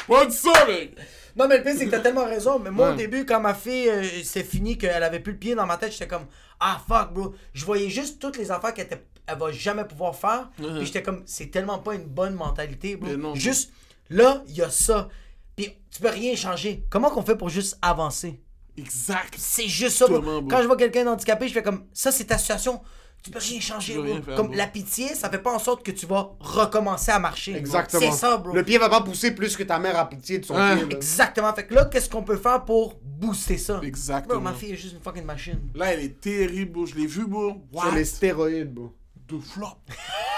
What's 0.08 0.44
up, 0.46 0.66
mec? 0.68 0.96
Non, 1.36 1.46
mais 1.48 1.58
le 1.58 1.62
pire, 1.62 1.74
c'est 1.76 1.86
que 1.86 1.90
t'as 1.90 2.00
tellement 2.00 2.24
raison. 2.24 2.58
Mais 2.58 2.70
moi, 2.70 2.88
au 2.88 2.90
Ouais. 2.92 2.96
début, 2.96 3.24
quand 3.24 3.40
ma 3.40 3.54
fille, 3.54 3.88
euh, 3.88 4.02
c'est 4.24 4.42
fini, 4.42 4.76
qu'elle 4.76 5.02
avait 5.02 5.20
plus 5.20 5.34
le 5.34 5.38
pied 5.38 5.54
dans 5.54 5.66
ma 5.66 5.76
tête, 5.76 5.92
j'étais 5.92 6.08
comme, 6.08 6.26
ah 6.58 6.80
fuck, 6.88 7.12
bro. 7.12 7.34
Je 7.54 7.64
voyais 7.64 7.88
juste 7.90 8.20
toutes 8.20 8.38
les 8.38 8.50
affaires 8.50 8.74
qu'elle 8.74 8.86
était- 8.86 9.04
elle 9.26 9.38
va 9.38 9.52
jamais 9.52 9.84
pouvoir 9.84 10.16
faire. 10.16 10.48
Mhm. 10.58 10.78
Puis 10.78 10.86
j'étais 10.86 11.02
comme, 11.02 11.22
c'est 11.26 11.50
tellement 11.50 11.78
pas 11.78 11.94
une 11.94 12.06
bonne 12.06 12.34
mentalité, 12.34 12.96
bro. 12.96 13.08
Mais 13.10 13.16
non, 13.16 13.30
bro. 13.30 13.36
juste, 13.36 13.70
là, 14.10 14.42
il 14.48 14.56
y 14.56 14.62
a 14.62 14.70
ça. 14.70 15.08
Puis 15.58 15.72
tu 15.90 16.00
peux 16.00 16.08
rien 16.08 16.34
changer. 16.36 16.84
Comment 16.88 17.10
qu'on 17.10 17.22
fait 17.22 17.36
pour 17.36 17.48
juste 17.50 17.76
avancer? 17.82 18.40
Exact. 18.76 19.34
C'est 19.36 19.66
juste 19.68 19.96
ça, 19.96 20.06
bro. 20.06 20.42
Quand 20.48 20.62
je 20.62 20.66
vois 20.68 20.76
quelqu'un 20.76 21.04
d'handicapé, 21.04 21.48
je 21.48 21.52
fais 21.52 21.62
comme, 21.64 21.84
ça, 21.92 22.12
c'est 22.12 22.24
ta 22.26 22.38
situation. 22.38 22.80
Tu 23.24 23.30
peux 23.32 23.40
rien 23.40 23.58
changer, 23.58 23.94
Tu 23.94 23.98
peux 23.98 24.04
bro. 24.04 24.12
rien 24.14 24.22
faire, 24.22 24.36
comme 24.36 24.46
bro. 24.46 24.56
la 24.56 24.66
pitié, 24.68 25.08
ça 25.16 25.28
fait 25.28 25.40
pas 25.40 25.52
en 25.52 25.58
sorte 25.58 25.84
que 25.84 25.90
tu 25.90 26.06
vas 26.06 26.30
recommencer 26.38 27.10
à 27.10 27.18
marcher. 27.18 27.56
Exactement. 27.56 28.00
C'est 28.00 28.16
ça, 28.16 28.36
bro. 28.36 28.54
Le 28.54 28.62
pied 28.62 28.78
va 28.78 28.88
pas 28.88 29.00
pousser 29.00 29.32
plus 29.32 29.56
que 29.56 29.64
ta 29.64 29.80
mère 29.80 29.98
a 29.98 30.08
pitié 30.08 30.38
de 30.38 30.44
son 30.44 30.54
Ouais. 30.54 30.76
pied. 30.76 30.84
là. 30.86 30.94
Exactement. 30.96 31.52
Fait 31.52 31.66
que 31.66 31.74
là, 31.74 31.86
qu'est-ce 31.86 32.08
qu'on 32.08 32.22
peut 32.22 32.36
faire 32.36 32.64
pour 32.64 33.00
booster 33.02 33.58
ça? 33.58 33.80
Exactement. 33.82 34.34
Bro, 34.36 34.42
ma 34.44 34.52
fille 34.54 34.72
est 34.72 34.76
juste 34.76 34.94
une 34.94 35.00
fucking 35.02 35.24
machine. 35.24 35.58
Là, 35.74 35.92
elle 35.92 36.04
est 36.04 36.20
terrible, 36.20 36.70
bro. 36.70 36.86
Je 36.86 36.94
l'ai 36.94 37.06
vu, 37.08 37.26
bro. 37.26 37.54
Sur 37.72 37.84
What? 37.86 37.94
les 37.96 38.04
stéroïdes, 38.04 38.72
bro. 38.72 38.94
De 39.28 39.38
flop. 39.38 39.66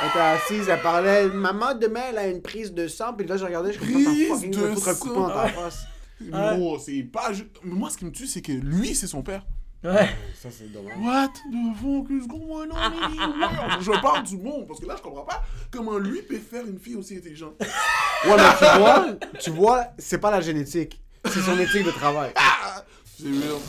Elle 0.00 0.08
était 0.08 0.18
assise, 0.18 0.68
elle 0.68 0.82
parlait. 0.82 1.28
Maman, 1.28 1.74
demain, 1.74 2.02
elle 2.10 2.18
a 2.18 2.26
une 2.26 2.42
prise 2.42 2.72
de 2.72 2.88
sang. 2.88 3.14
Puis 3.14 3.26
là, 3.26 3.36
je 3.36 3.44
regardais, 3.44 3.72
je 3.72 3.78
Prise 3.78 4.42
de 4.42 4.58
me 4.58 4.74
foutre 4.74 4.88
un 4.88 4.94
coup 4.94 5.14
dans 5.14 5.28
ta 5.28 5.48
face. 5.48 5.86
Gros, 6.20 6.78
c'est 6.78 7.02
pas. 7.04 7.30
moi, 7.64 7.88
ce 7.90 7.98
qui 7.98 8.04
me 8.04 8.12
tue, 8.12 8.26
c'est 8.26 8.42
que 8.42 8.52
lui, 8.52 8.94
c'est 8.94 9.06
son 9.06 9.22
père. 9.22 9.46
Ouais. 9.82 10.10
Ça, 10.34 10.48
c'est 10.50 10.70
dommage. 10.70 10.92
What 10.98 11.28
the 11.50 11.76
fuck 11.80 12.10
is 12.10 12.26
going 12.26 12.68
on 12.70 12.76
in 12.76 13.14
your 13.14 13.38
world? 13.38 13.80
Je 13.80 14.02
parle 14.02 14.24
du 14.24 14.36
monde, 14.36 14.66
parce 14.66 14.80
que 14.80 14.86
là, 14.86 14.96
je 14.98 15.02
comprends 15.02 15.24
pas 15.24 15.42
comment 15.70 15.96
lui 15.96 16.20
peut 16.20 16.38
faire 16.38 16.66
une 16.66 16.78
fille 16.78 16.96
aussi 16.96 17.16
intelligente. 17.16 17.54
Ouais, 18.26 18.36
mais 18.36 18.58
tu 18.58 18.78
vois, 18.78 19.06
tu 19.38 19.50
vois, 19.50 19.86
c'est 19.96 20.18
pas 20.18 20.30
la 20.30 20.42
génétique. 20.42 21.00
C'est 21.24 21.40
son 21.40 21.58
éthique 21.58 21.84
de 21.84 21.90
travail. 21.90 22.32
Ah! 22.36 22.84
C'est 23.04 23.28
real. 23.28 23.60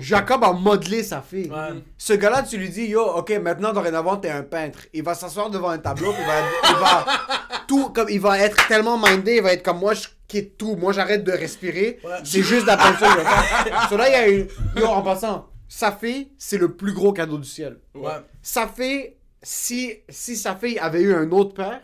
Jacob 0.00 0.44
a 0.44 0.52
modelé 0.52 1.02
sa 1.02 1.22
fille. 1.22 1.50
Ouais. 1.50 1.82
Ce 1.96 2.12
gars-là, 2.12 2.42
tu 2.42 2.56
lui 2.56 2.68
dis, 2.68 2.86
yo, 2.86 3.02
ok, 3.02 3.30
maintenant, 3.42 3.72
dorénavant, 3.72 4.16
t'es 4.16 4.30
un 4.30 4.42
peintre. 4.42 4.80
Il 4.92 5.02
va 5.02 5.14
s'asseoir 5.14 5.50
devant 5.50 5.70
un 5.70 5.78
tableau, 5.78 6.12
puis 6.12 6.22
il 6.22 6.26
va, 6.26 6.40
il 6.68 6.76
va 6.76 7.06
tout, 7.68 7.90
comme, 7.90 8.08
il 8.08 8.20
va 8.20 8.38
être 8.38 8.66
tellement 8.68 8.98
mindé, 8.98 9.36
il 9.36 9.42
va 9.42 9.52
être 9.52 9.62
comme 9.62 9.78
moi, 9.78 9.94
je 9.94 10.08
quitte 10.28 10.56
tout. 10.58 10.76
Moi, 10.76 10.92
j'arrête 10.92 11.24
de 11.24 11.32
respirer. 11.32 11.98
Ouais. 12.04 12.10
C'est 12.24 12.42
juste 12.42 12.66
la 12.66 12.76
peinture 12.76 13.08
là, 13.08 14.08
il 14.08 14.12
y 14.12 14.14
a 14.14 14.28
une, 14.28 14.48
yo, 14.76 14.86
en 14.86 15.02
passant, 15.02 15.50
sa 15.68 15.92
fille, 15.92 16.32
c'est 16.38 16.58
le 16.58 16.74
plus 16.74 16.92
gros 16.92 17.12
cadeau 17.12 17.38
du 17.38 17.48
ciel. 17.48 17.78
Ouais. 17.94 18.10
Sa 18.42 18.66
fille, 18.66 19.14
si, 19.42 19.94
si 20.08 20.36
sa 20.36 20.56
fille 20.56 20.78
avait 20.78 21.00
eu 21.00 21.14
un 21.14 21.30
autre 21.30 21.54
père, 21.54 21.80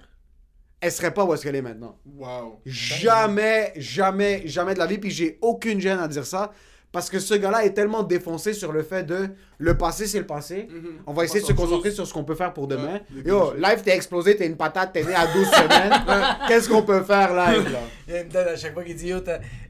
elle 0.81 0.93
serait 0.93 1.15
pas 1.15 1.25
où 1.25 1.33
est-ce 1.33 1.43
qu'elle 1.43 1.57
est 1.57 1.63
maintenant. 1.63 1.99
Wow. 2.05 2.61
Jamais, 2.67 3.73
jamais, 3.77 4.43
jamais 4.47 4.75
de 4.75 4.79
la 4.79 4.87
vie. 4.87 4.99
Puis 4.99 5.11
j'ai 5.11 5.39
aucune 5.41 5.81
gêne 5.81 5.99
à 5.99 6.09
dire 6.09 6.27
ça. 6.27 6.53
Parce 6.97 7.11
que 7.11 7.19
ce 7.19 7.35
gars-là 7.35 7.67
est 7.67 7.75
tellement 7.75 8.03
défoncé 8.03 8.55
sur 8.55 8.73
le 8.73 8.83
fait 8.83 9.03
de 9.05 9.29
le 9.59 9.77
passé, 9.77 10.07
c'est 10.07 10.19
le 10.19 10.27
passé. 10.27 10.69
Mhm. 10.71 10.99
On 11.07 11.13
va 11.13 11.25
essayer 11.25 11.41
de 11.41 11.47
se 11.47 11.53
concentrer 11.53 11.91
sur 11.91 12.07
ce 12.07 12.13
qu'on 12.13 12.25
peut 12.25 12.35
faire 12.35 12.53
pour 12.53 12.67
demain. 12.67 13.01
Ouais, 13.15 13.23
Yo, 13.25 13.55
live, 13.55 13.83
t'es 13.83 13.95
explosé, 13.97 14.37
t'es 14.37 14.47
une 14.47 14.57
patate, 14.57 14.93
t'es 14.93 15.03
né 15.03 15.15
à 15.15 15.27
12 15.27 15.47
semaines. 15.47 15.93
Qu'est-ce 16.49 16.69
qu'on 16.69 16.83
peut 16.83 17.03
faire 17.03 17.35
live, 17.35 17.73
là? 17.73 18.23
Donne 18.33 18.49
à 18.49 18.57
chaque 18.57 18.75
fois 18.75 18.85
qu'il 18.85 18.95
dit 18.95 19.09
yo, 19.09 19.19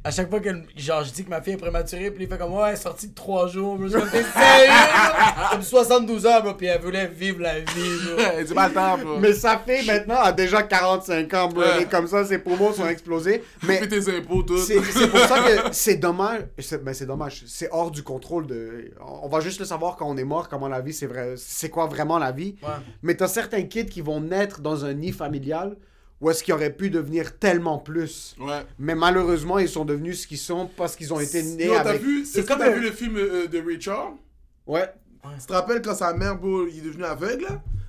à 0.05 0.11
chaque 0.11 0.29
fois 0.29 0.41
que 0.41 0.51
genre 0.77 1.03
je 1.05 1.13
dis 1.13 1.25
que 1.25 1.31
ma 1.31 1.41
fille 1.41 1.55
est 1.55 1.59
prématurée, 1.59 2.11
puis 2.11 2.25
il 2.25 2.29
fait 2.29 2.37
comme 2.37 2.53
ouais, 2.55 2.69
elle 2.69 2.75
est 2.75 2.77
sortie 2.77 3.09
de 3.09 3.15
3 3.15 3.49
jours. 3.49 3.79
Je 3.87 3.97
comme 3.99 4.09
sérieux? 4.11 4.73
Comme 5.53 5.63
72 5.63 6.27
ans, 6.27 6.41
bro, 6.43 6.55
puis 6.55 6.67
elle 6.67 6.81
voulait 6.81 7.07
vivre 7.07 7.41
la 7.41 7.61
vie, 7.61 7.65
bro. 7.75 8.23
c'est 8.47 8.55
pas 8.55 8.69
temps, 8.69 8.99
bro. 8.99 9.19
Mais 9.19 9.33
sa 9.33 9.59
fille, 9.59 9.87
maintenant, 9.91 10.21
a 10.21 10.33
déjà 10.33 10.63
45 10.63 11.33
ans, 11.35 11.49
bro. 11.49 11.63
Elle 11.63 11.83
est 11.83 11.91
comme 11.91 12.09
ça, 12.09 12.25
ses 12.25 12.39
poumons 12.39 12.73
sont 12.73 12.89
explosés. 12.89 13.43
Mais 13.63 13.87
tes 13.87 14.17
impôts, 14.17 14.43
tout. 14.43 14.59
C'est 14.59 14.81
pour 14.81 15.21
ça 15.21 15.39
que 15.39 15.73
c'est 15.73 15.97
dommage. 15.97 16.43
C'est 16.59 16.83
ben 16.85 16.93
c'est 16.93 17.07
dommage. 17.07 17.45
C'est 17.47 17.69
hors 17.71 17.91
du 17.91 18.03
contrôle 18.03 18.47
de. 18.47 18.91
On 19.23 19.29
va 19.29 19.41
juste 19.41 19.61
le 19.61 19.65
savoir 19.65 19.76
quand 19.79 20.09
on 20.09 20.17
est 20.17 20.25
mort, 20.25 20.49
comment 20.49 20.69
la 20.69 20.81
vie, 20.81 20.93
c'est 20.93 21.07
vrai. 21.07 21.35
C'est 21.37 21.71
quoi 21.71 21.87
vraiment 21.87 22.19
la 22.19 22.33
vie. 22.33 22.57
Ouais. 22.63 22.69
Mais 23.03 23.15
t'as 23.15 23.29
certains 23.29 23.63
kids 23.63 23.87
qui 23.87 24.01
vont 24.01 24.21
naître 24.21 24.61
dans 24.61 24.85
un 24.85 24.95
nid 24.95 25.13
familial 25.13 25.77
où 26.21 26.31
est-ce 26.31 26.43
qu'ils 26.43 26.55
auraient 26.55 26.73
pu 26.73 26.91
devenir 26.91 27.39
tellement 27.39 27.79
plus. 27.79 28.35
Ouais. 28.41 28.63
Mais 28.79 28.95
malheureusement, 28.95 29.59
ils 29.59 29.69
sont 29.69 29.85
devenus 29.85 30.23
ce 30.23 30.27
qu'ils 30.27 30.39
sont 30.39 30.71
parce 30.77 30.97
qu'ils 30.97 31.13
ont 31.13 31.21
été 31.21 31.43
nés 31.43 31.69
t'as 31.69 31.81
avec. 31.81 32.01
vu, 32.01 32.25
c'est 32.25 32.47
comme 32.47 32.59
t'as 32.59 32.71
vu 32.71 32.81
le 32.81 32.91
film 32.91 33.17
euh, 33.17 33.47
de 33.47 33.59
Richard? 33.59 34.15
Ouais. 34.67 34.91
Tu 35.39 35.47
te 35.47 35.53
rappelles 35.53 35.83
quand 35.83 35.95
sa 35.95 36.15
mère, 36.15 36.39
beau, 36.39 36.67
il 36.69 36.79
est 36.79 36.83
devenu 36.83 37.05
aveugle? 37.05 37.47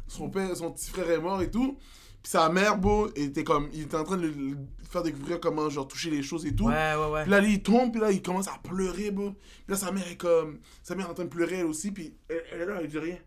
Son 0.07 0.29
père, 0.29 0.55
son 0.55 0.71
petit 0.71 0.89
frère 0.89 1.09
est 1.09 1.19
mort 1.19 1.41
et 1.41 1.49
tout. 1.49 1.77
Puis 2.23 2.31
sa 2.31 2.49
mère, 2.49 2.77
beau, 2.77 3.09
était 3.15 3.43
comme, 3.43 3.69
il 3.73 3.83
était 3.83 3.95
en 3.95 4.03
train 4.03 4.17
de 4.17 4.23
le 4.23 4.57
faire 4.97 5.03
découvrir 5.03 5.39
comment, 5.39 5.69
genre, 5.69 5.87
toucher 5.87 6.09
les 6.09 6.23
choses 6.23 6.45
et 6.45 6.55
tout. 6.55 6.65
Ouais, 6.65 6.95
ouais, 6.95 7.11
ouais. 7.11 7.21
Puis 7.23 7.31
là, 7.31 7.39
il 7.41 7.61
tombe, 7.61 7.91
puis 7.91 8.01
là, 8.01 8.11
il 8.11 8.21
commence 8.21 8.47
à 8.47 8.57
pleurer, 8.63 9.11
beau. 9.11 9.31
Puis 9.31 9.65
là, 9.69 9.75
sa 9.75 9.91
mère 9.91 10.07
est 10.07 10.17
comme, 10.17 10.59
sa 10.83 10.95
mère 10.95 11.07
est 11.07 11.11
en 11.11 11.13
train 11.13 11.23
de 11.25 11.29
pleurer 11.29 11.57
elle 11.57 11.65
aussi, 11.65 11.91
puis 11.91 12.13
elle, 12.29 12.43
elle 12.51 12.61
est 12.61 12.65
là, 12.65 12.77
elle 12.81 12.87
dit 12.87 12.99
rien. 12.99 13.17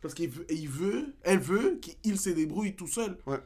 Parce 0.00 0.14
qu'il 0.14 0.28
veut, 0.30 0.46
il 0.50 0.68
veut, 0.68 1.14
elle 1.22 1.38
veut 1.38 1.78
qu'il 1.80 2.18
se 2.18 2.30
débrouille 2.30 2.74
tout 2.74 2.88
seul. 2.88 3.16
Ouais. 3.26 3.38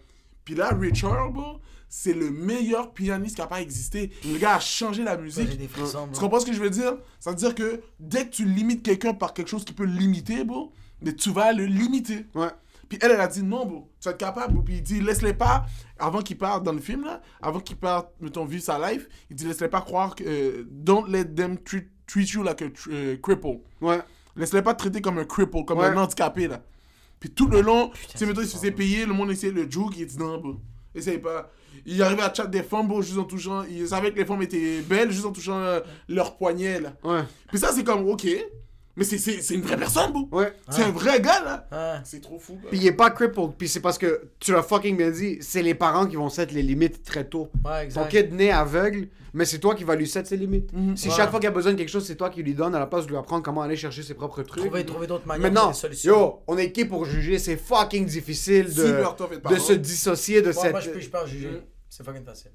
Puis 0.45 0.55
là, 0.55 0.71
Richard, 0.71 1.33
beau, 1.33 1.61
c'est 1.89 2.15
le 2.15 2.31
meilleur 2.31 2.95
pianiste 2.95 3.37
qui 3.37 3.43
a 3.43 3.47
pas 3.47 3.61
existé. 3.61 4.11
Le 4.25 4.39
gars 4.39 4.55
a 4.57 4.61
changé 4.61 5.03
la 5.03 5.17
musique. 5.17 5.49
J'ai 5.51 5.57
des 5.57 5.69
frissons, 5.69 6.07
Tu 6.07 6.13
bro. 6.13 6.21
comprends 6.21 6.41
ce 6.41 6.47
que 6.47 6.53
je 6.53 6.61
veux 6.61 6.71
dire? 6.71 6.97
Ça 7.21 7.31
veut 7.31 7.37
dire 7.37 7.55
que 7.55 7.81
dès 8.01 8.27
que 8.27 8.31
tu 8.31 8.45
limites 8.45 8.83
quelqu'un 8.83 9.13
par 9.13 9.35
quelque 9.35 9.49
chose 9.49 9.65
qui 9.65 9.73
peut 9.73 9.85
limiter, 9.85 10.45
bro, 10.45 10.73
mais 11.03 11.15
tu 11.15 11.31
vas 11.31 11.53
le 11.53 11.67
limiter. 11.67 12.25
Ouais. 12.35 12.49
Puis 12.89 12.99
elle, 13.03 13.11
elle 13.13 13.21
a 13.21 13.27
dit 13.27 13.43
non, 13.43 13.67
bro, 13.67 13.91
tu 14.01 14.05
vas 14.07 14.13
être 14.13 14.19
capable. 14.19 14.63
Puis 14.65 14.75
il 14.77 14.83
dit, 14.83 15.01
laisse-les 15.01 15.35
pas, 15.35 15.67
avant 15.99 16.23
qu'il 16.23 16.39
parte 16.39 16.63
dans 16.63 16.73
le 16.73 16.81
film, 16.81 17.05
là, 17.05 17.21
avant 17.43 17.61
qu'il 17.61 17.77
parte, 17.77 18.11
mettons, 18.21 18.45
vivre 18.45 18.63
sa 18.63 18.79
life, 18.91 19.09
il 19.31 19.37
dit, 19.37 19.47
laisse-les 19.47 19.69
pas 19.69 19.81
croire 19.81 20.15
que. 20.15 20.25
euh, 20.25 20.65
don't 20.71 21.07
let 21.09 21.25
them 21.25 21.59
treat, 21.59 21.89
treat 22.07 22.31
you 22.31 22.43
like 22.43 22.63
a 22.63 22.67
euh, 22.91 23.17
cripple. 23.23 23.59
Ouais. 23.81 24.01
Laisse-les 24.37 24.63
pas 24.63 24.75
te 24.75 24.79
traiter 24.81 25.01
comme 25.01 25.19
un 25.19 25.25
cripple, 25.25 25.65
comme 25.65 25.79
Ouais. 25.79 25.87
un 25.87 25.97
handicapé, 25.97 26.47
là. 26.49 26.63
Puis 27.19 27.31
tout 27.31 27.49
le 27.49 27.63
long, 27.63 27.91
tu 28.11 28.19
sais, 28.19 28.27
mettons, 28.27 28.43
il 28.43 28.47
se 28.47 28.57
faisait 28.57 28.71
payer, 28.71 29.07
le 29.07 29.15
monde 29.15 29.31
essayait 29.31 29.53
le 29.53 29.69
joke, 29.71 29.95
il 29.97 30.07
dit 30.07 30.19
non, 30.19 30.39
bro. 30.39 30.57
Essaye 30.95 31.19
pas. 31.19 31.51
Il 31.85 32.01
arrivait 32.03 32.23
à 32.23 32.33
chat 32.33 32.47
des 32.47 32.63
femmes, 32.63 32.87
bro, 32.89 33.03
juste 33.03 33.19
en 33.19 33.25
touchant. 33.25 33.65
Il 33.65 33.87
savait 33.89 34.11
que 34.13 34.17
les 34.19 34.25
femmes 34.25 34.43
étaient 34.43 34.81
belles, 34.83 35.11
juste 35.11 35.27
en 35.27 35.33
touchant 35.33 35.59
euh, 35.59 35.81
leur 36.09 36.37
poignet, 36.37 36.81
là. 36.81 36.93
Ouais. 37.03 37.23
Puis 37.49 37.59
ça, 37.59 37.73
c'est 37.73 37.85
comme, 37.85 38.07
ok. 38.09 38.27
Mais 38.97 39.05
c'est- 39.05 39.19
c'est 39.19 39.43
c'est 39.43 39.55
une 39.55 39.61
vraie 39.61 39.77
personne, 39.77 40.11
bro. 40.13 40.27
Ouais. 40.33 40.53
C'est 40.71 40.83
un 40.83 40.91
vrai 40.91 41.21
gars, 41.21 41.43
là. 41.45 41.67
Ouais. 41.71 42.01
C'est 42.05 42.21
trop 42.23 42.39
fou. 42.39 42.59
Puis 42.71 42.79
il 42.79 42.87
est 42.87 42.93
pas 42.93 43.11
crippled. 43.11 43.51
Puis 43.59 43.69
c'est 43.69 43.81
parce 43.81 43.99
que, 43.99 44.31
tu 44.41 44.53
l'as 44.53 44.63
fucking 44.63 44.97
bien 44.97 45.11
dit, 45.11 45.37
c'est 45.43 45.63
les 45.63 45.75
parents 45.75 46.07
qui 46.07 46.17
vont 46.17 46.31
set 46.31 46.51
les 46.53 46.63
limites 46.63 47.03
très 47.05 47.25
tôt. 47.25 47.51
Ouais, 47.65 47.81
Ton 47.89 48.05
exact. 48.05 48.09
kid 48.09 48.33
né 48.33 48.51
aveugle, 48.51 49.09
mais 49.35 49.45
c'est 49.45 49.59
toi 49.59 49.75
qui 49.75 49.85
vas 49.85 49.97
lui 49.97 50.09
set 50.09 50.27
ses 50.27 50.39
limites. 50.39 50.73
Mhm. 50.73 50.97
Si 50.97 51.09
Ouais. 51.09 51.15
chaque 51.15 51.31
fois 51.31 51.39
qu'il 51.41 51.49
a 51.49 51.53
besoin 51.53 51.73
de 51.73 51.77
quelque 51.77 51.91
chose, 51.91 52.07
c'est 52.07 52.17
toi 52.17 52.31
qui 52.31 52.43
lui 52.43 52.55
donne 52.55 52.75
à 52.75 52.79
la 52.79 52.87
place 52.87 53.05
de 53.05 53.11
lui 53.11 53.19
apprendre 53.19 53.43
comment 53.43 53.61
aller 53.61 53.77
chercher 53.77 54.03
ses 54.03 54.15
propres 54.15 54.43
trucs. 54.43 54.63
Trouver, 54.65 54.87
trouver 54.87 55.07
d'autres 55.07 55.27
manières 55.27 55.53
Maintenant, 55.53 55.73
solutions. 55.75 56.13
yo, 56.15 56.43
on 56.47 56.57
est 56.57 56.73
qui 56.73 56.87
pour 56.87 57.05
juger? 57.05 57.39
C'est 57.39 57.59
fucking 57.59 58.07
difficile 58.07 58.73
de, 58.73 59.51
de 59.51 59.59
se 59.59 59.73
dissocier 59.75 60.41
de 60.41 60.53
Moi, 60.53 60.63
cette. 60.63 60.73
moi, 60.73 60.81
je 60.81 60.89
peux, 60.91 61.01
je 61.01 61.11
peux 61.11 61.19
en 61.19 61.27
juger. 61.27 61.49
Mm. 61.51 61.61
C'est 61.91 62.03
fucking 62.05 62.25
facile. 62.25 62.51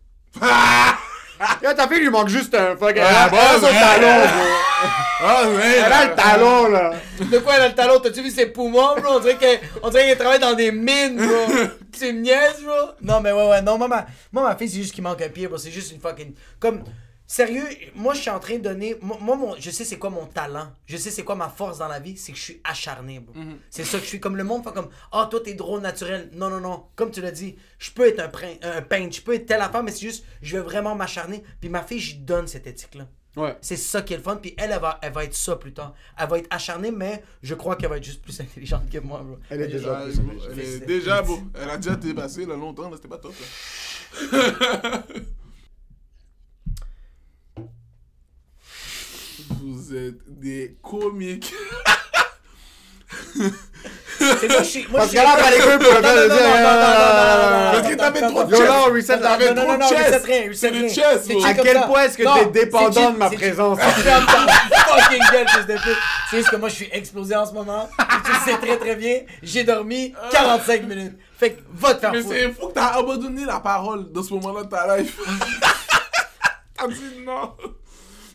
Yo, 1.63 1.73
ta 1.73 1.87
fille 1.87 1.99
lui 1.99 2.09
manque 2.09 2.29
juste 2.29 2.53
un 2.55 2.75
fucking. 2.75 3.01
Ah, 3.03 3.29
elle 3.31 3.65
a 3.65 3.71
talon, 3.71 4.25
bro. 4.27 4.45
Ah, 5.23 5.47
ouais. 5.47 5.77
Elle 5.85 5.93
a 5.93 6.05
le 6.07 6.15
talon, 6.15 6.69
là. 6.69 6.93
De 7.19 7.37
quoi 7.39 7.53
elle 7.55 7.61
a 7.61 7.67
le 7.67 7.75
talon? 7.75 7.99
T'as-tu 7.99 8.23
vu 8.23 8.31
ses 8.31 8.47
poumons, 8.47 8.95
bro? 8.99 9.17
On 9.17 9.19
dirait 9.19 9.37
qu'elle 9.37 9.59
on 9.83 9.89
dirait 9.89 10.07
qu'elle 10.07 10.17
travaille 10.17 10.39
dans 10.39 10.53
des 10.53 10.71
mines, 10.71 11.17
bro. 11.17 11.67
tu 11.91 12.05
me 12.13 12.21
niaises, 12.21 12.63
bro? 12.63 12.91
Non, 13.01 13.21
mais 13.21 13.31
ouais, 13.31 13.47
ouais. 13.49 13.61
Non, 13.61 13.77
moi, 13.77 13.87
ma, 13.87 14.05
moi, 14.31 14.43
ma 14.43 14.55
fille, 14.55 14.69
c'est 14.69 14.77
juste 14.79 14.93
qu'il 14.95 15.03
manque 15.03 15.21
un 15.21 15.29
pied, 15.29 15.47
bro. 15.47 15.57
C'est 15.57 15.71
juste 15.71 15.91
une 15.91 15.99
fucking. 15.99 16.33
Comme. 16.59 16.83
Sérieux, 17.31 17.63
moi, 17.95 18.13
je 18.13 18.19
suis 18.19 18.29
en 18.29 18.41
train 18.41 18.57
de 18.57 18.61
donner. 18.63 18.97
Moi, 19.01 19.37
mon- 19.37 19.55
je 19.57 19.69
sais 19.71 19.85
c'est 19.85 19.97
quoi 19.97 20.09
mon 20.09 20.25
talent. 20.25 20.67
Je 20.85 20.97
sais 20.97 21.11
c'est 21.11 21.23
quoi 21.23 21.35
ma 21.35 21.47
force 21.47 21.77
dans 21.77 21.87
la 21.87 22.01
vie. 22.01 22.17
C'est 22.17 22.33
que 22.33 22.37
je 22.37 22.43
suis 22.43 22.61
acharné, 22.65 23.21
bro. 23.21 23.33
C'est 23.69 23.85
ça 23.85 23.99
que 23.99 24.03
je 24.03 24.09
suis. 24.09 24.19
Comme 24.19 24.35
le 24.35 24.43
monde 24.43 24.65
fait 24.65 24.73
comme. 24.73 24.89
Ah, 25.13 25.29
toi, 25.31 25.39
t'es 25.41 25.53
drôle 25.53 25.79
naturel. 25.79 26.29
Non, 26.33 26.49
non, 26.49 26.59
non. 26.59 26.87
Comme 26.97 27.09
tu 27.09 27.21
l'as 27.21 27.31
dit, 27.31 27.55
je 27.79 27.89
peux 27.91 28.05
être 28.05 28.19
un, 28.19 28.29
un 28.77 28.81
peintre. 28.81 29.15
Je 29.15 29.21
peux 29.21 29.33
être 29.33 29.45
telle 29.45 29.61
affaire, 29.61 29.81
mais 29.81 29.91
c'est 29.91 30.01
juste. 30.01 30.25
Je 30.41 30.57
vais 30.57 30.63
vraiment 30.63 30.93
m'acharner. 30.93 31.41
Puis 31.61 31.69
ma 31.69 31.83
fille, 31.83 31.99
je 32.01 32.15
lui 32.15 32.19
donne 32.23 32.47
cette 32.47 32.67
éthique-là. 32.67 33.07
Ouais. 33.37 33.55
C'est 33.61 33.77
ça 33.77 34.01
qui 34.01 34.13
est 34.13 34.17
le 34.17 34.23
fun. 34.23 34.35
Puis 34.35 34.53
elle, 34.57 34.71
elle 34.73 34.81
va, 34.81 34.99
elle 35.01 35.13
va 35.13 35.23
être 35.23 35.33
ça 35.33 35.55
plus 35.55 35.71
tard. 35.71 35.93
Elle 36.19 36.27
va 36.27 36.37
être 36.37 36.53
acharnée, 36.53 36.91
mais 36.91 37.23
je 37.41 37.55
crois 37.55 37.77
qu'elle 37.77 37.91
va 37.91 37.95
être 37.95 38.03
juste 38.03 38.21
plus 38.21 38.37
intelligente 38.41 38.89
que 38.91 38.97
moi, 38.97 39.21
bro. 39.23 39.37
Elle 39.49 39.61
est 39.61 39.67
déjà 39.69 40.01
plus 40.01 40.19
elle 40.51 40.59
est 40.59 40.79
déjà, 40.85 41.21
bro. 41.21 41.39
Elle 41.55 41.69
a 41.69 41.77
déjà 41.77 41.95
dépassé, 41.95 42.45
là, 42.45 42.57
longtemps, 42.57 42.89
là. 42.89 42.97
C'était 42.97 43.07
pas 43.07 43.19
top, 43.19 43.33
là. 44.33 45.03
Vous 49.91 49.97
êtes 49.97 50.39
des 50.39 50.77
comiques. 50.81 51.53
C'est 54.17 54.47
moi, 54.47 54.59
je 54.59 54.63
suis. 54.63 54.87
Moi, 54.87 54.99
Parce 55.01 55.11
que 55.11 55.17
là, 55.17 55.35
pas 55.35 55.51
les 55.51 55.57
couilles 55.57 55.85
pour 55.85 55.93
le 55.93 56.01
Non, 56.01 56.07
faire 56.07 56.15
non, 56.15 56.21
de 56.23 56.27
non, 56.29 56.35
dire, 56.35 56.45
non, 56.45 56.53
non, 56.53 56.63
non, 56.63 56.71
non, 56.71 57.01
non, 57.01 57.41
non, 57.41 57.59
non, 57.59 57.71
Parce 57.71 57.83
non, 57.83 57.89
que 57.89 57.91
non, 57.91 57.97
t'avais 57.97 58.21
non, 58.21 58.29
trop 58.29 58.43
de 58.45 58.51
non, 58.51 58.57
Yo, 58.57 58.63
chess. 58.63 58.69
non, 58.69 58.93
reset, 58.93 59.15
non, 59.17 59.21
T'avais 59.23 59.45
non, 59.47 59.55
non, 59.55 59.61
trop 59.63 59.71
non, 59.71 59.77
de 59.77 59.81
non, 59.81 59.89
chess. 59.89 60.21
C'est 60.53 60.71
du 60.71 60.89
chess, 60.89 61.45
À 61.45 61.53
quel 61.55 61.81
point 61.81 62.03
est-ce 62.03 62.17
que 62.17 62.23
Non, 62.23 62.35
t'es 62.35 62.45
dépendant 62.45 63.11
de 63.11 63.17
ma 63.17 63.29
présence? 63.29 63.79
Ferme 63.81 64.25
ta 64.27 64.77
fucking 64.77 65.23
gueule, 65.29 65.47
fils 65.49 65.65
de 65.67 65.73
pute. 65.73 65.97
C'est 66.29 66.37
juste 66.37 66.49
que 66.51 66.55
moi, 66.55 66.69
je 66.69 66.75
suis 66.75 66.89
explosé 66.93 67.35
en 67.35 67.45
ce 67.45 67.51
moment. 67.53 67.89
Tu 68.23 68.31
le 68.31 68.37
sais 68.49 68.57
très 68.65 68.77
très 68.77 68.95
bien. 68.95 69.19
J'ai 69.43 69.65
dormi 69.65 70.13
45 70.31 70.83
minutes. 70.83 71.17
Fait 71.37 71.51
que 71.51 71.61
va 71.73 71.95
te 71.95 71.99
faire 71.99 72.13
Mais 72.13 72.21
c'est 72.23 72.49
fou 72.53 72.67
que 72.67 72.73
t'as 72.75 72.97
abandonné 72.97 73.43
la 73.43 73.59
parole 73.59 74.09
dans 74.13 74.23
ce 74.23 74.33
moment-là 74.35 74.63
de 74.63 74.69
ta 74.69 74.95
life. 74.97 75.17
Elle 76.81 76.93
dit 76.93 77.25
non. 77.25 77.55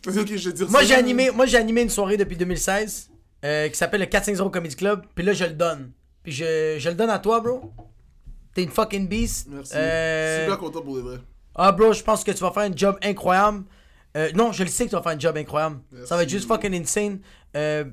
Vas-y, 0.07 0.19
ok, 0.21 0.35
je 0.35 0.49
vais 0.49 0.55
dire 0.55 0.69
Moi, 0.69 0.81
ça. 0.81 0.87
j'ai 0.87 0.95
animé, 0.95 1.31
moi, 1.31 1.45
j'ai 1.45 1.57
animé 1.57 1.81
une 1.81 1.89
soirée 1.89 2.17
depuis 2.17 2.37
2016 2.37 3.09
euh, 3.45 3.67
qui 3.69 3.77
s'appelle 3.77 3.99
le 4.01 4.07
450 4.07 4.51
Comedy 4.51 4.75
Club. 4.75 5.05
Puis 5.13 5.23
là, 5.23 5.33
je 5.33 5.45
le 5.45 5.53
donne. 5.53 5.91
Puis 6.23 6.31
je, 6.31 6.77
je 6.79 6.89
le 6.89 6.95
donne 6.95 7.09
à 7.09 7.19
toi, 7.19 7.39
bro. 7.39 7.71
T'es 8.53 8.63
une 8.63 8.71
fucking 8.71 9.07
beast. 9.07 9.47
Merci. 9.49 9.73
Euh, 9.75 10.45
Super 10.45 10.57
content 10.57 10.81
pour 10.81 10.95
de 10.95 11.01
vrai. 11.01 11.17
Ah, 11.55 11.71
bro, 11.71 11.93
je 11.93 12.03
pense 12.03 12.23
que 12.23 12.31
tu 12.31 12.39
vas 12.39 12.51
faire 12.51 12.63
un 12.63 12.75
job 12.75 12.97
incroyable. 13.03 13.63
Euh, 14.15 14.31
non, 14.33 14.51
je 14.51 14.63
le 14.63 14.69
sais 14.69 14.85
que 14.85 14.89
tu 14.89 14.95
vas 14.95 15.03
faire 15.03 15.11
un 15.11 15.19
job 15.19 15.37
incroyable. 15.37 15.79
Merci. 15.91 16.07
Ça 16.07 16.15
va 16.15 16.23
être 16.23 16.29
juste 16.29 16.47
fucking 16.47 16.73
insane. 16.73 17.19
Euh, 17.55 17.85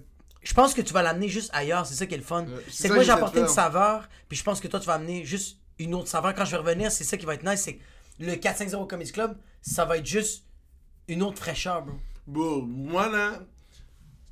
je 0.43 0.55
pense 0.55 0.75
que 0.75 0.81
tu 0.81 0.93
vas 0.93 1.03
l'amener 1.03 1.29
juste 1.29 1.51
ailleurs. 1.53 1.85
C'est 1.87 1.95
ça 1.95 2.07
qui 2.07 2.15
est 2.15 2.19
le 2.19 2.23
fun. 2.23 2.47
C'est 2.71 2.89
que 2.89 2.95
moi, 2.95 3.03
j'ai 3.03 3.11
apporté 3.11 3.41
une 3.41 3.49
saveur. 3.49 4.09
Puis 4.29 4.39
je 4.39 4.45
pense 4.45 4.61
que 4.61 4.69
toi, 4.69 4.81
tu 4.81 4.87
vas 4.87 4.95
amener 4.95 5.25
juste 5.25 5.59
une 5.79 5.95
autre 5.95 6.09
saveur. 6.09 6.35
Quand 6.35 6.45
je 6.45 6.53
vais 6.53 6.59
revenir, 6.59 6.91
c'est 6.93 7.05
ça 7.05 7.17
qui 7.17 7.27
va 7.27 7.35
être 7.35 7.45
nice. 7.45 7.61
C'est 7.61 7.75
que 7.75 7.83
le 8.21 8.37
450 8.37 8.89
Comedy 8.89 9.13
Club, 9.13 9.37
ça 9.61 9.85
va 9.85 9.99
être 9.99 10.07
juste 10.07 10.45
une 11.09 11.23
autre 11.23 11.39
fraîcheur, 11.39 11.83
bro. 11.85 11.95
Bro, 12.27 12.63
moi 12.63 13.09
là, 13.09 13.41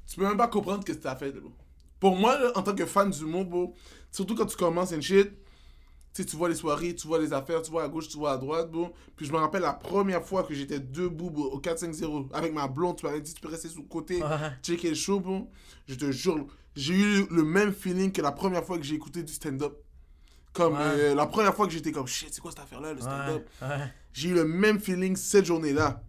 tu 0.07 0.17
peux 0.17 0.25
même 0.27 0.37
pas 0.37 0.49
comprendre 0.49 0.83
ce 0.87 0.93
que 0.93 0.99
t'as 0.99 1.17
fait, 1.17 1.33
bro. 1.33 1.51
Pour 2.01 2.17
moi, 2.17 2.39
là, 2.39 2.53
en 2.57 2.63
tant 2.63 2.75
que 2.75 2.87
fan 2.87 3.11
du 3.11 3.25
monde, 3.25 3.49
bro, 3.49 3.75
surtout 4.11 4.35
quand 4.35 4.47
tu 4.47 4.57
commences 4.57 4.91
une 4.93 5.03
shit, 5.03 5.31
tu 6.15 6.27
tu 6.27 6.37
vois 6.37 6.49
les 6.49 6.55
soirées, 6.55 6.95
tu 6.95 7.07
vois 7.07 7.19
les 7.19 7.33
affaires, 7.33 7.63
tu 7.63 7.71
vois 7.71 7.85
à 7.85 7.89
gauche, 7.89 8.09
tu 8.09 8.19
vois 8.19 8.33
à 8.33 8.37
droite, 8.37 8.71
bro. 8.71 8.93
Puis 9.17 9.25
je 9.27 9.33
me 9.33 9.39
rappelle 9.39 9.63
la 9.63 9.73
première 9.73 10.23
fois 10.23 10.43
que 10.43 10.53
j'étais 10.53 10.79
debout, 10.81 11.31
bro, 11.31 11.45
au 11.45 11.59
4-5-0, 11.61 12.29
avec 12.35 12.53
ma 12.53 12.69
blonde, 12.69 12.97
tu 12.97 13.07
m'avais 13.07 13.21
dit, 13.21 13.33
tu 13.33 13.41
peux 13.41 13.49
rester 13.49 13.69
sous 13.69 13.83
le 13.83 13.89
côté, 13.89 14.21
checker 14.63 14.91
le 14.91 14.95
show, 14.95 15.21
bro. 15.21 15.51
Je 15.89 15.95
te 15.95 16.11
jure, 16.11 16.47
j'ai 16.77 16.95
eu 16.95 17.27
le 17.31 17.45
même 17.45 17.73
feeling 17.73 18.13
que 18.13 18.21
la 18.21 18.33
première 18.33 18.65
fois 18.65 18.77
que 18.79 18.85
j'ai 18.85 18.95
écouté 18.95 19.23
du 19.23 19.33
stand-up. 19.33 19.75
Comme 20.53 20.75
Ouais. 20.75 20.81
euh, 20.83 21.15
la 21.15 21.25
première 21.27 21.55
fois 21.55 21.67
que 21.67 21.73
j'étais 21.73 21.93
comme, 21.93 22.07
shit, 22.07 22.29
c'est 22.31 22.43
quoi 22.43 22.51
cette 22.51 22.61
affaire-là, 22.61 22.93
le 22.93 23.01
stand-up? 23.01 23.49
Ouais, 23.63 23.69
ouais. 23.69 23.93
j'ai 24.13 24.29
eu 24.31 24.35
le 24.35 24.45
même 24.45 24.81
feeling 24.81 25.17
cette 25.17 25.47
journée-là. 25.47 26.03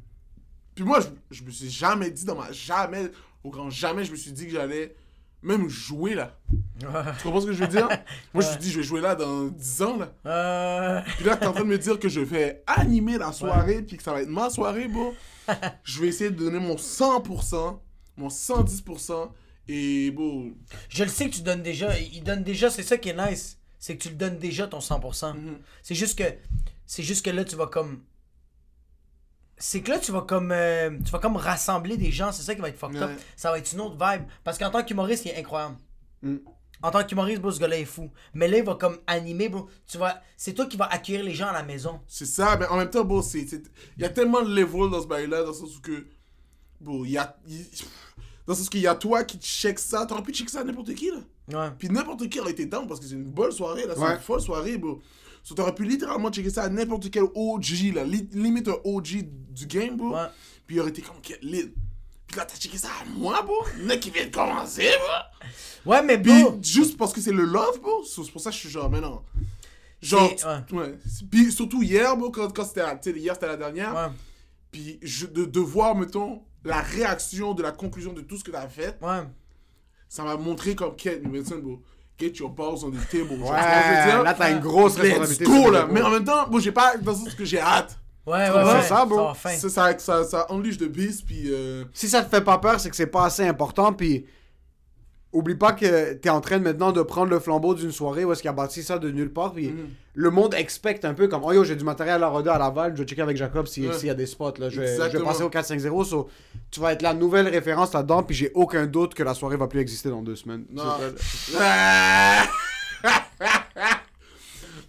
Puis 0.75 0.83
moi, 0.83 0.99
je, 0.99 1.07
je 1.31 1.43
me 1.43 1.51
suis 1.51 1.69
jamais 1.69 2.11
dit 2.11 2.25
dans 2.25 2.35
ma. 2.35 2.51
Jamais, 2.51 3.11
au 3.43 3.49
grand 3.49 3.69
jamais, 3.69 4.05
je 4.05 4.11
me 4.11 4.15
suis 4.15 4.31
dit 4.31 4.45
que 4.45 4.51
j'allais 4.51 4.95
même 5.43 5.67
jouer 5.67 6.15
là. 6.15 6.37
Tu 6.79 6.87
comprends 7.23 7.41
ce 7.41 7.45
que 7.45 7.53
je 7.53 7.59
veux 7.59 7.67
dire? 7.67 7.87
Moi, 8.33 8.41
je 8.43 8.47
me 8.47 8.51
suis 8.51 8.59
dit, 8.59 8.71
je 8.71 8.77
vais 8.77 8.83
jouer 8.83 9.01
là 9.01 9.13
dans 9.13 9.45
10 9.45 9.81
ans 9.83 9.97
là. 9.97 11.03
Puis 11.17 11.25
là, 11.25 11.35
t'es 11.37 11.45
en 11.45 11.51
train 11.51 11.63
de 11.63 11.69
me 11.69 11.77
dire 11.77 11.99
que 11.99 12.09
je 12.09 12.21
vais 12.21 12.63
animer 12.65 13.17
la 13.17 13.31
soirée, 13.31 13.81
puis 13.81 13.97
que 13.97 14.03
ça 14.03 14.13
va 14.13 14.21
être 14.21 14.29
ma 14.29 14.49
soirée, 14.49 14.87
bro. 14.87 15.13
je 15.83 16.01
vais 16.01 16.07
essayer 16.07 16.29
de 16.29 16.37
donner 16.37 16.59
mon 16.59 16.75
100%, 16.75 17.79
mon 18.17 18.27
110%, 18.29 19.29
et 19.67 20.11
bon. 20.11 20.53
Je 20.89 21.03
le 21.03 21.09
sais 21.09 21.29
que 21.29 21.35
tu 21.35 21.41
donnes 21.41 21.63
déjà. 21.63 21.97
Il 21.99 22.23
donne 22.23 22.43
déjà, 22.43 22.69
c'est 22.69 22.83
ça 22.83 22.97
qui 22.97 23.09
est 23.09 23.29
nice. 23.29 23.59
C'est 23.79 23.97
que 23.97 24.03
tu 24.03 24.09
le 24.09 24.15
donnes 24.15 24.37
déjà 24.37 24.67
ton 24.67 24.79
100%. 24.79 25.35
Mhm. 25.35 25.59
C'est 25.81 25.95
juste 25.95 26.17
que. 26.17 26.23
C'est 26.85 27.03
juste 27.03 27.25
que 27.25 27.31
là, 27.31 27.43
tu 27.43 27.55
vas 27.55 27.67
comme. 27.67 28.01
C'est 29.57 29.81
que 29.81 29.91
là, 29.91 29.99
tu 29.99 30.11
vas 30.11 30.21
comme. 30.21 30.51
euh, 30.51 30.89
tu 31.05 31.11
vas 31.11 31.19
comme 31.19 31.37
rassembler 31.37 31.95
des 31.97 32.11
gens. 32.11 32.31
C'est 32.31 32.43
ça 32.43 32.55
qui 32.55 32.61
va 32.61 32.69
être 32.69 32.77
fucked 32.77 33.01
up. 33.01 33.11
Ça 33.35 33.51
va 33.51 33.57
être 33.59 33.71
une 33.71 33.81
autre 33.81 33.93
vibe. 33.95 34.23
Parce 34.43 34.57
qu'en 34.57 34.69
tant 34.71 34.83
qu'humoriste, 34.83 35.25
il 35.25 35.31
est 35.31 35.37
incroyable. 35.39 35.75
Mm. 36.21 36.37
En 36.81 36.91
tant 36.91 37.03
qu'humoriste, 37.05 37.41
bro, 37.41 37.49
ce 37.51 37.59
gars-là 37.61 37.77
est 37.79 37.85
fou. 37.85 38.09
Mais 38.33 38.47
là, 38.49 38.57
il 38.57 38.63
va 38.65 38.75
comme 38.75 38.97
animer, 39.07 39.47
bro. 39.47 39.69
Tu 39.87 39.97
vas. 39.97 40.21
C'est 40.35 40.53
toi 40.53 40.65
qui 40.65 40.75
vas 40.75 40.85
accueillir 40.91 41.23
les 41.23 41.33
gens 41.33 41.47
à 41.47 41.53
la 41.53 41.63
maison. 41.63 42.01
C'est 42.07 42.25
ça, 42.25 42.57
mais 42.57 42.65
en 42.67 42.75
même 42.77 42.89
temps, 42.89 43.05
bon, 43.05 43.21
c'est. 43.21 43.45
c'est- 43.47 43.63
Il 43.95 44.01
y 44.03 44.05
a 44.05 44.09
tellement 44.09 44.41
de 44.41 44.53
level 44.53 44.89
dans 44.89 45.01
ce 45.01 45.07
bail-là, 45.07 45.41
dans 45.43 45.47
le 45.49 45.53
sens 45.53 45.77
où 45.77 45.81
que. 45.81 46.07
Bon, 46.81 47.05
il 47.05 47.11
y 47.11 47.17
a. 47.17 47.37
Dans 48.45 48.51
le 48.53 48.55
sens 48.55 48.67
qu'il 48.69 48.81
y 48.81 48.87
a 48.87 48.95
toi 48.95 49.23
qui 49.23 49.37
check 49.37 49.79
ça, 49.79 50.05
t'aurais 50.05 50.23
pu 50.23 50.33
check 50.33 50.49
ça 50.49 50.59
à 50.59 50.63
n'importe 50.65 50.93
qui, 50.95 51.09
là. 51.09 51.19
Ouais. 51.67 51.71
Puis 51.79 51.87
n'importe 51.89 52.27
qui 52.27 52.39
aurait 52.41 52.51
été 52.51 52.65
down 52.65 52.85
parce 52.87 52.99
que 52.99 53.05
c'est 53.05 53.13
une 53.15 53.23
bonne 53.23 53.51
soirée, 53.51 53.85
là. 53.85 53.93
C'est 53.95 54.01
Ouais. 54.01 54.13
une 54.15 54.19
folle 54.19 54.41
soirée, 54.41 54.77
bro. 54.77 54.99
So, 55.45 55.55
t'aurais 55.55 55.75
pu 55.75 55.85
littéralement 55.85 56.29
checker 56.31 56.49
ça 56.49 56.63
à 56.63 56.69
n'importe 56.69 57.09
quel 57.09 57.23
OG, 57.35 57.91
là. 57.93 58.03
Li- 58.03 58.29
limite 58.33 58.67
un 58.67 58.75
OG 58.83 59.23
du 59.53 59.65
game, 59.67 59.95
bro. 59.97 60.13
Ouais. 60.15 60.27
Puis 60.67 60.75
il 60.75 60.79
aurait 60.79 60.89
été 60.89 61.01
comme 61.01 61.15
lit. 61.41 61.73
Puis 62.27 62.37
là, 62.37 62.45
t'as 62.45 62.55
checké 62.55 62.77
ça 62.77 62.87
à 63.01 63.05
moi, 63.17 63.41
bro. 63.43 63.55
Le 63.77 63.85
mec 63.85 63.99
qui 63.99 64.09
vient 64.09 64.25
de 64.25 64.31
commencer, 64.31 64.89
bro. 64.99 65.91
Ouais, 65.91 66.01
mais 66.01 66.17
Puis 66.17 66.43
bro. 66.43 66.57
juste 66.61 66.97
parce 66.97 67.13
que 67.13 67.21
c'est 67.21 67.31
le 67.33 67.43
love, 67.43 67.79
bro. 67.81 68.03
C'est 68.03 68.31
pour 68.31 68.41
ça 68.41 68.49
que 68.49 68.55
je 68.55 68.61
suis 68.61 68.69
genre, 68.69 68.89
mais 68.89 69.01
non. 69.01 69.21
Genre, 70.01 70.31
ouais. 70.73 70.97
Puis 71.31 71.51
surtout 71.51 71.81
hier, 71.81 72.15
bro, 72.17 72.29
quand, 72.29 72.51
quand 72.53 72.65
c'était. 72.65 73.17
hier, 73.19 73.33
c'était 73.35 73.47
la 73.47 73.57
dernière. 73.57 73.93
Ouais. 73.93 74.07
Puis 74.71 74.99
je- 75.01 75.27
de, 75.27 75.45
de 75.45 75.59
voir, 75.59 75.95
mettons, 75.95 76.41
la 76.65 76.81
réaction 76.81 77.53
de 77.53 77.61
la 77.63 77.71
conclusion 77.71 78.11
de 78.13 78.21
tout 78.21 78.37
ce 78.37 78.43
que 78.43 78.51
t'as 78.51 78.67
fait, 78.67 78.97
Ouais. 79.01 79.21
ça 80.09 80.23
m'a 80.23 80.35
montré 80.35 80.75
comme 80.75 80.95
Kate 80.95 81.21
Wilson, 81.25 81.59
bro. 81.63 81.81
Get 82.19 82.33
your 82.39 82.49
balls 82.49 82.83
on 82.83 82.91
the 82.91 83.09
table. 83.09 83.39
Ouais, 83.41 83.49
là, 83.51 84.33
t'as 84.37 84.51
une 84.51 84.59
grosse 84.59 84.97
Let's 84.97 85.03
responsabilité. 85.17 85.45
go, 85.45 85.61
sur 85.63 85.71
là. 85.71 85.87
Mais 85.91 86.01
en 86.01 86.09
même 86.11 86.23
temps, 86.23 86.47
bon, 86.47 86.59
j'ai 86.59 86.71
pas. 86.71 86.95
Dans 86.97 87.11
le 87.11 87.17
sens 87.17 87.33
que 87.35 87.43
j'ai 87.45 87.59
hâte. 87.59 87.97
Ouais, 88.25 88.33
ouais, 88.33 88.49
C'est 88.51 88.73
ouais. 88.75 88.81
ça, 88.83 89.05
bro? 89.05 89.33
Ça, 89.35 89.69
ça, 89.69 89.99
ça, 89.99 90.23
ça 90.23 90.47
unleash 90.49 90.77
the 90.77 90.85
beast, 90.89 91.25
puis. 91.25 91.43
euh, 91.51 91.83
Si 91.93 92.07
ça 92.07 92.21
te 92.23 92.29
fait 92.33 92.43
pas 92.43 92.57
peur, 92.57 92.79
c'est 92.79 92.89
que 92.89 92.95
c'est 92.95 93.07
pas 93.07 93.25
assez 93.25 93.45
important. 93.45 93.91
Puis, 93.91 94.25
oublie 95.33 95.55
pas 95.55 95.73
que 95.73 96.13
t'es 96.13 96.29
en 96.29 96.39
train 96.41 96.59
de, 96.59 96.63
maintenant 96.63 96.91
de 96.91 97.01
prendre 97.01 97.31
le 97.31 97.39
flambeau 97.39 97.73
d'une 97.73 97.91
soirée 97.91 98.23
où 98.23 98.31
est-ce 98.31 98.41
qu'il 98.41 98.49
a 98.49 98.53
bâti 98.53 98.81
ça 98.83 98.97
de 98.99 99.09
nulle 99.09 99.33
part. 99.33 99.51
Puis, 99.51 99.69
Mhm. 99.71 99.89
le 100.13 100.29
monde 100.29 100.53
expecte 100.53 101.03
un 101.05 101.13
peu 101.15 101.27
comme 101.27 101.41
Oh 101.43 101.51
yo, 101.51 101.63
j'ai 101.65 101.75
du 101.75 101.83
matériel 101.83 102.21
à 102.23 102.27
roder 102.27 102.51
à 102.51 102.59
Laval, 102.59 102.93
je 102.95 103.01
vais 103.01 103.07
checker 103.07 103.23
avec 103.23 103.35
Jacob 103.35 103.65
s'il 103.67 103.89
Ouais. 103.89 103.97
y 104.03 104.09
a 104.09 104.13
des 104.13 104.27
spots. 104.27 104.53
Là. 104.59 104.69
Je, 104.69 104.79
vais, 104.79 104.87
je 104.87 104.91
vais 104.93 105.05
Exactement. 105.05 105.25
passer 105.25 105.43
au 105.43 105.49
4-5-0. 105.49 106.03
so, 106.05 106.29
tu 106.71 106.79
vas 106.79 106.93
être 106.93 107.01
la 107.01 107.13
nouvelle 107.15 107.47
référence 107.49 107.91
là-dedans. 107.93 108.23
Puis, 108.23 108.35
j'ai 108.35 108.51
aucun 108.53 108.85
doute 108.85 109.15
que 109.15 109.23
la 109.23 109.33
soirée 109.33 109.57
va 109.57 109.67
plus 109.67 109.79
exister 109.81 110.09
dans 110.09 110.21
deux 110.21 110.35
semaines. 110.35 110.65
Non. 110.71 110.83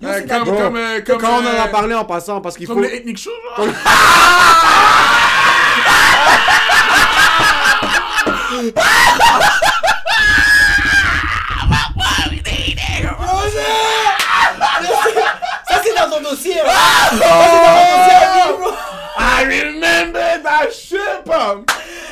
C'est- 0.05 0.11
Ah! 0.11 0.11
Yo, 0.11 0.11
Euh, 0.11 0.21
c'est 0.21 0.27
la- 0.27 0.39
comme, 0.39 0.45
Bro, 0.49 0.57
comme, 0.63 0.77
euh, 0.77 1.01
comme, 1.07 1.19
Quand 1.19 1.29
on 1.29 1.47
en 1.47 1.47
euh, 1.47 1.63
a 1.65 1.69
parlé 1.69 1.95
en 1.95 2.05
passant, 2.05 2.41
parce 2.41 2.57
qu'il 2.57 2.67
Comme 2.67 2.77
faut. 2.77 2.83
le 2.83 2.95
ethnic 2.95 3.19
show, 3.19 3.31
genre. 3.57 3.67
Ça, 15.69 15.81
c'est 15.83 15.95
dans 15.95 16.11
ton 16.11 16.23
dossier, 16.31 16.55
là. 16.55 16.73
I 19.17 19.45
remember 19.45 20.43
that 20.43 20.73
shit, 20.73 21.25
bro. 21.25 21.65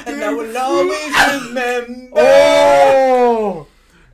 And 0.06 0.22
I 0.22 0.28
will 0.34 0.56
always 0.56 1.12
remember. 1.32 2.08
Oh! 2.16 3.66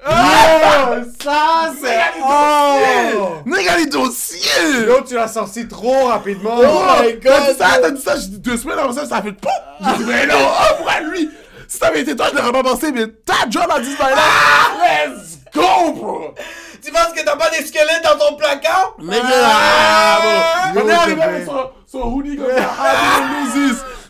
Yo, 0.09 1.05
ça 1.23 1.71
c'est. 1.81 2.01
Oh! 2.23 3.43
Nigga, 3.47 3.77
les 3.79 3.87
dossiers! 3.87 4.85
L'autre, 4.87 5.05
tu 5.05 5.15
l'as 5.15 5.29
sorti 5.29 5.69
trop 5.69 6.07
rapidement. 6.07 6.57
Oh 6.59 7.03
my 7.03 7.13
God, 7.15 7.23
T'as 7.23 7.53
dit 7.53 7.59
ça, 7.59 7.79
t'as 7.81 7.91
dit 7.91 8.01
ça, 8.03 8.17
j'ai 8.17 8.29
dit 8.29 8.39
deux 8.39 8.57
semaines 8.57 8.79
avant 8.79 8.93
ça, 8.93 9.07
ça 9.07 9.17
a 9.17 9.23
fait 9.23 9.33
POUM! 9.33 9.51
J'ai 9.81 10.05
dit, 10.05 10.11
mais 10.11 10.27
non, 10.27 10.35
oh, 10.39 10.75
pourquoi 10.77 11.01
lui? 11.01 11.31
Si 11.67 11.79
t'avais 11.79 12.01
été 12.01 12.17
toi, 12.17 12.29
je 12.33 12.37
l'aurais 12.39 12.53
pas 12.53 12.63
pensé, 12.63 12.91
mais 12.93 13.07
ta 13.27 13.49
job 13.51 13.65
a 13.71 13.77
ça 13.77 14.11
là! 14.11 15.07
Let's 15.07 15.39
go, 15.55 15.93
bro! 15.93 16.35
Tu 16.83 16.93
penses 16.93 17.13
que 17.15 17.25
t'as 17.25 17.37
pas 17.37 17.51
des 17.51 17.67
squelettes 17.67 18.05
dans 18.05 18.19
ton 18.19 18.37
placard? 18.37 18.97
Ah! 19.11 20.73
Yo, 20.75 20.81
On 20.83 20.89
est 20.89 20.93
arrivé 20.93 21.23
avec 21.23 21.45
son, 21.45 21.71
son 21.87 22.09
hoodie 22.09 22.37
comme 22.37 22.47
ça, 22.57 22.71
ah, 22.81 23.21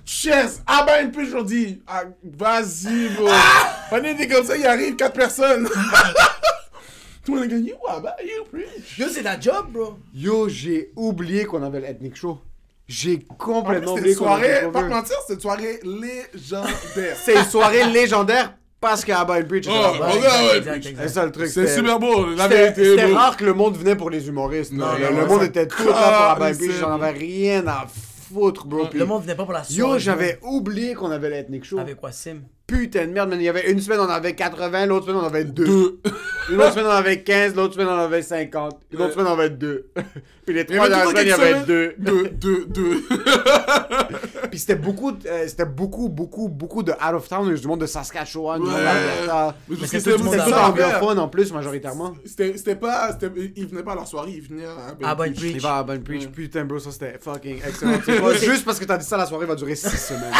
Chess! 0.08 0.62
Ah 0.66 0.84
ben, 0.86 1.04
une 1.04 1.12
plus, 1.12 1.30
je 1.30 1.44
dis, 1.44 1.82
ah, 1.86 2.04
vas-y, 2.24 3.10
bro! 3.10 3.28
On 3.92 4.02
était 4.02 4.26
comme 4.26 4.42
ça, 4.42 4.56
il 4.56 4.64
arrive 4.64 4.96
quatre 4.96 5.12
personnes! 5.12 5.68
Tout 7.26 7.34
le 7.34 7.40
monde 7.42 7.50
a 7.50 7.54
gagné, 7.54 7.74
ah 7.86 8.00
ben, 8.00 8.12
you 8.24 8.44
preach! 8.50 8.96
Yo, 8.96 9.06
c'est 9.12 9.22
ta 9.22 9.38
job, 9.38 9.66
bro. 9.70 9.98
Yo, 10.14 10.48
j'ai 10.48 10.92
oublié 10.96 11.44
qu'on 11.44 11.62
avait 11.62 11.80
l'Ethnic 11.80 12.16
Show. 12.16 12.38
J'ai 12.88 13.18
complètement 13.36 13.96
C'était 13.96 14.00
oublié 14.00 14.14
qu'on 14.16 14.32
avait 14.32 14.60
soirée, 14.60 14.72
pas 14.72 14.82
mentir, 14.84 15.16
c'était 15.20 15.34
une 15.34 15.40
soirée 15.40 15.80
légendaire. 15.84 17.16
C'est 17.22 17.34
une 17.34 17.44
soirée 17.44 17.84
légendaire 17.84 18.54
parce 18.80 19.04
qu'à 19.04 19.20
Abba 19.20 19.42
Bridge 19.42 19.68
Oh. 19.70 19.92
C'est 20.96 21.08
ça 21.08 21.26
le 21.26 21.32
truc. 21.32 21.48
C'est 21.48 21.66
super 21.66 21.98
beau, 21.98 22.30
la 22.34 22.48
vérité. 22.48 22.96
c'était 22.96 23.12
rare 23.12 23.36
que 23.36 23.44
le 23.44 23.52
monde 23.52 23.76
venait 23.76 23.96
pour 23.96 24.08
les 24.08 24.26
humoristes. 24.26 24.72
Non, 24.72 24.86
le, 24.98 25.26
monde 25.26 25.42
était 25.42 25.66
tout 25.66 25.86
là 25.86 25.92
pour 25.92 26.02
Abba 26.30 26.52
Bridge. 26.54 26.80
J'en 26.80 26.92
avais 26.92 27.10
rien 27.10 27.66
à 27.66 27.86
foutre, 27.86 28.07
bro. 28.30 28.52
Puis- 28.86 28.98
Le 28.98 29.04
monde 29.06 29.22
venait 29.22 29.34
pas 29.34 29.44
pour 29.44 29.52
la 29.52 29.64
soirée. 29.64 29.78
Yo, 29.78 29.86
bro. 29.88 29.98
j'avais 29.98 30.38
oublié 30.42 30.94
qu'on 30.94 31.10
avait 31.10 31.30
l'Ethnic 31.30 31.64
Show. 31.64 31.78
Avec 31.78 31.96
quoi, 31.96 32.12
Sim? 32.12 32.42
Putain 32.66 33.06
de 33.06 33.12
merde, 33.12 33.30
man. 33.30 33.40
Il 33.40 33.44
y 33.44 33.48
avait 33.48 33.70
une 33.70 33.80
semaine, 33.80 34.00
on 34.00 34.08
avait 34.08 34.34
80, 34.34 34.84
l'autre 34.86 35.06
semaine, 35.06 35.20
on 35.22 35.26
avait 35.26 35.44
2. 35.44 35.64
Deux. 35.64 36.00
Une 36.50 36.56
autre 36.60 36.72
semaine, 36.72 36.86
on 36.86 36.90
avait 36.90 37.22
15, 37.22 37.54
l'autre 37.54 37.74
semaine, 37.74 37.88
on 37.88 37.92
avait 37.98 38.20
50. 38.20 38.80
Une 38.92 38.98
autre 38.98 39.06
Ouais. 39.08 39.12
semaine, 39.14 39.26
on 39.26 39.32
avait 39.32 39.50
2. 39.50 39.90
Puis 40.46 40.54
les 40.54 40.60
Il 40.68 40.74
y 40.74 40.76
trois 40.76 40.86
avait 40.86 40.94
dernières 40.94 41.06
tout 41.08 41.12
le 41.14 41.18
semaines, 41.20 41.26
il 41.26 41.28
y 41.28 41.32
avait 41.32 41.52
quelques 41.54 41.66
2. 41.66 41.94
Deux, 41.98 42.28
deux, 42.28 42.66
deux. 42.66 43.02
Puis 44.50 44.58
c'était 44.58 44.74
beaucoup, 44.76 45.12
euh, 45.26 45.44
c'était 45.46 45.64
beaucoup, 45.64 46.08
beaucoup, 46.08 46.48
beaucoup 46.48 46.82
de 46.82 46.92
out 46.92 47.14
of 47.14 47.28
town. 47.28 47.46
Il 47.46 47.50
y 47.50 47.54
a 47.54 47.60
du 47.60 47.66
monde 47.66 47.80
de 47.80 47.86
Saskatchewan, 47.86 48.60
du 48.60 48.66
monde 48.68 48.76
d'Alberta. 48.78 49.56
C'était 49.86 50.12
à 50.12 50.16
tout 50.18 50.52
anglophone 50.52 51.18
en 51.18 51.28
plus, 51.28 51.52
majoritairement. 51.52 52.14
C'était 52.24 52.56
c'était 52.56 52.76
pas. 52.76 53.12
c'était- 53.12 53.30
Ils 53.56 53.66
venaient 53.66 53.82
pas 53.82 53.92
à 53.92 53.96
leur 53.96 54.06
soirée, 54.08 54.32
ils 54.32 54.42
venaient 54.42 54.66
à. 54.66 54.94
Ah, 55.02 55.14
Beach. 55.14 55.36
Preach. 55.36 55.52
Il 55.54 55.60
va 55.60 55.76
à 55.78 55.82
Bonne 55.82 56.02
Preach. 56.02 56.22
Ouais. 56.24 56.28
Putain, 56.30 56.64
bro, 56.64 56.78
ça 56.78 56.90
c'était 56.92 57.18
fucking 57.20 57.60
excellent. 57.66 57.98
Juste 58.40 58.64
parce 58.64 58.78
que 58.78 58.84
t'as 58.84 58.98
dit 58.98 59.04
ça, 59.06 59.16
la 59.16 59.26
soirée 59.26 59.46
va 59.46 59.54
durer 59.54 59.74
6 59.76 59.88
semaines. 59.96 60.32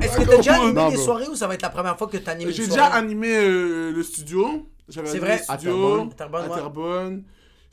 Est-ce 0.00 0.16
que 0.16 0.22
t'as 0.24 0.36
déjà 0.36 0.54
animé 0.54 0.72
Non, 0.72 0.88
des 0.88 0.96
bro. 0.96 1.04
soirées 1.04 1.28
ou 1.28 1.34
ça 1.36 1.46
va 1.46 1.54
être 1.54 1.62
la 1.62 1.70
première 1.70 1.96
fois 1.98 2.06
que 2.08 2.16
t'animes 2.16 2.48
une 2.48 2.54
J'ai 2.54 2.64
soirée? 2.66 2.80
déjà 2.82 2.96
animé 2.96 3.28
euh, 3.36 3.92
le 3.92 4.02
studio. 4.02 4.66
J'avais 4.88 5.06
C'est 5.08 5.16
animé 5.18 5.26
vrai. 5.32 5.42
le 5.46 5.52
À 5.52 5.58
studio 5.58 5.76
Terrebonne. 5.76 6.14
Terrebonne, 6.14 6.42
à 6.44 6.48
ouais. 6.48 6.54
Terrebonne. 6.56 7.22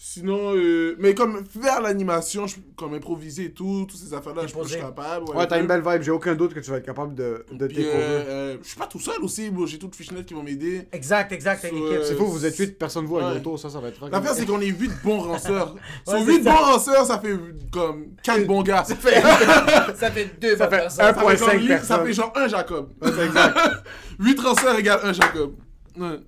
Sinon, 0.02 0.56
euh, 0.56 0.96
mais 0.98 1.14
comme 1.14 1.44
faire 1.46 1.82
l'animation, 1.82 2.46
comme 2.78 2.94
improviser 2.94 3.44
et 3.48 3.52
tout, 3.52 3.86
toutes 3.86 4.00
ces 4.00 4.14
affaires-là, 4.14 4.44
je 4.48 4.54
je 4.64 4.68
suis 4.70 4.80
capable. 4.80 5.26
Ouais, 5.36 5.46
t'as 5.46 5.60
une 5.60 5.68
belle 5.68 5.82
vibe. 5.86 6.04
J'ai 6.04 6.12
aucun 6.12 6.36
doute 6.36 6.54
que 6.54 6.62
tu 6.62 6.72
vas 6.72 6.78
être 6.78 6.86
capable 6.86 7.14
de, 7.16 7.46
de 7.52 7.68
t'écouvrir. 7.68 7.92
euh, 7.96 8.24
euh, 8.30 8.58
je 8.64 8.68
suis 8.70 8.78
pas 8.78 8.88
tout 8.88 9.02
seul 9.02 9.22
aussi. 9.22 9.52
J'ai 9.66 9.78
toutes 9.78 9.98
Fishnet 9.98 10.24
qui 10.24 10.34
vont 10.34 10.42
m'aider. 10.42 10.88
Exact, 10.94 11.34
exact, 11.34 11.66
avec 11.66 11.78
So, 11.78 11.84
l'équipe. 11.90 12.06
C'est 12.06 12.16
fou, 12.16 12.28
vous 12.28 12.46
êtes 12.46 12.56
8 12.56 12.80
personnes, 12.80 13.08
vous, 13.08 13.18
à 13.18 13.26
Ouais. 13.26 13.32
une 13.34 13.38
auto, 13.40 13.58
ça, 13.58 13.70
ça 13.70 13.82
va 13.82 13.90
être 13.90 14.10
L'affaire, 14.10 14.34
c'est 14.36 14.46
qu'on 14.46 14.62
est 14.62 14.68
8 14.68 14.90
bons 15.04 15.20
ranceurs. 15.20 15.76
Sur 16.08 16.14
Ouais, 16.18 16.24
8 16.26 16.34
c'est 16.38 16.44
ça. 16.44 16.50
bons 16.52 16.64
ranceurs, 16.72 17.06
ça 17.06 17.20
fait 17.20 17.36
comme 17.70 18.06
4 18.24 18.48
bons 18.48 18.64
gars. 18.64 18.86
Ça 18.86 18.96
fait, 18.96 19.22
Ça 19.98 20.12
fait 20.12 20.40
deux 20.40 20.56
Ça 20.56 20.70
fait 20.70 20.78
personnes. 20.78 21.06
un- 21.08 21.14
ça 21.14 21.14
fait, 21.14 21.36
1.5 21.36 21.40
comme 21.50 21.60
huit- 21.60 21.68
ça 21.68 21.76
personnes. 21.76 22.06
fait 22.06 22.14
genre 22.14 22.34
un 22.38 22.48
Jacob. 22.48 22.90
Ouais, 23.02 23.12
c'est 23.14 23.26
exact. 23.26 23.58
8 24.20 24.40
ranceurs 24.40 24.80
égale 24.80 25.00
un 25.04 25.12
Jacob. 25.12 25.56
Ouais. 26.00 26.20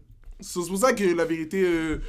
So, 0.42 0.62
C'est 0.64 0.70
pour 0.70 0.78
ça 0.80 0.92
que 0.92 1.06
la 1.16 1.24
vérité, 1.24 1.64
euh, 1.64 2.02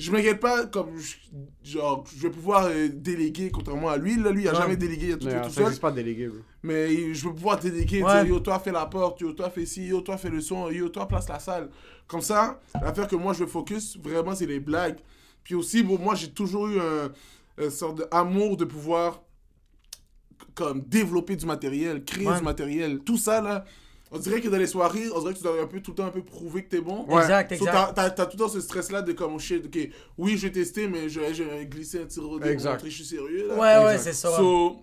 je 0.00 0.10
m'inquiète 0.12 0.40
pas, 0.40 0.66
comme, 0.66 0.96
je- 0.98 1.70
genre, 1.70 2.04
je 2.16 2.22
vais 2.22 2.30
pouvoir 2.30 2.64
euh, 2.66 2.88
déléguer 2.92 3.50
contrairement 3.50 3.90
à 3.90 3.96
lui. 3.98 4.16
Là, 4.16 4.30
lui, 4.30 4.42
il 4.42 4.48
a 4.48 4.54
jamais 4.54 4.76
délégué, 4.76 5.08
il 5.08 5.12
a 5.12 5.16
tout 5.18 5.28
fait 5.28 5.42
tout 5.42 5.50
ça 5.50 5.70
seul. 5.70 5.78
pas 5.78 5.92
délégué, 5.92 6.28
bro. 6.28 6.38
Mais 6.62 7.12
je 7.14 7.28
vais 7.28 7.34
pouvoir 7.34 7.58
déléguer, 7.60 8.02
Ouais. 8.02 8.26
yo, 8.26 8.40
toi, 8.40 8.58
fais 8.58 8.72
la 8.72 8.86
porte, 8.86 9.20
yo, 9.20 9.32
toi, 9.32 9.50
fais 9.50 9.66
ci, 9.66 9.86
yo, 9.86 10.00
toi, 10.00 10.16
fais 10.16 10.30
le 10.30 10.40
son, 10.40 10.70
yo, 10.70 10.88
toi, 10.88 11.06
place 11.06 11.28
la 11.28 11.38
salle. 11.38 11.68
Comme 12.08 12.22
ça, 12.22 12.60
l'affaire 12.82 13.06
que 13.08 13.16
moi, 13.16 13.32
je 13.34 13.40
veux 13.40 13.46
focus, 13.46 13.96
vraiment, 13.98 14.34
c'est 14.34 14.46
les 14.46 14.58
blagues. 14.60 14.98
Puis 15.44 15.54
aussi, 15.54 15.82
bon, 15.82 15.98
moi, 15.98 16.14
j'ai 16.14 16.30
toujours 16.30 16.66
eu 16.68 16.78
un, 16.80 17.12
un 17.64 17.70
sorte 17.70 18.10
d'amour 18.10 18.56
de 18.56 18.64
pouvoir, 18.64 19.22
comme, 20.54 20.80
développer 20.82 21.36
du 21.36 21.46
matériel, 21.46 22.04
créer 22.04 22.26
Ouais. 22.26 22.38
du 22.38 22.42
matériel. 22.44 23.00
Tout 23.00 23.16
ça, 23.18 23.40
là, 23.40 23.64
on 24.10 24.18
dirait 24.18 24.40
que 24.40 24.48
dans 24.48 24.56
les 24.58 24.66
soirées, 24.66 25.08
on 25.14 25.20
dirait 25.20 25.32
que 25.32 25.38
tu 25.38 25.44
dois 25.44 25.60
un 25.62 25.66
peu, 25.66 25.80
tout 25.80 25.92
le 25.92 25.96
temps 25.96 26.06
un 26.06 26.10
peu 26.10 26.22
prouver 26.22 26.64
que 26.64 26.68
t'es 26.70 26.80
bon. 26.80 27.04
Ouais. 27.06 27.22
Exact, 27.22 27.48
So, 27.56 27.64
exact. 27.66 27.72
t'as, 27.72 27.92
t'as- 27.92 28.10
t'as 28.10 28.26
tout 28.26 28.36
le 28.36 28.42
temps 28.44 28.48
ce 28.48 28.60
stress-là 28.60 29.02
de 29.02 29.12
comme, 29.12 29.34
oh 29.34 29.38
shit, 29.38 29.64
ok, 29.66 29.88
oui, 30.18 30.36
je 30.36 30.46
vais 30.48 30.52
tester, 30.52 30.88
mais 30.88 31.08
je 31.08 31.20
vais 31.20 31.66
glisser 31.66 32.02
un 32.02 32.06
tir 32.06 32.28
au 32.28 32.38
dé 32.38 32.44
pour 32.44 32.50
Exact. 32.52 32.72
montrer 32.72 32.90
je 32.90 32.96
suis 32.96 33.04
sérieux, 33.16 33.48
là. 33.48 33.54
Ouais, 33.54 33.60
ouais, 33.84 33.92
Exact. 33.94 33.98
c'est 33.98 34.12
ça. 34.12 34.36
So, 34.36 34.76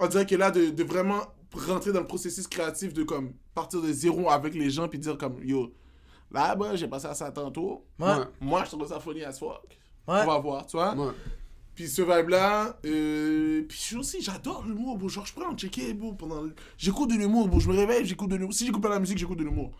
on 0.00 0.06
dirait 0.06 0.26
que 0.26 0.34
là, 0.36 0.50
de, 0.50 0.70
de 0.70 0.84
vraiment 0.84 1.20
rentrer 1.52 1.92
dans 1.92 2.00
le 2.00 2.06
processus 2.06 2.46
créatif 2.46 2.92
de 2.94 3.02
comme 3.02 3.32
partir 3.54 3.80
de 3.82 3.92
zéro 3.92 4.30
avec 4.30 4.54
les 4.54 4.70
gens 4.70 4.86
puis 4.86 4.98
dire 4.98 5.16
comme 5.18 5.42
yo, 5.42 5.72
là, 6.30 6.54
bah, 6.54 6.76
j'ai 6.76 6.86
passé 6.88 7.06
à 7.06 7.14
ça 7.14 7.30
tantôt. 7.32 7.84
Ouais. 7.98 8.06
Ouais. 8.08 8.24
Moi, 8.40 8.62
je 8.64 8.70
trouve 8.70 8.86
ça 8.86 9.00
funny 9.00 9.24
as 9.24 9.38
fuck. 9.38 9.62
Ouais. 10.06 10.20
On 10.22 10.26
va 10.26 10.38
voir, 10.38 10.66
tu 10.66 10.76
vois. 10.76 10.94
Ouais. 10.94 11.12
Puis 11.78 11.86
ce 11.88 12.02
vibe-là, 12.02 12.76
euh, 12.86 13.62
puis 13.68 13.80
je- 13.90 13.98
aussi, 13.98 14.20
j'adore 14.20 14.64
l'humour, 14.66 14.98
bro. 14.98 15.08
Genre, 15.08 15.24
je 15.24 15.32
prends 15.32 15.48
en 15.52 15.56
checker, 15.56 15.94
bro, 15.94 16.12
pendant... 16.12 16.42
le- 16.42 16.52
J'écoute 16.76 17.08
de 17.10 17.14
l'humour, 17.14 17.46
bro. 17.46 17.60
Je 17.60 17.68
me 17.68 17.76
réveille, 17.76 18.04
j'écoute 18.04 18.28
de 18.30 18.34
l'humour. 18.34 18.52
Si 18.52 18.66
j'écoute 18.66 18.82
pas 18.82 18.88
la 18.88 18.98
musique, 18.98 19.16
j'écoute 19.16 19.38
de 19.38 19.44
l'humour. 19.44 19.70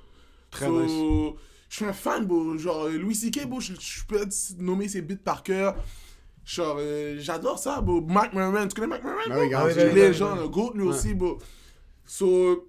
Très 0.48 0.66
So, 0.66 0.80
nice. 0.80 1.34
Je 1.68 1.74
suis 1.74 1.84
un 1.86 1.92
fan, 1.92 2.24
bro. 2.24 2.56
Genre, 2.56 2.84
euh, 2.84 2.96
Louis 2.96 3.16
C.K., 3.16 3.48
bro, 3.48 3.58
je, 3.58 3.72
je 3.80 4.04
peux 4.06 4.24
nommer 4.60 4.86
ses 4.88 5.02
beats 5.02 5.16
par 5.16 5.42
cœur. 5.42 5.74
Genre, 6.44 6.76
euh, 6.78 7.16
j'adore 7.18 7.58
ça, 7.58 7.80
bro. 7.80 8.00
Mac 8.00 8.32
Merman, 8.32 8.68
tu 8.68 8.74
connais 8.76 8.86
Mac 8.86 9.02
Merman, 9.02 9.24
oui, 9.36 9.48
grave, 9.48 9.74
Ah 9.76 9.82
oui, 9.84 9.92
Légende, 9.92 10.38
un 10.38 10.46
goat 10.46 10.70
lui 10.76 10.82
Ouais. 10.84 10.90
aussi, 10.90 11.14
bro. 11.14 11.38
So, 12.06 12.68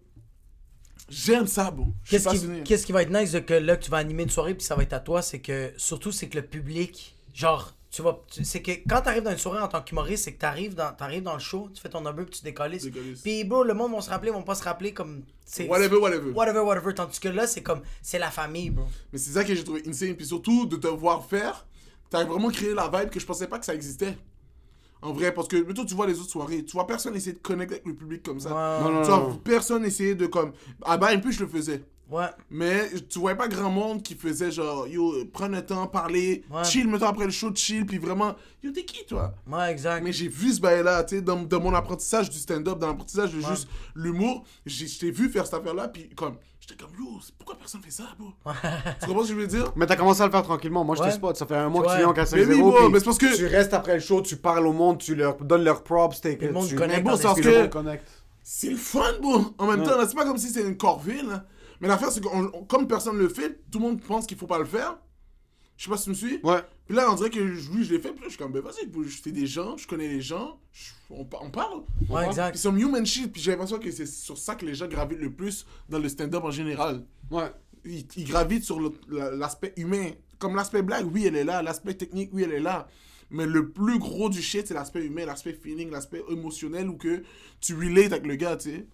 j'aime 1.08 1.46
ça, 1.46 1.72
suis 1.72 1.94
Qu'est-ce 2.10 2.30
qui, 2.30 2.64
qu'est-ce 2.64 2.86
qui 2.88 2.92
va 2.94 3.04
être 3.04 3.14
nice 3.14 3.32
de 3.34 3.40
que 3.42 3.54
là 3.54 3.78
que 3.78 3.84
tu 3.84 3.92
vas 3.92 3.98
animer 3.98 4.24
une 4.24 4.30
soirée 4.32 4.56
puis 4.56 4.66
ça 4.66 4.76
va 4.76 4.82
être 4.82 4.94
à 4.94 5.00
toi, 5.00 5.22
c'est 5.22 5.40
que 5.40 5.72
surtout 5.78 6.12
c'est 6.12 6.30
que 6.30 6.38
le 6.40 6.46
public, 6.48 7.16
genre 7.34 7.76
tu 7.92 8.02
vas, 8.04 8.20
tu- 8.32 8.44
c'est 8.46 8.62
que 8.62 8.72
quand 8.88 9.02
t'arrives 9.02 9.24
dans 9.24 9.32
une 9.32 9.38
soirée 9.38 9.62
en 9.62 9.68
tant 9.68 9.82
qu'humoriste, 9.82 10.26
c'est 10.26 10.34
que 10.34 10.40
t'arrives 10.40 10.76
dans, 10.76 10.94
t'arrives 10.94 11.24
dans 11.24 11.34
le 11.34 11.40
show, 11.40 11.70
tu 11.74 11.82
fais 11.82 11.90
ton 11.90 12.02
number 12.02 12.26
puis 12.26 12.38
tu 12.40 12.44
décolles. 12.44 12.78
Puis 13.24 13.44
bro, 13.44 13.64
le 13.64 13.74
monde 13.74 13.92
va 13.94 14.02
se 14.02 14.10
rappeler, 14.10 14.32
vont 14.32 14.44
pas 14.44 14.56
se 14.56 14.64
rappeler 14.64 14.94
comme 14.94 15.24
c'est 15.46 15.68
Whatever, 15.68 15.98
whatever. 15.98 16.32
whatever, 16.32 16.60
whatever. 16.60 16.94
Tandis 16.94 17.20
que 17.20 17.30
là 17.30 17.48
c'est 17.48 17.64
comme 17.64 17.82
c'est 18.02 18.20
la 18.20 18.30
famille, 18.32 18.70
bro. 18.70 18.86
Mais 19.12 19.18
c'est 19.18 19.32
ça 19.32 19.44
que 19.44 19.56
j'ai 19.56 19.64
trouvé 19.64 19.82
insane. 19.88 20.16
Puis 20.16 20.28
surtout, 20.28 20.66
de 20.68 20.76
te 20.76 20.88
voir 20.88 21.26
faire, 21.26 21.66
t'as 22.12 22.24
vraiment 22.26 22.50
créé 22.50 22.74
la 22.76 22.88
vibe 22.90 23.10
que 23.10 23.20
je 23.20 23.26
pensais 23.26 23.48
pas 23.48 23.58
que 23.60 23.66
ça 23.66 23.74
existait. 23.74 24.16
En 25.02 25.14
vrai, 25.14 25.34
parce 25.34 25.48
que 25.48 25.56
toi, 25.72 25.86
tu 25.86 25.96
vois 25.96 26.08
les 26.08 26.20
autres 26.20 26.30
soirées, 26.30 26.66
tu 26.66 26.74
vois 26.74 26.86
personne 26.86 27.16
essayer 27.16 27.32
de 27.32 27.38
connecter 27.40 27.76
avec 27.76 27.88
le 27.88 27.96
public 27.96 28.22
comme 28.22 28.40
ça. 28.40 28.50
Ouais, 28.50 28.84
Non, 28.84 28.92
non, 28.96 29.02
Tu 29.04 29.10
non. 29.10 29.30
vois 29.30 29.40
personne 29.44 29.86
essayer 29.86 30.14
de 30.14 30.26
comme. 30.28 30.52
Ah 30.84 30.98
bah, 30.98 31.08
un 31.12 31.20
peu, 31.20 31.32
je 31.32 31.40
le 31.40 31.48
faisais. 31.48 31.82
Ouais. 32.12 32.28
Mais 32.50 32.90
tu 33.10 33.20
voyais 33.20 33.38
pas 33.38 33.48
grand 33.48 33.70
monde 33.70 34.02
qui 34.04 34.16
faisait 34.16 34.52
genre, 34.52 34.88
yo, 34.88 35.14
prends 35.32 35.48
le 35.48 35.66
temps, 35.66 35.88
parler, 35.88 36.44
Ouais. 36.52 36.64
chill, 36.64 36.88
mettons 36.88 37.08
après 37.08 37.26
le 37.26 37.32
show, 37.32 37.52
chill, 37.54 37.86
puis 37.86 37.98
vraiment, 37.98 38.36
yo, 38.64 38.72
t'es 38.72 38.84
qui 38.86 39.06
toi? 39.06 39.34
Ouais, 39.48 39.72
exact. 39.72 40.04
Mais 40.04 40.12
j'ai 40.12 40.28
vu 40.28 40.52
ce 40.54 40.60
bail-là, 40.62 41.04
tu 41.04 41.16
sais, 41.18 41.22
dans, 41.22 41.42
dans 41.42 41.60
mon 41.62 41.74
apprentissage 41.74 42.30
du 42.30 42.38
stand-up, 42.38 42.80
dans 42.80 42.88
l'apprentissage 42.88 43.34
de 43.34 43.42
juste 43.42 43.68
l'humour, 43.96 44.44
j'ai- 44.66 45.12
vu 45.12 45.30
faire 45.30 45.46
cette 45.46 45.56
affaire-là, 45.56 45.88
puis 45.88 46.10
comme, 46.16 46.36
j'étais 46.60 46.76
comme, 46.76 46.92
yo, 47.00 47.20
pourquoi 47.38 47.56
personne 47.58 47.82
fait 47.82 47.92
ça, 47.92 48.04
bro? 48.18 48.30
Tu 49.02 49.08
comprends 49.08 49.24
ce 49.24 49.30
que 49.30 49.36
je 49.36 49.40
veux 49.40 49.48
dire? 49.48 49.72
Mais 49.76 49.86
t'as 49.86 49.96
commencé 49.96 50.22
à 50.22 50.26
le 50.26 50.32
faire 50.32 50.44
tranquillement. 50.44 50.84
Moi, 50.84 50.96
je 50.96 51.02
Ouais. 51.02 51.10
te 51.10 51.14
spot. 51.16 51.36
Ça 51.36 51.46
fait 51.46 51.56
un 51.56 51.70
mois 51.70 51.82
Ouais. 51.82 51.88
que 51.88 51.92
tu 51.94 51.98
viens 52.00 52.08
en 52.10 52.14
4 52.14 52.34
Mais 52.36 52.46
oui, 52.46 52.56
0 52.56 52.70
bro, 52.72 52.80
puis 52.80 52.90
mais 52.92 53.00
c'est 53.00 53.06
parce 53.06 53.18
que- 53.18 53.36
Tu 53.36 53.46
restes 53.48 53.74
après 53.74 53.96
le 53.96 54.00
show, 54.02 54.22
tu 54.22 54.36
parles 54.38 54.68
au 54.68 54.74
monde, 54.74 54.98
tu 55.00 55.16
leur 55.16 55.36
donnes 55.38 55.64
leurs 55.64 55.84
props. 55.84 56.22
t'es- 56.22 56.38
le 56.42 56.52
monde 56.52 56.68
tu- 56.68 56.76
connecte 56.76 57.04
bon, 57.04 57.16
c'est 57.16 57.28
le 57.36 57.42
que- 57.42 57.60
monde 57.62 57.70
connecte. 57.70 58.08
C'est 58.44 58.70
le 58.72 58.78
fun, 58.78 59.04
bro 59.22 59.42
En 59.58 59.68
même 59.68 59.82
Ouais. 59.82 59.86
temps, 59.86 59.94
c'est 60.08 60.16
pas 60.16 60.26
comme 60.26 60.38
si 60.38 60.48
c'était 60.48 60.68
une 60.68 60.78
corvée, 60.78 61.22
là. 61.22 61.46
Mais 61.82 61.88
l'affaire, 61.88 62.12
c'est 62.12 62.22
que 62.22 62.28
on- 62.28 62.52
on- 62.54 62.64
comme 62.66 62.88
personne 62.88 63.18
le 63.18 63.30
fait, 63.30 63.62
tout 63.72 63.80
le 63.80 63.86
monde 63.86 64.02
pense 64.02 64.26
qu'il 64.26 64.38
faut 64.38 64.48
pas 64.48 64.60
le 64.60 64.66
faire. 64.66 64.98
Je 65.78 65.86
sais 65.86 65.90
pas 65.90 65.96
si 65.98 66.04
tu 66.06 66.10
me 66.10 66.16
suis. 66.16 66.40
Ouais. 66.44 66.60
Puis 66.88 66.96
là, 66.96 67.10
on 67.10 67.16
dirait 67.16 67.30
que 67.30 67.56
je- 67.56 67.70
oui, 67.72 67.86
je 67.86 67.94
l'ai 67.94 68.00
fait, 68.00 68.10
puis 68.12 68.20
là, 68.20 68.26
je 68.26 68.30
suis 68.32 68.38
comme, 68.38 68.52
ben 68.52 68.62
vas-y, 68.62 68.86
bro, 68.88 69.02
c'est 69.06 69.32
des 69.32 69.48
gens, 69.48 69.78
je 69.78 69.88
connais 69.88 70.10
les 70.10 70.20
gens, 70.20 70.60
je- 70.74 70.92
on, 71.10 71.24
pa- 71.24 71.38
on 71.42 71.50
parle. 71.50 71.84
Ouais, 72.10 72.26
exact. 72.28 72.52
Puis 72.52 72.60
c'est 72.60 72.68
un 72.68 72.76
human 72.76 73.06
shit, 73.06 73.32
puis 73.32 73.42
j'ai 73.42 73.52
l'impression 73.52 73.80
que 73.80 73.90
c'est 73.92 74.06
sur 74.06 74.38
ça 74.38 74.56
que 74.56 74.66
les 74.66 74.76
gens 74.76 74.88
gravitent 74.90 75.20
le 75.22 75.32
plus 75.32 75.66
dans 75.88 76.00
le 76.00 76.10
stand-up 76.10 76.44
en 76.44 76.52
général. 76.52 77.06
Ouais. 77.32 77.50
Ils, 77.86 78.06
ils 78.18 78.26
gravitent 78.26 78.66
sur 78.66 78.82
le- 78.82 78.92
la- 79.08 79.32
l'aspect 79.32 79.74
humain. 79.78 80.10
Comme 80.38 80.56
l'aspect 80.56 80.82
blague, 80.82 81.08
oui, 81.14 81.26
elle 81.28 81.38
est 81.38 81.46
là. 81.46 81.62
L'aspect 81.62 81.94
technique, 81.94 82.30
oui, 82.34 82.44
elle 82.44 82.52
est 82.54 82.60
là. 82.60 82.88
Mais 83.30 83.46
le 83.46 83.70
plus 83.70 84.00
gros 84.00 84.28
du 84.30 84.42
shit, 84.42 84.68
c'est 84.68 84.74
l'aspect 84.74 85.06
humain, 85.06 85.26
l'aspect 85.26 85.54
feeling, 85.54 85.92
l'aspect 85.92 86.24
émotionnel 86.30 86.90
où 86.90 86.98
que 86.98 87.24
tu 87.62 87.74
relates 87.76 88.12
avec 88.12 88.26
le 88.26 88.36
gars, 88.36 88.58
tu 88.58 88.72
sais. 88.72 88.88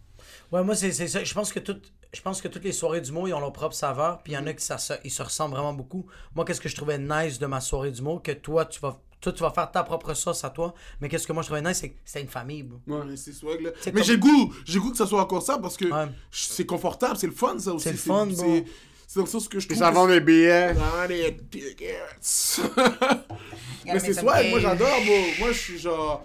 Ouais, 0.52 0.64
moi, 0.64 0.76
c'est 0.76 0.91
c'est 0.91 1.07
ça. 1.07 1.24
Je 1.24 1.34
pense 1.34 1.52
que 1.53 1.60
toutes. 1.60 1.94
Je 2.16 2.22
pense 2.22 2.42
que 2.42 2.48
toutes 2.48 2.64
les 2.64 2.72
soirées 2.72 3.02
d'humour, 3.02 3.28
ils 3.28 3.34
ont 3.34 3.40
leur 3.40 3.52
propre 3.52 3.76
saveur. 3.76 4.24
Puis 4.24 4.34
il 4.34 4.36
y 4.36 4.38
en 4.38 4.48
a 4.48 4.54
qui 4.54 4.64
ça, 4.64 4.78
se- 4.78 4.94
ils 5.04 5.12
se 5.12 5.22
ressemblent 5.22 5.54
vraiment 5.56 5.74
beaucoup. 5.74 6.06
Moi, 6.34 6.46
qu'est-ce 6.46 6.62
que 6.62 6.70
je 6.70 6.76
trouvais 6.76 6.98
nice 6.98 7.38
de 7.40 7.46
ma 7.46 7.60
soirée 7.62 7.92
d'humour, 7.92 8.24
que 8.24 8.32
toi, 8.32 8.66
tu 8.66 8.80
vas. 8.80 9.00
Toi, 9.22 9.34
tu 9.34 9.42
vas 9.42 9.50
faire 9.50 9.72
ta 9.72 9.84
propre 9.84 10.14
sauce 10.14 10.44
à 10.44 10.50
toi. 10.52 10.74
Mais 11.02 11.10
qu'est-ce 11.10 11.26
que 11.28 11.34
moi, 11.34 11.42
je 11.42 11.48
trouvais 11.48 11.62
nice, 11.62 11.80
c'est 11.80 11.90
que 11.90 11.96
c'était 12.06 12.22
une 12.22 12.28
famille, 12.30 12.64
bro. 12.64 12.80
Ouais, 12.88 13.18
c'est 13.18 13.34
swag, 13.34 13.60
là. 13.62 13.72
Mais 13.88 13.92
comme- 13.92 14.04
j'ai 14.04 14.18
goût, 14.18 14.54
j'ai 14.66 14.80
goût 14.80 14.92
que 14.92 14.98
ça 14.98 15.08
soit 15.08 15.22
encore 15.22 15.42
ça 15.42 15.58
parce 15.58 15.76
que 15.78 15.86
Ouais. 15.86 16.12
c'est 16.32 16.66
confortable, 16.66 17.18
c'est 17.18 17.26
le 17.28 17.34
fun, 17.34 17.58
ça 17.60 17.74
aussi. 17.74 17.84
C'est 17.86 17.92
le 17.92 17.98
fun, 17.98 18.28
c'est, 18.30 18.44
bon. 18.44 18.66
c'est 19.08 19.16
dans 19.20 19.26
le 19.26 19.30
sens 19.30 19.48
que 19.48 19.60
je 19.60 19.68
trouve. 19.68 19.80
ça 19.80 19.90
vend 19.92 20.08
des 20.08 20.20
billets. 20.22 20.76
Ah, 20.80 21.08
les 21.08 21.36
tickets. 21.50 22.60
Mais 23.86 24.00
c'est 24.00 24.14
swag, 24.14 24.50
moi 24.50 24.60
j'adore, 24.60 24.88
bro. 25.06 25.16
Moi 25.40 25.52
je 25.52 25.58
suis 25.60 25.80
genre. 25.80 26.24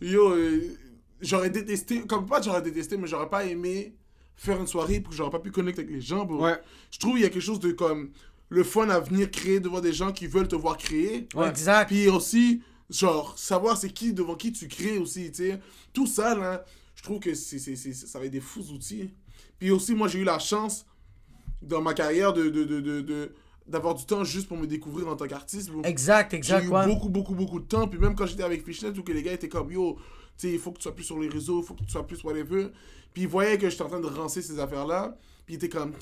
Yo, 0.00 0.30
euh, 0.32 0.76
j'aurais 1.20 1.50
détesté. 1.50 2.02
Comme 2.06 2.26
pas 2.26 2.40
j'aurais 2.42 2.62
détesté, 2.62 2.96
mais 2.96 3.06
j'aurais 3.06 3.28
pas 3.28 3.44
aimé 3.44 3.94
faire 4.36 4.60
une 4.60 4.66
soirée 4.66 5.00
pour 5.00 5.10
que 5.10 5.16
j'aurais 5.16 5.30
pas 5.30 5.38
pu 5.38 5.50
connecter 5.50 5.82
avec 5.82 5.94
les 5.94 6.00
gens, 6.00 6.24
bro. 6.24 6.44
Ouais. 6.44 6.60
Je 6.90 6.98
trouve 6.98 7.14
qu'il 7.14 7.22
y 7.22 7.26
a 7.26 7.28
quelque 7.30 7.42
chose 7.42 7.60
de 7.60 7.72
comme. 7.72 8.10
Le 8.48 8.64
fun 8.64 8.90
à 8.90 9.00
venir 9.00 9.30
créer 9.30 9.60
devant 9.60 9.80
des 9.80 9.94
gens 9.94 10.12
qui 10.12 10.26
veulent 10.26 10.46
te 10.48 10.56
voir 10.56 10.76
créer. 10.76 11.26
Ouais, 11.34 11.48
exact. 11.48 11.86
Puis 11.88 12.08
aussi, 12.08 12.60
genre, 12.90 13.32
savoir 13.38 13.78
c'est 13.78 13.88
qui 13.88 14.12
devant 14.12 14.34
qui 14.34 14.52
tu 14.52 14.68
crées 14.68 14.98
aussi, 14.98 15.30
tu 15.32 15.36
sais. 15.52 15.60
Tout 15.94 16.06
ça, 16.06 16.34
là, 16.34 16.62
je 16.94 17.02
trouve 17.02 17.18
que 17.18 17.32
c'est, 17.34 17.58
c'est, 17.58 17.76
c'est- 17.76 17.94
ça 17.94 18.18
va 18.18 18.26
être 18.26 18.32
des 18.32 18.40
fous 18.42 18.70
outils. 18.74 19.08
Puis 19.58 19.70
aussi, 19.70 19.94
moi, 19.94 20.06
j'ai 20.06 20.18
eu 20.18 20.24
la 20.24 20.38
chance, 20.38 20.84
dans 21.62 21.80
ma 21.80 21.94
carrière, 21.94 22.34
de, 22.34 22.50
de, 22.50 22.64
de, 22.64 22.80
de, 22.80 23.00
de- 23.00 23.34
d'avoir 23.66 23.94
du 23.94 24.04
temps 24.04 24.22
juste 24.22 24.48
pour 24.48 24.58
me 24.58 24.66
découvrir 24.66 25.08
en 25.08 25.16
tant 25.16 25.26
qu'artiste. 25.26 25.70
bro. 25.70 25.80
Exact, 25.84 26.32
J'ai 26.32 26.36
exact, 26.36 26.64
eu 26.64 26.68
ouais. 26.68 26.84
beaucoup, 26.86 27.08
beaucoup, 27.08 27.34
beaucoup 27.34 27.60
de 27.60 27.64
temps. 27.66 27.88
Puis 27.88 27.98
même 27.98 28.14
quand 28.14 28.26
j'étais 28.26 28.42
avec 28.42 28.66
Fishnet, 28.66 28.90
où 28.98 29.02
que 29.02 29.12
les 29.12 29.22
gars 29.22 29.32
étaient 29.32 29.48
comme, 29.48 29.72
yo, 29.72 29.96
il 30.42 30.58
faut 30.58 30.72
que 30.72 30.78
tu 30.78 30.82
sois 30.82 30.94
plus 30.94 31.04
sur 31.04 31.18
les 31.18 31.28
réseaux, 31.28 31.62
il 31.62 31.66
faut 31.66 31.74
que 31.74 31.84
tu 31.84 31.90
sois 31.90 32.06
plus 32.06 32.22
whatever. 32.24 32.68
Puis 33.12 33.22
ils 33.22 33.28
voyaient 33.28 33.58
que 33.58 33.68
j'étais 33.68 33.82
en 33.82 33.88
train 33.88 34.00
de 34.00 34.06
rancer 34.06 34.42
ces 34.42 34.58
affaires-là. 34.58 35.16
Puis 35.44 35.54
ils 35.54 35.56
étaient 35.56 35.68
comme, 35.68 35.92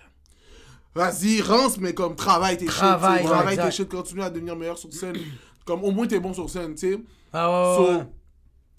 vas-y, 0.94 1.40
rance, 1.42 1.78
mais 1.78 1.94
comme, 1.94 2.16
travaille 2.16 2.56
tes 2.56 2.66
shit. 2.66 2.74
tu 2.74 2.80
sais. 2.80 3.22
Travaille, 3.24 3.56
tes 3.56 3.70
shit, 3.70 3.88
continue 3.88 4.22
à 4.22 4.30
devenir 4.30 4.56
meilleur 4.56 4.78
sur 4.78 4.92
scène. 4.92 5.16
comme, 5.64 5.84
au 5.84 5.90
moins, 5.90 6.06
t'es 6.06 6.20
bon 6.20 6.32
sur 6.34 6.48
scène, 6.48 6.74
tu 6.74 6.92
sais. 6.92 7.00
Ah 7.32 7.48
ouais, 7.48 7.76
So, 7.76 7.82
ouais, 7.82 7.98
ouais. 7.98 8.06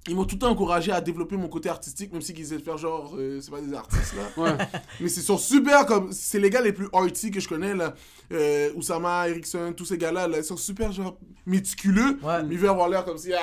ils 0.07 0.15
m'ont 0.15 0.25
tout 0.25 0.35
le 0.35 0.39
temps 0.39 0.49
encouragé 0.49 0.91
à 0.91 0.99
développer 0.99 1.37
mon 1.37 1.47
côté 1.47 1.69
artistique, 1.69 2.11
même 2.11 2.21
s'ils 2.21 2.39
essaient 2.39 2.57
de 2.57 2.63
faire 2.63 2.77
genre, 2.77 3.15
euh, 3.17 3.39
c'est 3.39 3.51
pas 3.51 3.61
des 3.61 3.73
artistes 3.73 4.13
là. 4.15 4.43
Ouais. 4.43 4.57
Mais 4.99 5.07
c'est 5.07 5.21
sont 5.21 5.37
super 5.37 5.85
comme, 5.85 6.11
c'est 6.11 6.39
les 6.39 6.49
gars 6.49 6.61
les 6.61 6.73
plus 6.73 6.89
arty 6.91 7.31
que 7.31 7.39
je 7.39 7.47
connais 7.47 7.73
là. 7.73 7.93
Euh, 8.31 8.73
Oussama, 8.75 9.29
Erickson, 9.29 9.73
tous 9.75 9.85
ces 9.85 9.97
gars-là, 9.97 10.27
là, 10.27 10.39
ils 10.39 10.43
sont 10.43 10.57
super 10.57 10.91
genre 10.91 11.17
méticuleux. 11.45 12.19
Ouais. 12.23 12.43
Mais 12.43 12.55
ils 12.55 12.59
veulent 12.59 12.71
avoir 12.71 12.89
l'air 12.89 13.05
comme 13.05 13.17
si, 13.17 13.31
ah, 13.33 13.39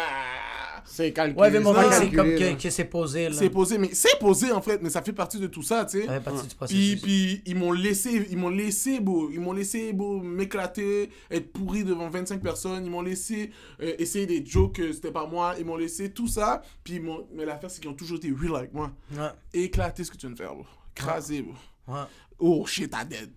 C'est 0.91 1.13
calculé. 1.13 1.41
Ouais, 1.41 1.51
mais 1.51 1.61
mon 1.61 1.75
c'est 1.93 2.11
comme 2.11 2.31
que, 2.35 2.61
que 2.63 2.71
c'est 2.71 2.85
posé, 2.87 3.29
là. 3.29 3.35
c'est 3.37 3.51
posé. 3.51 3.79
Mais 3.79 3.91
c'est 3.93 4.19
posé 4.19 4.51
en 4.53 4.61
fait, 4.63 4.81
mais 4.83 4.91
ça 4.91 5.03
fait 5.03 5.13
partie 5.13 5.39
de 5.39 5.47
tout 5.47 5.63
ça, 5.63 5.85
tu 5.85 6.01
sais. 6.01 6.07
Ça 6.07 6.15
fait 6.15 6.21
partie 6.21 6.43
du 6.43 6.49
Puis, 6.49 6.57
processus. 6.57 7.01
puis 7.03 7.43
ils 7.47 7.55
m'ont 7.57 7.73
laissé, 7.73 8.27
ils 8.31 8.37
m'ont 8.39 8.49
laissé, 8.49 8.99
beau, 9.01 9.31
ils 9.31 9.39
m'ont 9.41 9.53
laissé, 9.53 9.93
beau, 9.93 10.21
m'éclater, 10.21 11.11
être 11.31 11.53
pourri 11.53 11.85
devant 11.85 12.09
25 12.09 12.43
personnes, 12.43 12.85
ils 12.85 12.91
m'ont 12.91 13.03
laissé 13.03 13.51
euh, 13.83 13.95
essayer 13.99 14.27
des 14.27 14.45
jokes, 14.45 14.81
c'était 14.93 15.13
pas 15.13 15.27
moi, 15.27 15.55
ils 15.59 15.65
m'ont 15.65 15.77
laissé 15.77 16.11
tout 16.11 16.27
ça, 16.29 16.63
puis 16.83 16.95
ils 16.95 17.03
m'ont- 17.03 17.29
mais 17.33 17.45
l'affaire 17.45 17.71
c'est 17.71 17.81
qu'ils 17.81 17.91
ont 17.91 17.95
toujours 17.95 18.17
été 18.17 18.33
real 18.33 18.57
avec 18.57 18.73
moi. 18.75 18.91
Ouais, 19.17 19.29
Éclater 19.53 20.03
ce 20.05 20.11
que 20.11 20.17
tu 20.17 20.27
viens 20.27 20.35
de 20.35 20.39
faire, 20.39 20.55
bro. 20.55 20.65
Craser, 20.95 21.43
bro. 21.43 21.55
ouais. 21.95 22.03
Oh 22.41 22.65
shit, 22.67 22.93
I 22.95 23.07
dead. 23.07 23.31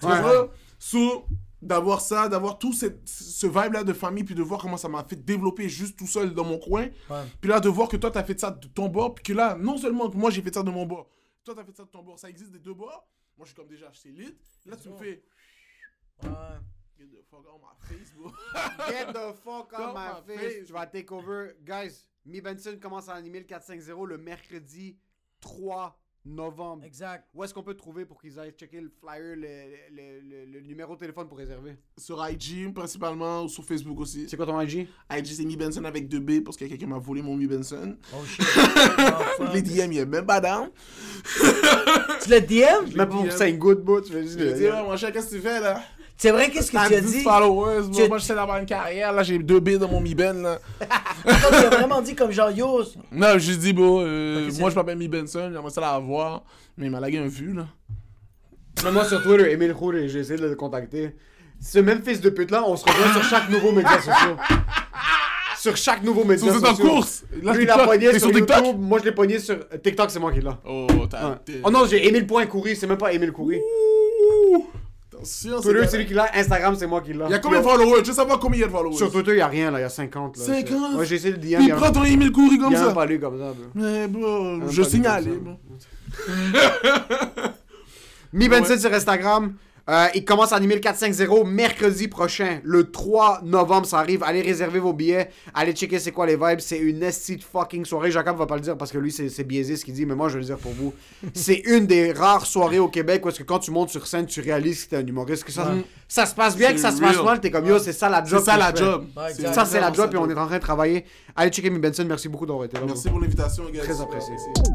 Tu 0.00 0.06
Ouais. 0.06 0.20
vois? 0.20 0.52
So, 0.78 1.26
d'avoir 1.64 2.00
ça, 2.00 2.28
d'avoir 2.28 2.58
tout 2.58 2.72
cette, 2.72 3.08
ce 3.08 3.46
vibe-là 3.46 3.84
de 3.84 3.92
famille, 3.92 4.24
puis 4.24 4.34
de 4.34 4.42
voir 4.42 4.60
comment 4.60 4.76
ça 4.76 4.88
m'a 4.88 5.04
fait 5.04 5.16
développer 5.16 5.68
juste 5.68 5.98
tout 5.98 6.06
seul 6.06 6.34
dans 6.34 6.44
mon 6.44 6.58
coin. 6.58 6.88
Ouais. 7.10 7.24
Puis 7.40 7.50
là, 7.50 7.60
de 7.60 7.68
voir 7.68 7.88
que 7.88 7.96
toi, 7.96 8.10
t'as 8.10 8.24
fait 8.24 8.38
ça 8.38 8.50
de 8.50 8.66
ton 8.68 8.88
bord, 8.88 9.14
puis 9.14 9.24
que 9.24 9.32
là, 9.32 9.56
non 9.56 9.76
seulement 9.76 10.08
que 10.10 10.16
moi, 10.16 10.30
j'ai 10.30 10.42
fait 10.42 10.54
ça 10.54 10.62
de 10.62 10.70
mon 10.70 10.86
bord, 10.86 11.08
toi, 11.44 11.54
t'as 11.54 11.64
fait 11.64 11.76
ça 11.76 11.84
de 11.84 11.90
ton 11.90 12.02
bord, 12.02 12.18
ça 12.18 12.30
existe 12.30 12.52
des 12.52 12.58
deux 12.58 12.74
bords. 12.74 13.06
Moi, 13.36 13.44
je 13.44 13.52
suis 13.52 13.54
comme 13.54 13.68
déjà, 13.68 13.90
c'est 13.92 14.10
lit. 14.10 14.36
Là, 14.64 14.76
tu 14.76 14.88
me 14.88 14.96
fais. 14.96 15.22
Ouais. 16.22 16.30
Get 16.96 17.06
the 17.06 17.24
fuck 17.28 17.44
out 17.46 17.60
my 17.60 17.88
face, 17.88 18.12
bro. 18.12 18.32
Get 18.88 19.12
the 19.12 19.34
fuck 19.42 19.72
out 19.74 19.94
my 19.94 20.10
on, 20.18 20.22
face. 20.22 20.40
face. 20.40 20.68
Je 20.68 20.72
vais 20.72 20.86
take 20.86 21.12
over. 21.12 21.54
Guys, 21.62 22.06
Mi 22.24 22.40
Benson 22.40 22.78
commence 22.80 23.08
à 23.08 23.14
animer 23.14 23.40
le 23.40 23.44
450 23.46 24.06
le 24.06 24.18
mercredi 24.18 24.96
3 25.40 26.00
novembre. 26.24 26.84
Exact. 26.84 27.26
Où 27.34 27.44
est-ce 27.44 27.52
qu'on 27.52 27.62
peut 27.62 27.74
trouver 27.74 28.04
pour 28.04 28.20
qu'ils 28.20 28.38
aillent 28.38 28.52
checker 28.52 28.80
le 28.80 28.90
flyer, 29.00 29.36
le, 29.36 29.42
le- 29.94 30.20
le- 30.20 30.52
le 30.52 30.60
numéro 30.60 30.94
de 30.94 31.00
téléphone 31.00 31.28
pour 31.28 31.38
réserver? 31.38 31.76
sur 31.98 32.24
IG, 32.28 32.72
principalement, 32.74 33.42
ou 33.44 33.48
sur 33.48 33.64
Facebook 33.64 34.00
aussi. 34.00 34.28
C'est 34.28 34.36
quoi 34.36 34.46
ton 34.46 34.60
IG? 34.60 34.88
IG, 35.10 35.26
c'est 35.26 35.44
Mi 35.44 35.56
Benson 35.56 35.84
avec 35.84 36.08
deux 36.08 36.20
B, 36.20 36.42
parce 36.44 36.56
qu'il 36.56 36.66
y 36.66 36.70
a 36.70 36.72
quelqu'un 36.72 36.86
qui 36.86 36.90
m'a 36.92 36.98
volé 36.98 37.22
mon 37.22 37.36
Mi 37.36 37.46
Benson. 37.46 37.96
Oh 38.14 38.24
shit. 38.24 38.44
Oh. 39.40 39.44
Les 39.52 39.62
DM, 39.62 39.92
il 39.92 39.98
est 39.98 40.06
même 40.06 40.24
pas 40.26 40.40
down. 40.40 40.70
Tu 42.22 42.30
le 42.30 42.40
DM? 42.40 42.86
Même 42.86 42.96
pas 42.96 43.06
pour 43.06 43.24
que 43.24 43.30
c'est 43.30 43.50
une 43.50 43.58
good 43.58 43.82
bout, 43.82 44.00
tu 44.00 44.12
veux 44.12 44.22
Je 44.22 44.28
dit, 44.28 44.38
juste. 44.38 44.60
ouais, 44.62 44.82
mon 44.82 44.96
cher, 44.96 45.12
qu'est-ce 45.12 45.30
que 45.30 45.34
tu 45.36 45.40
fais, 45.40 45.60
là? 45.60 45.82
C'est 46.16 46.30
vrai, 46.30 46.48
qu'est-ce 46.50 46.70
que 46.70 46.86
tu 46.88 46.94
as 46.94 47.00
10 47.00 47.12
dit? 47.12 47.22
followers, 47.22 47.82
moi, 47.82 47.90
Tu- 48.02 48.08
moi, 48.08 48.18
j'essaie 48.18 48.34
d'avoir 48.36 48.58
une 48.58 48.66
carrière, 48.66 49.12
là, 49.12 49.22
j'ai 49.24 49.38
deux 49.38 49.58
B 49.60 49.70
dans 49.78 49.88
mon 49.88 50.00
Mi 50.00 50.14
Ben, 50.14 50.42
là. 50.42 50.58
Tu 51.24 51.30
as 51.30 51.70
vraiment 51.70 52.00
dit 52.00 52.14
comme 52.14 52.30
genre, 52.30 52.50
yo, 52.50 52.82
Non, 53.10 53.36
j'ai 53.38 53.56
dit, 53.56 53.72
bon, 53.72 54.00
euh, 54.04 54.48
moi, 54.60 54.70
je 54.70 54.74
m'appelle 54.76 54.96
Mi 54.96 55.08
Benson, 55.08 55.50
j'aimerais 55.52 55.70
ça 55.70 55.80
la 55.80 55.98
voir, 55.98 56.44
mais 56.78 56.86
il 56.86 56.90
m'a 56.92 57.00
lagué 57.00 57.18
un 57.18 57.26
vu, 57.26 57.52
là. 57.52 57.66
Mais 58.84 58.90
moi 58.92 59.04
sur 59.04 59.22
Twitter, 59.22 59.50
Emile 59.52 59.72
Roule, 59.72 60.06
j'ai 60.08 60.18
essayé 60.20 60.38
de 60.38 60.46
le 60.46 60.56
contacter. 60.56 61.14
Ce 61.60 61.78
même 61.78 62.02
fils 62.02 62.20
de 62.20 62.28
pute 62.28 62.50
là, 62.50 62.62
on 62.66 62.76
se 62.76 62.84
rejoint 62.84 63.12
sur 63.12 63.22
chaque 63.24 63.48
nouveau 63.48 63.72
média 63.72 63.96
social. 64.00 64.36
Sur 65.56 65.76
chaque 65.76 66.02
nouveau 66.02 66.24
média 66.24 66.44
C'est 66.52 66.58
en 66.58 66.60
social. 66.74 66.86
course! 66.88 67.24
Là, 67.42 67.54
Lui, 67.54 67.62
il 67.64 67.70
a 67.70 67.74
TikTok, 67.74 67.88
pogné 67.90 68.06
t'es 68.10 68.18
sur, 68.18 68.28
sur 68.28 68.36
TikTok? 68.36 68.56
YouTube, 68.58 68.80
moi 68.80 68.98
je 68.98 69.04
l'ai 69.04 69.12
pogné 69.12 69.38
sur 69.38 69.54
euh, 69.54 69.78
TikTok, 69.82 70.10
c'est 70.10 70.18
moi 70.18 70.32
qui 70.32 70.40
l'ai. 70.40 70.50
Oh, 70.68 70.86
t'as. 71.08 71.30
Ouais. 71.30 71.36
Oh 71.62 71.70
non, 71.70 71.86
j'ai 71.86 72.06
Emile 72.06 72.26
Point 72.26 72.46
Coury, 72.46 72.76
c'est 72.76 72.86
même 72.86 72.98
pas 72.98 73.12
Emile 73.12 73.32
Coury. 73.32 73.58
Ouh. 73.58 74.66
Twitter, 75.24 75.86
c'est 75.88 75.98
lui 75.98 76.06
qui 76.06 76.14
l'a, 76.14 76.28
Instagram, 76.34 76.74
c'est 76.78 76.86
moi 76.86 77.00
qui 77.00 77.12
l'ai. 77.12 77.24
Il 77.26 77.30
y 77.30 77.34
a 77.34 77.38
combien 77.38 77.58
de 77.60 77.64
followers? 77.64 78.00
Je 78.02 78.08
veux 78.08 78.14
savoir 78.14 78.38
combien 78.38 78.58
il 78.58 78.60
y 78.60 78.64
a 78.64 78.66
de 78.68 78.72
followers? 78.72 78.96
Sur 78.96 79.10
Twitter, 79.10 79.32
il 79.32 79.38
y 79.38 79.40
a 79.40 79.46
rien 79.48 79.70
là, 79.70 79.78
il 79.78 79.82
y 79.82 79.84
a 79.84 79.88
50 79.88 80.36
là. 80.38 80.44
50? 80.44 80.64
C'est- 80.92 80.98
Ouais, 80.98 81.06
j'ai 81.06 81.14
essayé 81.16 81.32
de 81.34 81.38
dire. 81.38 81.60
Il 81.60 81.74
prend 81.74 81.90
ton 81.90 82.04
Emile 82.04 82.30
Coury 82.32 82.48
Il 82.56 82.58
comme 82.60 82.72
y 82.72 82.76
a 82.76 82.78
même 82.80 82.88
ça. 82.88 82.94
pas 82.94 83.06
lu 83.06 83.18
comme 83.20 83.38
ça, 83.38 83.52
bro. 83.52 83.64
Mais 83.74 84.06
Même 84.08 84.70
je 84.70 84.82
signale. 84.82 85.24
comme 85.24 85.34
ça. 85.34 86.54
bon. 87.42 87.50
Mi 88.32 88.48
Benson 88.48 88.72
Ouais. 88.72 88.78
sur 88.78 88.92
Instagram. 88.92 89.54
Euh, 89.90 90.06
il 90.14 90.24
commence 90.24 90.52
à 90.52 90.56
animer 90.56 90.76
le 90.76 90.80
450 90.80 91.46
mercredi 91.46 92.08
prochain, 92.08 92.60
le 92.64 92.90
3 92.90 93.40
novembre, 93.44 93.86
ça 93.86 93.98
arrive. 93.98 94.22
Allez 94.22 94.40
réserver 94.40 94.78
vos 94.78 94.94
billets, 94.94 95.28
allez 95.52 95.72
checker 95.72 95.98
c'est 95.98 96.10
quoi 96.12 96.24
les 96.26 96.36
vibes. 96.36 96.60
C'est 96.60 96.78
une 96.78 97.02
esti 97.02 97.38
fucking 97.38 97.84
soirée. 97.84 98.10
Jacob 98.10 98.38
va 98.38 98.46
pas 98.46 98.54
le 98.54 98.62
dire 98.62 98.78
parce 98.78 98.90
que 98.90 98.96
lui 98.98 99.12
c'est 99.12 99.44
biaisé 99.44 99.76
ce 99.76 99.84
qu'il 99.84 99.92
dit, 99.92 100.06
mais 100.06 100.14
moi 100.14 100.28
je 100.30 100.34
vais 100.34 100.40
le 100.40 100.46
dire 100.46 100.56
pour 100.56 100.72
vous. 100.72 100.94
c'est 101.34 101.62
une 101.66 101.86
des 101.86 102.12
rares 102.12 102.46
soirées 102.46 102.78
au 102.78 102.88
Québec 102.88 103.24
où 103.26 103.28
est-ce 103.28 103.40
que 103.40 103.44
quand 103.44 103.58
tu 103.58 103.70
montes 103.72 103.90
sur 103.90 104.06
scène, 104.06 104.24
tu 104.24 104.40
réalises 104.40 104.84
que 104.86 104.90
t'es 104.90 104.96
un 104.96 105.06
humoriste. 105.06 105.44
Que 105.44 105.52
ça, 105.52 105.70
Ouais. 105.70 105.84
ça 106.08 106.24
se 106.24 106.34
passe 106.34 106.56
bien, 106.56 106.72
que 106.72 106.78
ça 106.78 106.90
se 106.90 107.00
passe 107.00 107.22
mal, 107.22 107.40
t'es 107.40 107.50
comme 107.50 107.66
yo, 107.66 107.78
c'est 107.78 107.92
ça 107.92 108.08
la 108.08 108.24
job. 108.24 108.38
C'est 108.38 108.44
ça 108.50 108.56
la 108.56 108.74
job. 108.74 109.06
Ouais. 109.14 109.34
Ça 109.52 109.66
c'est 109.66 109.80
la 109.80 109.92
job 109.92 110.10
et 110.14 110.16
on 110.16 110.30
est 110.30 110.34
en 110.38 110.46
train 110.46 110.56
de 110.56 110.62
travailler. 110.62 111.04
Allez 111.36 111.50
checker 111.50 111.68
Mi 111.68 111.78
Benson, 111.78 112.04
merci 112.08 112.28
beaucoup 112.30 112.46
d'avoir 112.46 112.64
été 112.64 112.78
là. 112.78 112.84
Merci 112.86 113.10
pour 113.10 113.20
l'invitation, 113.20 113.64
gars. 113.70 113.82
Très 113.82 114.00
apprécié. 114.00 114.32
Merci. 114.56 114.70